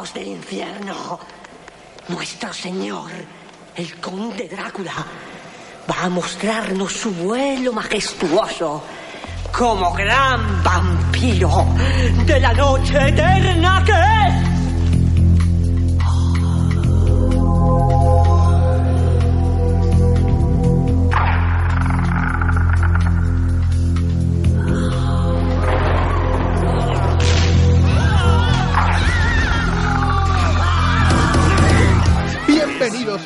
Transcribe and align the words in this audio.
Del 0.00 0.28
infierno, 0.28 1.20
nuestro 2.08 2.54
señor, 2.54 3.10
el 3.76 4.00
conde 4.00 4.48
Drácula, 4.48 4.94
va 5.88 6.04
a 6.04 6.08
mostrarnos 6.08 6.90
su 6.90 7.10
vuelo 7.10 7.74
majestuoso 7.74 8.82
como 9.56 9.92
gran 9.92 10.64
vampiro 10.64 11.66
de 12.24 12.40
la 12.40 12.52
noche 12.54 13.08
eterna 13.08 13.84
que 13.84 13.92
es. 13.92 14.59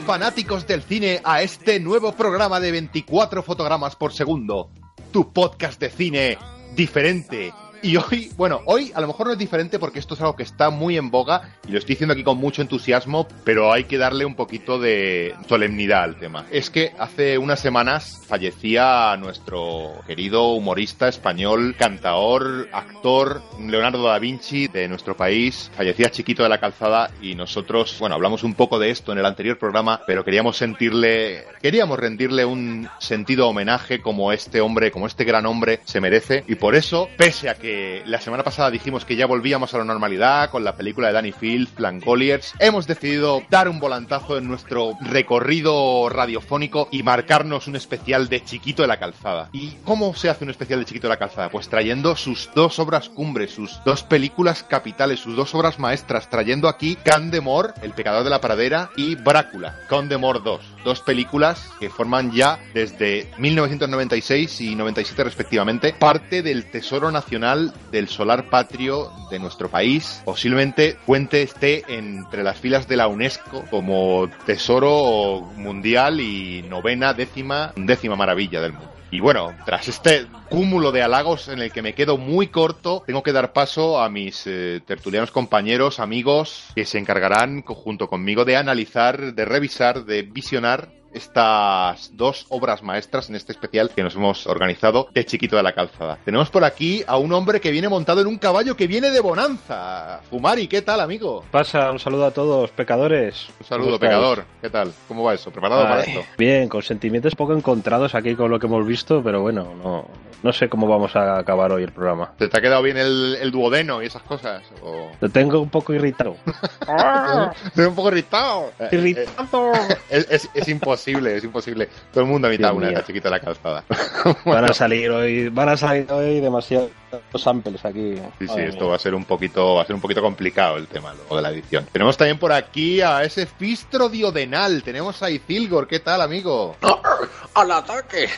Fanáticos 0.04 0.66
del 0.66 0.82
cine 0.82 1.20
a 1.24 1.42
este 1.42 1.80
nuevo 1.80 2.12
programa 2.12 2.60
de 2.60 2.70
24 2.72 3.42
fotogramas 3.42 3.96
por 3.96 4.12
segundo, 4.12 4.70
tu 5.10 5.32
podcast 5.32 5.80
de 5.80 5.90
cine 5.90 6.38
diferente. 6.76 7.63
Y 7.84 7.98
hoy, 7.98 8.30
bueno, 8.38 8.62
hoy 8.64 8.92
a 8.94 9.00
lo 9.02 9.08
mejor 9.08 9.26
no 9.26 9.34
es 9.34 9.38
diferente 9.38 9.78
porque 9.78 9.98
esto 9.98 10.14
es 10.14 10.20
algo 10.22 10.34
que 10.34 10.42
está 10.42 10.70
muy 10.70 10.96
en 10.96 11.10
boga 11.10 11.50
y 11.68 11.72
lo 11.72 11.76
estoy 11.76 11.96
diciendo 11.96 12.14
aquí 12.14 12.24
con 12.24 12.38
mucho 12.38 12.62
entusiasmo, 12.62 13.28
pero 13.44 13.74
hay 13.74 13.84
que 13.84 13.98
darle 13.98 14.24
un 14.24 14.36
poquito 14.36 14.78
de 14.78 15.34
solemnidad 15.46 16.02
al 16.02 16.16
tema. 16.16 16.46
Es 16.50 16.70
que 16.70 16.94
hace 16.98 17.36
unas 17.36 17.60
semanas 17.60 18.22
fallecía 18.26 19.14
nuestro 19.18 20.00
querido 20.06 20.52
humorista 20.52 21.08
español, 21.08 21.76
cantaor, 21.78 22.70
actor 22.72 23.42
Leonardo 23.60 24.04
da 24.04 24.18
Vinci 24.18 24.66
de 24.68 24.88
nuestro 24.88 25.14
país. 25.14 25.70
Fallecía 25.76 26.10
chiquito 26.10 26.42
de 26.42 26.48
la 26.48 26.60
calzada 26.60 27.10
y 27.20 27.34
nosotros, 27.34 27.98
bueno, 28.00 28.14
hablamos 28.14 28.44
un 28.44 28.54
poco 28.54 28.78
de 28.78 28.88
esto 28.88 29.12
en 29.12 29.18
el 29.18 29.26
anterior 29.26 29.58
programa, 29.58 30.00
pero 30.06 30.24
queríamos 30.24 30.56
sentirle, 30.56 31.44
queríamos 31.60 31.98
rendirle 31.98 32.46
un 32.46 32.88
sentido 32.98 33.46
homenaje 33.46 34.00
como 34.00 34.32
este 34.32 34.62
hombre, 34.62 34.90
como 34.90 35.06
este 35.06 35.24
gran 35.24 35.44
hombre 35.44 35.80
se 35.84 36.00
merece 36.00 36.44
y 36.48 36.54
por 36.54 36.74
eso, 36.76 37.10
pese 37.18 37.50
a 37.50 37.56
que 37.56 37.73
la 38.06 38.20
semana 38.20 38.42
pasada 38.42 38.70
dijimos 38.70 39.04
que 39.04 39.16
ya 39.16 39.26
volvíamos 39.26 39.72
a 39.74 39.78
la 39.78 39.84
normalidad 39.84 40.50
con 40.50 40.64
la 40.64 40.76
película 40.76 41.08
de 41.08 41.14
Danny 41.14 41.32
Field, 41.32 41.68
Colliers, 42.04 42.54
hemos 42.58 42.86
decidido 42.86 43.42
dar 43.50 43.68
un 43.68 43.78
volantazo 43.78 44.38
en 44.38 44.48
nuestro 44.48 44.92
recorrido 45.00 46.08
radiofónico 46.08 46.88
y 46.90 47.02
marcarnos 47.02 47.66
un 47.66 47.76
especial 47.76 48.28
de 48.28 48.44
Chiquito 48.44 48.82
de 48.82 48.88
la 48.88 48.98
Calzada. 48.98 49.48
¿Y 49.52 49.72
cómo 49.84 50.14
se 50.14 50.28
hace 50.28 50.44
un 50.44 50.50
especial 50.50 50.80
de 50.80 50.86
Chiquito 50.86 51.06
de 51.06 51.14
la 51.14 51.18
Calzada? 51.18 51.50
Pues 51.50 51.68
trayendo 51.68 52.16
sus 52.16 52.50
dos 52.54 52.78
obras 52.78 53.08
cumbres, 53.08 53.52
sus 53.52 53.80
dos 53.84 54.02
películas 54.02 54.62
capitales, 54.62 55.20
sus 55.20 55.36
dos 55.36 55.54
obras 55.54 55.78
maestras, 55.78 56.28
trayendo 56.28 56.68
aquí 56.68 56.96
Candemore, 56.96 57.74
El 57.82 57.92
pecador 57.92 58.24
de 58.24 58.30
la 58.30 58.40
pradera, 58.40 58.90
y 58.96 59.14
Brácula, 59.14 59.78
Candemore 59.88 60.40
2. 60.42 60.60
Dos 60.84 61.00
películas 61.00 61.70
que 61.80 61.90
forman 61.90 62.32
ya 62.32 62.58
desde 62.74 63.30
1996 63.38 64.60
y 64.60 64.74
97 64.74 65.24
respectivamente 65.24 65.92
parte 65.92 66.42
del 66.42 66.70
tesoro 66.70 67.10
nacional 67.10 67.53
del 67.54 68.08
solar 68.08 68.50
patrio 68.50 69.10
de 69.30 69.38
nuestro 69.38 69.68
país. 69.68 70.22
Posiblemente 70.24 70.96
Fuente 71.06 71.42
esté 71.42 71.84
entre 71.88 72.42
las 72.42 72.58
filas 72.58 72.88
de 72.88 72.96
la 72.96 73.08
UNESCO 73.08 73.64
como 73.70 74.28
tesoro 74.46 75.40
mundial 75.56 76.20
y 76.20 76.62
novena, 76.62 77.14
décima, 77.14 77.72
décima 77.76 78.16
maravilla 78.16 78.60
del 78.60 78.72
mundo. 78.72 78.94
Y 79.10 79.20
bueno, 79.20 79.54
tras 79.64 79.86
este 79.86 80.26
cúmulo 80.48 80.90
de 80.90 81.02
halagos 81.02 81.46
en 81.46 81.60
el 81.60 81.70
que 81.70 81.82
me 81.82 81.94
quedo 81.94 82.18
muy 82.18 82.48
corto, 82.48 83.04
tengo 83.06 83.22
que 83.22 83.32
dar 83.32 83.52
paso 83.52 84.02
a 84.02 84.08
mis 84.08 84.44
eh, 84.46 84.82
tertulianos 84.84 85.30
compañeros, 85.30 86.00
amigos, 86.00 86.66
que 86.74 86.84
se 86.84 86.98
encargarán 86.98 87.62
junto 87.62 88.08
conmigo 88.08 88.44
de 88.44 88.56
analizar, 88.56 89.34
de 89.34 89.44
revisar, 89.44 90.04
de 90.04 90.22
visionar 90.22 90.88
estas 91.14 92.10
dos 92.16 92.46
obras 92.50 92.82
maestras 92.82 93.28
en 93.30 93.36
este 93.36 93.52
especial 93.52 93.90
que 93.94 94.02
nos 94.02 94.14
hemos 94.14 94.46
organizado 94.46 95.08
de 95.12 95.24
Chiquito 95.24 95.56
de 95.56 95.62
la 95.62 95.72
Calzada. 95.72 96.18
Tenemos 96.24 96.50
por 96.50 96.64
aquí 96.64 97.02
a 97.06 97.16
un 97.16 97.32
hombre 97.32 97.60
que 97.60 97.70
viene 97.70 97.88
montado 97.88 98.20
en 98.20 98.26
un 98.26 98.38
caballo 98.38 98.76
que 98.76 98.86
viene 98.86 99.10
de 99.10 99.20
Bonanza. 99.20 100.20
Fumari, 100.30 100.68
¿qué 100.68 100.82
tal, 100.82 101.00
amigo? 101.00 101.44
Pasa, 101.50 101.90
un 101.90 101.98
saludo 101.98 102.26
a 102.26 102.30
todos, 102.30 102.70
pecadores. 102.70 103.46
Un 103.60 103.66
saludo, 103.66 103.98
pecador. 103.98 104.44
¿Qué 104.60 104.70
tal? 104.70 104.92
¿Cómo 105.08 105.22
va 105.24 105.34
eso? 105.34 105.50
¿Preparado 105.50 105.82
Ay, 105.82 105.88
para 105.88 106.02
esto? 106.02 106.20
Bien, 106.38 106.68
con 106.68 106.82
sentimientos 106.82 107.34
poco 107.34 107.54
encontrados 107.54 108.14
aquí 108.14 108.34
con 108.34 108.50
lo 108.50 108.58
que 108.58 108.66
hemos 108.66 108.86
visto, 108.86 109.22
pero 109.22 109.40
bueno, 109.42 109.72
no, 109.82 110.06
no 110.42 110.52
sé 110.52 110.68
cómo 110.68 110.86
vamos 110.86 111.14
a 111.16 111.38
acabar 111.38 111.72
hoy 111.72 111.84
el 111.84 111.92
programa. 111.92 112.32
¿Te, 112.36 112.48
te 112.48 112.58
ha 112.58 112.60
quedado 112.60 112.82
bien 112.82 112.96
el, 112.96 113.36
el 113.40 113.50
duodeno 113.50 114.02
y 114.02 114.06
esas 114.06 114.22
cosas? 114.22 114.62
¿O... 114.82 115.10
Lo 115.20 115.28
tengo 115.28 115.60
un 115.60 115.70
poco 115.70 115.94
irritado. 115.94 116.36
Estoy 117.66 117.86
un 117.86 117.94
poco 117.94 118.08
irritado. 118.08 118.72
¡Irritado! 118.90 119.72
Es, 120.10 120.28
es- 120.30 120.50
es 120.54 120.68
imposible, 120.68 121.03
es 121.12 121.44
imposible. 121.44 121.88
Todo 122.12 122.24
el 122.24 122.30
mundo 122.30 122.48
Dios 122.48 122.72
una 122.72 122.88
de 122.88 123.04
chiquita 123.04 123.28
de 123.28 123.36
la 123.36 123.40
calzada. 123.40 123.84
Van 124.44 124.64
a 124.64 124.72
salir 124.72 125.10
hoy, 125.10 125.48
van 125.48 125.68
a 125.68 125.76
salir 125.76 126.10
hoy 126.10 126.40
demasiados 126.40 126.90
samples 127.36 127.84
aquí. 127.84 128.14
Sí, 128.38 128.48
sí, 128.48 128.60
esto 128.60 128.80
mía. 128.84 128.90
va 128.90 128.96
a 128.96 128.98
ser 128.98 129.14
un 129.14 129.24
poquito, 129.24 129.74
va 129.74 129.82
a 129.82 129.86
ser 129.86 129.94
un 129.94 130.00
poquito 130.00 130.22
complicado 130.22 130.76
el 130.76 130.86
tema 130.86 131.12
luego 131.14 131.36
de 131.36 131.42
la 131.42 131.50
edición. 131.50 131.86
Tenemos 131.92 132.16
también 132.16 132.38
por 132.38 132.52
aquí 132.52 133.00
a 133.00 133.22
ese 133.22 133.46
Fistro 133.46 134.08
Diodenal. 134.08 134.82
Tenemos 134.82 135.22
a 135.22 135.30
Ithilgor. 135.30 135.86
¿Qué 135.86 136.00
tal, 136.00 136.20
amigo? 136.22 136.76
¡Al 137.54 137.70
ataque! 137.70 138.28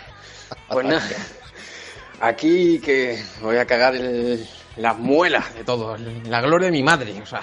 Pues 0.68 0.86
nada, 0.88 1.02
aquí 2.20 2.80
que 2.80 3.22
voy 3.40 3.56
a 3.56 3.64
cagar 3.66 3.94
el- 3.94 4.46
las 4.76 4.98
muelas 4.98 5.54
de 5.54 5.64
todo, 5.64 5.96
la 6.28 6.40
gloria 6.40 6.66
de 6.66 6.72
mi 6.72 6.82
madre, 6.82 7.20
o 7.22 7.26
sea, 7.26 7.40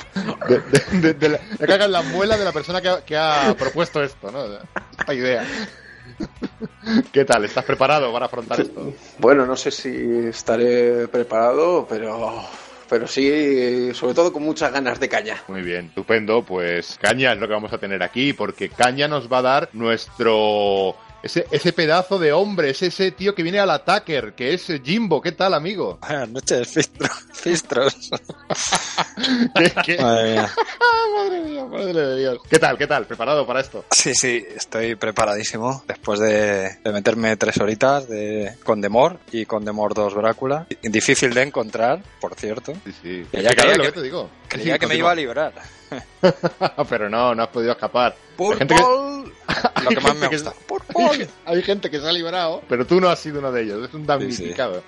De, 0.47 0.59
de- 0.59 0.99
de- 1.01 1.13
de 1.13 1.29
la, 1.29 1.39
le 1.59 1.67
cagan 1.67 1.91
la 1.91 2.01
muela 2.01 2.37
de 2.37 2.45
la 2.45 2.51
persona 2.51 2.81
que 2.81 2.89
ha, 2.89 3.01
que 3.03 3.15
ha 3.17 3.55
propuesto 3.57 4.01
esto, 4.03 4.31
¿no? 4.31 4.45
Esta 4.97 5.13
idea. 5.13 5.43
¿Qué 7.11 7.25
tal? 7.25 7.45
¿Estás 7.45 7.65
preparado 7.65 8.11
para 8.11 8.25
afrontar 8.27 8.59
esto? 8.61 8.93
bueno, 9.19 9.45
no 9.45 9.55
sé 9.55 9.71
si 9.71 10.27
estaré 10.27 11.07
preparado, 11.07 11.87
pero, 11.89 12.43
pero 12.89 13.07
sí, 13.07 13.93
sobre 13.93 14.13
todo 14.13 14.31
con 14.33 14.43
muchas 14.43 14.71
ganas 14.71 14.99
de 14.99 15.09
caña. 15.09 15.41
Muy 15.47 15.61
bien, 15.61 15.87
estupendo. 15.87 16.43
Pues 16.43 16.97
caña 17.01 17.33
es 17.33 17.39
lo 17.39 17.47
que 17.47 17.53
vamos 17.53 17.73
a 17.73 17.77
tener 17.77 18.03
aquí, 18.03 18.33
porque 18.33 18.69
caña 18.69 19.07
nos 19.07 19.31
va 19.31 19.39
a 19.39 19.41
dar 19.43 19.69
nuestro. 19.73 20.95
Ese, 21.23 21.47
ese 21.51 21.71
pedazo 21.71 22.19
de 22.19 22.33
hombre, 22.33 22.71
ese, 22.71 22.87
ese 22.87 23.11
tío 23.11 23.33
que 23.33 23.43
viene 23.43 23.57
al 23.57 23.69
attacker, 23.69 24.33
que 24.33 24.53
es 24.53 24.67
Jimbo. 24.83 25.21
¿Qué 25.21 25.31
tal, 25.31 25.53
amigo? 25.53 25.97
Buenas 26.07 26.27
noches, 26.29 26.67
Fistro- 26.75 27.09
Fistros. 27.33 28.09
¿Qué, 29.55 29.71
qué- 29.85 29.97
Madre 30.01 30.33
mía. 30.33 30.51
madre 31.15 31.39
mía, 31.43 31.65
madre 31.65 31.93
de 31.93 32.19
Dios. 32.19 32.39
¿Qué 32.49 32.59
tal, 32.59 32.77
qué 32.77 32.87
tal? 32.87 33.05
¿Preparado 33.05 33.47
para 33.47 33.61
esto? 33.61 33.85
Sí, 33.91 34.13
sí, 34.13 34.45
estoy 34.53 34.95
preparadísimo. 34.95 35.83
Después 35.87 36.19
de, 36.19 36.77
de 36.83 36.91
meterme 36.91 37.37
tres 37.37 37.57
horitas 37.57 38.09
de 38.09 38.55
Condemor 38.65 39.17
y 39.31 39.45
Condemor 39.45 39.93
2 39.93 40.15
Drácula. 40.15 40.67
Difícil 40.81 41.33
de 41.33 41.43
encontrar, 41.43 42.03
por 42.19 42.35
cierto. 42.35 42.73
Sí, 42.83 42.91
sí. 43.01 43.25
Que 43.31 43.41
ya 43.43 43.49
Sí, 43.51 43.55
claro, 43.55 43.69
creía 43.71 43.77
lo 43.77 43.83
que- 43.83 43.89
que 43.91 43.95
te 43.95 44.01
digo. 44.03 44.29
Creía 44.49 44.73
Sí, 44.73 44.79
que 44.79 44.87
me 44.87 44.95
iba 44.97 45.09
a 45.11 45.15
librar. 45.15 45.53
Pero 46.89 47.09
no, 47.09 47.33
no 47.33 47.43
has 47.43 47.49
podido 47.49 47.71
escapar. 47.71 48.11
Hay 48.13 48.35
¡Purple! 48.35 48.57
gente 48.59 48.75
que- 48.75 49.23
Lo 49.83 49.89
que 49.89 49.95
más 50.01 50.15
me 50.15 50.27
gente 50.27 50.29
que- 50.29 50.43
gusta. 50.43 50.53
Hay, 50.95 51.27
hay 51.45 51.61
gente 51.63 51.89
que 51.89 51.99
se 51.99 52.07
ha 52.07 52.11
librado, 52.11 52.61
pero 52.69 52.85
tú 52.85 52.99
no 53.01 53.09
has 53.09 53.19
sido 53.19 53.39
uno 53.39 53.51
de 53.51 53.63
ellos, 53.63 53.87
es 53.87 53.93
un 53.93 54.01
Sí, 54.01 54.07
damnificado. 54.07 54.83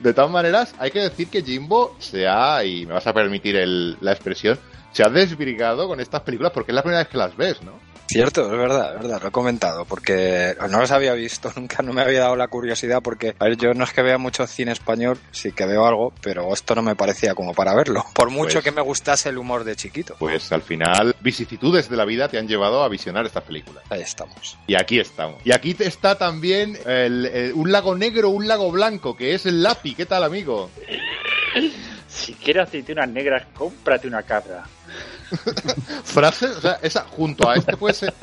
De 0.00 0.12
todas 0.12 0.30
maneras, 0.30 0.74
hay 0.78 0.90
que 0.90 1.00
decir 1.00 1.28
que 1.28 1.42
Jimbo 1.42 1.94
se 2.00 2.26
ha, 2.26 2.64
y 2.64 2.84
me 2.86 2.94
vas 2.94 3.06
a 3.06 3.12
permitir 3.12 3.56
el- 3.56 3.96
la 4.00 4.12
expresión, 4.12 4.58
se 4.92 5.04
ha 5.04 5.08
desvirgado 5.08 5.86
con 5.86 6.00
estas 6.00 6.22
películas 6.22 6.50
porque 6.52 6.72
es 6.72 6.74
la 6.74 6.82
primera 6.82 6.98
vez 7.02 7.08
que 7.08 7.18
las 7.18 7.36
ves, 7.36 7.62
¿no? 7.62 7.72
Cierto, 8.10 8.46
es 8.46 8.50
verdad, 8.58 8.94
es 8.96 9.02
verdad, 9.02 9.20
lo 9.20 9.28
he 9.28 9.30
comentado, 9.30 9.84
porque 9.84 10.56
no 10.70 10.80
los 10.80 10.90
había 10.92 11.12
visto, 11.12 11.52
nunca 11.56 11.82
no 11.82 11.92
me 11.92 12.00
había 12.00 12.20
dado 12.20 12.36
la 12.36 12.48
curiosidad, 12.48 13.02
porque, 13.02 13.34
a 13.38 13.44
ver, 13.44 13.58
yo 13.58 13.74
no 13.74 13.84
es 13.84 13.92
que 13.92 14.00
vea 14.00 14.16
mucho 14.16 14.46
cine 14.46 14.72
español, 14.72 15.18
sí 15.30 15.52
que 15.52 15.66
veo 15.66 15.84
algo, 15.86 16.14
pero 16.22 16.52
esto 16.54 16.74
no 16.74 16.80
me 16.80 16.96
parecía 16.96 17.34
como 17.34 17.52
para 17.52 17.74
verlo, 17.74 18.02
por 18.14 18.30
mucho 18.30 18.54
Pues- 18.54 18.64
que 18.64 18.72
me 18.72 18.80
gustase 18.80 19.28
el 19.28 19.36
humor 19.36 19.62
de 19.64 19.76
chiquito. 19.76 20.16
Pues 20.18 20.50
al 20.52 20.62
final, 20.62 21.14
vicisitudes 21.20 21.90
de 21.90 21.96
la 21.96 22.06
vida 22.06 22.28
te 22.28 22.38
han 22.38 22.48
llevado 22.48 22.82
a 22.82 22.88
visionar 22.88 23.26
estas 23.26 23.44
películas. 23.44 23.84
Ahí 23.90 24.00
estamos. 24.00 24.56
Y 24.66 24.74
aquí 24.74 24.98
estamos. 24.98 25.40
Y 25.44 25.52
aquí 25.52 25.76
está 25.78 26.16
también 26.16 26.78
el- 26.86 27.26
el- 27.26 27.52
un 27.52 27.70
lago 27.70 27.94
negro, 27.94 28.30
un 28.30 28.48
lago 28.48 28.70
blanco, 28.72 29.14
que 29.16 29.34
es 29.34 29.44
el 29.44 29.62
Lapi. 29.62 29.94
¿Qué 29.94 30.06
tal, 30.06 30.24
amigo? 30.24 30.70
Si 32.08 32.32
quieres 32.34 32.68
aceitunas 32.68 33.08
negras, 33.08 33.44
cómprate 33.54 34.08
una 34.08 34.22
cabra. 34.22 34.64
Frase, 36.04 36.46
o 36.46 36.60
sea, 36.60 36.78
esa, 36.82 37.04
junto 37.04 37.48
a 37.48 37.54
este 37.56 37.76
puede 37.76 37.94
ser, 37.94 38.14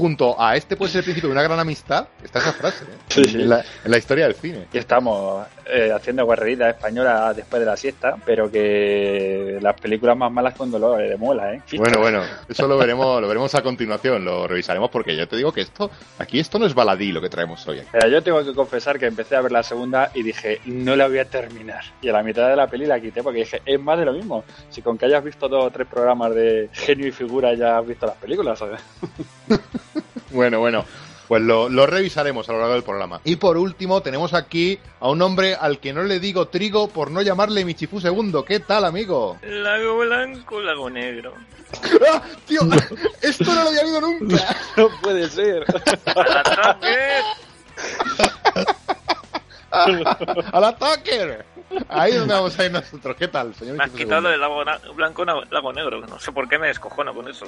junto 0.00 0.40
a 0.40 0.56
este 0.56 0.76
puede 0.76 0.90
ser 0.90 1.00
el 1.00 1.04
principio 1.04 1.28
de 1.28 1.32
una 1.32 1.42
gran 1.42 1.60
amistad, 1.60 2.08
está 2.24 2.38
esa 2.38 2.52
frase, 2.54 2.84
¿eh? 2.84 2.96
Sí, 3.08 3.24
sí. 3.24 3.42
En, 3.42 3.50
la, 3.50 3.62
en 3.84 3.90
la 3.90 3.98
historia 3.98 4.24
del 4.24 4.34
cine. 4.34 4.66
Y 4.72 4.78
estamos 4.78 5.46
eh, 5.66 5.92
haciendo 5.94 6.24
guarreritas 6.24 6.74
españolas 6.74 7.36
después 7.36 7.60
de 7.60 7.66
la 7.66 7.76
siesta, 7.76 8.16
pero 8.24 8.50
que 8.50 9.58
las 9.60 9.78
películas 9.78 10.16
más 10.16 10.32
malas 10.32 10.54
con 10.54 10.70
dolor 10.70 10.98
de 11.02 11.16
muela, 11.18 11.52
¿eh? 11.52 11.62
Bueno, 11.76 12.00
bueno, 12.00 12.22
eso 12.48 12.66
lo 12.66 12.78
veremos, 12.78 13.20
lo 13.20 13.28
veremos 13.28 13.54
a 13.54 13.62
continuación, 13.62 14.24
lo 14.24 14.48
revisaremos 14.48 14.90
porque 14.90 15.14
yo 15.14 15.28
te 15.28 15.36
digo 15.36 15.52
que 15.52 15.60
esto, 15.60 15.90
aquí 16.18 16.40
esto 16.40 16.58
no 16.58 16.64
es 16.64 16.74
baladí 16.74 17.12
lo 17.12 17.20
que 17.20 17.28
traemos 17.28 17.66
hoy. 17.68 17.82
Pero 17.92 18.08
yo 18.08 18.22
tengo 18.22 18.42
que 18.42 18.54
confesar 18.54 18.98
que 18.98 19.06
empecé 19.06 19.36
a 19.36 19.42
ver 19.42 19.52
la 19.52 19.62
segunda 19.62 20.10
y 20.14 20.22
dije, 20.22 20.60
no 20.64 20.96
la 20.96 21.08
voy 21.08 21.18
a 21.18 21.26
terminar. 21.26 21.84
Y 22.00 22.08
a 22.08 22.12
la 22.12 22.22
mitad 22.22 22.48
de 22.48 22.56
la 22.56 22.66
peli 22.66 22.86
la 22.86 23.00
quité 23.00 23.22
porque 23.22 23.40
dije, 23.40 23.60
es 23.66 23.78
más 23.78 23.98
de 23.98 24.06
lo 24.06 24.14
mismo. 24.14 24.44
Si 24.70 24.80
con 24.80 24.96
que 24.96 25.04
hayas 25.04 25.22
visto 25.22 25.46
dos 25.46 25.66
o 25.66 25.70
tres 25.70 25.86
programas 25.86 26.34
de 26.34 26.70
genio 26.72 27.06
y 27.06 27.12
figura 27.12 27.52
ya 27.54 27.78
has 27.78 27.86
visto 27.86 28.06
las 28.06 28.16
películas, 28.16 28.58
¿sabes? 28.58 28.80
Bueno, 30.30 30.60
bueno, 30.60 30.84
pues 31.28 31.42
lo, 31.42 31.68
lo 31.68 31.86
revisaremos 31.86 32.48
a 32.48 32.52
lo 32.52 32.58
largo 32.58 32.74
del 32.74 32.82
programa. 32.82 33.20
Y 33.24 33.36
por 33.36 33.56
último, 33.56 34.00
tenemos 34.02 34.34
aquí 34.34 34.78
a 35.00 35.08
un 35.08 35.20
hombre 35.22 35.54
al 35.54 35.78
que 35.78 35.92
no 35.92 36.02
le 36.04 36.20
digo 36.20 36.48
trigo 36.48 36.88
por 36.88 37.10
no 37.10 37.22
llamarle 37.22 37.64
Michifu 37.64 38.00
segundo. 38.00 38.44
¿Qué 38.44 38.60
tal, 38.60 38.84
amigo? 38.84 39.38
Lago 39.42 39.98
blanco, 39.98 40.60
lago 40.60 40.90
negro. 40.90 41.34
¡Ah! 42.12 42.22
¡Tío! 42.46 42.60
¡Esto 43.22 43.44
no 43.44 43.62
lo 43.62 43.68
había 43.68 43.82
oído 43.82 44.00
nunca! 44.00 44.56
No 44.76 44.88
puede 45.02 45.28
ser. 45.28 45.64
¡Al 46.06 46.36
ataque! 46.38 46.96
¡Al 50.52 50.64
ataque! 50.64 51.38
Ahí 51.88 52.12
es 52.12 52.18
donde 52.18 52.34
vamos 52.34 52.58
a 52.58 52.64
ir 52.64 52.72
nosotros. 52.72 53.16
¿Qué 53.16 53.28
tal, 53.28 53.54
señor 53.54 53.76
Me 53.76 53.84
has 53.84 53.90
quitado 53.90 54.22
segundo? 54.28 54.30
el 54.32 54.40
lago 54.40 54.94
blanco, 54.94 55.24
lago 55.24 55.72
negro. 55.72 56.00
No 56.00 56.18
sé 56.18 56.32
por 56.32 56.48
qué 56.48 56.58
me 56.58 56.66
descojono 56.68 57.14
con 57.14 57.28
eso. 57.28 57.46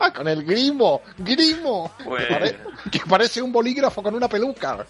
Con 0.16 0.28
el 0.28 0.44
grimo, 0.44 1.02
grimo. 1.18 1.92
Pues- 2.04 2.26
Que, 2.26 2.34
pare- 2.34 2.58
que 2.90 3.00
parece 3.08 3.42
un 3.42 3.52
bolígrafo 3.52 4.02
con 4.02 4.14
una 4.14 4.28
peluca. 4.28 4.86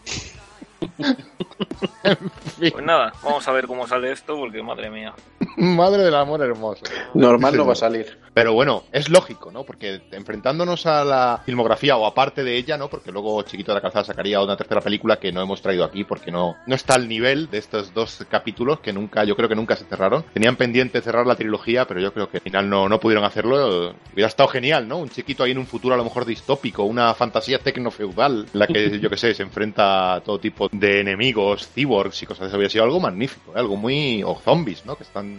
en 2.05 2.17
fin, 2.59 2.71
Pues 2.73 2.85
nada, 2.85 3.13
vamos 3.23 3.47
a 3.47 3.53
ver 3.53 3.67
cómo 3.67 3.87
sale 3.87 4.13
esto, 4.13 4.37
porque 4.37 4.63
madre 4.63 4.91
mía. 4.91 5.13
madre 5.57 6.03
del 6.05 6.15
amor 6.15 6.43
hermoso. 6.43 6.83
Normal 7.15 7.57
no 7.57 7.67
va 7.67 7.73
a 7.73 7.77
salir. 7.77 8.19
Pero 8.33 8.53
bueno, 8.53 8.85
es 8.93 9.09
lógico, 9.09 9.51
¿no? 9.51 9.65
Porque 9.65 10.03
enfrentándonos 10.13 10.87
a 10.87 11.05
la 11.05 11.43
filmografía 11.45 11.97
o 11.97 12.07
aparte 12.07 12.45
de 12.45 12.57
ella, 12.57 12.77
¿no? 12.77 12.89
Porque 12.89 13.11
luego 13.11 13.43
Chiquito 13.43 13.73
de 13.73 13.77
la 13.77 13.81
Calzada 13.81 14.05
sacaría 14.05 14.41
una 14.41 14.57
tercera 14.57 14.81
película 14.81 15.19
que 15.19 15.33
no 15.33 15.43
hemos 15.43 15.61
traído 15.61 15.85
aquí 15.85 16.05
porque 16.05 16.31
no, 16.31 16.57
no 16.67 16.75
está 16.75 16.95
al 16.95 17.09
nivel 17.09 17.51
de 17.51 17.59
estos 17.59 17.93
dos 17.93 18.25
capítulos 18.31 18.81
que 18.81 18.93
nunca, 18.93 19.25
yo 19.25 19.35
creo 19.37 19.49
que 19.49 19.57
nunca 19.57 19.77
se 19.77 19.85
cerraron. 19.85 20.25
Tenían 20.33 20.57
pendiente 20.57 21.01
cerrar 21.01 21.27
la 21.27 21.35
trilogía, 21.35 21.87
pero 21.87 22.01
yo 22.01 22.13
creo 22.13 22.31
que 22.31 22.39
al 22.39 22.43
final 22.43 22.69
no, 22.69 22.89
no 22.89 23.01
pudieron 23.01 23.25
hacerlo. 23.25 23.95
Hubiera 24.13 24.29
estado 24.29 24.49
genial, 24.49 24.87
¿no? 24.87 24.99
Un 24.99 25.11
chiquito 25.11 25.43
ahí 25.43 25.51
en 25.51 25.59
un 25.59 25.67
futuro 25.67 25.95
a 25.95 25.99
lo 25.99 26.05
mejor 26.05 26.25
distópico, 26.25 26.85
una 26.85 27.15
fantasía 27.15 27.59
tecnofeudal, 27.59 28.47
la 28.53 28.67
que, 28.67 29.01
yo 29.01 29.11
que 29.11 29.17
sé, 29.17 29.35
se 29.35 29.43
enfrenta 29.43 30.15
a 30.15 30.21
todo 30.21 30.39
tipo 30.39 30.69
de 30.71 31.01
enemigos, 31.01 31.69
cyborgs 31.75 32.23
y 32.23 32.27
cosas 32.27 32.43
de 32.43 32.47
eso. 32.49 32.57
Hubiera 32.57 32.71
sido 32.71 32.85
algo 32.85 33.01
magnífico, 33.01 33.53
¿eh? 33.53 33.59
Algo 33.59 33.77
muy... 33.77 34.23
o 34.23 34.39
zombies, 34.39 34.87
¿no? 34.87 34.97
Que 34.97 35.03
están... 35.03 35.39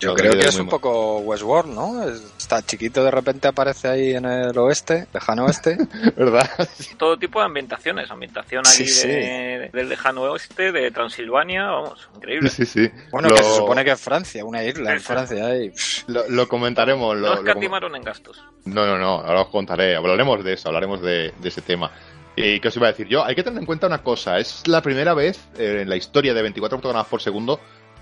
Yo 0.00 0.14
creo 0.14 0.32
que 0.32 0.40
es 0.46 0.54
un 0.56 0.66
mal. 0.66 0.70
poco 0.70 1.18
Westworld, 1.18 1.72
¿no? 1.74 2.08
Es- 2.08 2.22
Está 2.38 2.62
chiquito, 2.64 3.02
de 3.04 3.10
repente 3.10 3.48
aparece 3.48 3.88
ahí 3.88 4.14
en 4.14 4.24
el 4.24 4.56
oeste, 4.58 5.06
lejano 5.12 5.44
oeste. 5.46 5.76
¿Verdad? 6.16 6.48
Todo 6.96 7.16
tipo 7.18 7.40
de 7.40 7.46
ambientaciones. 7.46 8.10
Ambientación 8.10 8.64
Sí, 8.64 8.84
allí 8.84 8.92
sí. 8.92 9.08
de- 9.08 9.70
del 9.72 9.88
lejano 9.88 10.22
oeste, 10.22 10.72
de 10.72 10.90
Transilvania, 10.90 11.64
vamos, 11.66 12.08
increíble. 12.16 12.48
Sí, 12.48 12.64
sí. 12.64 12.88
Bueno, 13.10 13.28
Lo- 13.28 13.34
que 13.36 13.42
se 13.42 13.56
supone 13.56 13.84
que 13.84 13.90
es 13.90 14.00
Francia, 14.00 14.44
una 14.44 14.62
isla 14.64 14.92
en. 14.94 15.00
Francia. 15.00 15.56
Y, 15.56 15.70
pff, 15.70 16.04
Lo, 16.08 16.28
lo 16.28 16.48
comentaremos. 16.48 17.16
Lo, 17.16 17.28
No 17.28 17.34
escatimaron 17.40 17.94
en 17.96 18.02
gastos. 18.02 18.42
no, 18.64 18.86
no, 18.86 18.98
no, 18.98 19.20
ahora 19.20 19.42
os 19.42 19.48
contaré. 19.48 19.96
Hablaremos 19.96 20.42
de 20.44 20.52
eso, 20.54 20.68
hablaremos 20.68 21.02
de, 21.02 21.32
de 21.38 21.48
ese 21.48 21.60
tema. 21.62 21.90
¿Y 22.36 22.60
qué 22.60 22.68
os 22.68 22.76
iba 22.76 22.86
a 22.86 22.92
decir 22.92 23.08
yo? 23.08 23.24
Hay 23.24 23.34
que 23.34 23.42
tener 23.42 23.58
en 23.58 23.66
cuenta 23.66 23.88
una 23.88 23.98
cosa. 24.04 24.38
Es 24.38 24.62
la 24.68 24.80
primera 24.80 25.12
vez 25.12 25.40
eh, 25.58 25.80
en 25.82 25.88
la 25.88 25.96
historia 25.96 26.32
de 26.34 26.42
24 26.42 26.78
fotogramas 26.78 27.08
por 27.08 27.20
segundo 27.20 27.58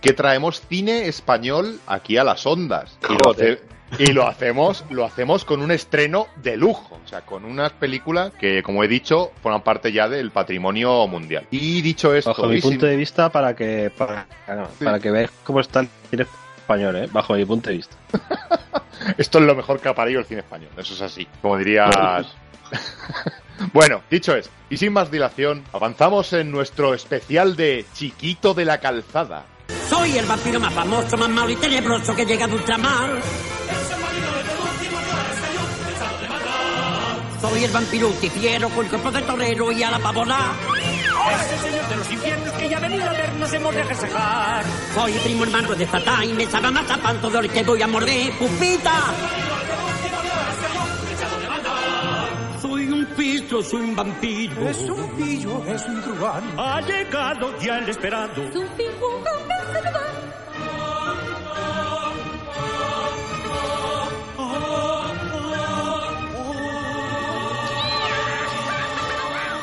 que 0.07 0.13
traemos 0.13 0.61
cine 0.69 1.09
español 1.09 1.81
aquí 1.87 2.17
a 2.17 2.23
las 2.25 2.47
ondas. 2.47 2.97
Y 3.09 3.13
lo, 3.13 3.19
Joder. 3.25 3.61
hace- 3.91 4.03
y 4.05 4.13
lo 4.13 4.27
hacemos, 4.27 4.85
lo 4.91 5.05
hacemos 5.05 5.45
con 5.45 5.63
un 5.63 5.71
estreno 5.71 6.27
de 6.37 6.57
lujo. 6.57 7.01
O 7.05 7.09
sea, 7.09 7.23
con 7.23 7.45
unas 7.45 7.73
películas 7.73 8.33
que, 8.39 8.63
como 8.63 8.85
he 8.85 8.89
dicho, 8.89 9.33
forman 9.43 9.63
parte 9.63 9.91
ya 9.93 10.09
del 10.09 10.31
patrimonio 10.31 11.07
mundial. 11.09 11.47
Y 11.51 11.83
dicho 11.83 12.15
esto, 12.15 12.31
Bajo 12.31 12.47
mi 12.47 12.61
punto 12.61 12.87
de 12.87 12.97
vista, 12.97 13.31
para 13.31 13.55
que 13.57 13.91
para, 13.97 14.27
para 14.83 15.01
que 15.01 15.11
veáis 15.11 15.31
cómo 15.45 15.61
está 15.61 15.81
el 15.81 15.89
cine 16.11 16.27
español, 16.57 16.97
¿eh? 16.97 17.09
bajo 17.13 17.35
mi 17.35 17.45
punto 17.45 17.71
de 17.71 17.77
vista. 17.77 17.97
Esto 19.19 19.39
es 19.39 19.45
lo 19.45 19.55
mejor 19.55 19.79
que 19.81 19.89
ha 19.89 19.95
parido 19.95 20.21
el 20.21 20.27
cine 20.27 20.41
español, 20.41 20.71
eso 20.77 20.95
es 20.95 21.03
así. 21.03 21.29
Como 21.41 21.57
dirías. 21.59 21.91
bueno, 23.73 24.03
dicho 24.11 24.35
es, 24.35 24.51
y 24.71 24.77
sin 24.77 24.93
más 24.93 25.11
dilación, 25.11 25.63
avanzamos 25.73 26.33
en 26.33 26.51
nuestro 26.51 26.95
especial 26.95 27.57
de 27.57 27.85
Chiquito 27.93 28.55
de 28.55 28.65
la 28.65 28.79
Calzada. 28.79 29.45
Soy 29.89 30.19
el 30.19 30.27
vampiro 30.27 30.61
más 30.61 30.73
famoso, 30.73 31.17
más 31.17 31.29
malo 31.29 31.51
y 31.51 31.57
tenebroso 31.57 32.15
que 32.15 32.25
llega 32.25 32.47
de 32.47 32.55
ultramar. 32.55 33.23
Soy 37.41 37.65
el 37.65 37.71
vampiro 37.71 38.09
ultifiero 38.09 38.69
con 38.71 38.87
cuerpo 38.89 39.11
de 39.11 39.23
torero 39.23 39.71
y 39.73 39.83
a 39.83 39.91
la 39.91 39.99
pavona. 39.99 40.53
Ese 41.35 41.59
señor 41.59 41.89
de 41.89 41.97
los 41.97 42.11
infiernos 42.11 42.53
que 42.55 42.69
ya 42.69 42.77
ha 42.77 42.81
venido 42.81 43.05
a 43.05 43.13
vernos 43.13 43.53
hemos 43.53 43.75
de 43.75 43.83
agasajar. 43.83 44.65
Soy 44.95 45.13
primo 45.13 45.45
hermano 45.45 45.75
de 45.75 45.87
Satán 45.87 46.25
y 46.25 46.33
me 46.33 46.47
sabe 46.47 46.71
más 46.71 46.91
a 46.91 46.97
pan 46.97 47.21
todo 47.21 47.39
el 47.39 47.51
que 47.51 47.63
voy 47.63 47.83
a 47.83 47.87
morder. 47.87 48.33
¡Pupita! 48.39 49.15
Soy 52.61 52.89
un 52.89 53.07
pistro, 53.17 53.63
soy 53.63 53.81
un 53.81 53.97
vampiro. 53.97 54.69
Es 54.69 54.79
un 54.79 55.09
pillo, 55.11 55.65
es 55.67 55.85
un 55.87 56.03
truán. 56.03 56.45
Ha 56.59 56.81
llegado 56.81 57.59
ya 57.61 57.79
el 57.79 57.89
esperado. 57.89 58.43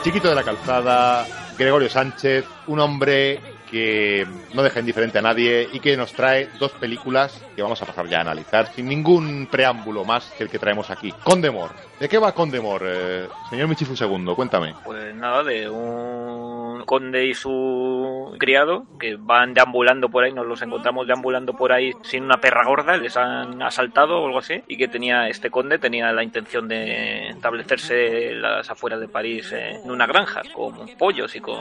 Chiquito 0.04 0.28
de 0.28 0.36
la 0.36 0.44
Calzada, 0.44 1.26
Gregorio 1.58 1.88
Sánchez, 1.88 2.46
un 2.68 2.82
hombre 2.82 3.40
que 3.72 4.28
no 4.54 4.62
deja 4.62 4.82
indiferente 4.82 5.20
a 5.20 5.22
nadie 5.22 5.70
y 5.72 5.80
que 5.80 5.96
nos 5.96 6.12
trae 6.12 6.50
dos 6.60 6.74
películas 6.74 7.42
que 7.56 7.62
vamos 7.62 7.82
a 7.82 7.86
pasar 7.86 8.08
ya 8.08 8.18
a 8.18 8.22
analizar 8.22 8.70
sin 8.76 8.90
ningún 8.90 9.48
preámbulo 9.50 10.04
más 10.04 10.26
que 10.38 10.44
el 10.44 10.50
que 10.50 10.60
traemos 10.60 10.90
aquí. 10.90 11.14
Condemor. 11.24 11.72
¿De 12.02 12.10
qué 12.10 12.18
va 12.18 12.34
Condemor? 12.34 12.82
Eh, 12.86 13.30
señor 13.50 13.70
Michifu 13.70 13.94
II, 13.98 14.36
cuéntame. 14.36 14.76
Pues 14.84 15.16
nada, 15.16 15.42
de 15.42 15.70
un 15.70 16.63
conde 16.86 17.26
y 17.26 17.34
su 17.34 18.36
criado 18.40 18.86
que 19.00 19.16
van 19.16 19.54
deambulando 19.54 20.10
por 20.10 20.24
ahí, 20.24 20.34
nos 20.34 20.46
los 20.46 20.62
encontramos 20.62 21.08
deambulando 21.08 21.54
por 21.54 21.72
ahí 21.72 21.92
sin 22.04 22.24
una 22.24 22.38
perra 22.38 22.66
gorda, 22.66 22.98
les 22.98 23.16
han 23.18 23.62
asaltado 23.62 24.22
o 24.22 24.26
algo 24.26 24.40
así, 24.40 24.62
y 24.68 24.78
que 24.78 24.88
tenía 24.88 25.28
este 25.28 25.50
conde 25.50 25.80
tenía 25.80 26.12
la 26.12 26.24
intención 26.24 26.68
de 26.68 27.30
establecerse 27.30 28.34
las 28.34 28.70
afueras 28.70 29.00
de 29.00 29.08
París 29.08 29.52
en 29.52 29.90
una 29.90 30.06
granja 30.06 30.42
con 30.54 30.88
pollos 30.98 31.36
y 31.36 31.40
con, 31.40 31.56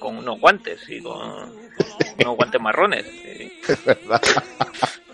unos 0.00 0.40
guantes 0.40 0.88
y 0.88 1.02
con 1.02 1.52
unos 2.18 2.36
guantes 2.36 2.60
marrones. 2.60 3.06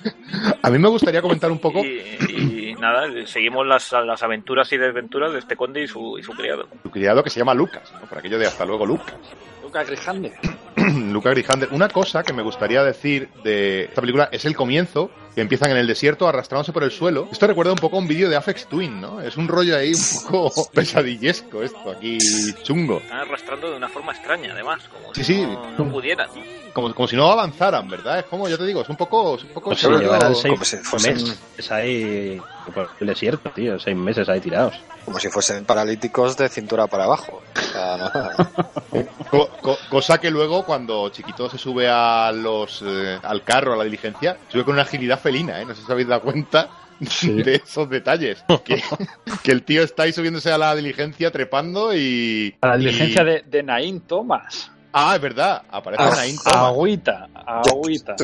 A 0.62 0.70
mí 0.70 0.78
me 0.78 0.88
gustaría 0.88 1.20
comentar 1.22 1.50
un 1.50 1.58
poco 1.58 1.84
Y, 1.84 2.70
y 2.70 2.74
nada, 2.80 3.08
seguimos 3.26 3.66
las, 3.66 3.92
las 3.92 4.22
aventuras 4.22 4.72
y 4.72 4.76
desventuras 4.76 5.32
de 5.32 5.38
este 5.38 5.56
conde 5.56 5.82
y 5.82 5.88
su, 5.88 6.18
y 6.18 6.22
su 6.22 6.32
criado. 6.32 6.66
su 6.82 6.90
criado 6.90 7.22
que 7.22 7.30
se 7.30 7.38
llama 7.38 7.54
Lucas, 7.54 7.92
¿no? 8.00 8.06
por 8.08 8.18
aquello 8.18 8.38
de 8.38 8.46
hasta 8.46 8.64
luego 8.64 8.86
Lucas. 8.86 9.14
Lucas 9.62 9.86
Grijander. 9.86 10.32
Luca 11.12 11.30
Grijander. 11.30 11.68
Una 11.72 11.88
cosa 11.88 12.22
que 12.22 12.32
me 12.32 12.42
gustaría 12.42 12.82
decir 12.82 13.28
de 13.44 13.84
esta 13.84 14.00
película 14.00 14.28
es 14.32 14.44
el 14.44 14.56
comienzo, 14.56 15.10
que 15.34 15.40
empiezan 15.40 15.70
en 15.70 15.78
el 15.78 15.86
desierto 15.86 16.28
arrastrándose 16.28 16.72
por 16.72 16.84
el 16.84 16.90
suelo. 16.90 17.28
Esto 17.32 17.46
recuerda 17.46 17.72
un 17.72 17.78
poco 17.78 17.96
a 17.96 17.98
un 18.00 18.06
vídeo 18.08 18.28
de 18.28 18.36
Afex 18.36 18.66
Twin, 18.66 19.00
¿no? 19.00 19.20
Es 19.20 19.36
un 19.36 19.48
rollo 19.48 19.76
ahí 19.76 19.92
un 19.94 20.30
poco 20.30 20.68
pesadillesco 20.74 21.62
esto, 21.62 21.90
aquí 21.90 22.18
chungo. 22.62 22.98
Están 22.98 23.20
arrastrando 23.20 23.70
de 23.70 23.76
una 23.76 23.88
forma 23.88 24.12
extraña, 24.12 24.52
además, 24.52 24.82
como 24.88 25.14
Sí, 25.14 25.24
si 25.24 25.34
sí. 25.34 25.42
no, 25.42 25.70
no 25.84 25.90
pudieran. 25.90 26.28
Como, 26.72 26.94
como 26.94 27.06
si 27.08 27.16
no 27.16 27.30
avanzaran, 27.30 27.88
¿verdad? 27.88 28.18
Es 28.20 28.24
como, 28.26 28.48
yo 28.48 28.56
te 28.58 28.64
digo, 28.64 28.82
es 28.82 28.88
un 28.88 28.96
poco... 28.96 29.36
Es 29.36 29.42
un 29.44 29.50
poco 29.50 29.70
Pues 29.70 29.80
si 29.80 29.86
rollo- 29.86 30.00
llevarán 30.00 30.34
seis 30.34 30.52
como 30.54 30.64
si 30.64 30.76
fuesen- 30.78 31.14
meses 31.22 31.70
ahí 31.72 32.40
por 32.74 32.88
el 33.00 33.06
desierto, 33.06 33.50
tío, 33.50 33.78
seis 33.78 33.96
meses 33.96 34.28
ahí 34.28 34.40
tirados. 34.40 34.74
como 35.04 35.18
si 35.18 35.28
fuesen 35.28 35.64
paralíticos 35.64 36.36
de 36.36 36.48
cintura 36.48 36.86
para 36.86 37.04
abajo. 37.04 37.42
O 37.56 37.60
sea, 37.72 37.96
no- 37.96 39.02
Co- 39.30 39.48
co- 39.62 39.78
cosa 39.88 40.18
que 40.18 40.30
luego 40.30 40.64
cuando 40.66 41.08
Chiquito 41.08 41.48
se 41.48 41.56
sube 41.56 41.88
a 41.88 42.30
los 42.32 42.82
eh, 42.86 43.18
al 43.22 43.42
carro, 43.42 43.72
a 43.72 43.76
la 43.76 43.84
diligencia, 43.84 44.36
sube 44.48 44.62
con 44.64 44.74
una 44.74 44.82
agilidad 44.82 45.20
felina, 45.22 45.60
¿eh? 45.60 45.64
No 45.64 45.70
sé 45.74 45.78
si 45.80 45.84
os 45.84 45.90
habéis 45.90 46.08
dado 46.08 46.22
cuenta 46.22 46.68
de 47.22 47.54
esos 47.64 47.88
detalles. 47.88 48.44
Que, 48.64 48.82
que 49.42 49.52
el 49.52 49.62
tío 49.62 49.82
está 49.82 50.02
ahí 50.04 50.12
subiéndose 50.12 50.52
a 50.52 50.58
la 50.58 50.74
diligencia, 50.74 51.30
trepando 51.30 51.94
y... 51.96 52.54
A 52.60 52.68
la 52.68 52.76
diligencia 52.76 53.22
y- 53.22 53.24
de, 53.26 53.44
de 53.46 53.62
Naín 53.62 54.00
Thomas. 54.02 54.70
Ah, 54.94 55.14
es 55.16 55.22
verdad, 55.22 55.62
aparece 55.70 56.02
Ah, 56.04 56.12
Nain 56.14 56.36
Thomas. 56.36 56.56
Agüita, 56.66 57.28
agüita. 57.34 58.14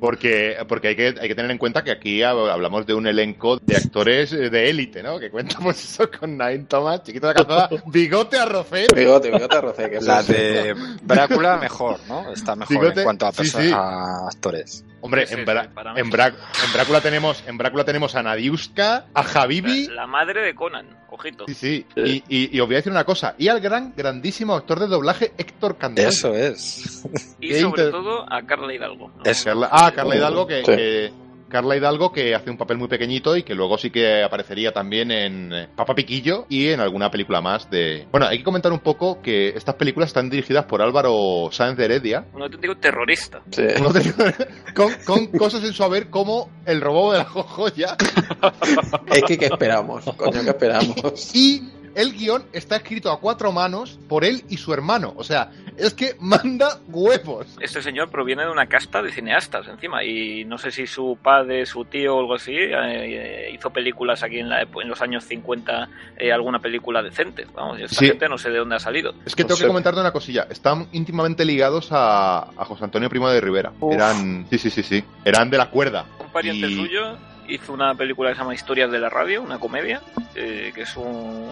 Porque, 0.00 0.56
porque 0.66 0.88
hay, 0.88 0.96
que, 0.96 1.14
hay 1.20 1.28
que 1.28 1.34
tener 1.34 1.50
en 1.50 1.58
cuenta 1.58 1.84
que 1.84 1.90
aquí 1.90 2.20
hab- 2.20 2.50
hablamos 2.50 2.86
de 2.86 2.94
un 2.94 3.06
elenco 3.06 3.58
de 3.58 3.76
actores 3.76 4.32
eh, 4.32 4.48
de 4.48 4.70
élite, 4.70 5.02
¿no? 5.02 5.18
Que 5.18 5.30
cuenta 5.30 5.58
pues 5.62 5.84
eso 5.84 6.08
con 6.18 6.38
Nain 6.38 6.66
Thomas, 6.66 7.02
chiquito 7.02 7.26
de 7.28 7.34
la 7.34 7.44
calzada, 7.44 7.68
bigote 7.86 8.38
a 8.38 8.46
Rocet. 8.46 8.94
Bigote, 8.94 9.30
bigote 9.30 9.60
Rocé, 9.60 9.90
que 9.90 10.00
La 10.00 10.22
de 10.22 10.74
Drácula 11.02 11.58
mejor, 11.58 11.98
¿no? 12.08 12.32
Está 12.32 12.56
mejor 12.56 12.76
Bigote, 12.80 13.00
en 13.00 13.04
cuanto 13.04 13.26
a, 13.26 13.32
sí, 13.32 13.42
perso- 13.42 13.60
sí. 13.60 13.70
a 13.74 14.26
actores. 14.28 14.84
Hombre, 15.04 15.26
en, 15.28 15.44
Bra- 15.44 15.68
en, 15.96 16.10
Bra- 16.10 16.34
en 16.64 16.72
Drácula 16.72 17.00
tenemos 17.02 17.44
en 17.46 17.58
tenemos 17.84 18.14
a 18.14 18.22
Nadiuska, 18.22 19.04
a 19.12 19.20
Habibi. 19.20 19.88
La 19.88 20.06
madre 20.06 20.40
de 20.40 20.54
Conan, 20.54 20.86
ojito. 21.10 21.44
Sí, 21.48 21.54
sí. 21.54 21.84
Y, 21.94 22.24
y- 22.44 22.56
y 22.56 22.60
os 22.60 22.66
voy 22.66 22.76
a 22.76 22.78
decir 22.78 22.90
una 22.90 23.04
cosa. 23.04 23.34
Y 23.36 23.48
al 23.48 23.60
gran, 23.60 23.92
grandísimo 23.94 24.54
actor 24.54 24.80
de 24.80 24.86
doblaje 24.86 25.32
Héctor 25.36 25.76
Candel. 25.76 26.06
Eso 26.08 26.34
es. 26.34 27.04
Y 27.38 27.52
sobre 27.60 27.90
todo 27.90 28.24
a 28.32 28.42
Carla 28.46 28.72
Hidalgo. 28.72 29.12
¿no? 29.14 29.22
Eso. 29.24 29.44
Carla- 29.44 29.68
ah, 29.70 29.92
Carla 29.94 30.16
Hidalgo 30.16 30.46
que, 30.46 30.58
Sí. 30.60 30.64
que- 30.64 31.12
Carla 31.54 31.76
Hidalgo 31.76 32.10
que 32.10 32.34
hace 32.34 32.50
un 32.50 32.56
papel 32.56 32.78
muy 32.78 32.88
pequeñito 32.88 33.36
y 33.36 33.44
que 33.44 33.54
luego 33.54 33.78
sí 33.78 33.90
que 33.90 34.24
aparecería 34.24 34.72
también 34.72 35.12
en 35.12 35.52
eh, 35.52 35.68
Papa 35.76 35.94
Piquillo 35.94 36.46
y 36.48 36.70
en 36.70 36.80
alguna 36.80 37.12
película 37.12 37.40
más 37.40 37.70
de... 37.70 38.08
Bueno, 38.10 38.26
hay 38.26 38.38
que 38.38 38.42
comentar 38.42 38.72
un 38.72 38.80
poco 38.80 39.22
que 39.22 39.50
estas 39.50 39.76
películas 39.76 40.08
están 40.08 40.28
dirigidas 40.28 40.64
por 40.64 40.82
Álvaro 40.82 41.50
Sáenz 41.52 41.76
de 41.78 41.84
Heredia. 41.84 42.26
Un 42.32 42.42
auténtico 42.42 42.76
terrorista. 42.78 43.40
Sí. 43.52 43.62
Con 45.06 45.28
cosas 45.28 45.62
en 45.62 45.72
su 45.72 45.84
haber 45.84 46.10
como 46.10 46.50
El 46.66 46.80
robo 46.80 47.12
de 47.12 47.18
la 47.18 47.24
joya. 47.24 47.96
Es 49.12 49.22
que, 49.22 49.38
¿qué 49.38 49.46
esperamos? 49.46 50.04
Coño, 50.16 50.42
¿qué 50.42 50.50
esperamos? 50.50 51.34
Y 51.36 51.62
el 51.94 52.12
guion 52.12 52.44
está 52.52 52.76
escrito 52.76 53.10
a 53.10 53.20
cuatro 53.20 53.52
manos 53.52 53.98
por 54.08 54.24
él 54.24 54.44
y 54.48 54.56
su 54.56 54.72
hermano. 54.72 55.12
O 55.16 55.24
sea, 55.24 55.50
es 55.76 55.94
que 55.94 56.14
manda 56.20 56.78
huevos. 56.88 57.46
Este 57.60 57.82
señor 57.82 58.10
proviene 58.10 58.44
de 58.44 58.50
una 58.50 58.66
casta 58.66 59.02
de 59.02 59.12
cineastas 59.12 59.68
encima 59.68 60.04
y 60.04 60.44
no 60.44 60.58
sé 60.58 60.70
si 60.70 60.86
su 60.86 61.18
padre, 61.22 61.66
su 61.66 61.84
tío 61.84 62.16
o 62.16 62.20
algo 62.20 62.34
así 62.34 62.54
eh, 62.56 63.50
hizo 63.54 63.70
películas 63.70 64.22
aquí 64.22 64.38
en, 64.38 64.48
la, 64.48 64.62
epo- 64.62 64.82
en 64.82 64.88
los 64.88 65.00
años 65.02 65.24
50, 65.24 65.88
eh, 66.18 66.32
alguna 66.32 66.58
película 66.60 67.02
decente. 67.02 67.46
Vamos, 67.54 67.78
esta 67.80 67.94
Sí. 68.00 68.06
gente 68.08 68.28
no 68.28 68.38
sé 68.38 68.50
de 68.50 68.58
dónde 68.58 68.76
ha 68.76 68.80
salido. 68.80 69.14
Es 69.24 69.34
que 69.34 69.44
tengo 69.44 69.56
sé. 69.56 69.62
que 69.64 69.68
comentarte 69.68 70.00
una 70.00 70.12
cosilla. 70.12 70.46
Están 70.50 70.88
íntimamente 70.92 71.44
ligados 71.44 71.88
a, 71.92 72.50
a 72.56 72.64
José 72.64 72.84
Antonio 72.84 73.08
Primo 73.08 73.28
de 73.28 73.40
Rivera. 73.40 73.72
Eran, 73.90 74.46
sí, 74.50 74.58
sí, 74.58 74.70
sí, 74.70 74.82
sí. 74.82 75.04
Eran 75.24 75.50
de 75.50 75.58
la 75.58 75.70
cuerda. 75.70 76.06
Un 76.20 76.30
pariente 76.32 76.66
Y- 76.68 76.74
suyo 76.76 77.16
hizo 77.46 77.72
una 77.74 77.94
película 77.94 78.30
que 78.30 78.36
se 78.36 78.40
llama 78.40 78.54
Historias 78.54 78.90
de 78.90 78.98
la 78.98 79.10
Radio, 79.10 79.42
una 79.42 79.58
comedia, 79.58 80.00
eh, 80.34 80.72
que 80.74 80.82
es 80.82 80.96
un- 80.96 81.46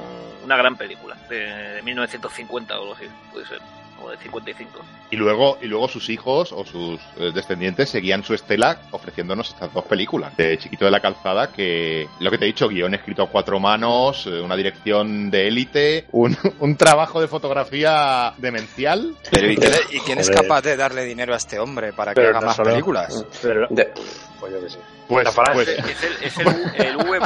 una 0.45 0.57
gran 0.57 0.77
película, 0.77 1.17
de, 1.29 1.37
de 1.75 1.83
1950 1.83 2.79
o 2.79 2.83
algo 2.83 2.95
así, 2.95 3.05
puede 3.33 3.47
ser, 3.47 3.59
o 4.03 4.11
de 4.11 4.17
55. 4.19 4.81
Y 5.13 5.17
luego, 5.17 5.59
y 5.63 5.67
luego 5.67 5.87
sus 5.89 6.09
hijos 6.11 6.51
o 6.53 6.65
sus 6.65 6.99
eh, 7.19 7.31
descendientes 7.33 7.89
seguían 7.91 8.25
su 8.25 8.35
estela 8.35 8.79
ofreciéndonos 8.91 9.51
estas 9.51 9.73
dos 9.73 9.85
películas. 9.85 10.37
De 10.37 10.59
Chiquito 10.59 10.85
de 10.87 10.91
la 10.91 11.01
Calzada, 11.01 11.53
que 11.53 12.09
lo 12.19 12.31
que 12.31 12.39
te 12.39 12.45
he 12.45 12.49
dicho, 12.49 12.69
guion 12.69 12.95
escrito 12.95 13.23
a 13.23 13.29
cuatro 13.29 13.61
manos, 13.61 14.27
eh, 14.27 14.41
una 14.41 14.57
dirección 14.57 15.31
de 15.31 15.47
élite, 15.49 16.07
un, 16.13 16.37
un 16.59 16.77
trabajo 16.77 17.21
de 17.21 17.29
fotografía 17.29 18.33
demencial. 18.39 19.15
Pero 19.31 19.51
¿y, 19.53 19.57
quién, 19.57 19.73
y 19.93 19.99
quién 20.01 20.19
es 20.19 20.31
capaz 20.31 20.63
de 20.63 20.77
darle 20.77 21.05
dinero 21.05 21.35
a 21.35 21.37
este 21.37 21.59
hombre 21.61 21.93
para 21.93 22.13
que 22.13 22.21
Pero 22.21 22.31
haga 22.31 22.41
no 22.41 22.47
más 22.47 22.57
solo- 22.57 22.71
películas? 22.71 23.25
Pero, 23.41 23.67
De- 23.71 23.93
pues 24.41 24.53
yo 24.53 24.61
que 24.61 24.71
sé. 24.71 24.79
Pues, 25.09 25.29
pues 25.53 25.69
Es 25.69 26.03
el, 26.05 26.13
es 26.25 26.39
el, 26.39 26.87
el 26.87 26.97
V, 26.97 27.21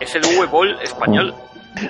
es 0.00 0.14
el 0.14 0.22
V-Ball 0.22 0.80
español. 0.82 1.34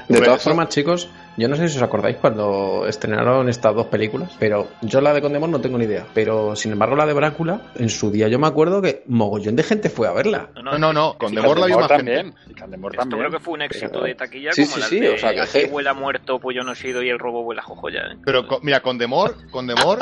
De 0.09 0.21
todas 0.21 0.43
formas, 0.43 0.69
chicos, 0.69 1.09
yo 1.37 1.49
no 1.49 1.57
sé 1.57 1.69
si 1.69 1.77
os 1.77 1.83
acordáis 1.83 2.17
cuando 2.17 2.87
estrenaron 2.87 3.49
estas 3.49 3.75
dos 3.75 3.87
películas, 3.87 4.31
pero 4.39 4.69
yo 4.83 5.01
la 5.01 5.13
de 5.13 5.21
Condemor 5.21 5.49
no 5.49 5.61
tengo 5.61 5.79
ni 5.79 5.85
idea. 5.85 6.07
Pero 6.15 6.57
sin 6.57 6.73
embargo, 6.73 6.97
la 6.97 7.07
de 7.07 7.13
Brácula, 7.13 7.73
en 7.77 7.89
su 7.91 8.11
día 8.11 8.29
yo 8.29 8.39
me 8.39 8.47
acuerdo 8.47 8.81
que 8.83 9.03
mogollón 9.07 9.57
de 9.57 9.63
gente 9.63 9.91
fue 9.91 10.09
a 10.09 10.13
verla. 10.13 10.49
no, 10.63 10.79
no, 10.79 10.93
no, 10.93 11.17
con 11.19 11.33
Y 11.33 11.37
Demor 11.37 11.59
la 11.59 11.67
vio 11.67 11.79
más 11.79 11.89
también. 11.89 12.35
Candemore 12.57 12.97
también. 12.97 13.21
creo 13.21 13.31
que 13.33 13.39
fue 13.41 13.55
un 13.55 13.63
éxito 13.63 14.03
de 14.03 14.15
taquilla 14.15 14.53
Sí, 14.53 14.63
como 14.65 14.75
sí, 14.77 14.81
la 14.81 14.87
sí, 14.87 15.01
de 15.01 15.11
o 15.11 15.19
sea, 15.19 15.35
que- 15.35 15.41
Aquí 15.41 15.65
vuela 15.71 15.93
muerto, 15.95 16.39
pues 16.41 16.57
yo 16.57 16.63
no 16.63 16.73
he 16.73 16.77
sido 16.77 17.03
y 17.03 17.09
el 17.11 17.19
robo 17.19 17.43
vuela 17.43 17.63
jojoya. 17.63 18.01
¿eh? 18.13 18.17
Pero 18.25 18.47
co- 18.47 18.61
mira, 18.63 18.81
con 18.81 18.97
Demor, 18.99 19.37
con 19.51 19.67
Demor, 19.67 19.99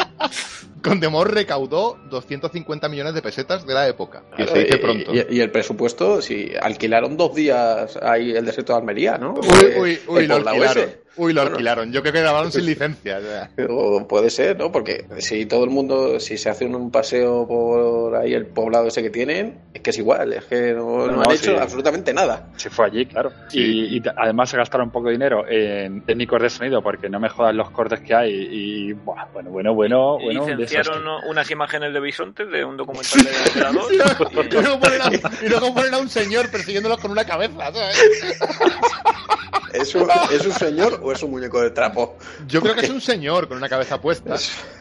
con 0.83 1.01
Demor 1.01 1.33
recaudó 1.35 1.99
250 2.11 2.89
millones 2.89 3.15
de 3.15 3.23
pesetas 3.23 3.67
de 3.67 3.75
la 3.75 3.89
época. 3.89 4.23
Y 4.39 4.45
se 4.45 4.59
dice 4.65 4.79
pronto. 4.79 5.13
Y, 5.15 5.27
y 5.37 5.41
el 5.41 5.51
presupuesto, 5.51 6.23
si 6.23 6.53
alquilaron 6.61 7.17
dos 7.17 7.35
días 7.35 7.99
ahí 8.03 8.31
el 8.33 8.45
desierto 8.45 8.73
de 8.73 8.79
Almería, 8.79 9.19
¿no? 9.19 9.35
Uy, 9.35 9.47
Eh, 9.63 9.77
uy, 9.81 9.99
uy, 10.09 10.23
el 10.23 10.29
lo 10.29 10.35
alquilaron. 10.37 10.83
ese. 10.85 11.04
Uy, 11.17 11.33
lo 11.33 11.43
alquilaron. 11.43 11.93
Yo 11.93 12.01
creo 12.01 12.13
que 12.13 12.21
grabaron 12.21 12.51
sin 12.51 12.67
licencia. 12.67 13.21
o 13.69 14.07
puede 14.07 14.31
ser, 14.31 14.59
¿no? 14.59 14.73
Porque 14.73 15.07
si 15.19 15.47
todo 15.47 15.65
el 15.65 15.71
mundo, 15.71 16.19
si 16.21 16.37
se 16.37 16.51
hace 16.51 16.67
un, 16.67 16.91
paseo 16.91 17.47
por 17.47 18.17
ahí 18.17 18.35
el 18.35 18.47
poblado 18.47 18.87
ese 18.87 19.03
que 19.03 19.11
tienen, 19.11 19.59
es 19.73 19.81
que 19.81 19.91
es 19.91 19.99
igual, 19.99 20.33
es 20.33 20.45
que 20.45 20.73
no, 20.73 21.07
no 21.07 21.13
No, 21.13 21.23
han 21.23 21.37
sí. 21.37 21.51
hecho 21.51 21.61
absolutamente 21.61 22.13
nada. 22.13 22.49
Se 22.57 22.71
fue 22.71 22.87
allí, 22.87 23.07
claro. 23.07 23.33
Sí. 23.49 23.61
Y, 23.61 24.03
además 24.17 24.51
se 24.51 24.57
gastaron 24.57 24.89
un 24.89 24.93
poco 24.93 25.07
de 25.07 25.13
dinero 25.13 25.45
en 25.49 26.03
técnicos 26.03 26.43
de 26.43 26.51
sonido 26.51 26.83
porque 26.83 27.09
no 27.09 27.21
me 27.21 27.29
jodan 27.29 27.57
los 27.57 27.71
cortes 27.71 28.01
que 28.01 28.15
hay. 28.15 28.49
Y 28.51 28.93
buah, 28.93 29.27
bueno, 29.33 29.51
bueno, 29.51 29.75
bueno, 29.75 30.19
bueno. 30.19 30.47
Licenciaron 30.47 31.03
unas 31.29 31.51
imágenes 31.51 31.93
de 31.93 32.01
bisontes 32.01 32.51
de 32.51 32.65
un 32.65 32.77
documental 32.77 33.25
de, 33.25 33.31
y, 33.95 34.63
luego 34.63 34.81
ponen 34.81 35.03
a, 35.03 35.11
y 35.43 35.49
luego 35.49 35.75
ponen 35.75 35.95
a 35.95 35.99
un 35.99 36.09
señor 36.09 36.51
persiguiéndolos 36.51 36.99
con 36.99 37.11
una 37.11 37.25
cabeza. 37.25 37.73
¿sabes? 37.73 38.39
¿Es 39.75 39.95
un, 39.95 40.09
¿Es 40.31 40.47
un 40.47 40.53
señor 40.53 41.01
o 41.03 41.13
es 41.13 41.23
un 41.23 41.33
muñeco 41.33 41.61
de 41.61 41.71
trapo? 41.71 42.17
Yo 42.47 42.61
creo 42.61 42.75
que 42.75 42.83
es 42.83 42.91
un 42.91 43.01
señor 43.01 43.49
con 43.49 43.57
una 43.57 43.69
cabeza 43.69 44.01
puesta. 44.01 44.37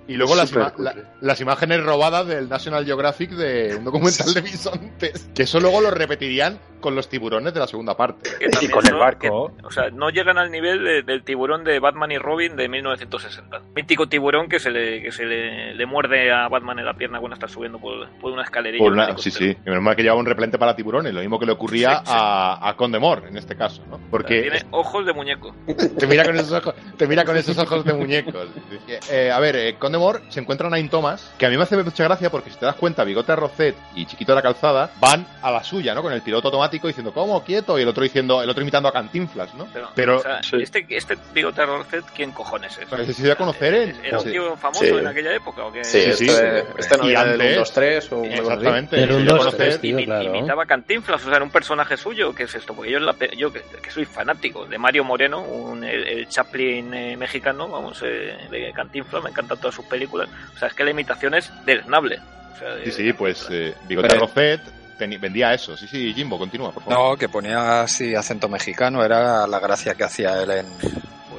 Y 0.08 0.16
luego 0.16 0.36
las, 0.36 0.52
ima- 0.54 0.70
Súper 0.72 0.80
la- 0.84 0.96
las 1.22 1.40
imágenes 1.42 1.84
robadas 1.84 2.28
del 2.28 2.50
National 2.50 2.86
Geographic 2.86 3.32
de 3.32 3.76
un 3.78 3.86
documental 3.86 4.34
de 4.34 4.42
bisontes. 4.42 5.30
Que 5.34 5.44
eso 5.44 5.60
luego 5.60 5.80
lo 5.82 5.92
repetirían 5.92 6.60
con 6.82 6.96
los 6.96 7.08
tiburones 7.08 7.54
de 7.54 7.62
la 7.62 7.68
segunda 7.68 7.96
parte. 7.96 8.30
también 8.52 8.72
con 8.72 8.86
el 8.86 8.96
barco. 8.96 9.54
que- 9.58 9.66
o 9.66 9.72
sea, 9.72 9.90
no 9.92 10.10
llegan 10.10 10.38
al 10.38 10.52
nivel 10.52 10.84
de- 10.84 11.04
del 11.04 11.24
tiburón 11.24 11.64
de 11.64 11.80
Batman 11.80 12.12
y 12.12 12.18
Robin 12.18 12.58
de 12.58 12.68
1960. 12.68 13.62
Mítico 13.74 14.10
tiburón 14.10 14.50
que 14.50 14.60
se 14.60 14.70
le, 14.70 15.02
que 15.02 15.12
se 15.14 15.26
le, 15.26 15.74
le 15.74 15.86
muerde 15.86 16.32
a 16.34 16.50
Batman 16.50 16.80
en 16.80 16.86
la 16.86 16.94
pierna 16.96 17.20
cuando 17.20 17.36
está 17.36 17.48
subiendo 17.48 17.80
por, 17.80 18.10
por 18.20 18.34
una 18.34 18.44
escalerilla. 18.44 18.84
Por 18.84 18.92
una- 18.92 19.18
sí, 19.18 19.32
sí. 19.32 19.56
Y 19.66 19.70
menos 19.70 19.82
mal 19.84 19.96
que 19.96 20.04
llevaba 20.04 20.20
un 20.20 20.26
replente 20.26 20.58
para 20.58 20.76
tiburones. 20.76 21.14
Lo 21.14 21.22
mismo 21.22 21.40
que 21.40 21.46
le 21.46 21.54
ocurría 21.54 22.00
Sí, 22.00 22.06
sí. 22.08 22.12
a, 22.14 22.68
a 22.70 22.76
Condemor, 22.76 23.24
en 23.30 23.38
este 23.38 23.56
caso. 23.56 23.82
¿no? 23.90 24.02
Porque 24.12 24.42
Tiene 24.42 24.64
ojos 24.72 25.06
de 25.06 25.14
muñeco. 25.14 25.56
te 25.98 26.06
mira 26.08 26.26
con 26.26 26.36
esos 26.36 26.52
ojos, 26.52 26.76
te 26.98 27.08
mira 27.08 27.24
con 27.24 27.38
esos 27.38 27.58
ojos 27.58 27.86
de 27.86 27.94
muñecos. 27.94 28.50
Eh, 29.10 29.32
a 29.32 29.40
ver, 29.40 29.56
eh, 29.56 29.76
Condemor 29.80 29.93
se 30.30 30.40
encuentra 30.40 30.70
Nine 30.70 30.90
Thomas, 30.90 31.32
que 31.38 31.46
a 31.46 31.50
mí 31.50 31.58
me 31.58 31.64
hace 31.64 31.78
mucha 31.82 32.04
gracia 32.04 32.30
porque 32.30 32.50
si 32.50 32.58
te 32.58 32.66
das 32.66 32.76
cuenta, 32.76 33.04
Bigote 33.04 33.36
Rocet 33.36 33.76
y 33.96 34.06
Chiquito 34.06 34.32
de 34.32 34.36
la 34.38 34.42
Calzada 34.42 34.92
van 35.00 35.26
a 35.42 35.52
la 35.52 35.64
suya, 35.64 35.94
¿no? 35.94 36.02
Con 36.02 36.14
el 36.14 36.22
piloto 36.22 36.48
automático 36.48 36.88
diciendo, 36.88 37.14
¿cómo? 37.14 37.44
Quieto. 37.44 37.78
Y 37.78 37.84
el 37.84 37.88
otro 37.88 38.04
diciendo, 38.04 38.42
el 38.42 38.50
otro 38.50 38.62
imitando 38.62 38.90
a 38.90 38.92
Cantinflas, 38.94 39.54
¿no? 39.56 39.68
Pero, 39.74 39.90
Pero- 39.96 40.18
o 40.18 40.22
sea, 40.22 40.42
Sí. 40.44 40.58
este, 40.62 40.86
este 40.90 41.18
bigote 41.34 41.66
Rorcet, 41.66 42.06
¿quién 42.16 42.32
cojones 42.32 42.78
es? 42.78 42.92
Necesito 42.92 43.28
Pues 43.30 43.38
conocer 43.38 43.74
en- 43.74 44.06
¿Era 44.06 44.20
un 44.20 44.32
tío 44.32 44.58
famoso 44.58 44.84
Sí. 44.86 44.90
en 44.90 45.08
aquella 45.08 45.36
época? 45.36 45.64
¿o 45.66 45.72
qué? 45.72 45.84
Sí, 45.84 46.02
sí, 46.14 46.26
este, 46.26 46.62
sí. 46.62 46.68
este 46.78 46.98
no 46.98 47.04
viene 47.06 47.20
del 47.24 47.32
antes- 47.34 47.48
1, 47.52 47.60
2, 47.60 47.74
3 47.74 48.12
o. 48.12 48.24
Exactamente. 48.24 48.96
Era 48.98 49.16
un 49.16 49.24
necesito 49.24 49.34
dos, 49.36 49.46
conocer- 49.46 49.58
tres, 49.58 49.82
tío, 49.82 49.98
Imi- 50.00 50.06
claro. 50.06 50.24
Imitaba 50.36 50.64
a 50.64 50.66
Cantinflas, 50.66 51.22
o 51.22 51.26
sea, 51.26 51.36
era 51.36 51.44
un 51.44 51.52
personaje 51.52 51.98
suyo. 51.98 52.34
¿Qué 52.34 52.44
es 52.44 52.56
esto? 52.56 52.74
Porque 52.74 52.92
yo, 52.92 53.00
la 53.00 53.14
pe- 53.14 53.36
yo 53.36 53.52
que, 53.52 53.62
que 53.82 53.92
soy 53.92 54.06
fanático 54.06 54.66
de 54.66 54.78
Mario 54.78 55.04
Moreno, 55.04 55.42
un- 55.42 55.84
el, 55.84 56.08
el 56.08 56.28
Chaplin 56.30 56.94
eh, 56.94 57.18
mexicano, 57.18 57.68
vamos, 57.68 58.02
eh, 58.04 58.38
de 58.50 58.72
Cantinflas, 58.74 59.24
me 59.24 59.30
encantan 59.30 59.58
todas 59.58 59.78
sus 59.84 59.90
películas. 59.90 60.30
O 60.56 60.60
sea, 60.60 60.68
es 60.68 60.74
que 60.74 60.84
la 60.84 60.92
imitación 60.92 61.34
es 61.34 61.52
deleznable. 61.66 62.20
O 62.54 62.58
sea, 62.58 62.76
Sí, 62.84 62.90
eh, 62.90 62.92
sí, 62.92 63.14
pues 63.14 63.48
eh, 63.50 63.76
Bigote 63.88 64.18
Rocet 64.18 64.62
vendía 65.20 65.54
eso. 65.54 65.76
Sí, 65.76 65.88
sí, 65.88 66.14
Jimbo, 66.14 66.38
continúa, 66.38 66.72
por 66.72 66.84
favor. 66.84 67.12
No, 67.12 67.18
que 67.18 67.30
ponía 67.30 67.82
así 67.82 68.16
acento 68.16 68.48
mexicano, 68.48 69.04
era 69.04 69.46
la 69.48 69.60
gracia 69.60 69.96
que 69.96 70.04
hacía 70.04 70.42
él 70.42 70.52
en, 70.52 70.66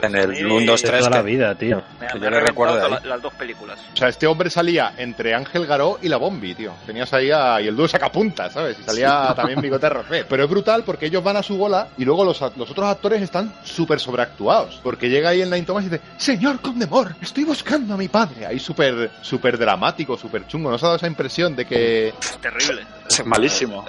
en 0.07 0.15
el 0.17 0.25
a 0.25 0.27
mí 0.29 0.43
1, 0.43 0.67
2, 0.73 0.83
De 0.83 0.89
3. 0.89 0.99
toda 1.05 1.11
la 1.17 1.23
vida, 1.23 1.55
tío. 1.55 1.83
Me, 2.01 2.07
que 2.07 2.15
me 2.19 2.25
yo 2.25 2.31
le 2.31 2.41
recuerdo 2.41 2.89
la- 2.89 3.01
las 3.01 3.23
dos 3.23 3.33
películas. 3.35 3.79
O 3.93 3.97
sea, 3.97 4.09
este 4.09 4.27
hombre 4.27 4.51
salía 4.51 4.95
entre 4.97 5.35
Ángel 5.35 5.67
Garó 5.67 5.99
y 6.03 6.09
la 6.09 6.17
Bombi, 6.17 6.55
tío. 6.55 6.73
Tenías 6.87 7.13
ahí 7.13 7.31
a, 7.31 7.61
y 7.61 7.69
el 7.69 7.77
dúo 7.77 7.89
sacapuntas, 7.89 8.53
¿sabes? 8.53 8.79
Y 8.79 8.83
salía 8.85 9.33
también 9.37 9.61
Bigote 9.61 9.89
Rocet. 9.89 10.27
Pero 10.29 10.45
es 10.45 10.51
brutal 10.51 10.85
porque 10.85 11.07
ellos 11.07 11.23
van 11.23 11.37
a 11.37 11.43
su 11.43 11.57
bola 11.57 11.89
y 11.99 12.05
luego 12.05 12.25
los, 12.25 12.41
los 12.57 12.71
otros 12.71 12.87
actores 12.87 13.23
están 13.23 13.53
súper 13.65 14.01
sobreactuados. 14.01 14.81
Porque 14.83 15.09
llega 15.09 15.31
ahí 15.31 15.41
el 15.43 15.51
Nine 15.51 15.67
Thomas 15.67 15.85
y 15.85 15.89
dice, 15.89 16.03
Señor 16.17 16.61
Condemor, 16.61 17.15
estoy 17.21 17.45
buscando 17.45 17.95
a 17.95 17.97
mi 17.97 18.09
padre. 18.09 18.47
Ahí 18.47 18.59
súper 18.59 19.11
súper 19.23 19.59
dramático, 19.59 20.17
súper 20.17 20.47
chungo. 20.47 20.71
¿No 20.71 20.77
os 20.77 20.83
ha 20.83 20.87
dado 20.87 20.97
esa 20.97 21.07
impresión 21.07 21.55
de 21.57 21.65
que... 21.67 22.09
Es 22.09 22.39
terrible. 22.41 22.83
Es 23.09 23.25
malísimo. 23.27 23.85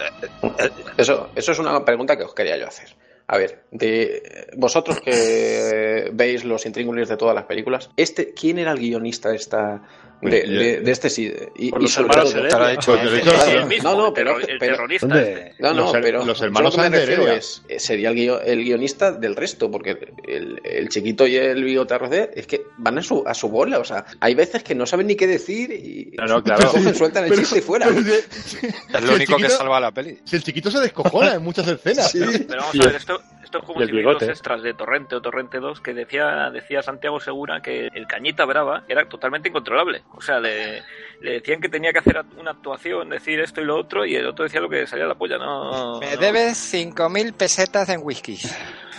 Eso, 0.97 1.29
eso 1.35 1.51
es 1.51 1.59
una 1.59 1.83
pregunta 1.83 2.17
que 2.17 2.23
os 2.23 2.33
quería 2.33 2.57
yo 2.57 2.67
hacer. 2.67 2.89
A 3.27 3.37
ver, 3.37 3.63
de 3.71 4.51
vosotros 4.55 4.99
que 4.99 6.11
veis 6.13 6.43
los 6.43 6.65
intríngulis 6.65 7.09
de 7.09 7.17
todas 7.17 7.33
las 7.33 7.45
películas, 7.45 7.89
este, 7.97 8.33
¿quién 8.33 8.59
era 8.59 8.71
el 8.71 8.77
guionista 8.77 9.29
de 9.29 9.37
esta, 9.37 9.81
De, 10.21 10.41
de, 10.43 10.79
de 10.81 10.91
este 10.91 11.09
sí. 11.09 11.31
Y, 11.55 11.69
Por 11.69 11.81
y 11.81 11.83
los 11.83 11.91
sobre 11.91 12.07
hermanos 12.09 12.33
todo-. 12.33 12.41
Pues 12.41 12.53
¿eh? 12.53 12.73
hecho, 12.73 12.97
Sí, 12.97 13.41
sí. 13.45 13.51
el 13.51 13.65
mismo, 13.65 13.91
No, 13.91 13.97
no, 13.97 14.13
pero- 14.13 14.39
el 14.39 14.57
pero- 14.59 14.75
terrorista. 14.75 15.07
¿Dónde? 15.07 15.31
este. 15.33 15.55
No, 15.59 15.73
no, 15.73 15.81
Los 15.83 15.91
pero 15.93 16.25
los 16.25 16.41
hermanos 16.41 16.75
que 16.75 16.81
me 16.81 16.89
refiero 16.99 17.27
es, 17.31 17.61
eh, 17.67 17.79
sería 17.79 18.09
el, 18.09 18.15
guio- 18.15 18.41
el 18.41 18.63
guionista 18.63 19.11
del 19.11 19.35
resto, 19.35 19.69
porque 19.69 19.97
el, 20.27 20.61
el 20.63 20.89
chiquito 20.89 21.27
y 21.27 21.35
el 21.35 21.63
bigote 21.63 21.93
arrocé 21.93 22.31
es 22.33 22.47
que 22.47 22.63
van 22.77 22.97
a 22.97 23.03
su, 23.03 23.23
a 23.27 23.33
su 23.33 23.49
bola, 23.49 23.79
o 23.79 23.83
sea, 23.83 24.05
hay 24.19 24.33
veces 24.35 24.63
que 24.63 24.73
no 24.73 24.85
saben 24.85 25.07
ni 25.07 25.15
qué 25.15 25.27
decir 25.27 25.71
y 25.71 26.15
No, 26.17 26.25
no, 26.25 26.43
claro. 26.43 26.69
cogen, 26.71 26.95
sueltan 26.95 27.25
el 27.25 27.29
Pero- 27.29 27.41
chiste 27.41 27.59
y 27.59 27.61
fuera. 27.61 27.87
pero 27.87 27.99
Es 28.05 29.03
lo 29.03 29.15
único 29.15 29.35
que 29.37 29.43
chiquito- 29.43 29.57
salva 29.57 29.79
la 29.79 29.91
peli. 29.91 30.17
Si 30.23 30.35
el 30.37 30.43
chiquito 30.43 30.71
se 30.71 30.79
descojona 30.79 31.35
en 31.35 31.43
muchas 31.43 31.67
escenas. 31.67 32.11
Pero 32.13 32.61
vamos 32.61 32.75
a 32.79 32.85
ver, 32.85 32.95
esto, 32.95 33.21
esto 33.45 33.59
es 33.59 33.63
como 33.63 33.85
si 33.85 33.91
los 33.91 34.21
extras 34.23 34.61
de 34.61 34.73
Torrente 34.73 35.15
o 35.15 35.21
Torrente 35.21 35.59
2 35.59 35.79
que 35.79 35.93
decía, 35.93 36.49
decía 36.51 36.81
Santiago 36.81 37.19
Segura 37.19 37.61
que 37.61 37.87
el 37.93 38.07
Cañita 38.07 38.43
Brava 38.45 38.83
era 38.89 39.07
totalmente 39.07 39.47
incontrolable. 39.49 40.03
O 40.13 40.21
sea, 40.21 40.39
le, 40.39 40.83
le 41.21 41.31
decían 41.31 41.61
que 41.61 41.69
tenía 41.69 41.93
que 41.93 41.99
hacer 41.99 42.21
una 42.37 42.51
actuación, 42.51 43.09
decir 43.09 43.39
esto 43.39 43.61
y 43.61 43.65
lo 43.65 43.77
otro, 43.77 44.05
y 44.05 44.15
el 44.15 44.27
otro 44.27 44.43
decía 44.43 44.59
lo 44.59 44.69
que 44.69 44.85
salía 44.85 45.05
de 45.05 45.09
la 45.09 45.15
polla. 45.15 45.37
No, 45.37 45.99
Me 45.99 46.15
no. 46.15 46.21
debes 46.21 46.73
5.000 46.73 47.33
pesetas 47.33 47.87
en 47.89 48.01
whisky. 48.03 48.37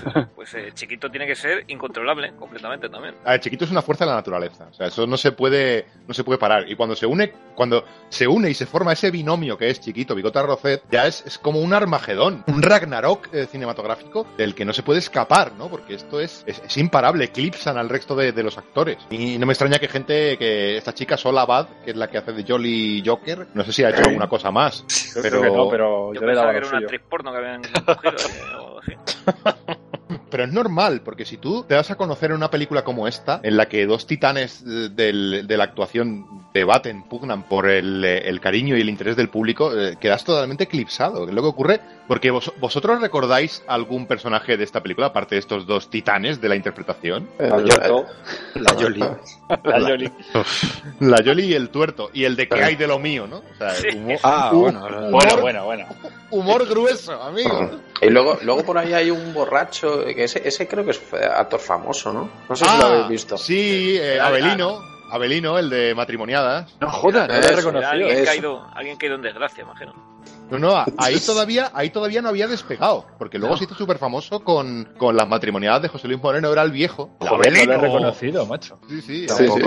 Pues 0.34 0.54
eh, 0.54 0.70
chiquito 0.74 1.10
tiene 1.10 1.26
que 1.26 1.34
ser 1.34 1.64
incontrolable 1.68 2.32
completamente 2.34 2.88
también. 2.88 3.14
A 3.24 3.32
ver, 3.32 3.40
chiquito 3.40 3.64
es 3.64 3.70
una 3.70 3.82
fuerza 3.82 4.04
de 4.04 4.10
la 4.10 4.16
naturaleza. 4.16 4.68
O 4.70 4.74
sea, 4.74 4.88
eso 4.88 5.06
no 5.06 5.16
se 5.16 5.32
puede, 5.32 5.86
no 6.06 6.14
se 6.14 6.24
puede 6.24 6.38
parar. 6.38 6.70
Y 6.70 6.76
cuando 6.76 6.94
se 6.94 7.06
une, 7.06 7.32
cuando 7.54 7.84
se 8.08 8.26
une 8.26 8.50
y 8.50 8.54
se 8.54 8.66
forma 8.66 8.92
ese 8.92 9.10
binomio 9.10 9.56
que 9.56 9.68
es 9.70 9.80
chiquito, 9.80 10.14
Bigota 10.14 10.42
Rocet, 10.42 10.82
ya 10.90 11.06
es, 11.06 11.24
es 11.26 11.38
como 11.38 11.60
un 11.60 11.72
Armagedón, 11.72 12.44
un 12.46 12.62
Ragnarok 12.62 13.28
eh, 13.32 13.46
cinematográfico 13.46 14.26
del 14.36 14.54
que 14.54 14.64
no 14.64 14.72
se 14.72 14.82
puede 14.82 14.98
escapar, 14.98 15.52
¿no? 15.52 15.68
Porque 15.68 15.94
esto 15.94 16.20
es, 16.20 16.44
es, 16.46 16.62
es 16.64 16.76
imparable, 16.76 17.24
eclipsan 17.24 17.78
al 17.78 17.88
resto 17.88 18.14
de, 18.14 18.32
de 18.32 18.42
los 18.42 18.58
actores. 18.58 18.98
Y 19.10 19.38
no 19.38 19.46
me 19.46 19.52
extraña 19.52 19.78
que 19.78 19.88
gente, 19.88 20.36
que 20.38 20.76
esta 20.76 20.94
chica 20.94 21.16
Sola 21.16 21.42
Abad, 21.42 21.68
que 21.84 21.90
es 21.92 21.96
la 21.96 22.08
que 22.08 22.18
hace 22.18 22.32
de 22.32 22.44
Jolly 22.46 23.02
Joker, 23.04 23.46
no 23.54 23.64
sé 23.64 23.72
si 23.72 23.84
ha 23.84 23.90
hecho 23.90 24.02
alguna 24.02 24.28
cosa 24.28 24.50
más. 24.50 24.84
Yo 25.14 25.22
Pero, 25.22 25.40
creo 25.40 25.52
que 25.52 25.56
no, 25.56 25.68
pero 25.68 26.14
Yo 26.14 26.20
yo 26.20 26.20
le 26.20 26.26
pensaba 26.26 26.46
daba 26.46 26.52
que 26.52 26.58
era 26.58 26.68
una 26.68 26.78
actriz 26.78 27.00
porno 27.08 27.32
que 27.32 27.38
habían 27.38 27.62
cogido 27.62 28.12
eh, 28.88 28.98
o 28.98 29.48
así. 29.48 29.95
Pero 30.30 30.44
es 30.44 30.52
normal, 30.52 31.02
porque 31.04 31.24
si 31.24 31.36
tú 31.36 31.64
te 31.64 31.74
das 31.74 31.90
a 31.90 31.94
conocer 31.94 32.30
en 32.30 32.36
una 32.36 32.50
película 32.50 32.82
como 32.82 33.06
esta, 33.06 33.40
en 33.42 33.56
la 33.56 33.66
que 33.68 33.86
dos 33.86 34.06
titanes 34.06 34.64
del- 34.64 35.46
de 35.46 35.56
la 35.56 35.64
actuación 35.64 36.26
debaten, 36.52 37.04
pugnan 37.04 37.44
por 37.44 37.68
el, 37.68 38.04
el 38.04 38.40
cariño 38.40 38.76
y 38.76 38.80
el 38.80 38.88
interés 38.88 39.14
del 39.16 39.28
público, 39.28 39.72
eh, 39.78 39.96
quedas 40.00 40.24
totalmente 40.24 40.64
eclipsado. 40.64 41.28
Es 41.28 41.34
lo 41.34 41.42
que 41.42 41.48
ocurre, 41.48 41.80
porque 42.08 42.30
vos- 42.30 42.52
vosotros 42.58 43.00
recordáis 43.00 43.62
algún 43.68 44.06
personaje 44.06 44.56
de 44.56 44.64
esta 44.64 44.82
película, 44.82 45.08
aparte 45.08 45.36
de 45.36 45.40
estos 45.40 45.66
dos 45.66 45.90
titanes 45.90 46.40
de 46.40 46.48
la 46.48 46.56
interpretación. 46.56 47.28
El 47.38 47.50
tuerto, 47.64 48.06
La 48.54 48.72
la 48.72 48.80
Jolie. 48.80 49.08
La 51.00 51.20
Yoli 51.20 51.44
y 51.46 51.54
el 51.54 51.68
tuerto, 51.70 52.10
y 52.12 52.24
el 52.24 52.36
de 52.36 52.48
que 52.48 52.62
hay 52.62 52.74
de 52.76 52.86
lo 52.86 52.98
mío, 52.98 53.26
¿no? 53.26 53.38
O 53.38 53.54
sea, 53.58 53.70
Sí. 53.74 53.88
humor, 53.94 54.18
Ah, 54.22 54.50
bueno. 54.52 54.80
humor, 54.80 55.10
Bueno, 55.10 55.40
bueno, 55.40 55.64
bueno. 55.64 55.86
humor 56.30 56.66
grueso, 56.68 57.22
amigo. 57.22 57.70
Y 58.02 58.08
luego, 58.10 58.38
luego 58.42 58.64
por 58.64 58.78
ahí 58.78 58.92
hay 58.92 59.10
un 59.10 59.32
borracho, 59.32 60.06
que 60.16 60.24
ese, 60.24 60.42
ese 60.46 60.66
creo 60.66 60.84
que 60.84 60.90
es 60.90 61.00
actor 61.14 61.60
famoso, 61.60 62.12
¿no? 62.12 62.28
No 62.48 62.56
sé 62.56 62.64
si 62.64 62.76
lo 62.78 62.84
Ah, 62.84 62.88
habéis 62.88 63.08
visto. 63.08 63.38
Sí, 63.38 63.96
eh, 64.00 64.18
Abelino, 64.20 64.80
Abelino, 65.12 65.58
el 65.58 65.70
de 65.70 65.94
matrimoniadas. 65.94 66.74
No 66.80 66.90
jodas, 66.90 67.28
no 67.28 67.34
lo 67.34 67.40
he 67.46 67.52
reconocido. 67.56 67.90
alguien, 67.90 68.24
caído, 68.24 68.66
alguien 68.74 68.96
caído 68.96 69.14
en 69.14 69.22
desgracia, 69.22 69.62
imagino. 69.62 70.15
No, 70.50 70.58
no, 70.58 70.84
ahí 70.98 71.18
todavía, 71.18 71.70
ahí 71.74 71.90
todavía 71.90 72.22
no 72.22 72.28
había 72.28 72.46
despegado, 72.46 73.04
porque 73.18 73.38
luego 73.38 73.56
se 73.56 73.64
hizo 73.64 73.74
súper 73.74 73.98
famoso 73.98 74.40
con, 74.44 74.88
con 74.96 75.16
las 75.16 75.28
matrimoniadas 75.28 75.82
de 75.82 75.88
José 75.88 76.06
Luis 76.08 76.22
Moreno, 76.22 76.52
era 76.52 76.62
el 76.62 76.70
viejo. 76.70 77.10
Joder, 77.20 77.52
no 77.52 77.64
lo 77.64 77.72
he 77.72 77.78
reconocido, 77.78 78.46
macho. 78.46 78.78
Sí, 78.88 79.00
sí. 79.02 79.26
Sí, 79.28 79.48
sí. 79.48 79.60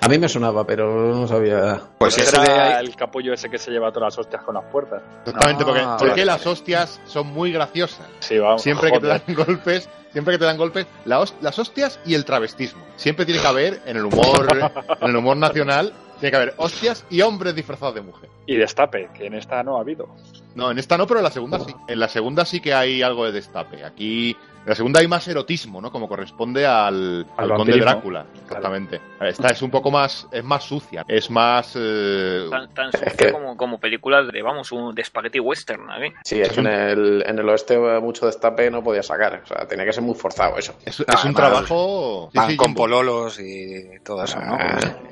A 0.00 0.08
mí 0.08 0.18
me 0.18 0.28
sonaba, 0.28 0.66
pero 0.66 1.14
no 1.14 1.28
sabía. 1.28 1.80
Pues 1.98 2.18
ese 2.18 2.36
era 2.36 2.80
el 2.80 2.96
capullo 2.96 3.32
ese 3.32 3.48
que 3.48 3.58
se 3.58 3.70
lleva 3.70 3.92
todas 3.92 4.08
las 4.14 4.18
hostias 4.18 4.42
con 4.42 4.54
las 4.54 4.64
puertas. 4.64 5.02
Porque, 5.24 5.40
Ah, 5.84 5.96
porque 5.98 6.10
vale. 6.10 6.24
las 6.24 6.44
hostias 6.46 7.00
son 7.06 7.28
muy 7.28 7.52
graciosas. 7.52 8.06
Sí, 8.20 8.38
vamos. 8.38 8.60
Siempre 8.62 8.90
que 8.90 8.98
te 9.00 9.06
dan 9.06 9.22
golpes, 9.28 9.88
siempre 10.12 10.34
que 10.34 10.38
te 10.38 10.44
dan 10.46 10.56
golpes, 10.56 10.86
la 11.04 11.20
hos- 11.20 11.34
las 11.40 11.58
hostias 11.58 12.00
y 12.04 12.14
el 12.14 12.24
travestismo. 12.24 12.82
Siempre 12.96 13.24
tiene 13.24 13.40
que 13.40 13.46
haber, 13.46 13.82
en 13.86 13.96
el 13.98 14.04
humor, 14.06 14.48
en 15.00 15.08
el 15.10 15.16
humor 15.16 15.36
nacional, 15.36 15.92
tiene 16.20 16.30
que 16.30 16.36
haber 16.36 16.54
hostias 16.58 17.04
y 17.10 17.20
hombres 17.20 17.54
disfrazados 17.54 17.94
de 17.94 18.02
mujer. 18.02 18.30
Y 18.46 18.56
destape, 18.56 19.08
que 19.14 19.26
en 19.26 19.34
esta 19.34 19.62
no 19.62 19.78
ha 19.78 19.80
habido. 19.80 20.08
No, 20.54 20.70
en 20.70 20.78
esta 20.78 20.96
no, 20.96 21.06
pero 21.06 21.20
en 21.20 21.24
la 21.24 21.30
segunda 21.30 21.58
sí. 21.60 21.74
En 21.88 22.00
la 22.00 22.08
segunda 22.08 22.44
sí 22.44 22.60
que 22.60 22.74
hay 22.74 23.02
algo 23.02 23.24
de 23.24 23.32
destape. 23.32 23.84
Aquí, 23.84 24.36
en 24.64 24.68
la 24.70 24.74
segunda 24.74 25.00
hay 25.00 25.08
más 25.08 25.28
erotismo, 25.28 25.80
¿no? 25.80 25.90
Como 25.92 26.08
corresponde 26.08 26.64
al, 26.66 27.26
Al 27.36 27.50
al 27.52 27.56
conde. 27.58 27.78
Drácula. 27.78 28.26
Exactamente. 28.42 29.00
Esta 29.20 29.48
es 29.48 29.60
un 29.62 29.70
poco 29.70 29.90
más, 29.90 30.26
es 30.32 30.42
más 30.44 30.64
sucia, 30.64 31.04
es 31.08 31.30
más... 31.30 31.72
eh, 31.76 32.46
Tan, 32.50 32.72
tan 32.74 32.92
sucia 32.92 33.12
que- 33.16 33.32
como, 33.32 33.56
como 33.56 33.78
películas 33.78 34.26
de, 34.32 34.42
vamos, 34.42 34.72
un, 34.72 34.94
de 34.94 35.04
spaghetti 35.04 35.40
western. 35.40 35.82
¿eh? 36.02 36.12
Sí, 36.24 36.40
es 36.40 36.56
en 36.58 36.66
el, 36.66 37.22
en 37.26 37.38
el 37.38 37.48
oeste 37.48 37.78
mucho 38.00 38.26
destape 38.26 38.70
no 38.70 38.82
podía 38.82 39.02
sacar. 39.02 39.42
O 39.44 39.46
sea, 39.46 39.66
tenía 39.66 39.84
que 39.84 39.92
ser 39.92 40.02
muy 40.02 40.14
forzado 40.14 40.56
eso. 40.58 40.74
es, 40.84 41.00
es 41.00 41.06
Ah, 41.08 41.22
un 41.26 41.34
trabajo... 41.34 42.30
sí, 42.32 42.38
Van 42.38 42.50
sí, 42.50 42.56
con 42.56 42.74
pololos 42.74 43.38
y 43.40 43.98
todo 44.04 44.24
eso, 44.24 44.40
¿no? 44.40 44.58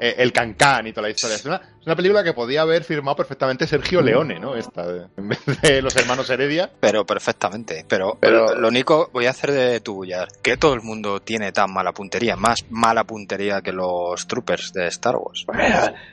Eh, 0.00 0.14
el 0.18 0.32
cancán 0.32 0.86
y 0.86 0.92
toda 0.92 1.08
la 1.08 1.10
historia. 1.10 1.36
Es 1.36 1.44
una, 1.44 1.56
es 1.56 1.86
una 1.86 1.96
película 1.96 2.22
que 2.24 2.32
podía 2.32 2.62
haber 2.62 2.84
firmado 2.84 3.16
perfectamente 3.16 3.66
Sergio 3.66 4.00
Leone, 4.02 4.38
¿no? 4.38 4.54
Esta, 4.56 4.86
de- 4.86 5.06
en 5.16 5.28
vez 5.28 5.40
de 5.62 5.82
los 5.82 5.94
hermanos 5.96 6.28
Heredia. 6.30 6.70
Pero 6.80 7.04
perfectamente. 7.04 7.84
Pero, 7.88 8.16
Pero- 8.20 8.54
lo 8.54 8.68
único, 8.68 9.10
voy 9.12 9.26
a 9.26 9.30
hacer 9.30 9.41
de 9.50 9.80
tuya, 9.80 10.26
que 10.42 10.56
todo 10.56 10.74
el 10.74 10.82
mundo 10.82 11.20
tiene 11.20 11.50
tan 11.50 11.72
mala 11.72 11.92
puntería, 11.92 12.36
más 12.36 12.64
mala 12.70 13.04
puntería 13.04 13.60
que 13.62 13.72
los 13.72 14.26
troopers 14.26 14.72
de 14.72 14.86
Star 14.88 15.16
Wars. 15.16 15.46
O 15.48 15.54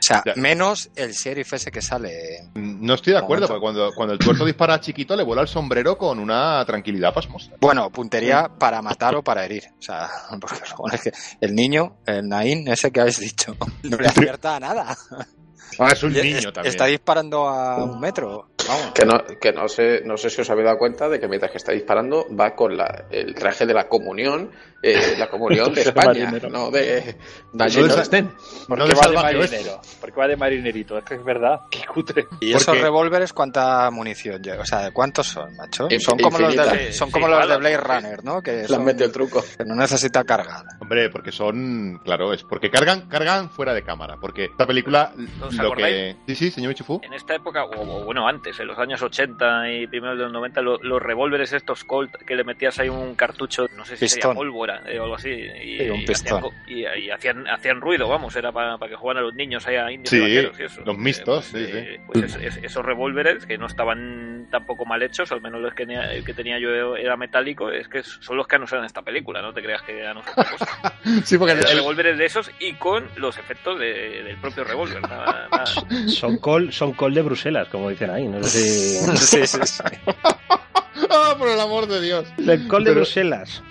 sea, 0.00 0.22
menos 0.36 0.90
el 0.96 1.12
sheriff 1.12 1.52
ese 1.52 1.70
que 1.70 1.82
sale. 1.82 2.50
No 2.54 2.94
estoy 2.94 3.12
de 3.12 3.18
acuerdo, 3.18 3.46
porque 3.46 3.60
cuando, 3.60 3.92
cuando 3.94 4.14
el 4.14 4.18
tuerto 4.18 4.44
dispara 4.44 4.74
a 4.74 4.80
chiquito 4.80 5.14
le 5.14 5.22
vuela 5.22 5.42
el 5.42 5.48
sombrero 5.48 5.96
con 5.96 6.18
una 6.18 6.64
tranquilidad 6.64 7.14
pasmosa. 7.14 7.52
Bueno, 7.60 7.90
puntería 7.90 8.50
para 8.58 8.82
matar 8.82 9.14
o 9.14 9.22
para 9.22 9.44
herir. 9.44 9.64
O 9.78 9.82
sea, 9.82 10.08
porque 10.40 10.56
es 10.92 11.02
que 11.02 11.12
el 11.40 11.54
niño, 11.54 11.98
el 12.06 12.28
Nain, 12.28 12.66
ese 12.68 12.90
que 12.90 13.00
habéis 13.00 13.20
dicho, 13.20 13.56
no 13.82 13.96
le 13.96 14.08
acierta 14.08 14.56
a 14.56 14.60
nada. 14.60 14.96
Ah, 15.78 15.92
es 15.92 16.02
un 16.02 16.12
niño 16.12 16.52
también. 16.52 16.72
Está 16.72 16.86
disparando 16.86 17.48
a 17.48 17.84
un 17.84 18.00
metro. 18.00 18.49
Que 18.94 19.04
no, 19.04 19.18
que 19.40 19.52
no 19.52 19.68
sé, 19.68 20.02
no 20.04 20.16
sé 20.16 20.30
si 20.30 20.40
os 20.40 20.50
habéis 20.50 20.66
dado 20.66 20.78
cuenta 20.78 21.08
de 21.08 21.18
que 21.18 21.28
mientras 21.28 21.50
que 21.50 21.58
está 21.58 21.72
disparando 21.72 22.26
va 22.34 22.54
con 22.54 22.76
la, 22.76 23.04
el 23.10 23.34
traje 23.34 23.66
de 23.66 23.74
la 23.74 23.88
comunión, 23.88 24.50
eh, 24.82 25.14
la 25.18 25.28
comunión 25.28 25.72
de 25.74 25.82
España, 25.82 26.06
marinero. 26.26 26.48
no 26.50 26.70
de, 26.70 26.80
de 26.82 27.16
No 27.52 27.64
allí 27.64 27.80
estén. 28.00 28.32
¿Por 28.68 28.78
No 28.78 28.86
qué 28.86 28.94
va 28.94 29.08
de 29.08 29.14
marinero? 29.16 29.80
¿Por 30.00 30.12
qué 30.12 30.20
va 30.20 30.28
de 30.28 30.36
marinerito? 30.36 30.98
Es 30.98 31.04
que 31.04 31.14
es 31.14 31.24
verdad, 31.24 31.60
qué 31.70 31.84
cutre. 31.86 32.26
¿Y 32.40 32.52
¿Por 32.52 32.60
esos 32.62 32.74
qué? 32.74 32.80
revólveres 32.82 33.32
cuánta 33.32 33.90
munición 33.90 34.42
lleva? 34.42 34.62
O 34.62 34.66
sea, 34.66 34.90
¿cuántos 34.92 35.26
son, 35.26 35.54
macho? 35.56 35.88
Son 35.98 36.18
como 36.18 36.38
los 36.38 36.54
de, 36.56 36.92
son 36.92 37.10
como 37.10 37.28
los 37.28 37.48
de 37.48 37.56
Blade. 37.56 37.76
Runner, 37.76 38.24
¿no? 38.24 38.42
Que, 38.42 38.66
son- 38.66 38.84
metido 38.84 39.06
el 39.06 39.12
truco. 39.12 39.44
que 39.56 39.64
no 39.64 39.74
necesita 39.74 40.24
cargar. 40.24 40.64
Hombre, 40.80 41.10
porque 41.10 41.32
son, 41.32 42.00
claro, 42.04 42.32
es 42.32 42.42
porque 42.44 42.70
cargan, 42.70 43.08
cargan 43.08 43.50
fuera 43.50 43.74
de 43.74 43.82
cámara. 43.82 44.16
Porque 44.20 44.44
esta 44.46 44.66
película, 44.66 45.12
¿Os 45.42 45.54
lo 45.54 45.72
que, 45.72 46.16
sí, 46.26 46.34
sí, 46.34 46.50
señor 46.50 46.70
Michufu, 46.70 47.00
En 47.02 47.12
esta 47.12 47.34
época, 47.34 47.64
o, 47.64 48.00
o 48.00 48.04
bueno, 48.04 48.26
antes, 48.26 48.58
en 48.60 48.66
los 48.66 48.78
años 48.78 49.02
80 49.02 49.70
y 49.70 49.86
primeros 49.86 50.16
de 50.16 50.24
los 50.24 50.32
90, 50.32 50.60
lo- 50.62 50.78
los 50.82 51.02
revólveres 51.02 51.52
estos 51.52 51.84
Colt 51.84 52.14
que 52.26 52.34
le 52.34 52.44
metías 52.44 52.78
ahí 52.78 52.88
un 52.88 53.14
cartucho, 53.14 53.66
no 53.76 53.84
sé 53.84 53.96
si 53.96 54.00
Pistón. 54.04 54.20
sería 54.22 54.34
pólvora 54.34 54.69
eh, 54.86 54.98
o 54.98 55.04
algo 55.04 55.14
así, 55.16 55.30
y, 55.30 55.78
Sí, 55.78 55.90
un 55.90 56.00
y 56.00 56.06
pistón. 56.06 56.38
hacían, 56.38 56.40
co- 56.40 56.54
y, 56.66 56.86
y 57.04 57.10
hacían, 57.10 57.48
hacían 57.48 57.80
ruido, 57.80 58.08
vamos, 58.08 58.34
era 58.36 58.52
para 58.52 58.78
que 58.88 58.94
jugaran 58.96 59.22
a 59.22 59.26
los 59.26 59.34
niños 59.34 59.66
ahí 59.66 59.76
a 59.76 59.90
indios 59.90 60.10
Sí, 60.10 60.18
y 60.18 60.62
eso. 60.64 60.82
los 60.84 60.96
mixtos, 60.98 61.48
pues, 61.52 61.66
sí, 61.66 61.72
eh, 61.76 62.00
pues 62.06 62.22
es- 62.24 62.36
es- 62.56 62.64
esos 62.64 62.84
revólveres 62.84 63.46
que 63.46 63.58
no 63.58 63.66
estaban 63.66 64.46
tampoco 64.50 64.84
mal 64.84 65.02
hechos, 65.02 65.30
al 65.32 65.40
menos 65.40 65.60
los 65.60 65.74
que 65.74 65.82
el 65.84 66.24
que 66.24 66.34
tenía 66.34 66.58
yo 66.58 66.96
era 66.96 67.16
metálico, 67.16 67.70
es 67.70 67.88
que 67.88 68.02
son 68.02 68.36
los 68.36 68.46
que 68.46 68.56
han 68.56 68.62
usado 68.62 68.82
en 68.82 68.86
esta 68.86 69.02
película, 69.02 69.42
no 69.42 69.52
te 69.52 69.62
creas 69.62 69.82
que 69.82 70.06
han 70.06 70.16
usado 70.18 70.32
otra 70.42 70.50
cosa. 70.52 70.94
sí, 71.24 71.38
porque 71.38 71.52
el- 71.52 71.58
Eran 71.60 71.70
el- 71.72 71.78
revólveres 71.78 72.18
de 72.18 72.24
esos 72.26 72.50
y 72.60 72.74
con 72.74 73.08
los 73.16 73.38
efectos 73.38 73.78
de- 73.78 74.22
del 74.22 74.36
propio 74.38 74.64
revólver. 74.64 75.02
nada- 75.02 75.48
nada. 75.50 75.66
Son 76.08 76.38
col, 76.38 76.72
son 76.72 76.92
col 76.92 77.14
de 77.14 77.22
Bruselas, 77.22 77.68
como 77.68 77.90
dicen 77.90 78.10
ahí. 78.10 78.26
No 78.28 78.42
sé 78.42 78.60
si. 78.60 79.10
Sí, 79.16 79.46
sí, 79.46 79.58
sí. 79.64 79.82
¡Ah, 81.10 81.34
por 81.38 81.48
el 81.48 81.60
amor 81.60 81.86
de 81.86 82.00
Dios! 82.00 82.26
El 82.38 82.66
col 82.68 82.84
de 82.84 82.90
Pero- 82.90 83.00
Bruselas. 83.00 83.62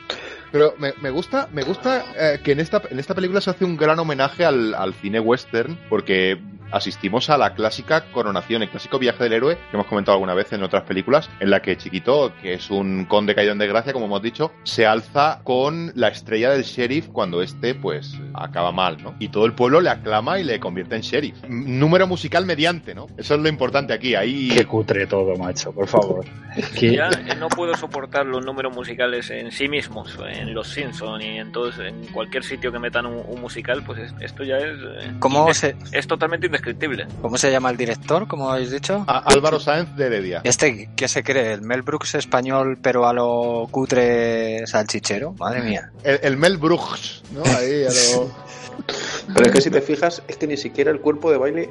Pero 0.51 0.73
me, 0.77 0.93
me 1.01 1.09
gusta, 1.09 1.47
me 1.51 1.63
gusta 1.63 2.05
eh, 2.17 2.39
que 2.43 2.51
en 2.53 2.59
esta, 2.59 2.81
en 2.89 2.99
esta 2.99 3.15
película 3.15 3.41
se 3.41 3.49
hace 3.49 3.65
un 3.65 3.77
gran 3.77 3.99
homenaje 3.99 4.45
al, 4.45 4.73
al 4.73 4.93
cine 4.93 5.19
western, 5.19 5.77
porque 5.89 6.39
asistimos 6.71 7.29
a 7.29 7.37
la 7.37 7.53
clásica 7.53 8.05
coronación, 8.11 8.61
el 8.63 8.69
clásico 8.69 8.99
viaje 8.99 9.23
del 9.23 9.33
héroe 9.33 9.55
que 9.55 9.75
hemos 9.75 9.87
comentado 9.87 10.15
alguna 10.15 10.33
vez 10.33 10.51
en 10.53 10.63
otras 10.63 10.83
películas, 10.83 11.29
en 11.39 11.49
la 11.49 11.61
que 11.61 11.77
Chiquito, 11.77 12.33
que 12.41 12.53
es 12.53 12.69
un 12.69 13.05
conde 13.05 13.35
caído 13.35 13.51
en 13.51 13.57
desgracia, 13.57 13.93
como 13.93 14.05
hemos 14.05 14.21
dicho, 14.21 14.51
se 14.63 14.85
alza 14.85 15.41
con 15.43 15.91
la 15.95 16.09
estrella 16.09 16.51
del 16.51 16.63
sheriff 16.63 17.07
cuando 17.07 17.41
este, 17.41 17.75
pues, 17.75 18.17
acaba 18.33 18.71
mal, 18.71 19.01
¿no? 19.01 19.15
Y 19.19 19.29
todo 19.29 19.45
el 19.45 19.53
pueblo 19.53 19.81
le 19.81 19.89
aclama 19.89 20.39
y 20.39 20.43
le 20.43 20.59
convierte 20.59 20.95
en 20.95 21.01
sheriff. 21.01 21.43
Número 21.47 22.07
musical 22.07 22.45
mediante, 22.45 22.93
¿no? 22.93 23.07
Eso 23.17 23.35
es 23.35 23.41
lo 23.41 23.49
importante 23.49 23.93
aquí. 23.93 24.15
Ahí. 24.15 24.49
Qué 24.49 24.65
cutre 24.65 25.07
todo, 25.07 25.35
macho, 25.37 25.71
por 25.71 25.87
favor. 25.87 26.25
Es 26.55 26.69
que 26.79 26.95
Ya 26.95 27.09
eh, 27.09 27.35
no 27.37 27.47
puedo 27.49 27.75
soportar 27.75 28.25
los 28.25 28.45
números 28.45 28.75
musicales 28.75 29.29
en 29.29 29.51
sí 29.51 29.67
mismos, 29.67 30.17
en 30.39 30.53
Los 30.53 30.69
Simpson 30.69 31.21
y 31.21 31.37
en 31.39 31.51
todos, 31.51 31.77
en 31.79 32.05
cualquier 32.07 32.43
sitio 32.43 32.71
que 32.71 32.79
metan 32.79 33.05
un, 33.05 33.23
un 33.27 33.41
musical, 33.41 33.83
pues 33.85 33.99
es- 33.99 34.13
esto 34.19 34.43
ya 34.43 34.57
es, 34.57 34.77
eh, 34.99 35.13
¿Cómo 35.19 35.49
es, 35.49 35.57
se, 35.57 35.75
es 35.91 36.07
totalmente 36.07 36.47
indescriptible. 36.47 37.07
¿Cómo 37.21 37.37
se 37.37 37.51
llama 37.51 37.69
el 37.69 37.77
director, 37.77 38.27
como 38.27 38.49
habéis 38.51 38.71
dicho? 38.71 39.03
A- 39.07 39.19
Álvaro 39.19 39.59
Sáenz 39.59 39.95
de 39.95 40.05
Heredia. 40.07 40.41
Este, 40.43 40.89
¿qué 40.95 41.07
se 41.07 41.23
cree? 41.23 41.53
¿El 41.53 41.61
Mel 41.61 41.81
Brooks 41.81 42.15
español, 42.15 42.77
pero 42.81 43.07
a 43.07 43.13
lo 43.13 43.67
cutre 43.71 44.65
salchichero? 44.67 45.33
Madre 45.33 45.61
mía. 45.61 45.91
El, 46.03 46.19
el 46.23 46.37
Mel 46.37 46.57
Brooks, 46.57 47.23
¿no? 47.31 47.41
Ahí, 47.45 47.83
a 47.85 47.89
lo- 47.89 48.31
Pero 49.33 49.45
es 49.45 49.51
que 49.51 49.61
si 49.61 49.69
te 49.69 49.81
fijas, 49.81 50.21
es 50.27 50.37
que 50.37 50.47
ni 50.47 50.57
siquiera 50.57 50.91
el 50.91 50.99
cuerpo 50.99 51.31
de 51.31 51.37
baile 51.37 51.69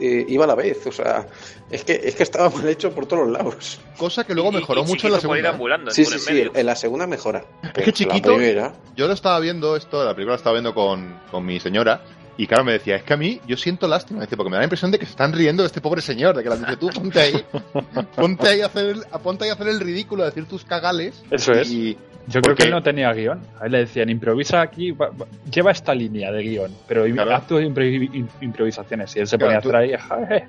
eh, 0.00 0.24
iba 0.28 0.44
a 0.44 0.46
la 0.46 0.54
vez. 0.54 0.86
O 0.86 0.92
sea, 0.92 1.26
es 1.70 1.84
que, 1.84 2.00
es 2.04 2.14
que 2.14 2.22
estaba 2.22 2.50
mal 2.50 2.68
hecho 2.68 2.90
por 2.92 3.06
todos 3.06 3.24
los 3.28 3.32
lados. 3.32 3.80
Cosa 3.96 4.24
que 4.24 4.34
luego 4.34 4.50
Y- 4.50 4.56
y- 4.56 4.58
mejoró 4.60 4.82
y 4.82 4.84
mucho 4.86 5.06
en 5.06 5.12
la 5.14 5.20
segunda. 5.20 5.48
¿eh? 5.48 5.52
ambulando 5.52 5.90
Sí, 5.90 6.04
sí, 6.04 6.18
sí, 6.18 6.32
medio. 6.32 6.52
en 6.54 6.66
la 6.66 6.76
segunda 6.76 7.06
mejora. 7.06 7.44
Es 7.62 7.72
que 7.72 7.86
la 7.86 7.92
chiquito, 7.92 8.34
primera, 8.36 8.74
yo 8.96 9.06
lo 9.06 9.12
estaba 9.14 9.38
viendo 9.40 9.76
esto, 9.76 10.04
la 10.04 10.14
película 10.14 10.32
la 10.34 10.38
estaba 10.38 10.54
viendo 10.54 10.74
con, 10.74 11.18
con 11.30 11.44
mi 11.44 11.58
señora, 11.60 12.02
y 12.36 12.46
claro, 12.46 12.62
me 12.64 12.72
decía, 12.72 12.94
es 12.96 13.02
que 13.02 13.14
a 13.14 13.16
mí 13.16 13.40
yo 13.48 13.56
siento 13.56 13.88
lástima, 13.88 14.20
dice, 14.20 14.36
porque 14.36 14.50
me 14.50 14.54
da 14.56 14.60
la 14.60 14.66
impresión 14.66 14.90
de 14.92 14.98
que 15.00 15.06
se 15.06 15.10
están 15.10 15.32
riendo 15.32 15.62
de 15.64 15.66
este 15.66 15.80
pobre 15.80 16.00
señor, 16.00 16.36
de 16.36 16.44
que 16.44 16.48
la 16.48 16.56
dice 16.56 16.76
tú, 16.76 16.88
ponte 16.90 17.18
ahí, 17.20 17.44
ponte 18.16 18.48
ahí 18.48 18.60
a 18.60 18.66
hacer 18.66 18.86
el, 18.86 19.02
ponte 19.22 19.44
ahí 19.44 19.50
a 19.50 19.54
hacer 19.54 19.68
el 19.68 19.80
ridículo, 19.80 20.22
a 20.22 20.26
decir 20.26 20.46
tus 20.46 20.64
cagales. 20.64 21.20
Eso 21.32 21.50
es. 21.52 21.68
Y, 21.70 21.96
yo 22.28 22.40
creo 22.42 22.54
que 22.54 22.64
él 22.64 22.70
no 22.70 22.82
tenía 22.82 23.12
guion. 23.12 23.40
A 23.60 23.66
él 23.66 23.72
le 23.72 23.78
decían, 23.78 24.08
improvisa 24.10 24.60
aquí, 24.60 24.90
va- 24.92 25.08
va- 25.10 25.26
lleva 25.50 25.70
esta 25.70 25.94
línea 25.94 26.30
de 26.30 26.42
guion, 26.42 26.74
pero 26.86 27.04
Claro. 27.06 27.34
haz 27.34 27.46
tus 27.46 27.60
impro- 27.62 27.84
im- 27.84 28.28
improvisaciones. 28.40 29.14
Y 29.16 29.20
él 29.20 29.26
se 29.26 29.38
Claro, 29.38 29.48
ponía 29.48 29.58
a 29.58 29.62
tú- 29.62 29.68
hacer 30.16 30.32
ahí, 30.32 30.42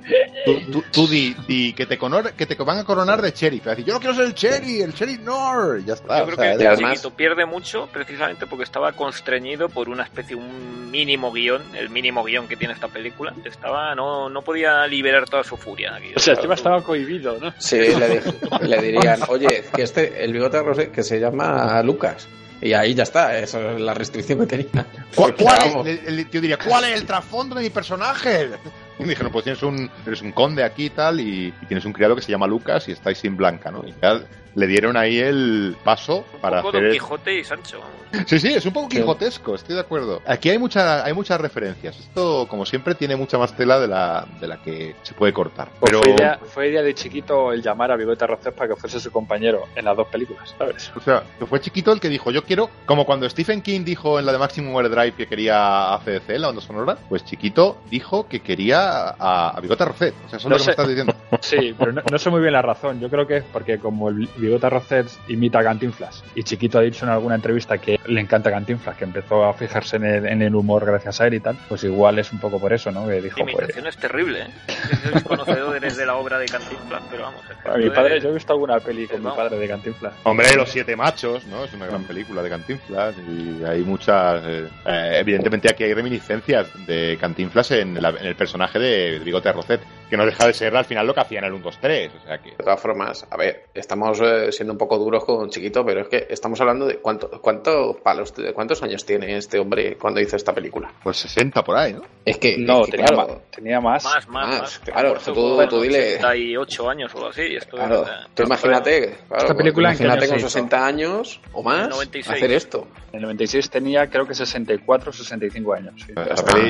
tú, 0.45 0.71
tú- 0.71 0.83
tú 0.91 1.07
di, 1.07 1.35
di 1.47 1.73
que, 1.73 1.85
te 1.85 1.97
conor- 1.97 2.33
que 2.33 2.45
te 2.45 2.55
van 2.55 2.79
a 2.79 2.83
coronar 2.83 3.21
de 3.21 3.31
sheriff. 3.31 3.65
Decir, 3.65 3.85
yo 3.85 3.93
no 3.93 3.99
quiero 3.99 4.15
ser 4.15 4.25
el 4.25 4.33
sheriff, 4.33 4.83
el 4.83 4.93
sheriff 4.93 5.19
no. 5.21 5.77
Ya 5.79 5.93
está. 5.93 6.17
Yo 6.19 6.23
o 6.23 6.27
creo 6.27 6.37
sea, 6.37 6.57
que 6.57 6.63
y 6.63 6.67
además- 6.67 6.91
Chiquito 6.93 7.11
pierde 7.15 7.45
mucho 7.45 7.87
precisamente 7.91 8.45
porque 8.47 8.63
estaba 8.63 8.91
constreñido 8.93 9.69
por 9.69 9.89
una 9.89 10.03
especie, 10.03 10.35
un 10.35 10.89
mínimo 10.91 11.31
guion, 11.31 11.61
el 11.75 11.89
mínimo 11.89 12.23
guion 12.23 12.47
que 12.47 12.55
tiene 12.57 12.73
esta 12.73 12.87
película. 12.87 13.33
Estaba, 13.45 13.93
no, 13.95 14.27
no 14.27 14.41
podía 14.41 14.85
liberar 14.87 15.25
toda 15.29 15.43
su 15.43 15.55
furia 15.55 15.95
aquí. 15.95 16.11
O 16.15 16.19
sea, 16.19 16.33
encima 16.33 16.55
estaba 16.55 16.81
cohibido, 16.83 17.37
¿no? 17.39 17.53
Sí, 17.59 17.77
le, 17.77 18.67
le 18.67 18.81
dirían, 18.81 19.19
oye, 19.27 19.65
que 19.75 19.83
este, 19.83 20.23
el 20.23 20.33
bigote 20.33 20.61
rosé, 20.63 20.89
que 20.89 21.03
se 21.03 21.19
llama 21.19 21.68
Lucas. 21.83 22.27
Y 22.61 22.73
ahí 22.73 22.93
ya 22.93 23.03
está, 23.03 23.37
esa 23.37 23.73
es 23.73 23.81
la 23.81 23.93
restricción 23.93 24.39
que 24.39 24.45
tenía. 24.45 24.85
¿Cuál, 25.15 25.35
cuál 25.35 25.87
es? 25.87 26.03
El, 26.05 26.19
el 26.19 26.29
tío 26.29 26.41
diría, 26.41 26.57
¿cuál 26.57 26.83
es 26.85 26.99
el 26.99 27.05
trasfondo 27.05 27.55
de 27.55 27.63
mi 27.63 27.69
personaje? 27.69 28.49
Y 28.99 29.03
me 29.03 29.11
dijeron, 29.11 29.31
pues 29.31 29.45
tienes 29.45 29.63
un, 29.63 29.89
eres 30.05 30.21
un 30.21 30.33
conde 30.33 30.61
aquí 30.61 30.87
y 30.87 30.89
tal, 30.89 31.21
y, 31.21 31.53
y 31.61 31.65
tienes 31.67 31.85
un 31.85 31.93
criado 31.93 32.17
que 32.17 32.21
se 32.21 32.33
llama 32.33 32.47
Lucas 32.47 32.85
y 32.89 32.91
estáis 32.91 33.17
sin 33.17 33.37
Blanca, 33.37 33.71
¿no? 33.71 33.81
Y 33.87 33.93
ya 34.01 34.21
le 34.55 34.67
dieron 34.67 34.97
ahí 34.97 35.19
el 35.19 35.75
paso 35.83 36.25
para 36.41 36.57
un 36.57 36.63
poco 36.63 36.77
hacer... 36.77 36.83
Don 36.83 36.93
Quijote 36.93 37.39
y 37.39 37.43
Sancho. 37.43 37.81
Sí, 38.25 38.39
sí, 38.39 38.47
es 38.47 38.65
un 38.65 38.73
poco 38.73 38.89
quijotesco, 38.89 39.55
estoy 39.55 39.75
de 39.75 39.81
acuerdo. 39.81 40.21
Aquí 40.25 40.49
hay, 40.49 40.57
mucha, 40.57 41.05
hay 41.05 41.13
muchas 41.13 41.39
referencias. 41.39 41.99
Esto, 41.99 42.47
como 42.49 42.65
siempre, 42.65 42.95
tiene 42.95 43.15
mucha 43.15 43.37
más 43.37 43.55
tela 43.55 43.79
de 43.79 43.87
la, 43.87 44.25
de 44.39 44.47
la 44.47 44.61
que 44.61 44.95
se 45.03 45.13
puede 45.13 45.31
cortar. 45.31 45.69
Pues 45.79 45.91
Pero, 45.91 46.01
fue, 46.01 46.11
idea, 46.13 46.39
fue 46.43 46.69
idea 46.69 46.81
de 46.81 46.93
chiquito 46.95 47.51
el 47.51 47.61
llamar 47.61 47.91
a 47.91 47.95
Bigote 47.95 48.25
Rocés 48.25 48.53
para 48.53 48.69
que 48.69 48.75
fuese 48.75 48.99
su 48.99 49.11
compañero 49.11 49.65
en 49.75 49.85
las 49.85 49.95
dos 49.95 50.07
películas, 50.07 50.55
¿sabes? 50.57 50.91
o 50.95 50.99
sea, 51.01 51.23
fue 51.47 51.59
chiquito 51.59 51.91
el 51.91 51.99
que 51.99 52.09
dijo, 52.09 52.31
yo 52.31 52.43
quiero, 52.43 52.69
como 52.85 53.05
cuando 53.05 53.29
Stephen 53.29 53.61
King 53.61 53.81
dijo 53.83 54.19
en 54.19 54.25
la 54.25 54.31
de 54.31 54.39
Maximum 54.39 54.73
Overdrive 54.75 55.13
que 55.13 55.27
quería 55.27 55.93
ACDC, 55.93 56.29
la 56.29 56.47
banda 56.47 56.61
sonora, 56.61 56.97
pues 57.09 57.23
chiquito 57.25 57.77
dijo 57.91 58.27
que 58.27 58.39
quería 58.39 59.09
a, 59.09 59.49
a 59.55 59.61
Bigota 59.61 59.85
Rocet. 59.85 60.15
O 60.25 60.29
sea, 60.29 60.37
eso 60.37 60.47
es 60.47 60.51
lo 60.51 60.57
que 60.57 60.63
sé. 60.63 60.65
me 60.67 60.71
estás 60.71 60.87
diciendo. 60.87 61.13
Sí, 61.41 61.75
pero 61.77 61.93
no, 61.93 62.01
no 62.11 62.17
sé 62.17 62.29
muy 62.29 62.41
bien 62.41 62.53
la 62.53 62.61
razón. 62.61 62.99
Yo 62.99 63.09
creo 63.09 63.25
que 63.25 63.37
es 63.37 63.43
porque 63.53 63.77
como 63.77 64.09
el 64.09 64.27
Bigote 64.39 64.69
Rocés 64.69 65.19
imita 65.27 65.59
a 65.59 65.63
Cantinflas 65.63 66.23
y 66.35 66.43
Chiquito 66.43 66.79
ha 66.79 66.81
dicho 66.81 67.05
en 67.05 67.11
alguna 67.11 67.35
entrevista 67.35 67.77
que 67.77 67.99
le 68.07 68.21
encanta 68.21 68.49
Cantinflas, 68.49 68.97
que 68.97 69.03
empezó 69.03 69.43
a 69.45 69.53
fijarse 69.53 69.97
en 69.97 70.05
el, 70.05 70.25
en 70.27 70.41
el 70.41 70.55
humor 70.55 70.85
gracias 70.85 71.21
a 71.21 71.27
él 71.27 71.35
y 71.35 71.39
tal, 71.39 71.57
pues 71.67 71.83
igual 71.83 72.17
es 72.19 72.31
un 72.31 72.39
poco 72.39 72.59
por 72.59 72.73
eso, 72.73 72.91
¿no? 72.91 73.07
Que 73.07 73.21
dijo, 73.21 73.39
La 73.39 73.45
pues... 73.45 73.55
imitación 73.55 73.87
es 73.87 73.97
terrible, 73.97 74.41
¿eh? 74.41 74.47
Sois 75.11 75.23
conocedores 75.23 75.97
de 75.97 76.05
la 76.05 76.15
obra 76.15 76.39
de 76.39 76.45
Cantinflas, 76.47 77.03
pero 77.11 77.23
vamos. 77.23 77.41
es 77.49 77.57
que 77.57 77.69
A 77.69 77.73
mi 77.77 77.89
padre, 77.89 78.19
yo 78.19 78.29
he 78.29 78.33
visto 78.33 78.53
alguna 78.53 78.79
peli 78.79 79.07
con 79.07 79.23
mi 79.23 79.29
padre 79.31 79.57
de 79.57 79.67
Cantinflas. 79.67 80.13
Hombre, 80.23 80.55
Los 80.55 80.69
Siete 80.69 80.95
Machos, 80.95 81.45
¿no? 81.45 81.63
Es 81.65 81.73
una 81.73 81.85
gran 81.87 82.03
película 82.03 82.41
de 82.41 82.49
Cantinflas 82.49 83.15
y 83.27 83.63
hay 83.63 83.81
muchas... 83.81 84.41
eh, 84.45 84.67
eh, 84.85 85.17
evidentemente 85.19 85.69
aquí 85.69 85.83
hay 85.83 85.93
reminiscencias 85.93 86.67
de 86.87 87.17
Cantinflas 87.19 87.71
en, 87.71 88.01
la- 88.01 88.09
en 88.09 88.25
el 88.25 88.35
personaje 88.35 88.79
de 88.79 89.19
Bigote 89.19 89.51
Rocet, 89.51 89.81
que 90.09 90.17
no 90.17 90.25
deja 90.25 90.47
de 90.47 90.53
ser 90.53 90.75
al 90.75 90.85
final 90.85 91.05
lo 91.05 91.13
que 91.13 91.19
hacía 91.21 91.39
en 91.39 91.45
el 91.45 91.53
1, 91.53 91.63
2, 91.63 91.77
3. 91.81 92.11
O 92.21 92.25
sea 92.25 92.37
que... 92.39 92.49
De 92.51 92.55
todas 92.57 92.79
formas, 92.79 93.25
a 93.29 93.37
ver, 93.37 93.65
estamos 93.73 94.19
eh, 94.21 94.51
siendo 94.51 94.73
un 94.73 94.77
poco 94.77 94.97
duros 94.97 95.23
con 95.25 95.49
Chiquito, 95.49 95.85
pero 95.85 96.01
es 96.01 96.07
que 96.07 96.27
estamos 96.29 96.59
hablando 96.61 96.85
de 96.87 96.97
cuánto, 96.97 97.29
cuánto 97.41 97.97
palos, 98.03 98.33
de 98.35 98.53
cuántos 98.53 98.81
años 98.83 99.05
tiene 99.05 99.37
este 99.37 99.59
hombre 99.59 99.95
cuando 99.97 100.19
hizo 100.19 100.35
esta 100.35 100.53
película. 100.53 100.91
Pues 101.03 101.17
60 101.17 101.63
por 101.63 101.77
ahí, 101.77 101.93
¿no? 101.93 102.01
Es 102.25 102.37
que, 102.37 102.57
No, 102.57 102.81
es 102.81 102.85
que, 102.87 102.91
tenía, 102.91 103.05
claro, 103.07 103.27
más, 103.33 103.51
tenía 103.51 103.81
más. 103.81 104.03
Más, 104.03 104.27
más, 104.27 104.47
Más, 104.49 104.61
más. 104.61 104.79
claro, 104.79 105.09
Por 105.13 105.17
tú- 105.23 105.33
supuesto, 105.35 105.75
tú 105.77 105.83
dile- 105.83 106.13
68 106.13 106.89
años 106.89 107.13
o 107.13 107.17
algo 107.17 107.29
así. 107.29 107.55
Esto 107.55 107.77
claro, 107.77 108.03
eh, 108.03 108.09
tú 108.33 108.43
imagínate, 108.43 109.17
claro, 109.27 109.43
Esta 109.43 109.55
película, 109.55 109.91
¿en 109.91 109.97
qué 109.97 110.03
imagínate 110.03 110.27
con 110.27 110.39
se 110.39 110.45
hizo? 110.45 110.49
60 110.49 110.85
años 110.85 111.41
o 111.53 111.63
más 111.63 111.83
En 111.83 111.89
96. 111.89 112.35
hacer 112.37 112.51
esto. 112.51 112.87
En 113.11 113.15
el 113.17 113.21
96 113.23 113.69
tenía 113.69 114.07
creo 114.09 114.25
que 114.27 114.33
64 114.35 115.11
65 115.13 115.73
años. 115.73 115.93
sí. 116.05 116.13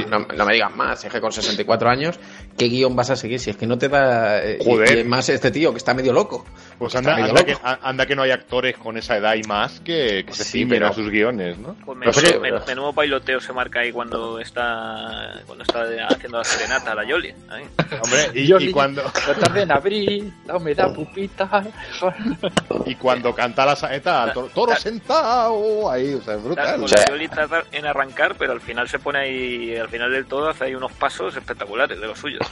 No, 0.09 0.19
no 0.19 0.45
me 0.45 0.53
digas 0.53 0.75
más, 0.75 1.03
es 1.05 1.11
que 1.11 1.19
con 1.21 1.31
64 1.31 1.89
años, 1.89 2.19
¿qué 2.57 2.65
guion 2.67 2.95
vas 2.95 3.09
a 3.09 3.15
seguir? 3.15 3.28
Si 3.37 3.49
es 3.51 3.57
que 3.57 3.67
no 3.67 3.77
te 3.77 3.89
da... 3.89 4.41
eh, 4.43 4.57
Joder. 4.63 4.97
y- 4.97 5.01
y 5.01 5.03
más 5.03 5.27
este 5.29 5.51
tío 5.51 5.71
que 5.71 5.77
está 5.77 5.93
medio 5.93 6.13
loco. 6.13 6.45
Pues 6.79 6.95
anda, 6.95 7.15
medio 7.15 7.29
anda, 7.29 7.43
que, 7.43 7.51
loco. 7.51 7.67
a- 7.67 7.79
anda 7.89 8.05
que 8.05 8.15
no 8.15 8.21
hay 8.23 8.31
actores 8.31 8.77
con 8.77 8.97
esa 8.97 9.17
edad 9.17 9.35
y 9.35 9.43
más 9.43 9.81
que, 9.81 10.23
que 10.25 10.33
se 10.33 10.43
Sí, 10.45 10.51
ciñen 10.59 10.69
pero- 10.69 10.87
a 10.87 10.93
sus 10.93 11.09
guiones, 11.09 11.57
¿no? 11.57 11.75
Pues 11.85 11.97
No 11.99 12.13
sé 12.13 12.21
menudo, 12.39 12.41
men- 12.41 12.61
menudo 12.65 12.93
bailoteo 12.93 13.39
se 13.41 13.51
marca 13.53 13.81
ahí 13.81 13.91
cuando 13.91 14.39
está 14.39 15.41
cuando 15.45 15.63
está 15.63 15.83
haciendo 16.09 16.37
la 16.37 16.43
serenata 16.43 16.93
a 16.93 16.95
la 16.95 17.03
Yoli. 17.05 17.33
ahí. 17.49 17.63
Hombre, 18.03 18.29
y, 18.33 18.47
Yo 18.47 18.57
y 18.59 18.71
cuando, 18.71 19.03
La 19.27 19.33
tarde 19.35 19.61
en 19.63 19.71
abril, 19.71 20.33
la 20.47 20.55
humedad 20.57 20.93
pupita. 20.93 21.63
y 22.85 22.95
cuando 22.95 23.35
canta 23.35 23.65
la 23.65 23.75
saeta, 23.75 24.31
toro, 24.33 24.47
toro 24.47 24.75
sentado, 24.75 25.91
ahí, 25.91 26.13
o 26.13 26.21
sea, 26.21 26.35
es 26.35 26.39
Claro, 26.41 26.43
brutal. 26.43 26.79
con 26.79 26.87
sea- 26.89 26.99
la 27.01 27.07
Yoli 27.09 27.27
trata 27.27 27.63
en 27.71 27.85
arrancar, 27.85 28.35
pero 28.37 28.53
al 28.53 28.61
final 28.61 28.87
se 28.87 28.99
pone 28.99 29.19
ahí, 29.19 29.75
al 29.75 29.89
final 29.89 30.11
del 30.11 30.25
todo 30.25 30.47
hace 30.49 30.65
ahí 30.65 30.75
unos 30.75 30.91
pasos 30.93 31.35
espectaculares 31.35 31.99
de 31.99 32.07
los 32.07 32.17
suyos. 32.17 32.45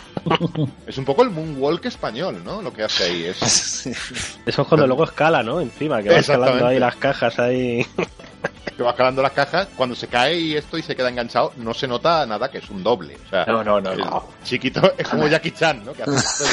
Es 0.86 0.98
un 0.98 1.06
poco 1.06 1.24
el 1.24 1.30
moonwalk 1.30 1.86
español, 1.86 2.42
¿no? 2.44 2.62
Lo 2.62 2.74
que 2.74 2.84
hace 2.84 3.06
ahí 3.06 3.24
es... 3.26 3.88
Eso 4.46 4.62
es 4.62 4.68
cuando 4.68 4.88
luego 4.88 5.04
escala, 5.04 5.44
¿no? 5.44 5.60
Encima, 5.62 6.02
que 6.02 6.10
va 6.10 6.18
escalando 6.18 6.68
ahí 6.68 6.80
las 6.80 6.96
cajas 6.96 7.40
ahí. 7.40 7.86
que 8.78 8.84
va 8.84 8.92
escalando 8.92 9.22
las 9.22 9.32
cajas, 9.32 9.68
cuando 9.76 9.96
se 9.96 10.08
cae 10.08 10.38
y 10.38 10.56
esto 10.58 10.78
y 10.78 10.82
se 10.82 10.96
queda 10.96 11.10
enganchado, 11.10 11.54
no 11.58 11.74
se 11.74 11.88
nota 11.88 12.26
nada 12.26 12.50
que 12.50 12.58
es 12.60 12.70
un 12.70 12.84
doble. 12.84 13.18
O 13.26 13.30
sea, 13.30 13.46
No, 13.46 13.64
no, 13.64 13.80
no, 13.82 13.96
no. 13.96 14.28
Chiquito 14.44 14.94
es 14.98 15.08
como 15.08 15.28
Jackie 15.28 15.52
Chan, 15.52 15.84
¿no? 15.86 15.94
Que 15.94 16.04
hace. 16.04 16.46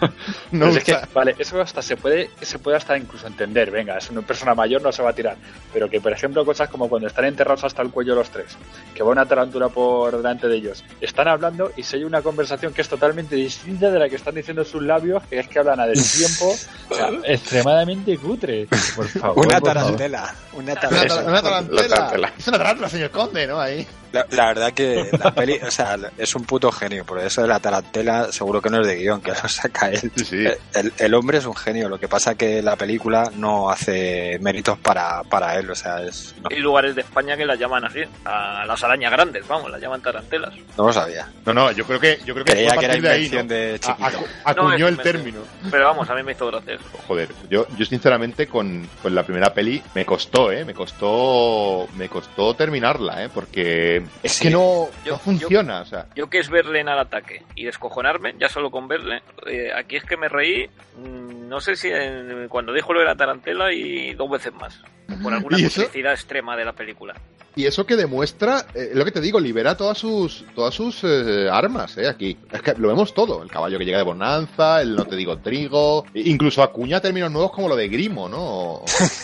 No 0.50 0.66
Pues 0.66 0.78
es 0.78 0.84
que, 0.84 0.92
usa- 0.92 1.08
vale, 1.14 1.34
eso 1.38 1.60
hasta 1.60 1.80
se 1.80 1.96
puede, 1.96 2.30
se 2.40 2.58
puede 2.58 2.76
hasta 2.76 2.96
incluso 2.98 3.26
entender, 3.26 3.70
venga, 3.70 3.96
es 3.98 4.10
una 4.10 4.20
persona 4.22 4.54
mayor, 4.54 4.82
no 4.82 4.90
se 4.90 5.02
va 5.02 5.10
a 5.10 5.12
tirar. 5.12 5.36
Pero 5.72 5.88
que, 5.88 6.00
por 6.00 6.12
ejemplo, 6.12 6.44
cosas 6.44 6.68
como 6.68 6.88
cuando 6.88 7.06
están 7.08 7.24
enterrados 7.26 7.62
hasta 7.64 7.82
el 7.82 7.90
cuello 7.90 8.14
los 8.14 8.28
tres, 8.30 8.56
que 8.94 9.02
va 9.02 9.10
una 9.10 9.26
tarántula 9.26 9.68
por 9.68 10.16
delante 10.16 10.48
de 10.48 10.56
ellos, 10.56 10.84
están 11.00 11.28
hablando 11.28 11.70
y 11.76 11.82
se 11.84 11.96
oye 11.96 12.04
una 12.04 12.20
conversación 12.20 12.72
que 12.74 12.82
es 12.82 12.88
totalmente 12.88 13.36
distinta 13.36 13.90
de 13.90 13.98
la 13.98 14.08
que 14.08 14.16
están 14.16 14.34
diciendo 14.34 14.64
sus 14.64 14.82
labios, 14.82 15.22
que 15.28 15.38
es 15.38 15.46
que 15.48 15.58
hablan 15.60 15.78
a 15.80 15.86
del 15.86 16.02
tiempo, 16.12 16.52
o 16.90 16.94
sea, 16.94 17.10
extremadamente 17.24 18.18
cutre. 18.18 18.66
Por 18.96 19.06
favor. 19.08 19.46
Una 19.46 19.60
tarantela. 19.60 20.34
Una, 20.54 20.74
tarantela. 20.74 21.31
Una 21.32 21.42
tarantela. 21.42 22.32
Es 22.38 22.48
una 22.48 22.58
tarantela, 22.58 22.88
señor 22.88 23.10
Conde, 23.10 23.46
¿no? 23.46 23.60
Ahí. 23.60 23.86
La, 24.12 24.26
la 24.30 24.46
verdad 24.48 24.72
que 24.72 25.08
la 25.18 25.34
peli, 25.34 25.58
o 25.66 25.70
sea, 25.70 25.96
es 26.18 26.34
un 26.34 26.44
puto 26.44 26.70
genio. 26.70 27.04
Por 27.04 27.18
eso 27.20 27.42
de 27.42 27.48
la 27.48 27.58
tarantela 27.60 28.30
seguro 28.32 28.60
que 28.60 28.70
no 28.70 28.80
es 28.80 28.86
de 28.86 28.96
guion, 28.96 29.20
que 29.20 29.30
lo 29.30 29.48
saca 29.48 29.90
él. 29.90 30.12
Sí, 30.16 30.24
sí. 30.24 30.44
El, 30.74 30.92
el 30.98 31.14
hombre 31.14 31.38
es 31.38 31.46
un 31.46 31.56
genio. 31.56 31.88
Lo 31.88 31.98
que 31.98 32.08
pasa 32.08 32.34
que 32.34 32.62
la 32.62 32.76
película 32.76 33.30
no 33.36 33.70
hace 33.70 34.38
méritos 34.40 34.78
para, 34.78 35.22
para 35.24 35.58
él. 35.58 35.70
O 35.70 35.74
sea, 35.74 36.02
es, 36.02 36.34
no, 36.42 36.48
Hay 36.50 36.58
lugares 36.58 36.94
de 36.94 37.00
España 37.02 37.36
que 37.36 37.44
las 37.46 37.58
llaman 37.58 37.84
así, 37.84 38.00
a 38.24 38.64
las 38.66 38.82
arañas 38.84 39.10
grandes, 39.12 39.46
vamos, 39.48 39.70
las 39.70 39.80
llaman 39.80 40.00
tarantelas. 40.02 40.52
no 40.76 40.86
lo 40.86 40.92
sabía. 40.92 41.28
No, 41.46 41.54
no, 41.54 41.72
yo 41.72 41.84
creo 41.86 41.98
que, 42.00 42.18
yo 42.24 42.34
creo 42.34 42.44
que 42.44 42.52
Creía 42.52 42.70
que 42.76 42.84
era 42.84 42.94
partir 42.94 43.02
de 43.02 43.08
ahí, 43.10 43.24
invención 43.26 43.46
¿no? 43.48 43.54
de 43.54 43.80
acu- 43.80 44.26
acuñó 44.44 44.74
el 44.88 44.94
invención. 44.94 45.02
término. 45.02 45.38
Pero 45.70 45.84
vamos, 45.86 46.08
a 46.10 46.14
mí 46.14 46.22
me 46.22 46.32
hizo 46.32 46.46
gracia. 46.48 46.74
eso. 46.74 46.84
Joder, 47.06 47.28
yo, 47.48 47.66
yo 47.76 47.84
sinceramente 47.86 48.46
con, 48.46 48.88
con 49.02 49.14
la 49.14 49.22
primera 49.22 49.52
peli 49.54 49.82
me 49.94 50.04
costó, 50.04 50.52
¿eh? 50.52 50.64
Me 50.64 50.74
costó, 50.74 51.88
me 51.96 52.08
costó 52.08 52.54
terminarla, 52.54 53.24
¿eh? 53.24 53.28
Porque 53.32 54.01
que 54.20 54.26
es 54.26 54.32
Sí. 54.32 54.44
que 54.44 54.50
no, 54.50 54.88
Yo- 55.04 55.12
no 55.12 55.18
funciona. 55.18 55.80
O 55.80 55.84
sea, 55.84 56.06
Yo 56.14 56.28
que 56.30 56.38
es 56.38 56.48
verle 56.50 56.80
en 56.80 56.88
al 56.88 56.98
ataque 56.98 57.42
y 57.54 57.64
descojonarme, 57.64 58.34
ya 58.38 58.48
solo 58.48 58.70
con 58.70 58.88
verle, 58.88 59.22
eh, 59.46 59.70
aquí 59.76 59.96
es 59.96 60.04
que 60.04 60.16
me 60.16 60.28
reí, 60.28 60.68
mm, 60.98 61.48
no 61.48 61.60
sé 61.60 61.76
si 61.76 61.88
en- 61.88 62.48
cuando 62.48 62.72
dijo 62.72 62.92
lo 62.92 63.00
de 63.00 63.06
la 63.06 63.16
tarantela 63.16 63.72
y 63.72 64.14
dos 64.14 64.30
veces 64.30 64.52
más, 64.54 64.80
por 65.22 65.32
alguna 65.32 65.56
complicidad 65.92 66.12
extrema 66.12 66.56
de 66.56 66.64
la 66.64 66.72
película. 66.72 67.14
y 67.54 67.66
eso 67.66 67.84
que 67.84 67.96
demuestra, 67.96 68.64
eh, 68.74 68.92
lo 68.94 69.04
que 69.04 69.10
te 69.12 69.20
digo, 69.20 69.38
libera 69.38 69.76
todas 69.76 69.98
sus 69.98 70.42
todas 70.54 70.72
sus 70.74 71.04
eh, 71.04 71.50
armas, 71.52 71.98
eh, 71.98 72.08
aquí. 72.08 72.38
Es 72.50 72.62
que 72.62 72.72
lo 72.78 72.88
vemos 72.88 73.12
todo. 73.12 73.42
El 73.42 73.50
caballo 73.50 73.78
que 73.78 73.84
llega 73.84 73.98
de 73.98 74.04
bonanza, 74.04 74.80
el 74.80 74.96
no 74.96 75.04
te 75.04 75.16
digo 75.16 75.36
trigo, 75.36 76.06
e- 76.14 76.20
incluso 76.30 76.62
acuña 76.62 77.00
términos 77.02 77.30
nuevos 77.30 77.52
como 77.52 77.68
lo 77.68 77.76
de 77.76 77.88
grimo, 77.88 78.26
¿no? 78.26 78.80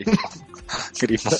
Grimo. 1.00 1.30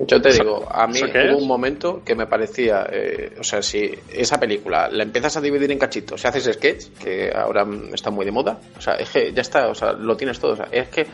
Yo 0.00 0.20
te 0.20 0.32
digo, 0.32 0.68
a 0.70 0.86
mí 0.86 0.96
¿Eso 0.96 1.06
qué 1.12 1.18
hubo 1.28 1.36
es? 1.36 1.42
un 1.42 1.48
momento 1.48 2.02
que 2.04 2.14
me 2.14 2.26
parecía, 2.26 2.86
eh, 2.90 3.36
o 3.38 3.44
sea, 3.44 3.62
si 3.62 3.90
esa 4.12 4.38
película 4.38 4.88
la 4.90 5.02
empiezas 5.02 5.36
a 5.36 5.40
dividir 5.40 5.70
en 5.72 5.78
cachitos, 5.78 6.20
si 6.20 6.26
haces 6.28 6.44
sketch, 6.54 6.86
que 6.98 7.32
ahora 7.34 7.66
está 7.92 8.10
muy 8.10 8.24
de 8.24 8.32
moda, 8.32 8.58
o 8.76 8.80
sea, 8.80 8.94
es 8.94 9.10
que 9.10 9.32
ya 9.32 9.42
está, 9.42 9.68
o 9.68 9.74
sea, 9.74 9.92
lo 9.92 10.16
tienes 10.16 10.38
todo, 10.38 10.52
o 10.52 10.56
sea, 10.56 10.68
es 10.70 10.88
que 10.88 11.06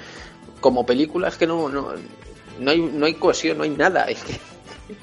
como 0.60 0.84
película 0.86 1.28
es 1.28 1.36
que 1.36 1.46
no, 1.46 1.68
no, 1.68 1.92
no 2.60 2.70
hay, 2.70 2.80
no 2.80 3.06
hay 3.06 3.14
cohesión, 3.14 3.58
no 3.58 3.64
hay 3.64 3.70
nada, 3.70 4.04
es 4.04 4.22
que 4.22 4.32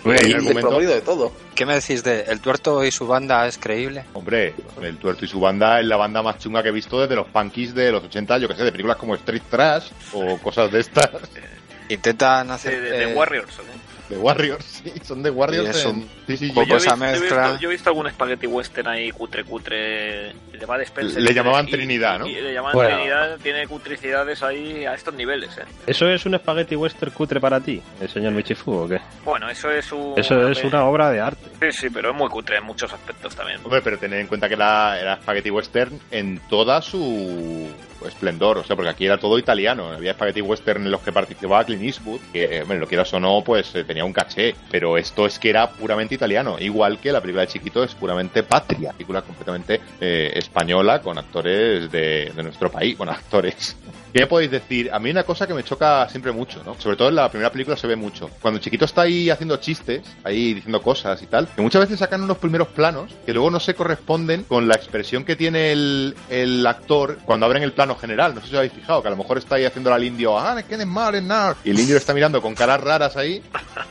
el 0.06 0.36
argumento- 0.36 0.80
de 0.80 1.02
todo. 1.02 1.32
¿Qué 1.56 1.66
me 1.66 1.76
decís 1.76 2.04
de 2.04 2.22
El 2.22 2.40
Tuerto 2.40 2.84
y 2.84 2.92
su 2.92 3.06
banda 3.06 3.46
es 3.48 3.58
creíble? 3.58 4.06
Hombre, 4.14 4.54
el 4.82 4.98
tuerto 4.98 5.26
y 5.26 5.28
su 5.28 5.40
banda 5.40 5.80
es 5.80 5.86
la 5.86 5.98
banda 5.98 6.24
más 6.24 6.40
chunga 6.40 6.64
que 6.64 6.70
he 6.70 6.72
visto 6.72 7.00
desde 7.00 7.16
los 7.16 7.28
punkies 7.28 7.76
de 7.76 7.92
los 7.92 8.04
80, 8.04 8.38
yo 8.40 8.48
que 8.48 8.56
sé, 8.56 8.64
de 8.64 8.72
películas 8.72 8.98
como 8.98 9.14
Street 9.16 9.44
Trash 9.50 9.90
o 10.14 10.38
cosas 10.40 10.72
de 10.72 10.80
estas. 10.80 11.10
Intentan 11.94 12.48
De, 12.48 12.54
hacer... 12.54 12.82
de- 12.82 12.90
de 12.92 13.12
eh, 13.12 13.16
Warriors. 13.16 13.60
¿eh? 13.60 13.64
De 14.10 14.18
Warriors, 14.18 14.66
sí, 14.66 14.92
son 15.04 15.24
de 15.24 15.30
Warriors. 15.30 15.66
Y 15.66 15.70
es 15.80 15.86
en- 15.86 15.92
un 15.92 16.10
sí, 16.28 16.38
sí, 16.38 16.50
poco 16.52 16.68
yo- 16.68 16.76
esa 16.76 16.94
visto, 16.96 17.06
yo 17.06 17.16
he 17.16 17.20
visto- 17.22 17.60
yo 17.60 17.70
he 17.70 17.72
visto 17.72 17.90
algún 17.90 18.10
spaghetti 18.12 18.48
western 18.48 18.88
ahí 18.90 19.10
cutre, 19.12 19.44
cutre. 19.46 20.34
Le 20.52 20.84
Spencer. 20.84 21.34
Llamaban 21.34 21.68
Y- 21.68 21.72
Trinidad, 21.72 22.20
¿no? 22.20 22.28
y 22.28 22.34
le 22.36 22.54
llamaban 22.54 22.74
Bueno. 22.76 22.96
Trinidad, 22.96 23.38
tiene 23.42 23.66
cutricidades 23.68 24.44
ahí 24.44 24.86
a 24.86 24.94
estos 24.94 25.14
niveles, 25.14 25.58
¿eh? 25.58 25.64
¿Eso 25.88 26.08
es 26.08 26.26
un 26.26 26.38
spaghetti 26.38 26.76
western 26.76 27.12
cutre 27.12 27.40
para 27.40 27.60
ti, 27.60 27.82
el 28.02 28.10
señor 28.10 28.34
Michifu, 28.34 28.72
o 28.74 28.88
qué? 28.88 29.00
Bueno, 29.26 29.50
eso 29.50 29.70
es 29.72 29.92
un. 29.92 30.14
Eso 30.18 30.48
es 30.50 30.64
una 30.64 30.84
obra 30.86 31.10
de 31.10 31.20
arte. 31.22 31.50
Sí, 31.62 31.72
sí, 31.72 31.90
pero 31.90 32.12
es 32.12 32.16
muy 32.16 32.30
cutre 32.30 32.58
en 32.58 32.66
muchos 32.66 32.92
aspectos 32.94 33.36
también. 33.36 33.60
Hombre, 33.64 33.82
pero 33.82 33.98
tened 33.98 34.20
en 34.20 34.28
cuenta 34.28 34.48
que 34.50 34.56
la, 34.58 34.98
era 35.00 35.16
Spaghetti 35.22 35.50
Western 35.50 36.00
en 36.12 36.40
toda 36.50 36.82
su 36.82 37.70
esplendor, 38.08 38.58
o 38.58 38.64
sea, 38.64 38.76
porque 38.76 38.90
aquí 38.90 39.06
era 39.06 39.18
todo 39.18 39.38
italiano. 39.38 39.92
Había 39.92 40.14
Spaghetti 40.14 40.42
Western 40.42 40.86
en 40.86 40.92
los 40.92 41.02
que 41.02 41.12
participaba 41.12 41.64
Clint 41.64 41.84
Eastwood, 41.84 42.22
que, 42.32 42.64
bueno, 42.66 42.82
lo 42.82 42.88
quieras 42.88 43.14
o 43.14 43.20
no, 43.20 43.42
pues 43.44 43.74
eh, 43.76 43.84
tenía 43.84 44.06
un 44.06 44.14
caché, 44.14 44.56
pero 44.70 44.98
esto 44.98 45.26
es 45.26 45.40
que 45.40 45.50
era 45.50 45.70
puramente 45.70 46.16
italiano, 46.16 46.58
igual 46.60 47.00
que 47.00 47.12
la 47.12 47.22
película 47.22 47.42
de 47.42 47.48
Chiquito 47.48 47.84
es 47.84 47.94
puramente 47.96 48.44
patria, 48.44 48.92
película 48.92 49.22
completamente 49.22 49.82
eh, 50.00 50.32
española 50.36 51.02
con 51.02 51.18
actores 51.18 51.92
de, 51.92 52.32
de 52.36 52.44
nuestro 52.44 52.72
país, 52.72 52.98
bueno, 52.98 53.12
actores. 53.24 53.76
¿Qué 54.14 54.28
podéis 54.28 54.52
decir? 54.52 54.92
A 54.94 55.00
mí 55.00 55.10
una 55.10 55.24
cosa 55.24 55.48
que 55.48 55.56
me 55.56 55.64
choca 55.64 56.08
siempre 56.08 56.32
mucho, 56.32 56.62
¿no? 56.64 56.80
Sobre 56.80 56.96
todo 56.96 57.10
en 57.10 57.16
la 57.16 57.30
primera 57.30 57.52
película 57.52 57.76
se 57.76 57.88
ve 57.88 57.96
mucho. 57.96 58.30
Cuando 58.42 58.60
Chiquito 58.60 58.86
está 58.86 59.02
ahí 59.02 59.32
haciendo 59.32 59.58
chistes, 59.58 60.04
ahí 60.24 60.54
diciendo 60.54 60.82
cosas 60.84 61.22
y 61.24 61.26
tal, 61.26 61.48
que 61.48 61.62
muchas 61.64 61.82
veces 61.82 61.98
sacan 61.98 62.22
unos 62.22 62.38
primeros 62.38 62.68
planos 62.68 63.12
que 63.26 63.34
luego 63.34 63.50
no 63.50 63.60
se 63.60 63.74
corresponden 63.74 64.44
con 64.44 64.68
la 64.68 64.76
expresión 64.76 65.26
que 65.26 65.36
tiene 65.36 65.72
el, 65.72 66.16
el 66.30 66.66
actor 66.68 67.18
cuando 67.26 67.48
abren 67.48 67.64
el 67.64 67.74
plano 67.74 67.96
general. 67.96 68.36
No 68.36 68.42
sé 68.42 68.48
si 68.48 68.54
os 68.54 68.60
habéis 68.60 68.74
fijado, 68.74 69.02
que 69.02 69.08
a 69.08 69.12
lo 69.12 69.18
mejor 69.18 69.40
está 69.40 69.56
ahí 69.56 69.66
haciendo 69.66 69.92
al 69.92 70.04
indio, 70.04 70.38
ah, 70.38 70.60
es 70.60 70.66
que 70.66 70.76
es 70.76 70.86
mal, 70.86 71.16
es 71.16 71.24
nada. 71.24 71.58
Y 71.64 71.72
el 71.72 71.80
indio 71.80 71.96
lo 71.96 72.00
está 72.00 72.14
mirando 72.14 72.40
con 72.40 72.54
caras 72.54 72.82
raras 72.82 73.18
ahí, 73.18 73.42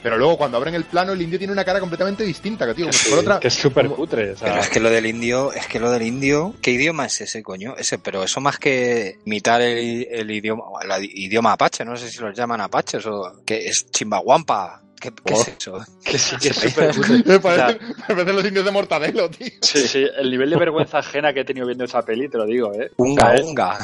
pero 0.05 0.17
luego 0.19 0.39
cuando 0.39 0.57
abren 0.57 0.75
el 0.77 0.85
plano, 0.85 1.13
el 1.13 1.23
indio 1.23 1.39
tiene 1.39 1.53
una 1.53 1.65
cara 1.65 1.81
completamente 1.81 2.23
distinta, 2.23 2.65
que 2.67 2.75
tío, 2.75 2.87
como 2.87 3.21
otra. 3.21 3.41
Que 3.41 3.49
es 3.49 3.55
súper 3.55 3.89
cutre. 3.89 4.33
o 4.33 4.37
sea, 4.37 4.51
Pero 4.51 4.61
es 4.61 4.69
que 4.69 4.79
lo 4.79 4.91
del 4.91 5.07
indio, 5.07 5.53
es 5.53 5.67
que 5.67 5.81
lo 5.81 5.91
del 5.91 6.03
indio, 6.03 6.55
¿qué 6.63 6.71
idioma 6.71 7.07
es 7.07 7.21
ese, 7.21 7.43
coño? 7.43 7.75
Ese, 7.77 7.99
pero 7.99 8.23
eso 8.23 8.41
más 8.41 8.59
que 8.59 9.19
imitar 9.25 9.61
el, 9.61 10.07
el 10.13 10.31
idioma, 10.31 10.65
el 10.83 11.05
idioma 11.05 11.53
apache, 11.53 11.85
no 11.85 11.97
sé 11.97 12.11
si 12.11 12.21
los 12.21 12.37
llaman 12.37 12.61
apaches 12.61 13.07
o 13.07 13.43
que 13.45 13.67
es 13.67 13.91
chimbaguampa. 13.91 14.82
¿Qué, 15.03 15.11
qué 15.25 15.35
Oh. 15.35 15.41
es 15.43 15.49
eso? 15.59 15.85
que 16.05 16.17
sí, 16.19 16.37
que 16.37 16.49
es 16.49 16.57
súper. 16.57 16.95
Me 17.27 17.41
parecen 17.41 18.37
los 18.37 18.45
indios 18.45 18.65
de 18.65 18.71
Mortadelo, 18.71 19.29
tío. 19.31 19.49
sí, 19.61 19.81
sí, 19.89 20.07
el 20.17 20.31
nivel 20.31 20.51
de 20.51 20.57
vergüenza 20.57 20.99
ajena 20.99 21.33
que 21.33 21.41
he 21.41 21.45
tenido 21.45 21.67
viendo 21.67 21.85
esa 21.85 22.03
peli, 22.03 22.29
te 22.29 22.39
lo 22.39 22.47
digo, 22.47 22.73
¿eh? 22.73 22.91
Unga, 22.99 23.35
unga. 23.43 23.79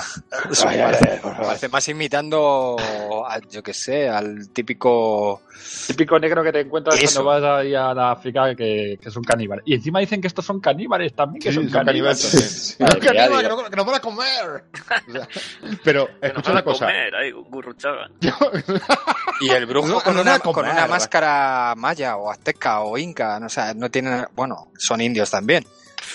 Eso 0.51 0.69
me 0.69 0.79
parece, 0.79 1.21
me 1.25 1.45
parece 1.45 1.69
más 1.69 1.89
imitando, 1.89 2.77
a, 3.29 3.39
yo 3.51 3.63
que 3.63 3.75
sé, 3.75 4.09
al 4.09 4.51
típico... 4.53 5.43
Típico 5.89 6.19
negro 6.21 6.45
que 6.45 6.53
te 6.53 6.61
encuentras 6.61 7.03
Eso. 7.03 7.25
cuando 7.25 7.49
vas 7.49 7.61
ahí 7.65 7.75
a 7.75 7.93
la 7.93 8.13
África 8.13 8.55
que, 8.55 8.97
que 9.03 9.09
es 9.09 9.17
un 9.17 9.25
caníbal. 9.25 9.61
Y 9.65 9.75
encima 9.75 9.99
dicen 9.99 10.21
que 10.21 10.29
estos 10.29 10.45
son 10.45 10.61
caníbales 10.61 11.15
también, 11.15 11.43
que 11.43 11.49
Sí, 11.51 11.57
son, 11.57 11.69
son 11.69 11.85
caníbales 11.85 12.23
caníbales. 12.23 12.77
también. 12.79 12.99
Madre 13.03 13.07
¡Es 13.09 13.13
mía, 13.13 13.23
caníbal, 13.23 13.43
que 13.43 13.49
no, 13.49 13.71
que 13.71 13.77
no 13.77 13.85
van 13.85 13.95
a 13.97 14.01
comer! 14.01 14.65
O 15.09 15.13
sea, 15.13 15.29
pero, 15.83 16.09
escucha 16.23 16.53
una 16.53 16.63
cosa. 16.63 16.87
comer, 16.87 17.15
ahí, 17.17 17.33
gurruchaga. 17.33 18.09
Y 19.41 19.51
el 19.51 19.67
brujo 19.67 19.89
No, 19.89 20.01
con, 20.01 20.15
no 20.15 20.23
una, 20.23 20.39
con 20.39 20.59
una 20.65 20.87
máscara 20.87 21.08
maya 21.77 22.17
o 22.17 22.31
azteca 22.31 22.81
o 22.81 22.97
inca, 22.99 23.39
no, 23.41 23.49
sé, 23.49 23.75
no 23.75 23.91
tienen, 23.91 24.27
bueno, 24.35 24.69
son 24.79 25.01
indios 25.01 25.31
también, 25.31 25.65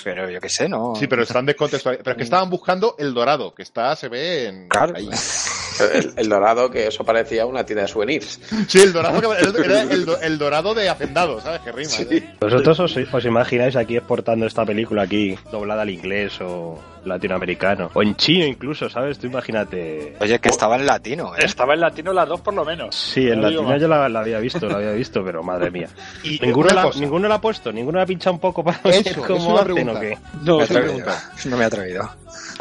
pero 0.03 0.29
yo 0.29 0.39
que 0.39 0.49
sé, 0.49 0.67
¿no? 0.67 0.95
Sí, 0.95 1.07
pero 1.07 1.23
están 1.23 1.45
descontextualizados. 1.45 2.03
Pero 2.03 2.13
es 2.13 2.17
que 2.17 2.23
estaban 2.23 2.49
buscando 2.49 2.95
el 2.97 3.13
dorado, 3.13 3.53
que 3.53 3.63
está, 3.63 3.95
se 3.95 4.09
ve 4.09 4.47
en. 4.47 4.67
Claro. 4.67 4.93
ahí. 4.95 5.09
El, 5.93 6.13
el 6.17 6.29
dorado, 6.29 6.69
que 6.69 6.87
eso 6.87 7.03
parecía 7.03 7.45
una 7.45 7.65
tienda 7.65 7.83
de 7.83 7.87
souvenirs. 7.87 8.39
Sí, 8.67 8.79
el 8.79 8.93
dorado 8.93 9.19
que 9.19 9.61
era 9.65 9.81
el, 9.81 10.07
el 10.21 10.37
dorado 10.37 10.73
de 10.73 10.89
hacendado, 10.89 11.41
¿sabes? 11.41 11.61
Que 11.61 11.71
rima. 11.71 11.91
¿eh? 12.11 12.35
¿Vosotros 12.39 12.79
os, 12.79 12.95
os 12.95 13.25
imagináis 13.25 13.75
aquí 13.75 13.97
exportando 13.97 14.45
esta 14.45 14.65
película 14.65 15.03
aquí, 15.03 15.37
doblada 15.51 15.81
al 15.81 15.89
inglés 15.89 16.39
o 16.41 16.79
latinoamericano? 17.05 17.89
O 17.93 18.01
en 18.01 18.15
chino 18.15 18.45
incluso, 18.45 18.89
¿sabes? 18.89 19.17
Tú 19.19 19.27
imagínate... 19.27 20.15
Oye, 20.19 20.39
que 20.39 20.49
estaba 20.49 20.75
en 20.75 20.85
latino, 20.85 21.35
¿eh? 21.35 21.39
Estaba 21.43 21.73
en 21.73 21.81
latino 21.81 22.13
las 22.13 22.27
dos 22.27 22.41
por 22.41 22.53
lo 22.53 22.65
menos. 22.65 22.95
Sí, 22.95 23.27
en 23.29 23.41
No 23.41 23.49
digo 23.49 23.61
latino 23.63 23.77
yo 23.79 23.87
la, 23.87 24.09
la 24.09 24.19
había 24.21 24.39
visto, 24.39 24.67
la 24.67 24.77
había 24.77 24.91
visto, 24.91 25.23
pero 25.23 25.43
madre 25.43 25.71
mía. 25.71 25.87
Y 26.23 26.39
¿Ninguno 26.39 26.69
la, 26.69 26.89
ninguno 26.95 27.27
la 27.27 27.35
ha 27.35 27.41
puesto? 27.41 27.71
¿Ninguno 27.71 27.97
la 27.97 28.03
ha 28.03 28.07
pinchado 28.07 28.33
un 28.33 28.39
poco 28.39 28.63
para 28.63 28.79
Eso, 28.85 29.21
ver 29.21 29.27
cómo 29.27 29.57
hacen 29.57 29.89
o 29.89 29.99
qué? 29.99 30.17
No, 30.43 30.57
Me. 30.59 30.65
No 31.45 31.57
me 31.57 31.63
he 31.63 31.67
atrevido. 31.67 32.09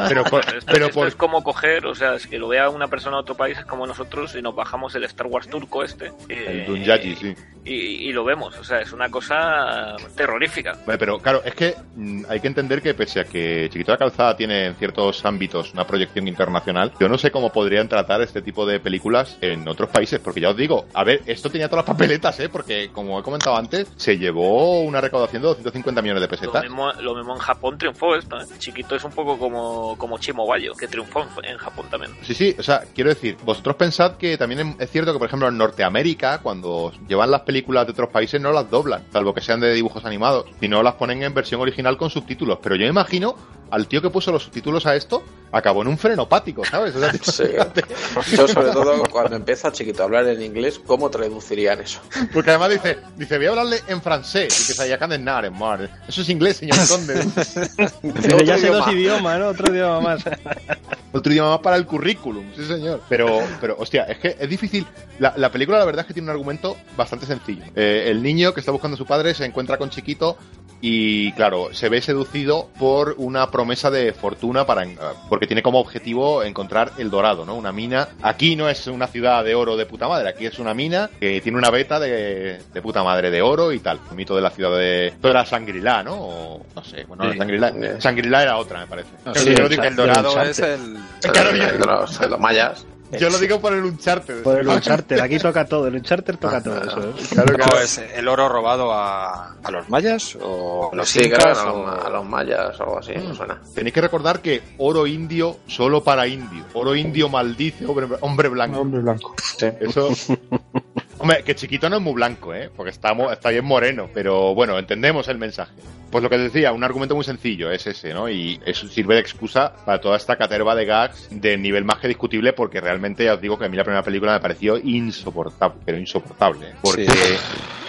Pero, 0.07 0.23
por- 0.23 0.41
Esto, 0.41 0.59
pero 0.71 0.85
esto 0.87 0.99
por. 0.99 1.07
es 1.07 1.15
como 1.15 1.43
coger, 1.43 1.85
o 1.85 1.95
sea, 1.95 2.15
es 2.15 2.27
que 2.27 2.37
lo 2.39 2.47
vea 2.47 2.69
una 2.69 2.87
persona 2.87 3.17
de 3.17 3.21
otro 3.21 3.35
país 3.35 3.57
es 3.57 3.65
como 3.65 3.85
nosotros 3.87 4.35
y 4.35 4.41
nos 4.41 4.55
bajamos 4.55 4.93
el 4.95 5.03
Star 5.05 5.27
Wars 5.27 5.47
turco 5.47 5.83
este. 5.83 6.07
eh, 6.29 6.45
El 6.47 6.65
Dunyaji, 6.65 7.15
sí. 7.15 7.35
Y, 7.65 7.73
y 8.09 8.11
lo 8.11 8.23
vemos, 8.23 8.57
o 8.59 8.63
sea, 8.63 8.81
es 8.81 8.91
una 8.91 9.09
cosa 9.09 9.95
terrorífica. 10.15 10.73
Vale, 10.85 10.97
pero 10.99 11.19
claro, 11.19 11.41
es 11.45 11.55
que 11.55 11.75
mm, 11.95 12.23
hay 12.27 12.39
que 12.39 12.47
entender 12.47 12.81
que 12.81 12.93
pese 12.93 13.21
a 13.21 13.23
que 13.23 13.69
Chiquito 13.71 13.91
de 13.91 13.93
la 13.93 13.97
Calzada 13.99 14.32
tiene 14.35 14.67
en 14.67 14.75
ciertos 14.75 15.23
ámbitos 15.25 15.73
una 15.73 15.85
proyección 15.85 16.27
internacional, 16.27 16.91
yo 16.99 17.09
no 17.09 17.17
sé 17.17 17.31
cómo 17.31 17.51
podrían 17.51 17.87
tratar 17.87 18.21
este 18.21 18.41
tipo 18.41 18.65
de 18.65 18.79
películas 18.79 19.37
en 19.41 19.67
otros 19.67 19.89
países, 19.89 20.19
porque 20.19 20.41
ya 20.41 20.49
os 20.49 20.57
digo, 20.57 20.85
a 20.93 21.03
ver, 21.03 21.21
esto 21.25 21.49
tenía 21.49 21.67
todas 21.69 21.85
las 21.85 21.95
papeletas, 21.95 22.39
¿eh? 22.39 22.49
Porque 22.49 22.89
como 22.91 23.19
he 23.19 23.23
comentado 23.23 23.55
antes, 23.55 23.91
se 23.95 24.17
llevó 24.17 24.81
una 24.81 25.01
recaudación 25.01 25.41
de 25.41 25.47
250 25.49 26.01
millones 26.01 26.21
de 26.21 26.27
Lo 26.27 26.31
pesetas. 26.31 26.63
mismo, 26.63 26.91
lo 26.93 27.15
mismo 27.15 27.33
en 27.33 27.39
Japón 27.39 27.77
triunfó 27.77 28.15
esto, 28.15 28.37
¿eh? 28.37 28.45
Chiquito 28.57 28.95
es 28.95 29.03
un 29.03 29.11
poco 29.11 29.37
como, 29.37 29.97
como 29.97 30.17
Chimo 30.17 30.45
Bayo, 30.47 30.73
que 30.73 30.87
triunfó 30.87 31.21
en, 31.21 31.51
en 31.51 31.57
Japón 31.57 31.85
también. 31.89 32.11
Sí, 32.23 32.33
sí, 32.33 32.55
o 32.57 32.63
sea, 32.63 32.83
quiero 32.93 33.09
decir, 33.09 33.37
vosotros 33.43 33.75
pensad 33.75 34.17
que 34.17 34.37
también 34.37 34.75
es 34.79 34.89
cierto 34.91 35.13
que, 35.13 35.19
por 35.19 35.27
ejemplo, 35.27 35.47
en 35.47 35.57
Norteamérica, 35.57 36.39
cuando 36.39 36.91
llevan 37.07 37.31
las 37.31 37.41
películas 37.41 37.85
de 37.85 37.91
otros 37.91 38.09
países, 38.09 38.39
no 38.41 38.51
las 38.51 38.69
doblan, 38.69 39.03
salvo 39.11 39.33
que 39.33 39.41
sean 39.41 39.59
de 39.59 39.73
dibujos 39.73 40.05
animados, 40.05 40.45
sino 40.59 40.81
las 40.83 40.95
ponen 40.95 41.23
en 41.23 41.33
versión 41.33 41.61
original 41.61 41.97
con 41.97 42.09
subtítulos. 42.09 42.59
Pero 42.61 42.75
yo 42.75 42.83
me 42.83 42.89
imagino 42.89 43.35
al 43.71 43.87
tío 43.87 44.01
que 44.01 44.09
puso 44.11 44.22
los 44.31 44.43
subtítulos 44.43 44.85
a 44.85 44.95
esto, 44.95 45.23
acabó 45.51 45.83
en 45.83 45.87
un 45.87 45.97
frenopático, 45.97 46.65
¿sabes? 46.65 46.95
O 46.95 46.99
sea, 46.99 47.13
Sí. 47.23 48.35
Yo, 48.35 48.47
sobre 48.47 48.71
todo, 48.71 49.03
cuando 49.11 49.35
empieza 49.35 49.71
chiquito 49.71 50.01
a 50.01 50.05
hablar 50.05 50.27
en 50.27 50.41
inglés, 50.41 50.81
¿cómo 50.85 51.09
traducirían 51.09 51.79
eso? 51.79 51.99
Porque 52.33 52.49
además 52.49 52.71
dice, 52.71 52.97
dice, 53.15 53.37
voy 53.37 53.45
a 53.45 53.49
hablarle 53.49 53.79
en 53.87 54.01
francés, 54.01 54.47
y 54.61 54.67
que 54.67 54.73
se 54.73 54.83
haya 54.83 54.97
nada, 55.17 55.49
madre. 55.51 55.89
Eso 56.07 56.21
es 56.21 56.29
inglés, 56.29 56.57
señor 56.57 56.77
conde. 56.87 57.15
Dice, 57.15 58.45
ya 58.45 58.57
sé 58.57 58.67
dos 58.67 58.87
idiomas, 58.91 59.39
¿no? 59.39 59.47
Otro 59.49 59.73
idioma 59.73 60.01
más. 60.01 60.23
Otro 61.13 61.31
idioma 61.31 61.51
más 61.51 61.59
para 61.59 61.75
el 61.75 61.85
currículum, 61.85 62.45
sí 62.55 62.65
señor. 62.65 63.01
Pero, 63.07 63.41
pero 63.61 63.75
hostia, 63.77 64.03
es 64.03 64.17
que 64.17 64.35
es 64.39 64.49
difícil. 64.49 64.87
La, 65.19 65.33
la 65.37 65.51
película 65.51 65.77
la 65.77 65.85
verdad 65.85 66.01
es 66.01 66.07
que 66.07 66.13
tiene 66.13 66.25
un 66.25 66.31
argumento 66.31 66.75
bastante 66.97 67.27
sencillo. 67.27 67.63
Eh, 67.75 68.05
el 68.07 68.23
niño 68.23 68.53
que 68.53 68.59
está 68.59 68.71
buscando 68.71 68.95
a 68.95 68.97
su 68.97 69.05
padre 69.05 69.35
se 69.35 69.45
encuentra 69.45 69.77
con 69.77 69.91
Chiquito 69.91 70.37
y 70.85 71.31
claro, 71.31 71.69
se 71.73 71.87
ve 71.87 72.01
seducido 72.01 72.67
por 72.77 73.15
una 73.17 73.49
promesa 73.49 73.89
de 73.89 74.11
fortuna 74.11 74.65
para 74.65 74.83
en- 74.83 74.97
porque 75.29 75.47
tiene 75.47 75.63
como 75.63 75.79
objetivo 75.79 76.43
encontrar 76.43 76.91
el 76.97 77.09
dorado, 77.09 77.45
¿no? 77.45 77.55
Una 77.55 77.71
mina. 77.71 78.09
Aquí 78.21 78.57
no 78.57 78.67
es 78.67 78.85
una 78.87 79.07
ciudad 79.07 79.45
de 79.45 79.55
oro 79.55 79.77
de 79.77 79.85
puta 79.85 80.09
madre, 80.09 80.27
aquí 80.27 80.45
es 80.45 80.59
una 80.59 80.73
mina 80.73 81.09
que 81.21 81.39
tiene 81.39 81.57
una 81.57 81.69
beta 81.69 82.01
de, 82.01 82.59
de 82.73 82.81
puta 82.81 83.01
madre 83.01 83.31
de 83.31 83.41
oro 83.41 83.71
y 83.71 83.79
tal. 83.79 84.01
El 84.09 84.17
mito 84.17 84.35
de 84.35 84.41
la 84.41 84.49
ciudad 84.49 84.77
de. 84.77 85.07
Esto 85.07 85.29
era 85.29 85.45
Shangri-La, 85.45 86.03
¿no? 86.03 86.15
O, 86.15 86.65
no 86.75 86.83
sé, 86.83 87.05
bueno, 87.05 87.31
Sí. 87.31 87.37
Shangri-La. 87.39 87.71
Shangri-La 87.99 88.43
era 88.43 88.57
otra, 88.57 88.81
me 88.81 88.87
parece. 88.87 89.09
Sí, 89.35 89.49
el, 89.53 89.71
el 89.85 89.95
dorado 89.95 90.41
es 90.41 90.59
el... 90.59 90.97
Claro, 91.21 91.53
de, 91.53 91.79
los, 91.79 92.19
de 92.19 92.27
los 92.27 92.39
mayas. 92.41 92.85
Yo 93.19 93.29
lo 93.29 93.37
digo 93.39 93.59
por 93.59 93.73
el 93.73 93.83
Uncharted. 93.83 94.43
Por 94.43 94.59
el 94.59 94.67
Uncharted, 94.67 95.19
aquí 95.19 95.37
toca 95.39 95.65
todo, 95.65 95.87
el 95.87 95.95
Uncharted 95.95 96.35
toca 96.37 96.61
todo 96.61 96.81
eso. 96.81 96.99
¿eh? 97.01 97.13
Claro, 97.33 97.51
No, 97.51 97.57
claro. 97.65 97.79
es 97.79 97.97
el 97.97 98.27
oro 98.27 98.49
robado 98.49 98.91
a, 98.93 99.53
a 99.63 99.71
los 99.71 99.89
mayas 99.89 100.37
o 100.41 100.89
a 100.91 100.95
los 100.95 101.09
Sí, 101.09 101.21
incas 101.23 101.39
claro, 101.57 101.59
a 101.59 101.73
o- 101.73 101.85
los, 101.95 102.05
a 102.05 102.09
los 102.09 102.25
mayas 102.25 102.79
o 102.79 102.83
algo 102.83 102.99
así, 102.99 103.13
no 103.15 103.33
suena. 103.35 103.59
Tenéis 103.73 103.93
que 103.93 104.01
recordar 104.01 104.39
que 104.41 104.61
oro 104.77 105.05
indio 105.07 105.57
solo 105.67 106.03
para 106.03 106.27
indio. 106.27 106.65
Oro 106.73 106.95
indio 106.95 107.29
maldice 107.29 107.85
hombre, 107.85 108.07
hombre 108.21 108.49
blanco. 108.49 108.79
Hombre 108.81 109.01
blanco. 109.01 109.35
Eso. 109.79 110.09
Hombre, 111.19 111.43
que 111.43 111.55
chiquito 111.55 111.89
no 111.89 111.97
es 111.97 112.01
muy 112.01 112.13
blanco, 112.13 112.53
¿eh? 112.53 112.69
Porque 112.75 112.89
está, 112.91 113.11
está 113.31 113.49
bien 113.49 113.65
moreno. 113.65 114.09
Pero 114.13 114.53
bueno, 114.55 114.77
entendemos 114.77 115.27
el 115.27 115.37
mensaje. 115.37 115.71
Pues 116.11 116.21
lo 116.23 116.29
que 116.29 116.37
decía, 116.37 116.71
un 116.73 116.83
argumento 116.83 117.15
muy 117.15 117.23
sencillo 117.23 117.71
es 117.71 117.87
ese, 117.87 118.13
¿no? 118.13 118.29
Y 118.29 118.59
eso 118.65 118.87
sirve 118.87 119.15
de 119.15 119.21
excusa 119.21 119.73
para 119.85 119.99
toda 119.99 120.17
esta 120.17 120.35
caterva 120.35 120.75
de 120.75 120.85
gags 120.85 121.27
de 121.31 121.57
nivel 121.57 121.85
más 121.85 121.97
que 121.99 122.07
discutible, 122.07 122.53
porque 122.53 122.81
realmente 122.81 123.25
ya 123.25 123.33
os 123.33 123.41
digo 123.41 123.57
que 123.57 123.65
a 123.65 123.69
mí 123.69 123.77
la 123.77 123.83
primera 123.83 124.03
película 124.03 124.33
me 124.33 124.39
pareció 124.39 124.77
insoportable, 124.77 125.79
pero 125.85 125.97
insoportable. 125.97 126.73
Porque. 126.81 127.05
Sí. 127.09 127.35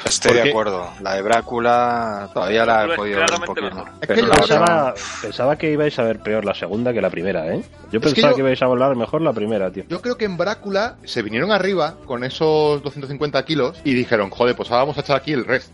Estoy 0.07 0.35
de 0.35 0.51
acuerdo. 0.51 0.91
La 1.01 1.15
de 1.15 1.23
Brácula 1.23 2.29
todavía 2.35 2.67
la 2.67 2.85
he 2.85 2.95
podido 2.95 3.21
ver 3.21 3.31
un 3.33 3.41
poquito. 3.47 3.67
mejor. 3.75 3.89
Es 4.03 4.09
que 4.09 4.15
pensaba, 4.23 4.95
pensaba 5.23 5.57
que 5.57 5.73
ibais 5.73 5.99
a 5.99 6.03
ver 6.03 6.19
peor 6.19 6.45
la 6.45 6.53
segunda 6.55 6.93
que 6.93 7.01
la 7.01 7.09
primera, 7.09 7.47
¿eh? 7.55 7.63
Yo 7.91 8.01
que 8.01 8.09
pensaba 8.11 8.31
yo- 8.33 8.37
que 8.37 8.41
ibais 8.43 8.61
a 8.61 8.67
volar 8.67 8.95
mejor 8.97 9.23
la 9.23 9.33
primera, 9.33 9.71
tío. 9.71 9.85
Yo 9.89 10.03
creo 10.03 10.19
que 10.19 10.27
en 10.27 10.37
Brácula 10.37 10.97
se 11.05 11.23
vinieron 11.23 11.53
arriba 11.53 11.95
con 12.05 12.23
esos 12.23 12.83
250 12.83 13.14
kilos 13.47 13.81
y 13.85 13.95
dijeron, 13.95 14.31
joder, 14.31 14.55
pues 14.57 14.71
ahora 14.71 14.83
vamos 14.85 14.99
a 14.99 15.01
echar 15.01 15.17
aquí 15.17 15.33
el 15.33 15.45
resto. 15.45 15.73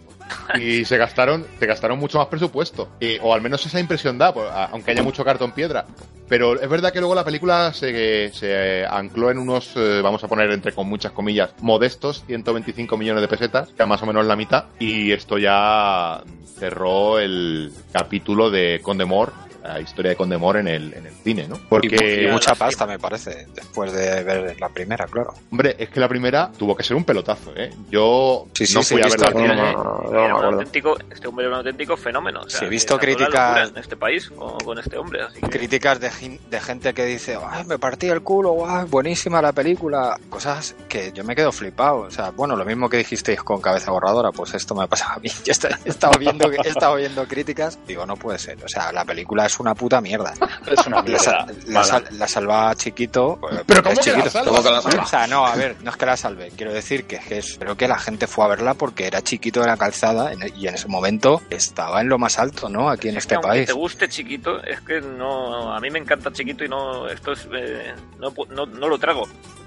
Y 0.58 0.84
se 0.86 0.96
gastaron, 0.96 1.44
se 1.58 1.66
gastaron 1.66 1.98
mucho 1.98 2.18
más 2.18 2.28
presupuesto. 2.28 2.88
O 3.22 3.34
al 3.34 3.40
menos 3.42 3.64
esa 3.66 3.80
impresión 3.80 4.16
da, 4.18 4.32
pues, 4.32 4.48
a- 4.50 4.66
aunque 4.66 4.92
haya 4.92 5.02
mucho 5.02 5.24
cartón 5.24 5.52
piedra. 5.52 5.84
Pero 6.28 6.60
es 6.60 6.68
verdad 6.68 6.92
que 6.92 7.00
luego 7.00 7.16
la 7.16 7.24
película 7.24 7.72
se, 7.72 8.30
se 8.32 8.86
ancló 8.88 9.32
en 9.32 9.38
unos, 9.38 9.72
eh, 9.74 10.00
vamos 10.00 10.22
a 10.22 10.28
poner 10.28 10.48
entre 10.52 10.70
con 10.72 10.88
muchas 10.88 11.10
comillas, 11.10 11.50
modestos 11.60 12.22
125 12.28 12.96
millones 12.96 13.22
de 13.22 13.26
pesetas, 13.28 13.70
que 13.76 13.84
más 13.84 14.00
o 14.02 14.06
menos 14.06 14.24
la 14.26 14.36
mitad. 14.36 14.66
Y 14.78 15.10
esto 15.10 15.38
ya 15.38 16.22
cerró 16.56 17.18
el 17.18 17.72
capítulo 17.92 18.48
de 18.50 18.78
Condemor, 18.80 19.32
la 19.62 19.80
historia 19.80 20.10
de 20.10 20.16
Condemor 20.16 20.56
en 20.56 20.68
el, 20.68 20.94
en 20.94 21.06
el 21.06 21.12
cine, 21.14 21.46
¿no? 21.48 21.58
Porque... 21.68 22.24
y 22.28 22.32
mucha 22.32 22.54
pasta, 22.54 22.86
me 22.86 22.98
parece, 22.98 23.46
después 23.54 23.92
de 23.92 24.22
ver 24.24 24.60
la 24.60 24.68
primera, 24.68 25.06
claro. 25.06 25.34
Hombre, 25.50 25.76
es 25.78 25.88
que 25.90 26.00
la 26.00 26.08
primera 26.08 26.50
tuvo 26.56 26.74
que 26.76 26.82
ser 26.82 26.96
un 26.96 27.04
pelotazo, 27.04 27.52
¿eh? 27.56 27.70
Yo 27.90 28.46
Sí, 28.54 28.66
sí, 28.66 28.74
no 28.74 28.82
sí, 28.82 28.94
fui 28.94 29.02
a 29.02 29.04
ver 29.06 29.12
visto 29.12 29.22
la 29.22 29.28
alguna- 29.28 29.54
primera. 29.54 29.72
No, 29.72 29.84
no 30.04 30.10
me 30.10 30.24
Era 30.24 30.36
un 30.36 30.44
auténtico, 30.54 30.96
este 31.10 31.28
hombre 31.28 31.44
era 31.46 31.54
un 31.54 31.58
auténtico 31.58 31.96
fenómeno. 31.96 32.40
O 32.40 32.48
sea, 32.48 32.60
Sí, 32.60 32.64
he 32.66 32.68
visto 32.68 32.98
críticas- 32.98 33.70
en 33.70 33.78
este 33.78 33.96
país 33.96 34.28
con, 34.30 34.58
con 34.60 34.78
este 34.78 34.96
hombre. 34.98 35.22
Así 35.22 35.40
que... 35.40 35.48
Críticas 35.48 36.00
de, 36.00 36.10
de 36.48 36.60
gente 36.60 36.94
que 36.94 37.04
dice, 37.04 37.38
"Ay, 37.48 37.64
me 37.64 37.78
partí 37.78 38.08
el 38.08 38.22
culo, 38.22 38.52
guau, 38.52 38.86
buenísima 38.86 39.40
la 39.42 39.52
película. 39.52 40.18
Cosas 40.28 40.74
que 40.88 41.12
yo 41.12 41.24
me 41.24 41.34
quedo 41.36 41.52
flipado. 41.52 41.98
O 42.00 42.10
sea, 42.10 42.30
bueno, 42.30 42.56
lo 42.56 42.64
mismo 42.64 42.88
que 42.88 42.96
dijisteis 42.98 43.42
con 43.42 43.60
cabeza 43.60 43.90
borradora, 43.90 44.32
pues 44.32 44.54
esto 44.54 44.74
me 44.74 44.86
pasa 44.88 45.14
a 45.14 45.18
mí. 45.18 45.28
Yo 45.44 45.52
he 45.84 45.88
estado 45.88 46.18
viendo, 46.18 46.50
he 46.50 46.68
estado 46.68 46.96
viendo 46.96 47.26
críticas, 47.26 47.78
digo, 47.86 48.06
no 48.06 48.16
puede 48.16 48.38
ser. 48.38 48.62
O 48.64 48.68
sea, 48.68 48.92
la 48.92 49.04
película 49.04 49.46
es 49.50 49.60
una 49.60 49.74
puta 49.74 50.00
mierda. 50.00 50.32
Es 50.66 50.86
una 50.86 50.96
La, 50.98 51.02
mierda. 51.02 51.46
la, 51.66 51.84
sal- 51.84 52.04
la 52.12 52.28
salva 52.28 52.74
chiquito. 52.76 53.38
pues, 53.40 53.62
Pero 53.66 53.82
¿cómo 53.82 53.92
es 53.94 53.98
que 54.00 54.10
la 54.12 54.16
chiquito. 54.18 54.30
salva? 54.30 54.50
¿Cómo 54.50 54.62
que 54.62 54.70
la 54.70 54.82
salva? 54.82 55.02
O 55.02 55.06
sea, 55.06 55.26
no, 55.26 55.46
a 55.46 55.56
ver, 55.56 55.76
no 55.82 55.90
es 55.90 55.96
que 55.96 56.06
la 56.06 56.16
salve. 56.16 56.52
Quiero 56.56 56.72
decir 56.72 57.04
que, 57.04 57.18
que 57.18 57.38
es, 57.38 57.56
creo 57.58 57.76
que 57.76 57.88
la 57.88 57.98
gente 57.98 58.26
fue 58.26 58.44
a 58.44 58.48
verla 58.48 58.74
porque 58.74 59.06
era 59.06 59.20
chiquito 59.22 59.60
de 59.60 59.66
la 59.66 59.76
calzada 59.76 60.32
y 60.56 60.66
en 60.68 60.74
ese 60.74 60.86
momento 60.88 61.40
estaba 61.50 62.00
en 62.00 62.08
lo 62.08 62.18
más 62.18 62.38
alto, 62.38 62.68
¿no? 62.68 62.88
Aquí 62.90 63.08
en 63.08 63.16
Es 63.16 63.24
este 63.24 63.30
que 63.30 63.34
aunque 63.36 63.48
país. 63.48 63.66
te 63.66 63.72
guste 63.72 64.08
chiquito, 64.08 64.62
es 64.62 64.80
que 64.82 65.00
no. 65.00 65.74
A 65.74 65.80
mí 65.80 65.90
me 65.90 65.98
encanta 65.98 66.32
chiquito 66.32 66.64
y 66.64 66.68
no. 66.68 67.08
Esto 67.08 67.32
es. 67.32 67.46
eh, 67.52 67.92
no, 68.18 68.30
pu- 68.32 68.46
no, 68.48 68.66
no 68.66 68.88
lo 68.88 68.98
trago. 68.98 69.26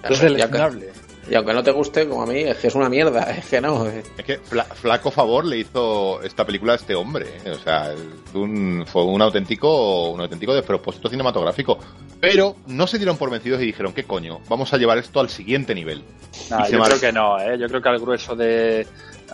Es 0.10 0.19
deleznable. 0.22 0.91
Y 1.29 1.36
aunque 1.36 1.53
no 1.53 1.63
te 1.63 1.71
guste, 1.71 2.07
como 2.07 2.23
a 2.23 2.25
mí, 2.25 2.39
es 2.41 2.57
que 2.57 2.67
es 2.67 2.75
una 2.75 2.89
mierda, 2.89 3.21
es 3.38 3.45
que 3.47 3.62
no. 3.62 3.88
eh. 3.88 4.03
Es 4.17 4.25
que 4.25 4.39
fla- 4.41 4.65
flaco 4.65 5.09
favor 5.12 5.45
le 5.45 5.57
hizo 5.59 6.21
esta 6.21 6.45
película 6.45 6.73
a 6.73 6.75
este 6.75 6.95
hombre. 6.95 7.25
¿eh? 7.45 7.51
O 7.51 7.59
sea, 7.59 7.93
un- 8.33 8.83
fue 8.88 9.03
un 9.05 9.21
auténtico, 9.21 10.09
un 10.12 10.21
auténtico 10.21 10.53
despropósito 10.53 11.09
cinematográfico. 11.09 11.77
Pero 12.19 12.55
no 12.67 12.88
se 12.88 12.97
dieron 12.97 13.17
por 13.17 13.29
vencidos 13.29 13.62
y 13.62 13.65
dijeron, 13.65 13.93
¿qué 13.93 14.03
coño? 14.05 14.39
Vamos 14.47 14.73
a 14.73 14.77
llevar 14.77 14.97
esto 14.97 15.19
al 15.19 15.29
siguiente 15.29 15.75
nivel. 15.75 16.03
Nah, 16.49 16.67
yo 16.69 16.79
mar- 16.79 16.89
creo 16.89 17.01
que 17.01 17.12
no, 17.12 17.39
¿eh? 17.39 17.57
Yo 17.59 17.67
creo 17.67 17.81
que 17.81 17.89
al 17.89 17.99
grueso 17.99 18.36
de 18.36 18.88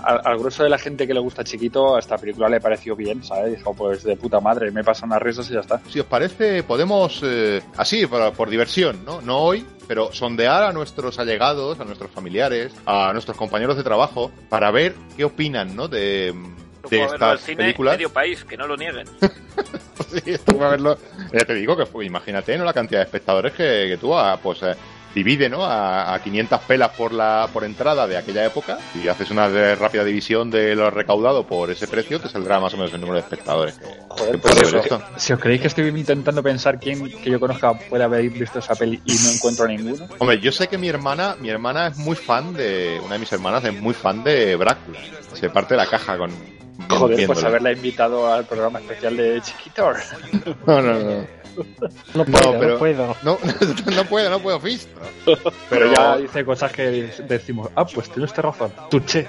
al, 0.03 0.21
al 0.23 0.37
grueso 0.37 0.63
de 0.63 0.69
la 0.69 0.77
gente 0.77 1.07
que 1.07 1.13
le 1.13 1.19
gusta 1.19 1.43
chiquito, 1.43 1.95
a 1.95 1.99
esta 1.99 2.17
película 2.17 2.49
le 2.49 2.59
pareció 2.61 2.95
bien, 2.95 3.23
¿sabes? 3.23 3.57
Dijo, 3.57 3.73
pues 3.73 4.03
de 4.03 4.15
puta 4.15 4.39
madre, 4.39 4.71
me 4.71 4.83
pasan 4.83 5.09
unas 5.09 5.21
risas 5.21 5.49
y 5.49 5.53
ya 5.53 5.61
está. 5.61 5.81
Si 5.89 5.99
os 5.99 6.05
parece, 6.05 6.63
podemos, 6.63 7.21
eh, 7.23 7.61
así, 7.77 8.05
por, 8.07 8.33
por 8.33 8.49
diversión, 8.49 9.03
¿no? 9.05 9.21
No 9.21 9.39
hoy, 9.39 9.65
pero 9.87 10.11
sondear 10.13 10.63
a 10.63 10.71
nuestros 10.71 11.19
allegados, 11.19 11.79
a 11.79 11.85
nuestros 11.85 12.11
familiares, 12.11 12.73
a 12.85 13.11
nuestros 13.13 13.35
compañeros 13.37 13.75
de 13.77 13.83
trabajo, 13.83 14.31
para 14.49 14.71
ver 14.71 14.95
qué 15.17 15.23
opinan, 15.25 15.75
¿no? 15.75 15.87
De, 15.87 16.33
de 16.89 17.03
estas 17.03 17.41
cine 17.41 17.57
películas. 17.57 17.95
medio 17.95 18.11
país, 18.11 18.43
que 18.43 18.57
no 18.57 18.67
lo 18.67 18.77
nieguen. 18.77 19.07
Sí, 20.09 20.31
esto 20.31 20.55
fue 20.55 20.65
a 20.65 20.69
verlo. 20.69 20.97
Ya 21.31 21.45
te 21.45 21.53
digo 21.53 21.77
que 21.77 21.85
fue, 21.85 22.03
imagínate, 22.03 22.57
¿no? 22.57 22.65
La 22.65 22.73
cantidad 22.73 23.01
de 23.01 23.05
espectadores 23.05 23.53
que, 23.53 23.85
que 23.89 23.97
tú, 24.01 24.15
ah, 24.15 24.39
pues, 24.41 24.63
eh, 24.63 24.73
divide, 25.15 25.49
¿no? 25.49 25.65
A, 25.65 26.13
a 26.13 26.21
500 26.21 26.61
pelas 26.61 26.89
por 26.91 27.13
la 27.13 27.47
por 27.51 27.63
entrada 27.63 28.05
de 28.07 28.17
aquella 28.17 28.45
época 28.45 28.77
y 28.95 29.07
haces 29.07 29.31
una 29.31 29.49
de- 29.49 29.75
rápida 29.75 30.03
división 30.03 30.49
de 30.51 30.75
lo 30.75 30.89
recaudado 30.91 31.45
por 31.47 31.71
ese 31.71 31.87
precio, 31.87 32.19
te 32.19 32.29
saldrá 32.29 32.59
más 32.59 32.73
o 32.73 32.77
menos 32.77 32.93
el 32.93 33.01
número 33.01 33.15
de 33.15 33.21
espectadores. 33.21 33.79
Joder, 34.07 34.31
¿Qué 34.33 34.37
pues 34.37 34.61
eso, 34.61 35.01
si 35.17 35.33
os 35.33 35.39
creéis 35.39 35.61
que 35.61 35.67
estoy 35.67 35.87
intentando 35.87 36.43
pensar 36.43 36.79
quién 36.79 37.09
que 37.09 37.29
yo 37.29 37.39
conozca 37.39 37.73
puede 37.73 38.03
haber 38.03 38.29
visto 38.29 38.59
esa 38.59 38.75
peli 38.75 39.01
y 39.05 39.13
no 39.13 39.29
encuentro 39.31 39.67
ninguno. 39.67 40.07
Hombre, 40.19 40.39
yo 40.39 40.51
sé 40.51 40.67
que 40.67 40.77
mi 40.77 40.87
hermana, 40.89 41.35
mi 41.39 41.49
hermana 41.49 41.87
es 41.87 41.97
muy 41.97 42.15
fan 42.15 42.53
de, 42.53 42.99
una 43.03 43.13
de 43.13 43.19
mis 43.19 43.31
hermanas 43.31 43.63
es 43.65 43.73
muy 43.81 43.93
fan 43.93 44.23
de 44.23 44.55
Brácula. 44.55 44.99
Se 45.33 45.49
parte 45.49 45.75
la 45.75 45.85
caja 45.85 46.17
con 46.17 46.31
Joder, 46.89 47.27
pues 47.27 47.43
haberla 47.43 47.71
invitado 47.73 48.31
al 48.33 48.45
programa 48.45 48.79
especial 48.79 49.17
de 49.17 49.41
Chiquito. 49.41 49.91
No, 50.65 50.81
no, 50.81 50.93
no. 50.93 51.38
No 52.15 52.25
puedo, 52.25 52.53
no, 52.53 52.59
pero- 52.59 52.79
puedo. 52.79 53.15
No, 53.23 53.37
no 53.95 54.03
puedo, 54.05 54.29
no 54.29 54.39
puedo, 54.39 54.59
Fist. 54.59 54.89
Pero 55.69 55.93
ya 55.93 56.17
dice 56.17 56.43
cosas 56.45 56.71
que 56.71 57.11
decimos, 57.27 57.69
ah, 57.75 57.85
pues 57.85 58.09
tienes 58.09 58.31
usted 58.31 58.43
razón. 58.43 58.71
Tuche. 58.89 59.27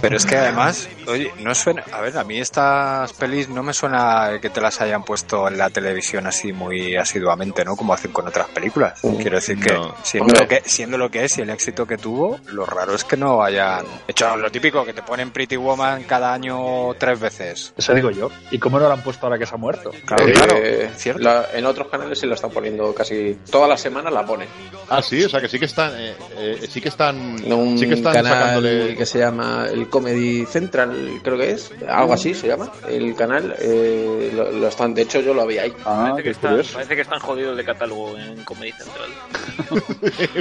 Pero 0.00 0.16
es 0.16 0.26
que 0.26 0.36
además, 0.36 0.88
oye, 1.06 1.32
no 1.40 1.54
suena. 1.54 1.84
A 1.92 2.00
ver, 2.00 2.16
a 2.18 2.24
mí 2.24 2.38
estas 2.38 3.12
pelis 3.14 3.48
no 3.48 3.62
me 3.62 3.72
suena 3.72 4.38
que 4.40 4.50
te 4.50 4.60
las 4.60 4.80
hayan 4.80 5.02
puesto 5.04 5.48
en 5.48 5.58
la 5.58 5.70
televisión 5.70 6.26
así 6.26 6.52
muy 6.52 6.96
asiduamente, 6.96 7.64
¿no? 7.64 7.76
Como 7.76 7.94
hacen 7.94 8.12
con 8.12 8.26
otras 8.28 8.48
películas. 8.48 9.00
Quiero 9.00 9.36
decir 9.36 9.58
que, 9.60 9.72
No. 9.72 9.94
siendo, 10.02 10.34
lo 10.34 10.48
que 10.48 10.62
siendo 10.64 10.98
lo 10.98 11.10
que 11.10 11.24
es 11.24 11.38
y 11.38 11.42
el 11.42 11.50
éxito 11.50 11.86
que 11.86 11.96
tuvo, 11.98 12.38
lo 12.46 12.64
raro 12.66 12.94
es 12.94 13.04
que 13.04 13.16
no 13.16 13.42
hayan 13.42 13.84
hecho 14.08 14.36
lo 14.36 14.50
típico 14.50 14.84
que 14.84 14.92
te 14.92 15.02
ponen 15.02 15.30
Pretty 15.30 15.56
Woman 15.56 16.04
cada 16.04 16.32
año 16.32 16.92
tres 16.98 17.18
veces. 17.20 17.72
Eso 17.76 17.94
digo 17.94 18.10
yo. 18.10 18.30
¿Y 18.50 18.58
cómo 18.58 18.78
no 18.78 18.88
la 18.88 18.94
han 18.94 19.02
puesto 19.02 19.26
ahora 19.26 19.38
que 19.38 19.46
se 19.46 19.54
ha 19.54 19.58
muerto? 19.58 19.90
Claro, 20.06 20.26
Eh, 20.28 20.32
claro, 20.32 20.56
cierto. 20.96 21.22
la- 21.22 21.46
en 21.52 21.66
otros 21.66 21.88
canales 21.88 22.18
se 22.18 22.26
la 22.26 22.34
están 22.34 22.50
poniendo 22.50 22.94
casi 22.94 23.38
todas 23.50 23.68
las 23.68 23.80
semanas 23.80 24.12
la 24.12 24.24
ponen. 24.24 24.48
Ah, 24.88 25.02
sí, 25.02 25.22
o 25.24 25.28
sea 25.28 25.40
que 25.40 25.48
sí 25.48 25.58
que 25.58 25.64
están, 25.66 25.92
eh, 25.96 26.14
eh, 26.36 26.66
sí 26.70 26.80
que 26.80 26.88
están, 26.88 27.16
un 27.52 27.78
sí 27.78 27.86
que 27.88 27.94
están 27.94 28.12
canal 28.14 28.32
sacándole. 28.32 28.96
que 28.96 29.06
se 29.06 29.18
llama 29.18 29.31
el 29.40 29.88
Comedy 29.88 30.44
Central, 30.46 31.20
creo 31.22 31.36
que 31.38 31.50
es, 31.52 31.70
algo 31.88 32.12
así 32.12 32.34
se 32.34 32.48
llama. 32.48 32.70
El 32.88 33.14
canal 33.14 33.54
eh, 33.58 34.30
lo, 34.34 34.50
lo 34.52 34.68
están, 34.68 34.94
de 34.94 35.02
hecho 35.02 35.20
yo 35.20 35.34
lo 35.34 35.42
había 35.42 35.62
ahí. 35.62 35.72
Ah, 35.84 36.08
parece, 36.10 36.22
que 36.22 36.30
están, 36.30 36.50
curioso. 36.52 36.72
parece 36.74 36.94
que 36.96 37.00
están 37.02 37.20
jodidos 37.20 37.56
de 37.56 37.64
catálogo 37.64 38.16
en 38.18 38.44
Comedy 38.44 38.72
Central. 38.72 39.10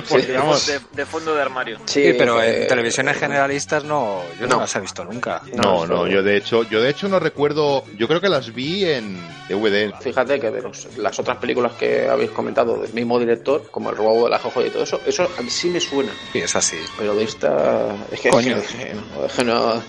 Porque 0.10 0.26
Sí, 0.26 0.32
vamos, 0.34 0.68
De, 0.68 0.80
de 0.94 1.06
fondo 1.06 1.36
de 1.36 1.42
armario. 1.42 1.78
Sí, 1.86 2.14
pero 2.18 2.42
eh, 2.42 2.64
en 2.64 2.68
televisiones 2.68 3.18
generalistas 3.18 3.84
no, 3.84 4.22
yo 4.40 4.48
no, 4.48 4.56
no. 4.56 4.60
las 4.62 4.76
he 4.76 4.80
visto 4.80 5.04
nunca. 5.06 5.42
No, 5.56 5.86
no, 5.86 5.96
no, 6.02 6.08
yo 6.08 6.24
de 6.24 6.38
hecho, 6.38 6.64
yo 6.64 6.82
de 6.82 6.90
hecho 6.90 7.08
no 7.08 7.20
recuerdo, 7.20 7.84
yo 7.98 8.08
creo 8.08 8.22
que 8.22 8.30
las 8.30 8.54
vi 8.54 8.86
en 8.86 9.18
DVD. 9.50 9.94
Fíjate 10.02 10.40
que 10.40 10.52
de 10.52 10.62
los- 10.62 10.98
las 10.98 11.18
otras 11.20 11.38
películas 11.38 11.74
que 11.74 12.08
habéis 12.08 12.32
comentado 12.32 12.78
del 12.78 12.94
mismo 12.94 13.20
director, 13.20 13.68
como 13.72 13.90
El 13.90 13.98
robo 13.98 14.26
de 14.26 14.30
la 14.32 14.40
jojo 14.40 14.66
y 14.66 14.70
todo 14.70 14.84
eso, 14.84 15.00
eso 15.06 15.28
a 15.38 15.42
mí 15.42 15.50
sí 15.50 15.70
me 15.70 15.80
suena. 15.80 16.12
Sí, 16.32 16.40
es 16.40 16.56
así. 16.56 16.78
Pero 16.98 17.16
de 17.16 17.24
esta. 17.24 17.96
Es 18.12 18.20
que, 18.22 18.30
Coño. 18.30 18.58
es 18.58 18.68
que 18.68 18.81
no, 18.94 19.26
es 19.26 19.34
que 19.34 19.44
no- 19.44 19.84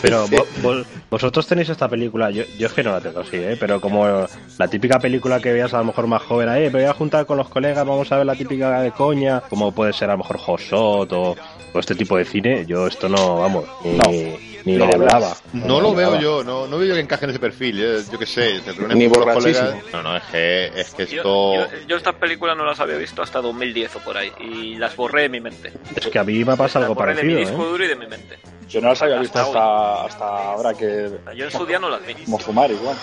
Pero 0.00 0.26
vo- 0.28 0.46
vo- 0.62 0.84
vosotros 1.10 1.46
tenéis 1.46 1.68
esta 1.68 1.88
película, 1.88 2.30
yo, 2.30 2.44
yo 2.58 2.66
es 2.66 2.72
que 2.72 2.82
no 2.82 2.92
la 2.92 3.00
tengo 3.00 3.20
así, 3.20 3.36
¿eh? 3.36 3.56
pero 3.58 3.80
como 3.80 4.26
la 4.58 4.68
típica 4.68 4.98
película 4.98 5.40
que 5.40 5.52
veías 5.52 5.74
a 5.74 5.78
lo 5.78 5.84
mejor 5.84 6.06
más 6.06 6.22
joven, 6.22 6.48
eh, 6.50 6.70
me 6.70 6.80
voy 6.80 6.84
a 6.84 6.94
juntar 6.94 7.26
con 7.26 7.36
los 7.38 7.48
colegas, 7.48 7.86
vamos 7.86 8.10
a 8.12 8.16
ver 8.16 8.26
la 8.26 8.34
típica 8.34 8.80
de 8.80 8.92
coña, 8.92 9.40
como 9.48 9.72
puede 9.72 9.92
ser 9.92 10.08
a 10.10 10.12
lo 10.12 10.18
mejor 10.18 10.38
Hosot 10.46 11.12
o, 11.12 11.36
o 11.74 11.78
este 11.78 11.94
tipo 11.94 12.16
de 12.16 12.24
cine, 12.24 12.64
yo 12.66 12.86
esto 12.86 13.08
no, 13.08 13.40
vamos, 13.40 13.64
ni, 13.84 14.52
ni 14.64 14.76
No 14.76 14.86
lo 14.86 14.92
lo 14.92 14.94
hablaba. 14.94 15.36
No 15.52 15.80
lo 15.80 15.92
veo 15.94 16.20
yo, 16.20 16.44
no, 16.44 16.66
no 16.68 16.78
veo 16.78 16.88
yo 16.88 16.94
que 16.94 17.00
encaje 17.00 17.24
en 17.24 17.30
ese 17.30 17.40
perfil. 17.40 17.82
eh, 17.82 17.98
Yo 18.10 18.16
qué 18.18 18.26
sé, 18.26 18.60
reúnes 18.64 18.96
Ni 18.96 19.08
con 19.08 19.26
los 19.26 19.34
colegas. 19.34 19.74
No, 19.92 20.02
no, 20.04 20.16
es 20.16 20.22
que, 20.30 20.66
es 20.66 20.90
que 20.94 21.02
esto. 21.02 21.54
yo, 21.54 21.66
yo 21.88 21.96
estas 21.96 22.14
películas 22.14 22.56
no 22.56 22.64
las 22.64 22.78
había 22.78 22.96
visto 22.96 23.22
hasta 23.22 23.40
2010 23.40 23.96
o 23.96 23.98
por 23.98 24.16
ahí 24.16 24.30
y 24.38 24.76
las 24.76 24.94
borré 24.94 25.22
de 25.22 25.28
mi 25.30 25.40
mente. 25.40 25.72
Es 25.96 26.06
que 26.06 26.18
a 26.18 26.22
mí 26.24 26.44
me 26.44 26.56
pasa 26.56 26.78
algo 26.78 26.94
borré 26.94 27.14
de 27.16 27.24
mi 27.24 27.32
parecido, 27.34 27.50
disco 27.50 27.66
¿eh? 27.66 27.70
duro 27.72 27.84
y 27.84 27.88
de 27.88 27.96
mi 28.02 28.08
mente. 28.08 28.38
Yo 28.68 28.80
no 28.80 28.88
las 28.88 29.02
había 29.02 29.18
visto 29.20 29.38
Hasta 29.38 30.04
hasta, 30.04 30.06
hasta 30.06 30.52
ahora 30.52 30.74
que. 30.74 31.10
Yo 31.36 31.44
en 31.44 31.50
su 31.50 31.66
día 31.66 31.78
no 31.78 31.90
las 31.90 32.04
vi. 32.06 32.14
Como 32.24 32.38
fumar 32.38 32.70
igual. 32.70 32.96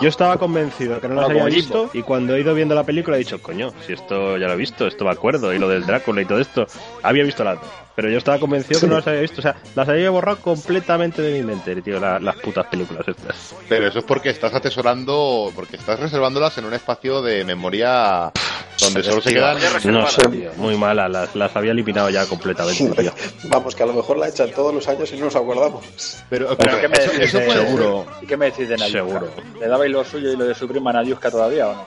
Yo 0.00 0.08
estaba 0.08 0.38
convencido 0.38 1.00
que 1.00 1.08
no 1.08 1.14
las 1.16 1.28
había 1.30 1.44
visto 1.44 1.90
y 1.92 2.02
cuando 2.02 2.34
he 2.34 2.40
ido 2.40 2.54
viendo 2.54 2.74
la 2.74 2.84
película 2.84 3.16
he 3.16 3.18
dicho, 3.20 3.42
coño, 3.42 3.70
si 3.86 3.92
esto 3.92 4.38
ya 4.38 4.46
lo 4.46 4.54
he 4.54 4.56
visto, 4.56 4.86
esto 4.86 5.04
me 5.04 5.10
acuerdo, 5.10 5.52
y 5.52 5.58
lo 5.58 5.68
del 5.68 5.84
Drácula 5.84 6.22
y 6.22 6.24
todo 6.24 6.38
esto, 6.40 6.66
había 7.02 7.24
visto 7.24 7.44
las 7.44 7.60
dos. 7.60 7.68
Pero 7.96 8.08
yo 8.08 8.16
estaba 8.16 8.38
convencido 8.38 8.80
que 8.80 8.86
no 8.86 8.94
las 8.96 9.06
había 9.06 9.20
visto, 9.20 9.40
o 9.40 9.42
sea, 9.42 9.56
las 9.74 9.86
había 9.88 10.08
borrado 10.08 10.38
completamente 10.40 11.20
de 11.20 11.38
mi 11.38 11.44
mente, 11.46 11.82
tío, 11.82 12.00
la- 12.00 12.18
las 12.18 12.36
putas 12.36 12.66
películas 12.68 13.06
estas. 13.06 13.54
Pero 13.68 13.88
eso 13.88 13.98
es 13.98 14.04
porque 14.06 14.30
estás 14.30 14.54
atesorando, 14.54 15.52
porque 15.54 15.76
estás 15.76 16.00
reservándolas 16.00 16.56
en 16.56 16.64
un 16.64 16.72
espacio 16.72 17.20
de 17.20 17.44
memoria 17.44 18.32
donde 18.80 19.02
solo 19.02 19.20
se 19.20 19.32
quedan. 19.32 19.58
No 19.84 20.06
sé, 20.08 20.22
tío, 20.28 20.50
muy 20.56 20.76
malas, 20.76 21.10
las, 21.10 21.34
las 21.36 21.54
había 21.56 21.72
eliminado 21.72 22.10
ya 22.10 22.26
completamente, 22.26 22.84
tío. 23.02 23.12
Vamos, 23.44 23.74
que 23.74 23.82
a 23.82 23.86
lo 23.86 23.92
mejor 23.92 24.18
la 24.18 24.28
echan 24.28 24.50
todos 24.52 24.74
los 24.74 24.86
años 24.88 25.10
y 25.12 25.16
no 25.16 25.26
nos 25.26 25.36
acordamos. 25.36 25.84
Pero, 26.28 26.56
Pero 26.56 26.80
¿qué 26.80 26.88
me 26.88 26.96
eso- 26.96 27.12
decís 27.12 27.28
eso 27.28 27.38
de- 27.38 27.46
puede 27.46 27.60
Seguro. 27.66 28.06
¿Y 28.22 28.26
qué 28.26 28.36
me 28.36 28.46
decís 28.46 28.68
de 28.68 28.76
Nayuska? 28.76 28.98
Seguro. 28.98 29.30
¿Le 29.60 29.68
dabais 29.68 29.90
lo 29.92 30.04
suyo 30.04 30.32
y 30.32 30.36
lo 30.36 30.44
de 30.44 30.54
su 30.54 30.66
prima 30.68 30.92
Nayuska 30.92 31.30
todavía 31.30 31.68
o 31.68 31.74
no? 31.74 31.84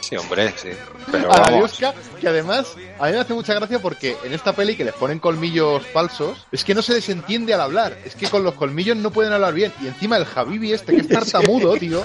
Sí, 0.00 0.16
hombre, 0.16 0.52
sí. 0.56 0.68
Pero 1.10 1.32
a. 1.32 1.58
Yuska, 1.60 1.94
que 2.20 2.28
además 2.28 2.74
a 2.98 3.06
mí 3.06 3.12
me 3.12 3.18
hace 3.20 3.34
mucha 3.34 3.54
gracia 3.54 3.78
porque 3.78 4.16
en 4.24 4.32
esta 4.34 4.52
peli 4.52 4.76
que 4.76 4.84
les 4.84 4.94
ponen 4.94 5.18
colmillos 5.18 5.82
falsos, 5.86 6.46
es 6.52 6.64
que 6.64 6.74
no 6.74 6.82
se 6.82 6.94
les 6.94 7.08
entiende 7.08 7.54
al 7.54 7.60
hablar, 7.60 7.96
es 8.04 8.14
que 8.14 8.28
con 8.28 8.42
los 8.44 8.54
colmillos 8.54 8.96
no 8.96 9.10
pueden 9.10 9.32
hablar 9.32 9.54
bien. 9.54 9.72
Y 9.82 9.86
encima 9.86 10.16
el 10.16 10.24
Javibi 10.24 10.72
este, 10.72 10.94
que 10.94 11.00
es 11.02 11.08
tartamudo, 11.14 11.74
tío, 11.76 12.04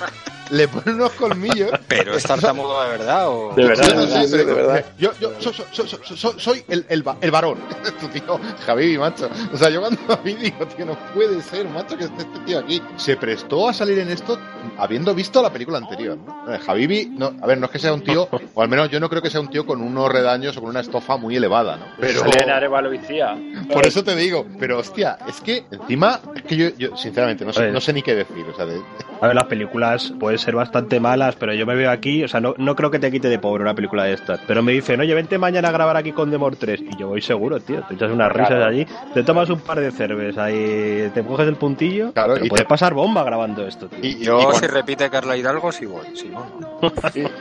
le 0.52 0.68
ponen 0.68 0.96
unos 0.96 1.12
colmillos. 1.14 1.72
Pero 1.88 2.14
es 2.16 2.24
tartamudo 2.24 2.82
de 2.84 2.90
verdad 2.90 3.30
o. 3.30 3.54
De 3.56 3.66
verdad. 3.68 3.96
No 3.96 4.06
Sí, 4.28 4.28
de 4.38 4.44
verdad. 4.46 4.86
Yo, 4.98 5.12
yo 5.20 5.32
so- 5.40 5.54
so- 5.54 5.66
so- 5.72 5.88
so- 5.88 6.16
so- 6.16 6.40
soy 6.40 6.64
el, 6.68 6.86
el, 6.90 7.04
el 7.22 7.32
varón. 7.32 7.58
Tu 8.00 8.08
tío, 8.08 8.40
Javibi, 8.66 8.98
macho. 8.98 9.30
O 9.54 9.58
sea, 9.58 9.70
yo 9.70 9.82
cuando 9.82 10.00
vi 10.24 10.34
digo, 10.36 10.66
tío, 10.68 10.86
no 10.86 10.98
puede 11.14 11.42
ser, 11.42 11.68
macho, 11.68 11.98
que 11.98 12.06
esté 12.06 12.22
este 12.22 12.40
tío 12.46 12.60
aquí. 12.60 12.82
Se 12.98 13.18
prestó 13.18 13.68
a 13.70 13.74
salir 13.74 14.00
en 14.00 14.10
esto 14.10 14.38
habiendo 14.78 15.14
visto 15.14 15.42
la 15.42 15.52
película 15.52 15.78
anterior. 15.80 16.18
¿no? 16.18 16.60
Javibi, 16.60 17.08
no, 17.18 17.34
a 17.42 17.48
ver, 17.48 17.58
no 17.58 17.66
es 17.66 17.72
que 17.72 17.80
sea 17.80 17.94
un 17.94 18.04
tío, 18.04 18.28
o 18.54 18.62
al 18.62 18.70
menos 18.70 18.90
yo 18.90 19.00
no 19.00 19.10
creo 19.10 19.22
que 19.22 19.30
sea 19.30 19.42
un 19.42 19.50
tío 19.50 19.66
con 19.66 19.82
unos 19.82 20.10
redaños 20.12 20.56
o 20.58 20.62
con 20.62 20.70
una 20.70 20.80
estofa 20.82 21.18
muy 21.18 21.36
elevada, 21.36 21.78
¿no? 21.78 21.86
Pero. 22.00 22.24
Elena 22.26 22.58
Arevalo 22.58 22.94
Icía. 22.94 23.38
Por 23.72 23.86
eso 23.86 24.04
te 24.04 24.16
digo, 24.16 24.46
pero 24.60 24.80
hostia, 24.80 25.18
es 25.28 25.42
que 25.42 25.64
encima, 25.72 26.20
es 26.36 26.44
que 26.44 26.56
yo, 26.56 26.70
yo 26.78 26.96
sinceramente 26.96 27.44
no 27.46 27.52
sé, 27.54 27.62
Pues- 27.62 27.74
no 27.74 27.82
sé 27.82 27.94
ni 27.94 28.02
qué 28.02 28.16
decir. 28.16 28.46
O 28.52 28.56
sea, 28.56 28.66
de- 28.66 28.82
A 29.22 29.28
ver, 29.28 29.36
las 29.36 29.46
películas 29.46 30.12
pueden 30.40 30.46
ser 30.46 30.56
bastante 30.56 31.00
malas, 31.00 31.36
pero 31.36 31.54
yo 31.54 31.66
me 31.66 31.76
veo 31.76 31.92
aquí, 31.92 32.24
o 32.24 32.28
sea, 32.28 32.40
no, 32.40 32.54
no 32.58 32.76
creo 32.76 32.90
que 32.90 33.00
te 33.00 33.12
quite 33.12 33.28
de 33.30 33.40
pobre 33.40 33.62
una 33.64 33.74
película 33.74 34.04
de 34.06 34.14
estas. 34.14 34.40
Pero 34.48 34.64
me 34.64 34.72
dicen, 34.72 35.00
oye, 35.00 35.14
vente 35.14 35.38
mañana 35.38 35.68
a 35.68 35.72
grabar 35.72 35.98
aquí 35.98 36.12
con 36.12 36.32
Demor 36.32 36.56
3. 36.56 36.82
Y 36.82 36.98
yo 36.98 37.08
voy 37.10 37.22
seguro, 37.22 37.60
tío. 37.60 37.82
Te 37.84 37.96
echas 37.96 38.12
unas 38.12 38.32
risas 38.32 38.48
Claro. 38.50 38.66
allí, 38.66 38.86
te 39.14 39.24
tomas 39.24 39.50
un 39.50 39.60
par 39.60 39.80
de 39.80 39.92
cervezas 39.92 40.38
ahí, 40.46 41.12
te 41.14 41.24
coges 41.24 41.48
el 41.48 41.56
puntillo. 41.56 42.14
Claro, 42.14 42.34
pero 42.36 42.46
y 42.46 42.50
puedes 42.50 42.66
te- 42.66 42.70
pasar 42.70 42.94
bomba 42.94 43.24
grabando 43.24 43.68
esto, 43.68 43.88
tío. 43.88 44.00
y, 44.02 44.08
y- 44.08 44.20
Yo, 44.24 44.52
y 44.52 44.56
si 44.56 44.68
repite 44.68 45.10
Carla 45.10 45.36
Hidalgo, 45.36 45.72
sí 45.72 45.86
voy. 45.86 46.06
Si 46.16 46.30
no, 46.30 46.46
no. 46.60 46.92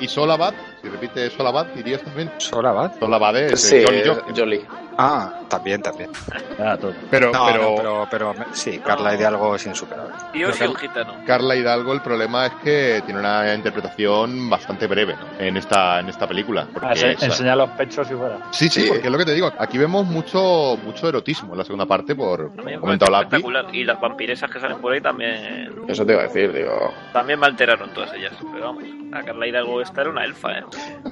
y, 0.01 0.05
y 0.05 0.09
Solabad, 0.09 0.55
si 0.83 0.89
repite 0.89 1.31
Solabad, 1.31 1.66
dirías 1.74 2.03
también. 2.03 2.31
¿Sola 2.39 2.72
va? 2.72 2.93
Solabad 2.99 3.37
es 3.37 3.61
Sí, 3.61 3.76
eh, 3.76 3.85
Johnny 3.87 4.03
Joker. 4.07 4.35
Jolie. 4.37 4.66
Ah, 5.01 5.43
también, 5.49 5.81
también. 5.81 6.11
Ah, 6.61 6.76
todo. 6.76 6.93
Pero, 7.09 7.31
No, 7.31 7.47
pero, 7.47 7.62
no, 7.62 8.09
pero, 8.11 8.35
pero 8.35 8.47
sí, 8.53 8.81
Carla 8.81 9.14
Hidalgo 9.14 9.55
es 9.55 9.64
insuperable. 9.64 10.12
Y 10.35 10.41
yo 10.41 10.53
soy 10.53 10.66
un 10.66 10.74
gitano. 10.74 11.14
Carla 11.24 11.55
Hidalgo, 11.55 11.93
el 11.93 12.01
problema 12.01 12.47
es 12.47 12.53
que 12.64 13.01
tiene 13.07 13.20
una 13.20 13.55
interpretación 13.55 14.51
bastante 14.51 14.89
breve 14.89 15.14
¿no? 15.14 15.26
en 15.39 15.57
esta 15.57 16.01
en 16.01 16.09
esta 16.09 16.26
película. 16.26 16.66
Porque, 16.72 16.89
Ah, 16.89 17.24
enseñar 17.24 17.57
los 17.59 17.70
pechos 17.70 18.11
y 18.11 18.14
fuera. 18.14 18.39
sí, 18.51 18.68
sí, 18.68 18.81
Sí. 18.83 18.89
porque 18.89 19.07
es 19.07 19.12
lo 19.12 19.18
que 19.18 19.24
te 19.24 19.35
digo. 19.35 19.53
Aquí 19.57 19.79
vemos 19.79 20.05
mucho 20.05 20.76
mucho 20.83 21.09
erotismo 21.09 21.53
en 21.53 21.59
la 21.59 21.64
segunda 21.64 21.87
parte, 21.87 22.16
por 22.16 22.51
A 22.59 22.81
comentado 22.81 23.12
Lapi. 23.12 23.24
espectacular. 23.26 23.66
Y 23.72 23.85
las 23.85 24.01
vampiresas 24.01 24.51
que 24.51 24.59
salen 24.59 24.79
por 24.81 24.93
ahí 24.95 25.01
también 25.01 25.70
Eso 25.87 26.05
te 26.05 26.12
iba 26.14 26.22
a 26.22 26.24
decir, 26.24 26.53
digo. 26.53 26.93
también 27.12 27.39
me 27.39 27.47
alteraron 27.47 27.95
todas 27.95 28.12
ellas. 28.14 28.33
Pero 28.53 28.64
vamos, 28.64 28.83
la 29.12 29.22
Carla 29.22 29.47
Hidalgo 29.47 29.81
esta 29.81 30.01
era 30.01 30.11
una 30.11 30.24
elfa, 30.24 30.59
¿eh? 30.59 30.64